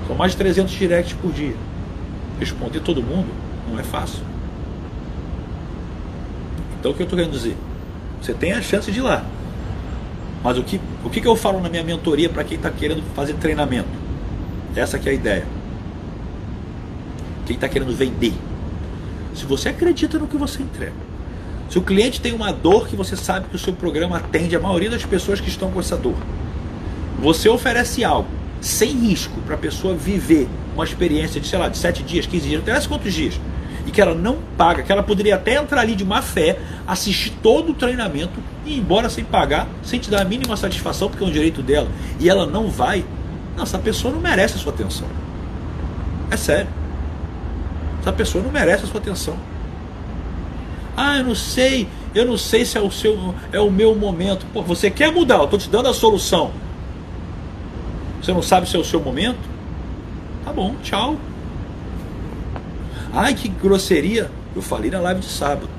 São 0.06 0.16
mais 0.18 0.34
de 0.34 0.38
300 0.38 0.74
directs 0.74 1.14
por 1.14 1.32
dia. 1.32 1.56
Responder 2.40 2.82
todo 2.82 3.02
mundo 3.02 3.28
não 3.70 3.80
é 3.80 3.84
fácil. 3.84 4.24
Então 6.88 6.94
o 6.94 6.96
que 6.96 7.02
eu 7.02 7.04
estou 7.04 7.20
querendo 7.20 7.34
dizer? 7.34 7.58
Você 8.22 8.34
tem 8.34 8.54
a 8.54 8.62
chance 8.62 8.90
de 8.90 9.00
ir 9.00 9.02
lá. 9.02 9.26
Mas 10.42 10.58
o 10.58 10.64
que, 10.64 10.80
o 11.04 11.10
que 11.10 11.26
eu 11.26 11.36
falo 11.36 11.60
na 11.60 11.68
minha 11.68 11.84
mentoria 11.84 12.30
para 12.30 12.46
quem 12.46 12.56
está 12.56 12.70
querendo 12.70 13.04
fazer 13.14 13.34
treinamento? 13.34 13.90
Essa 14.74 14.98
que 14.98 15.10
é 15.10 15.12
a 15.12 15.16
ideia. 15.16 15.46
Quem 17.46 17.56
está 17.56 17.68
querendo 17.68 17.94
vender. 17.94 18.34
Se 19.36 19.46
você 19.46 19.68
acredita 19.68 20.18
no 20.18 20.28
que 20.28 20.38
você 20.38 20.64
entrega. 20.64 20.94
Se 21.70 21.78
o 21.78 21.82
cliente 21.82 22.22
tem 22.22 22.34
uma 22.34 22.54
dor 22.54 22.88
que 22.88 22.96
você 22.96 23.18
sabe 23.18 23.50
que 23.50 23.58
o 23.58 23.60
seu 23.60 23.74
programa 23.74 24.16
atende 24.16 24.56
a 24.56 24.60
maioria 24.60 24.90
das 24.90 25.04
pessoas 25.04 25.42
que 25.42 25.50
estão 25.50 25.70
com 25.70 25.82
essa 25.82 25.98
dor. 25.98 26.16
Você 27.20 27.50
oferece 27.50 28.06
algo 28.06 28.30
sem 28.62 28.92
risco 28.92 29.42
para 29.42 29.56
a 29.56 29.58
pessoa 29.58 29.94
viver 29.94 30.48
uma 30.74 30.86
experiência 30.86 31.42
de, 31.42 31.48
sei 31.48 31.60
lá, 31.60 31.68
de 31.68 31.78
7 31.78 32.02
dias, 32.04 32.26
15 32.26 32.44
dias, 32.44 32.54
não 32.54 32.62
interessa 32.62 32.88
quantos 32.88 33.14
dias. 33.14 33.38
E 33.88 33.92
que 33.92 34.00
ela 34.00 34.14
não 34.14 34.38
paga, 34.56 34.84
que 34.84 34.92
ela 34.92 35.02
poderia 35.02 35.36
até 35.36 35.56
entrar 35.56 35.82
ali 35.82 35.96
de 35.96 36.06
má 36.06 36.22
fé, 36.22 36.60
assistir 36.86 37.32
todo 37.42 37.72
o 37.72 37.74
treinamento 37.74 38.40
e 38.66 38.74
ir 38.74 38.80
embora 38.80 39.10
sem 39.10 39.24
pagar, 39.24 39.68
sem 39.82 40.00
te 40.00 40.12
dar 40.12 40.22
a 40.22 40.26
mínima 40.26 40.56
satisfação, 40.56 41.10
porque 41.10 41.24
é 41.24 41.28
um 41.28 41.32
direito 41.32 41.64
dela, 41.64 41.88
e 42.20 42.30
ela 42.30 42.46
não 42.46 42.70
vai. 42.70 43.04
Não, 43.56 43.64
essa 43.64 43.80
pessoa 43.80 44.14
não 44.14 44.22
merece 44.22 44.56
a 44.56 44.58
sua 44.60 44.74
atenção. 44.74 45.08
É 46.30 46.38
sério. 46.38 46.68
Essa 48.02 48.12
pessoa 48.12 48.44
não 48.44 48.52
merece 48.52 48.84
a 48.84 48.88
sua 48.88 49.00
atenção. 49.00 49.38
Ah, 50.96 51.18
eu 51.18 51.24
não 51.24 51.36
sei, 51.36 51.88
eu 52.14 52.26
não 52.26 52.38
sei 52.38 52.66
se 52.66 52.78
é 52.78 52.82
o 52.82 52.92
seu, 52.92 53.34
é 53.52 53.60
o 53.60 53.72
meu 53.72 53.96
momento. 53.96 54.46
Pô, 54.52 54.62
você 54.62 54.92
quer 54.92 55.12
mudar? 55.12 55.38
Eu 55.38 55.44
estou 55.46 55.60
te 55.60 55.70
dando 55.70 55.88
a 55.88 55.94
solução. 55.94 56.52
Você 58.22 58.34
não 58.34 58.42
sabe 58.42 58.68
se 58.68 58.76
é 58.76 58.80
o 58.80 58.84
seu 58.84 59.00
momento? 59.00 59.40
Tá 60.44 60.52
bom, 60.52 60.76
tchau. 60.84 61.16
Ai, 63.14 63.34
que 63.34 63.48
grosseria. 63.48 64.30
Eu 64.56 64.62
falei 64.62 64.90
na 64.90 65.00
live 65.00 65.22
de 65.22 65.28
sábado. 65.28 65.70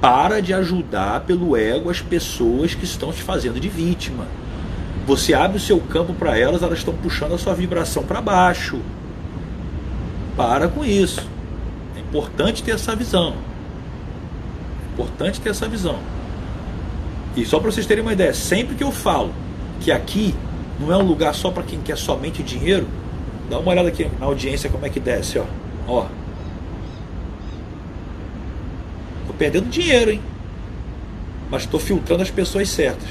Para 0.00 0.40
de 0.40 0.54
ajudar 0.54 1.20
pelo 1.20 1.56
ego 1.56 1.90
as 1.90 2.00
pessoas 2.00 2.74
que 2.74 2.84
estão 2.84 3.12
te 3.12 3.22
fazendo 3.22 3.60
de 3.60 3.68
vítima. 3.68 4.26
Você 5.06 5.34
abre 5.34 5.56
o 5.56 5.60
seu 5.60 5.78
campo 5.80 6.14
para 6.14 6.38
elas, 6.38 6.62
elas 6.62 6.78
estão 6.78 6.94
puxando 6.94 7.34
a 7.34 7.38
sua 7.38 7.54
vibração 7.54 8.02
para 8.02 8.20
baixo. 8.20 8.80
Para 10.36 10.68
com 10.68 10.84
isso 10.84 11.28
importante 12.10 12.62
ter 12.62 12.72
essa 12.72 12.94
visão. 12.96 13.34
Importante 14.92 15.40
ter 15.40 15.50
essa 15.50 15.68
visão. 15.68 15.98
E 17.36 17.46
só 17.46 17.60
para 17.60 17.70
vocês 17.70 17.86
terem 17.86 18.02
uma 18.02 18.12
ideia, 18.12 18.34
sempre 18.34 18.74
que 18.74 18.82
eu 18.82 18.90
falo 18.90 19.32
que 19.80 19.92
aqui 19.92 20.34
não 20.78 20.92
é 20.92 20.96
um 20.96 21.06
lugar 21.06 21.32
só 21.34 21.50
para 21.50 21.62
quem 21.62 21.80
quer 21.80 21.96
somente 21.96 22.42
dinheiro, 22.42 22.86
dá 23.48 23.58
uma 23.60 23.70
olhada 23.70 23.88
aqui 23.88 24.10
na 24.18 24.26
audiência 24.26 24.68
como 24.68 24.84
é 24.84 24.90
que 24.90 24.98
desce, 24.98 25.38
ó. 25.38 25.44
Ó. 25.86 26.06
Tô 29.26 29.28
perdendo 29.40 29.70
dinheiro, 29.70 30.10
hein? 30.10 30.20
Mas 31.50 31.62
estou 31.62 31.80
filtrando 31.80 32.22
as 32.22 32.30
pessoas 32.30 32.68
certas. 32.68 33.08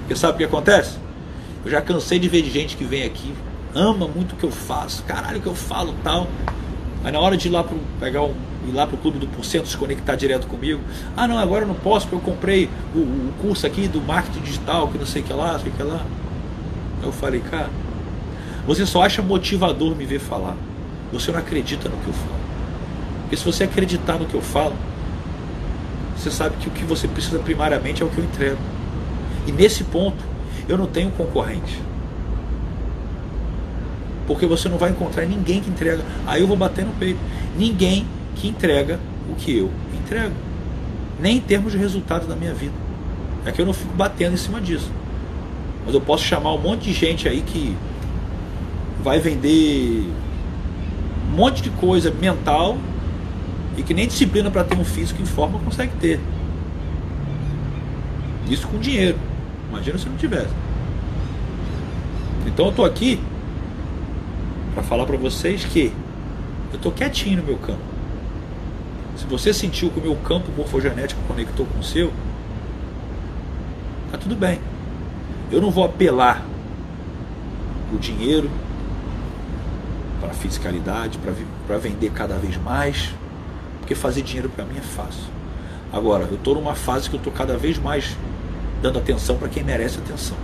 Porque 0.00 0.14
sabe 0.14 0.34
o 0.34 0.36
que 0.36 0.44
acontece? 0.44 0.98
Eu 1.64 1.70
já 1.70 1.80
cansei 1.80 2.18
de 2.18 2.28
ver 2.28 2.44
gente 2.44 2.76
que 2.76 2.84
vem 2.84 3.04
aqui 3.04 3.34
ama 3.74 4.06
muito 4.06 4.34
o 4.34 4.36
que 4.36 4.44
eu 4.44 4.50
faço, 4.50 5.02
caralho, 5.04 5.38
o 5.38 5.40
que 5.40 5.46
eu 5.46 5.54
falo 5.54 5.94
tal. 6.04 6.26
Aí 7.02 7.10
na 7.10 7.18
hora 7.18 7.34
de 7.34 7.48
ir 7.48 7.50
lá 7.50 7.64
pro, 7.64 7.78
pegar 7.98 8.22
um, 8.22 8.34
ir 8.68 8.72
lá 8.74 8.86
pro 8.86 8.98
clube 8.98 9.18
do 9.18 9.26
porcento, 9.28 9.66
se 9.66 9.76
conectar 9.76 10.14
direto 10.14 10.46
comigo, 10.46 10.82
ah 11.16 11.26
não, 11.26 11.38
agora 11.38 11.64
eu 11.64 11.68
não 11.68 11.74
posso, 11.74 12.08
porque 12.08 12.16
eu 12.16 12.34
comprei 12.34 12.68
o, 12.94 12.98
o 12.98 13.32
curso 13.40 13.66
aqui 13.66 13.88
do 13.88 14.02
marketing 14.02 14.40
digital, 14.40 14.88
que 14.88 14.98
não 14.98 15.06
sei 15.06 15.22
o 15.22 15.24
que 15.24 15.32
lá, 15.32 15.58
sei 15.58 15.70
o 15.70 15.74
que 15.74 15.82
lá. 15.82 16.04
Eu 17.02 17.10
falei, 17.10 17.40
cara, 17.40 17.70
você 18.66 18.84
só 18.84 19.02
acha 19.02 19.22
motivador 19.22 19.96
me 19.96 20.04
ver 20.04 20.18
falar. 20.18 20.56
Você 21.12 21.32
não 21.32 21.38
acredita 21.38 21.88
no 21.88 21.96
que 21.96 22.08
eu 22.08 22.12
falo. 22.12 22.38
Porque 23.22 23.36
se 23.36 23.44
você 23.44 23.64
acreditar 23.64 24.18
no 24.18 24.26
que 24.26 24.34
eu 24.34 24.42
falo, 24.42 24.74
você 26.16 26.30
sabe 26.30 26.56
que 26.56 26.68
o 26.68 26.70
que 26.70 26.84
você 26.84 27.06
precisa 27.06 27.38
primariamente 27.38 28.02
é 28.02 28.06
o 28.06 28.08
que 28.08 28.18
eu 28.18 28.24
entrego. 28.24 28.58
E 29.46 29.52
nesse 29.52 29.84
ponto, 29.84 30.22
eu 30.68 30.76
não 30.76 30.86
tenho 30.86 31.10
concorrente. 31.10 31.80
Porque 34.26 34.46
você 34.46 34.68
não 34.68 34.76
vai 34.76 34.90
encontrar 34.90 35.24
ninguém 35.24 35.60
que 35.60 35.70
entrega. 35.70 36.02
Aí 36.26 36.42
eu 36.42 36.46
vou 36.46 36.56
bater 36.56 36.84
no 36.84 36.92
peito. 36.92 37.18
Ninguém 37.56 38.06
que 38.36 38.48
entrega 38.48 39.00
o 39.30 39.34
que 39.34 39.56
eu 39.56 39.70
entrego. 39.94 40.34
Nem 41.18 41.36
em 41.36 41.40
termos 41.40 41.72
de 41.72 41.78
resultado 41.78 42.26
da 42.26 42.36
minha 42.36 42.52
vida. 42.52 42.74
É 43.46 43.52
que 43.52 43.60
eu 43.60 43.66
não 43.66 43.72
fico 43.72 43.94
batendo 43.94 44.34
em 44.34 44.36
cima 44.36 44.60
disso. 44.60 44.90
Mas 45.86 45.94
eu 45.94 46.00
posso 46.00 46.24
chamar 46.24 46.52
um 46.52 46.58
monte 46.58 46.84
de 46.84 46.92
gente 46.92 47.26
aí 47.26 47.40
que 47.40 47.74
vai 49.02 49.18
vender 49.18 50.10
um 51.28 51.36
monte 51.36 51.62
de 51.62 51.70
coisa 51.70 52.10
mental 52.10 52.78
e 53.76 53.82
que 53.82 53.94
nem 53.94 54.06
disciplina 54.08 54.50
para 54.50 54.64
ter 54.64 54.76
um 54.76 54.84
físico 54.84 55.22
em 55.22 55.26
forma 55.26 55.58
consegue 55.60 55.92
ter. 56.00 56.20
Isso 58.48 58.66
com 58.66 58.78
dinheiro. 58.78 59.18
Imagina 59.68 59.98
se 59.98 60.08
não 60.08 60.16
tivesse. 60.16 60.52
Então 62.46 62.66
eu 62.66 62.70
estou 62.70 62.84
aqui 62.84 63.20
para 64.74 64.82
falar 64.82 65.04
para 65.04 65.16
vocês 65.16 65.64
que 65.64 65.92
eu 66.72 66.76
estou 66.76 66.90
quietinho 66.90 67.38
no 67.38 67.42
meu 67.42 67.56
campo. 67.58 67.80
Se 69.16 69.26
você 69.26 69.52
sentiu 69.52 69.90
que 69.90 69.98
o 69.98 70.02
meu 70.02 70.16
campo 70.16 70.50
morfogenético 70.56 71.20
conectou 71.26 71.66
com 71.66 71.80
o 71.80 71.82
seu, 71.82 72.12
tá 74.10 74.16
tudo 74.16 74.34
bem. 74.34 74.60
Eu 75.50 75.60
não 75.60 75.70
vou 75.70 75.84
apelar 75.84 76.44
o 77.92 77.98
dinheiro 77.98 78.50
para 80.20 80.30
fiscalidade, 80.30 81.18
para 81.66 81.78
vender 81.78 82.10
cada 82.10 82.36
vez 82.36 82.56
mais, 82.56 83.14
porque 83.80 83.94
fazer 83.94 84.22
dinheiro 84.22 84.48
para 84.48 84.64
mim 84.64 84.78
é 84.78 84.82
fácil. 84.82 85.24
Agora, 85.92 86.24
eu 86.24 86.36
estou 86.36 86.54
numa 86.54 86.74
fase 86.74 87.08
que 87.08 87.16
eu 87.16 87.18
estou 87.18 87.32
cada 87.32 87.56
vez 87.56 87.78
mais 87.78 88.16
dando 88.82 88.98
atenção 88.98 89.36
para 89.36 89.48
quem 89.48 89.62
merece 89.62 89.98
atenção. 89.98 90.36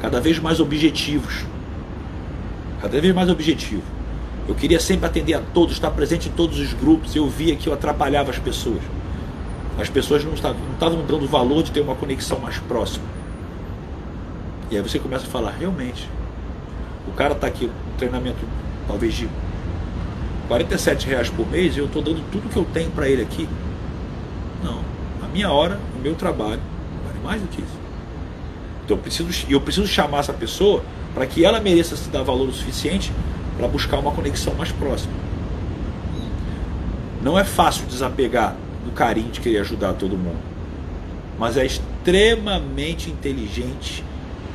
Cada 0.00 0.20
vez 0.20 0.38
mais 0.38 0.60
objetivos 0.60 1.46
cada 2.84 3.00
vez 3.00 3.14
mais 3.14 3.30
objetivo. 3.30 3.82
Eu 4.46 4.54
queria 4.54 4.78
sempre 4.78 5.06
atender 5.06 5.32
a 5.32 5.40
todos, 5.40 5.72
estar 5.72 5.90
presente 5.90 6.28
em 6.28 6.32
todos 6.32 6.58
os 6.58 6.74
grupos. 6.74 7.16
Eu 7.16 7.26
via 7.26 7.56
que 7.56 7.66
eu 7.66 7.72
atrapalhava 7.72 8.30
as 8.30 8.38
pessoas. 8.38 8.82
As 9.80 9.88
pessoas 9.88 10.22
não 10.22 10.34
estavam, 10.34 10.60
não 10.60 10.74
estavam 10.74 11.06
dando 11.06 11.26
valor 11.26 11.62
de 11.62 11.72
ter 11.72 11.80
uma 11.80 11.94
conexão 11.94 12.38
mais 12.38 12.58
próxima. 12.58 13.06
E 14.70 14.76
aí 14.76 14.82
você 14.82 14.98
começa 14.98 15.26
a 15.26 15.30
falar, 15.30 15.52
realmente, 15.52 16.06
o 17.08 17.12
cara 17.12 17.32
está 17.32 17.46
aqui, 17.46 17.70
treinamento 17.94 18.46
talvez 18.86 19.14
de 19.14 19.28
47 20.48 21.06
reais 21.06 21.30
por 21.30 21.48
mês, 21.50 21.76
e 21.76 21.78
eu 21.78 21.86
estou 21.86 22.02
dando 22.02 22.22
tudo 22.30 22.48
que 22.48 22.56
eu 22.56 22.64
tenho 22.66 22.90
para 22.90 23.08
ele 23.08 23.22
aqui. 23.22 23.48
Não. 24.62 24.80
A 25.22 25.28
minha 25.28 25.50
hora, 25.50 25.80
o 25.96 26.02
meu 26.02 26.14
trabalho, 26.14 26.60
vale 27.04 27.18
mais 27.22 27.40
do 27.40 27.48
que 27.48 27.62
isso. 27.62 27.78
Então 28.84 28.96
eu 28.96 29.02
preciso, 29.02 29.46
eu 29.48 29.60
preciso 29.60 29.86
chamar 29.86 30.18
essa 30.18 30.32
pessoa 30.32 30.84
para 31.14 31.26
que 31.26 31.44
ela 31.44 31.60
mereça 31.60 31.96
se 31.96 32.08
dar 32.10 32.22
valor 32.22 32.48
o 32.48 32.52
suficiente 32.52 33.12
para 33.56 33.66
buscar 33.68 33.98
uma 33.98 34.10
conexão 34.10 34.54
mais 34.54 34.70
próxima. 34.72 35.14
Não 37.22 37.38
é 37.38 37.44
fácil 37.44 37.86
desapegar 37.86 38.54
do 38.84 38.90
carinho 38.90 39.30
de 39.30 39.40
querer 39.40 39.60
ajudar 39.60 39.94
todo 39.94 40.16
mundo, 40.16 40.36
mas 41.38 41.56
é 41.56 41.64
extremamente 41.64 43.08
inteligente 43.08 44.04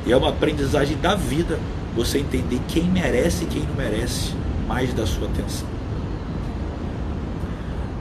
e 0.06 0.12
é 0.12 0.16
uma 0.16 0.28
aprendizagem 0.28 0.96
da 0.98 1.16
vida 1.16 1.58
você 1.94 2.18
entender 2.18 2.60
quem 2.68 2.84
merece 2.84 3.44
e 3.44 3.46
quem 3.46 3.62
não 3.62 3.74
merece 3.74 4.32
mais 4.66 4.92
da 4.94 5.06
sua 5.06 5.28
atenção. 5.28 5.66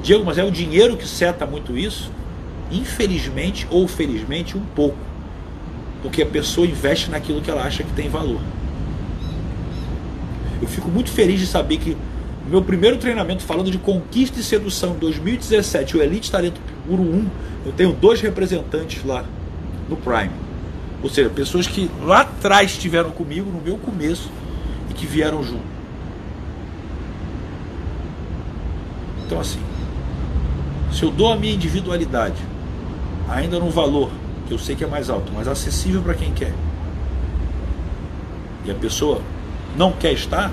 Diego, 0.03 0.23
mas 0.23 0.37
é 0.37 0.43
o 0.43 0.51
dinheiro 0.51 0.95
que 0.95 1.07
seta 1.07 1.45
muito 1.45 1.77
isso? 1.77 2.11
Infelizmente 2.71 3.67
ou 3.69 3.87
felizmente, 3.87 4.57
um 4.57 4.63
pouco. 4.75 4.97
Porque 6.01 6.21
a 6.21 6.25
pessoa 6.25 6.65
investe 6.65 7.09
naquilo 7.09 7.41
que 7.41 7.49
ela 7.49 7.63
acha 7.63 7.83
que 7.83 7.91
tem 7.93 8.07
valor. 8.07 8.39
Eu 10.61 10.67
fico 10.67 10.89
muito 10.89 11.09
feliz 11.09 11.39
de 11.39 11.47
saber 11.47 11.77
que 11.77 11.97
meu 12.47 12.61
primeiro 12.61 12.97
treinamento 12.97 13.43
falando 13.43 13.69
de 13.69 13.77
conquista 13.77 14.39
e 14.39 14.43
sedução 14.43 14.95
em 14.95 14.99
2017, 14.99 15.97
o 15.97 16.01
Elite 16.01 16.31
Talento 16.31 16.59
Puro 16.87 17.03
1, 17.03 17.27
eu 17.65 17.71
tenho 17.71 17.93
dois 17.93 18.21
representantes 18.21 19.03
lá 19.03 19.25
no 19.87 19.95
Prime. 19.97 20.48
Ou 21.01 21.09
seja, 21.09 21.29
pessoas 21.29 21.65
que 21.65 21.89
lá 22.01 22.21
atrás 22.21 22.71
estiveram 22.71 23.11
comigo 23.11 23.49
no 23.49 23.61
meu 23.61 23.77
começo 23.77 24.29
e 24.89 24.93
que 24.93 25.05
vieram 25.05 25.43
junto. 25.43 25.63
Então 29.25 29.39
assim, 29.39 29.61
se 30.91 31.03
eu 31.03 31.11
dou 31.11 31.31
a 31.31 31.35
minha 31.35 31.53
individualidade, 31.53 32.41
ainda 33.29 33.59
num 33.59 33.69
valor 33.69 34.09
que 34.47 34.53
eu 34.53 34.57
sei 34.57 34.75
que 34.75 34.83
é 34.83 34.87
mais 34.87 35.09
alto, 35.09 35.31
mas 35.33 35.47
acessível 35.47 36.01
para 36.01 36.15
quem 36.15 36.33
quer, 36.33 36.53
e 38.65 38.71
a 38.71 38.75
pessoa 38.75 39.21
não 39.77 39.91
quer 39.93 40.11
estar, 40.11 40.51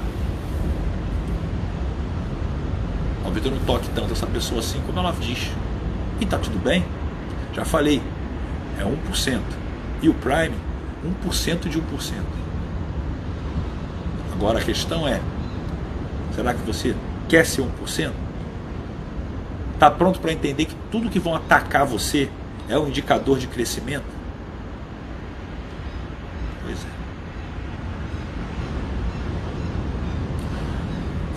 talvez 3.23 3.45
eu 3.45 3.51
não 3.51 3.59
toque 3.61 3.89
tanto 3.95 4.13
essa 4.13 4.27
pessoa 4.27 4.61
assim 4.61 4.81
como 4.87 4.99
ela 4.99 5.13
diz. 5.19 5.51
E 6.21 6.25
tá 6.25 6.39
tudo 6.39 6.59
bem. 6.63 6.85
Já 7.55 7.65
falei, 7.65 8.01
é 8.79 8.83
1%. 8.83 9.41
E 10.03 10.09
o 10.09 10.15
Prime, 10.15 10.55
1% 11.25 11.69
de 11.69 11.81
1%. 11.81 12.15
Agora 14.33 14.59
a 14.59 14.63
questão 14.63 15.09
é: 15.09 15.21
será 16.35 16.53
que 16.53 16.61
você 16.63 16.95
quer 17.29 17.47
ser 17.47 17.63
1%? 17.63 18.13
Está 19.75 19.91
pronto 19.91 20.21
para 20.21 20.33
entender 20.33 20.67
que 20.67 20.75
tudo 20.91 21.11
que 21.11 21.19
vão 21.19 21.35
atacar 21.35 21.85
você 21.85 22.31
é 22.69 22.79
um 22.79 22.89
indicador 22.89 23.39
de 23.39 23.47
crescimento? 23.47 24.05
Pois 26.65 26.79
é. 26.79 26.97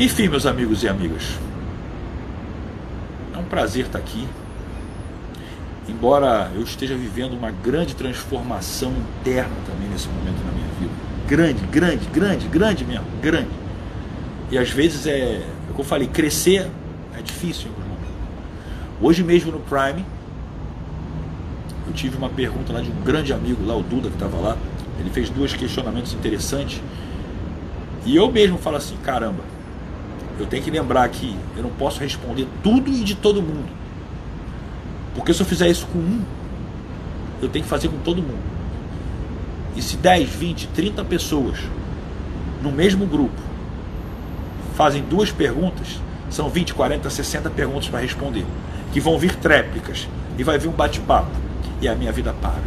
Enfim, 0.03 0.29
meus 0.29 0.45
amigos 0.45 0.83
e 0.83 0.87
amigas, 0.87 1.37
é 3.33 3.37
um 3.37 3.43
prazer 3.43 3.85
estar 3.85 3.99
aqui. 3.99 4.25
Embora 5.89 6.51
eu 6.55 6.61
esteja 6.61 6.95
vivendo 6.95 7.33
uma 7.33 7.49
grande 7.49 7.95
transformação 7.95 8.93
interna 9.19 9.55
também 9.65 9.89
nesse 9.89 10.07
momento 10.07 10.37
na 10.45 10.51
minha 10.51 10.67
vida. 10.79 10.91
Grande, 11.27 11.65
grande, 11.67 12.05
grande, 12.13 12.47
grande 12.47 12.85
mesmo, 12.85 13.05
grande. 13.21 13.49
E 14.51 14.57
às 14.57 14.69
vezes 14.69 15.07
é, 15.07 15.19
é 15.19 15.45
como 15.69 15.79
eu 15.79 15.83
falei, 15.83 16.07
crescer 16.07 16.69
é 17.17 17.21
difícil 17.21 17.67
em 17.67 17.69
alguns 17.69 17.85
momentos. 17.85 18.15
Hoje 19.01 19.23
mesmo 19.23 19.51
no 19.51 19.59
Prime, 19.59 20.05
eu 21.87 21.93
tive 21.93 22.17
uma 22.17 22.29
pergunta 22.29 22.71
lá 22.71 22.81
de 22.81 22.89
um 22.89 23.01
grande 23.03 23.33
amigo 23.33 23.65
lá, 23.65 23.75
o 23.75 23.81
Duda, 23.81 24.09
que 24.09 24.15
estava 24.15 24.37
lá. 24.37 24.57
Ele 24.99 25.09
fez 25.09 25.29
dois 25.29 25.53
questionamentos 25.53 26.13
interessantes. 26.13 26.81
E 28.05 28.15
eu 28.15 28.31
mesmo 28.31 28.57
falo 28.57 28.77
assim: 28.77 28.95
caramba, 29.03 29.43
eu 30.39 30.45
tenho 30.45 30.63
que 30.63 30.69
lembrar 30.69 31.09
que 31.09 31.35
eu 31.57 31.63
não 31.63 31.71
posso 31.71 31.99
responder 31.99 32.47
tudo 32.61 32.89
e 32.89 33.03
de 33.03 33.15
todo 33.15 33.41
mundo. 33.41 33.78
Porque 35.19 35.33
se 35.33 35.41
eu 35.41 35.45
fizer 35.45 35.67
isso 35.67 35.85
com 35.87 35.99
um, 35.99 36.21
eu 37.41 37.49
tenho 37.49 37.63
que 37.63 37.69
fazer 37.69 37.89
com 37.89 37.97
todo 37.97 38.21
mundo. 38.21 38.39
E 39.75 39.81
se 39.81 39.97
10, 39.97 40.29
20, 40.29 40.67
30 40.67 41.03
pessoas 41.03 41.59
no 42.63 42.71
mesmo 42.71 43.05
grupo 43.05 43.41
fazem 44.75 45.03
duas 45.03 45.29
perguntas, 45.29 45.99
são 46.29 46.49
20, 46.49 46.73
40, 46.73 47.09
60 47.09 47.49
perguntas 47.49 47.89
para 47.89 47.99
responder. 47.99 48.45
Que 48.93 49.01
vão 49.01 49.19
vir 49.19 49.35
tréplicas 49.35 50.07
e 50.37 50.43
vai 50.43 50.57
vir 50.57 50.69
um 50.69 50.71
bate-papo. 50.71 51.31
E 51.81 51.87
a 51.89 51.95
minha 51.95 52.13
vida 52.13 52.33
para. 52.41 52.63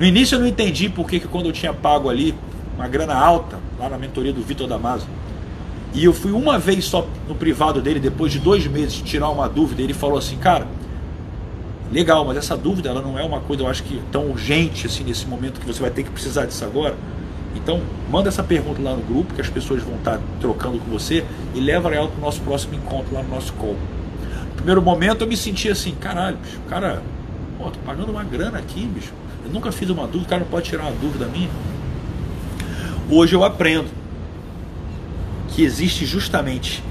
No 0.00 0.06
início 0.06 0.36
eu 0.36 0.40
não 0.40 0.46
entendi 0.46 0.88
porque 0.88 1.20
que 1.20 1.28
quando 1.28 1.44
eu 1.46 1.52
tinha 1.52 1.74
pago 1.74 2.08
ali 2.08 2.34
uma 2.74 2.88
grana 2.88 3.14
alta, 3.14 3.58
lá 3.78 3.90
na 3.90 3.98
mentoria 3.98 4.32
do 4.32 4.42
Vitor 4.42 4.66
Damaso, 4.66 5.06
e 5.94 6.04
eu 6.04 6.12
fui 6.12 6.32
uma 6.32 6.58
vez 6.58 6.84
só 6.84 7.06
no 7.26 7.34
privado 7.34 7.80
dele, 7.80 7.98
depois 7.98 8.30
de 8.30 8.38
dois 8.38 8.66
meses, 8.66 8.96
tirar 8.96 9.30
uma 9.30 9.48
dúvida. 9.48 9.82
Ele 9.82 9.94
falou 9.94 10.18
assim, 10.18 10.36
cara, 10.36 10.66
legal, 11.90 12.24
mas 12.24 12.36
essa 12.36 12.56
dúvida 12.56 12.88
ela 12.88 13.00
não 13.00 13.18
é 13.18 13.24
uma 13.24 13.40
coisa, 13.40 13.62
eu 13.62 13.66
acho 13.68 13.82
que 13.82 14.00
tão 14.12 14.30
urgente 14.30 14.86
assim 14.86 15.02
nesse 15.02 15.26
momento 15.26 15.60
que 15.60 15.66
você 15.66 15.80
vai 15.80 15.90
ter 15.90 16.02
que 16.02 16.10
precisar 16.10 16.46
disso 16.46 16.64
agora. 16.64 16.94
Então, 17.54 17.80
manda 18.10 18.28
essa 18.28 18.42
pergunta 18.42 18.80
lá 18.80 18.94
no 18.94 19.02
grupo 19.02 19.34
que 19.34 19.40
as 19.40 19.48
pessoas 19.48 19.82
vão 19.82 19.96
estar 19.96 20.20
trocando 20.40 20.78
com 20.78 20.90
você 20.90 21.24
e 21.54 21.60
leva 21.60 21.92
ela 21.92 22.08
para 22.08 22.18
o 22.18 22.20
nosso 22.20 22.40
próximo 22.42 22.74
encontro 22.74 23.14
lá 23.14 23.22
no 23.22 23.30
nosso 23.30 23.52
call. 23.54 23.76
No 24.50 24.54
primeiro 24.54 24.82
momento 24.82 25.22
eu 25.22 25.26
me 25.26 25.36
senti 25.36 25.68
assim, 25.70 25.94
caralho, 25.94 26.36
bicho, 26.36 26.60
cara, 26.68 27.02
pô, 27.56 27.70
tô 27.70 27.78
pagando 27.80 28.10
uma 28.10 28.22
grana 28.22 28.58
aqui, 28.58 28.86
bicho. 28.86 29.12
Eu 29.44 29.50
nunca 29.50 29.72
fiz 29.72 29.88
uma 29.88 30.06
dúvida, 30.06 30.24
o 30.24 30.28
cara 30.28 30.40
não 30.42 30.48
pode 30.48 30.68
tirar 30.68 30.82
uma 30.82 30.92
dúvida 30.92 31.26
minha. 31.26 31.48
Hoje 33.10 33.34
eu 33.34 33.42
aprendo 33.42 33.88
que 35.58 35.64
existe 35.64 36.06
justamente 36.06 36.84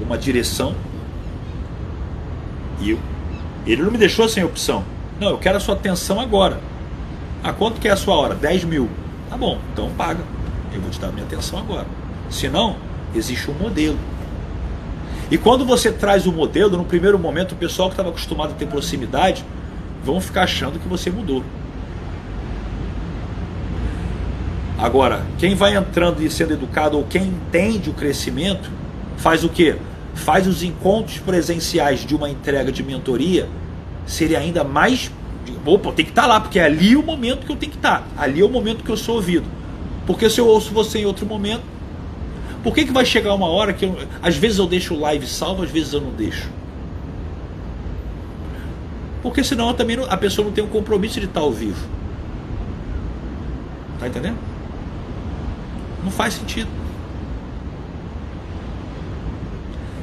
uma 0.00 0.16
direção 0.16 0.76
e 2.80 2.90
eu, 2.90 3.00
ele 3.66 3.82
não 3.82 3.90
me 3.90 3.98
deixou 3.98 4.28
sem 4.28 4.44
opção. 4.44 4.84
Não, 5.18 5.30
eu 5.30 5.38
quero 5.38 5.56
a 5.56 5.60
sua 5.60 5.74
atenção 5.74 6.20
agora. 6.20 6.60
Ah, 7.42 7.52
quanto 7.52 7.80
que 7.80 7.88
é 7.88 7.90
a 7.90 7.96
sua 7.96 8.14
hora? 8.14 8.36
10 8.36 8.62
mil. 8.62 8.88
Tá 9.28 9.36
bom, 9.36 9.58
então 9.72 9.90
paga. 9.98 10.22
Eu 10.72 10.80
vou 10.80 10.88
te 10.88 11.00
dar 11.00 11.10
minha 11.10 11.26
atenção 11.26 11.58
agora. 11.58 11.84
Se 12.30 12.48
não, 12.48 12.76
existe 13.12 13.50
um 13.50 13.54
modelo. 13.54 13.98
E 15.28 15.36
quando 15.36 15.64
você 15.64 15.90
traz 15.90 16.28
o 16.28 16.32
modelo, 16.32 16.76
no 16.76 16.84
primeiro 16.84 17.18
momento, 17.18 17.52
o 17.52 17.56
pessoal 17.56 17.88
que 17.88 17.94
estava 17.94 18.10
acostumado 18.10 18.52
a 18.52 18.54
ter 18.54 18.68
proximidade 18.68 19.44
vão 20.04 20.20
ficar 20.20 20.44
achando 20.44 20.78
que 20.78 20.86
você 20.86 21.10
mudou. 21.10 21.42
Agora, 24.80 25.26
quem 25.36 25.54
vai 25.54 25.76
entrando 25.76 26.22
e 26.22 26.30
sendo 26.30 26.54
educado, 26.54 26.96
ou 26.96 27.04
quem 27.04 27.24
entende 27.24 27.90
o 27.90 27.92
crescimento, 27.92 28.70
faz 29.18 29.44
o 29.44 29.48
quê? 29.50 29.76
Faz 30.14 30.46
os 30.46 30.62
encontros 30.62 31.18
presenciais 31.18 32.00
de 32.00 32.16
uma 32.16 32.30
entrega 32.30 32.72
de 32.72 32.82
mentoria 32.82 33.46
serem 34.06 34.38
ainda 34.38 34.64
mais. 34.64 35.10
Opa, 35.66 35.92
tem 35.92 36.06
que 36.06 36.12
estar 36.12 36.22
tá 36.22 36.28
lá, 36.28 36.40
porque 36.40 36.58
é 36.58 36.64
ali 36.64 36.96
o 36.96 37.02
momento 37.02 37.44
que 37.44 37.52
eu 37.52 37.56
tenho 37.56 37.72
que 37.72 37.76
estar. 37.76 38.00
Tá. 38.00 38.06
Ali 38.16 38.40
é 38.40 38.44
o 38.44 38.48
momento 38.48 38.82
que 38.82 38.90
eu 38.90 38.96
sou 38.96 39.16
ouvido. 39.16 39.44
Porque 40.06 40.30
se 40.30 40.40
eu 40.40 40.46
ouço 40.46 40.72
você 40.72 41.00
em 41.00 41.04
outro 41.04 41.26
momento, 41.26 41.62
por 42.62 42.74
que, 42.74 42.86
que 42.86 42.92
vai 42.92 43.04
chegar 43.04 43.34
uma 43.34 43.48
hora 43.48 43.74
que 43.74 43.84
eu, 43.84 43.98
às 44.22 44.34
vezes 44.36 44.56
eu 44.56 44.66
deixo 44.66 44.94
o 44.94 45.00
live 45.00 45.26
salvo, 45.26 45.62
às 45.62 45.70
vezes 45.70 45.92
eu 45.92 46.00
não 46.00 46.10
deixo? 46.12 46.48
Porque 49.22 49.44
senão 49.44 49.74
também 49.74 49.98
não, 49.98 50.10
a 50.10 50.16
pessoa 50.16 50.46
não 50.46 50.52
tem 50.52 50.64
um 50.64 50.68
compromisso 50.68 51.20
de 51.20 51.26
estar 51.26 51.40
ao 51.40 51.52
vivo. 51.52 51.86
Tá 53.98 54.08
entendendo? 54.08 54.49
Não 56.02 56.10
faz 56.10 56.34
sentido. 56.34 56.70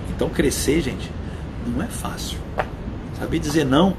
Então 0.10 0.30
crescer, 0.30 0.82
gente, 0.82 1.12
não 1.66 1.84
é 1.84 1.88
fácil. 1.88 2.40
Saber 3.20 3.40
dizer 3.40 3.66
não, 3.66 3.96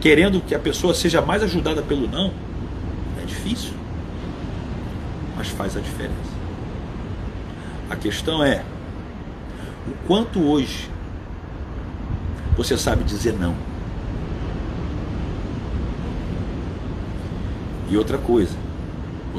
querendo 0.00 0.40
que 0.40 0.54
a 0.54 0.58
pessoa 0.58 0.94
seja 0.94 1.20
mais 1.20 1.42
ajudada 1.42 1.82
pelo 1.82 2.08
não, 2.08 2.32
é 3.20 3.24
difícil. 3.24 3.72
Mas 5.36 5.48
faz 5.48 5.76
a 5.76 5.80
diferença. 5.80 6.38
A 7.90 7.96
questão 7.96 8.44
é 8.44 8.62
o 9.86 10.06
quanto 10.06 10.42
hoje 10.42 10.90
você 12.56 12.76
sabe 12.76 13.04
dizer 13.04 13.32
não. 13.32 13.54
E 17.90 17.96
outra 17.96 18.18
coisa, 18.18 18.54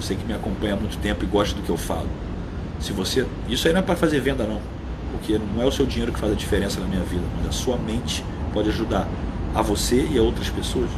você 0.02 0.16
que 0.16 0.26
me 0.26 0.34
acompanha 0.34 0.74
há 0.74 0.78
muito 0.78 0.98
tempo 1.00 1.24
e 1.24 1.28
gosta 1.28 1.56
do 1.56 1.62
que 1.62 1.70
eu 1.70 1.78
falo. 1.78 2.08
Se 2.80 2.94
você, 2.94 3.26
isso 3.48 3.68
aí 3.68 3.74
não 3.74 3.82
é 3.82 3.84
para 3.84 3.96
fazer 3.96 4.20
venda 4.20 4.46
não, 4.46 4.62
porque 5.12 5.38
não 5.38 5.62
é 5.62 5.66
o 5.66 5.72
seu 5.72 5.86
dinheiro 5.86 6.14
que 6.14 6.20
faz 6.20 6.32
a 6.32 6.36
diferença 6.36 6.80
na 6.80 6.88
minha 6.88 7.04
vida, 7.04 7.24
mas 7.38 7.48
a 7.48 7.52
sua 7.52 7.78
mente 7.78 8.24
pode 8.54 8.70
ajudar 8.70 9.08
a 9.54 9.62
você 9.62 10.08
e 10.10 10.18
a 10.18 10.22
outras 10.22 10.50
pessoas. 10.50 10.90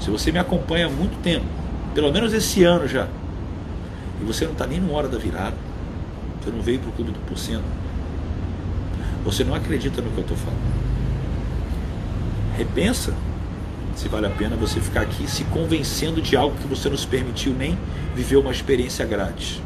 Se 0.00 0.10
você 0.10 0.30
me 0.30 0.38
acompanha 0.38 0.86
há 0.86 0.90
muito 0.90 1.20
tempo, 1.22 1.46
pelo 1.94 2.12
menos 2.12 2.32
esse 2.32 2.64
ano 2.64 2.86
já, 2.86 3.08
E 4.20 4.24
você 4.24 4.44
não 4.44 4.52
está 4.52 4.66
nem 4.66 4.80
no 4.80 4.92
hora 4.92 5.08
da 5.08 5.18
virada. 5.18 5.56
Você 6.40 6.50
não 6.50 6.60
veio 6.60 6.78
para 6.78 6.90
o 6.90 6.92
clube 6.92 7.10
do 7.10 7.18
porcento. 7.20 7.64
Você 9.24 9.42
não 9.44 9.54
acredita 9.54 10.02
no 10.02 10.10
que 10.10 10.18
eu 10.18 10.22
estou 10.22 10.36
falando. 10.36 10.60
Repensa 12.56 13.14
se 13.94 14.08
vale 14.08 14.26
a 14.26 14.30
pena 14.30 14.56
você 14.56 14.80
ficar 14.80 15.02
aqui 15.02 15.28
se 15.28 15.44
convencendo 15.44 16.20
de 16.20 16.36
algo 16.36 16.56
que 16.56 16.66
você 16.66 16.88
não 16.88 16.96
se 16.96 17.06
permitiu 17.06 17.52
nem 17.52 17.78
viver 18.14 18.36
uma 18.36 18.50
experiência 18.50 19.04
grátis. 19.04 19.60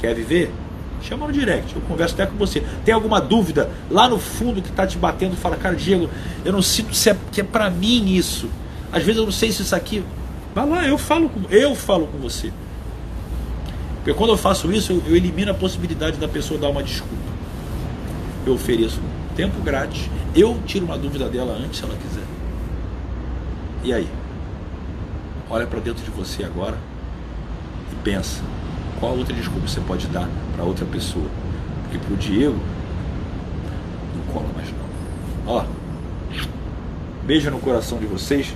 Quer 0.00 0.14
viver? 0.14 0.50
Chama 1.02 1.26
no 1.26 1.32
direct, 1.32 1.74
eu 1.76 1.82
converso 1.82 2.14
até 2.14 2.26
com 2.26 2.36
você. 2.36 2.62
Tem 2.84 2.94
alguma 2.94 3.20
dúvida 3.20 3.70
lá 3.90 4.08
no 4.08 4.18
fundo 4.18 4.62
que 4.62 4.70
está 4.70 4.86
te 4.86 4.96
batendo? 4.96 5.36
Fala, 5.36 5.56
cara, 5.56 5.76
Diego, 5.76 6.08
eu 6.44 6.52
não 6.52 6.62
sinto 6.62 6.94
se 6.94 7.10
é, 7.10 7.16
que 7.30 7.42
é 7.42 7.44
para 7.44 7.68
mim 7.68 8.14
isso. 8.14 8.48
Às 8.90 9.02
vezes 9.02 9.18
eu 9.18 9.24
não 9.24 9.32
sei 9.32 9.52
se 9.52 9.62
isso 9.62 9.76
aqui. 9.76 10.02
Vai 10.54 10.66
lá, 10.66 10.86
eu 10.86 10.96
falo 10.96 11.28
com, 11.28 11.40
eu 11.50 11.74
falo 11.74 12.06
com 12.06 12.18
você. 12.18 12.50
Porque 13.96 14.14
quando 14.14 14.30
eu 14.30 14.36
faço 14.36 14.72
isso, 14.72 14.92
eu, 14.92 15.02
eu 15.06 15.16
elimino 15.16 15.50
a 15.50 15.54
possibilidade 15.54 16.16
da 16.16 16.28
pessoa 16.28 16.58
dar 16.58 16.68
uma 16.70 16.82
desculpa. 16.82 17.14
Eu 18.46 18.54
ofereço 18.54 19.00
tempo 19.34 19.60
grátis, 19.62 20.08
eu 20.34 20.58
tiro 20.66 20.86
uma 20.86 20.96
dúvida 20.96 21.28
dela 21.28 21.52
antes, 21.52 21.78
se 21.78 21.84
ela 21.84 21.96
quiser. 21.96 22.23
E 23.84 23.92
aí? 23.92 24.08
Olha 25.50 25.66
para 25.66 25.78
dentro 25.78 26.02
de 26.02 26.10
você 26.10 26.42
agora 26.42 26.78
e 27.92 27.94
pensa 27.96 28.42
qual 28.98 29.14
outra 29.14 29.34
desculpa 29.34 29.68
você 29.68 29.78
pode 29.82 30.06
dar 30.06 30.26
para 30.54 30.64
outra 30.64 30.86
pessoa. 30.86 31.28
Porque 31.82 31.98
para 31.98 32.14
o 32.14 32.16
Diego 32.16 32.58
não 34.16 34.32
cola 34.32 34.48
mais 34.56 34.68
não. 34.70 35.52
Ó, 35.54 35.64
beijo 37.24 37.50
no 37.50 37.58
coração 37.58 37.98
de 37.98 38.06
vocês. 38.06 38.52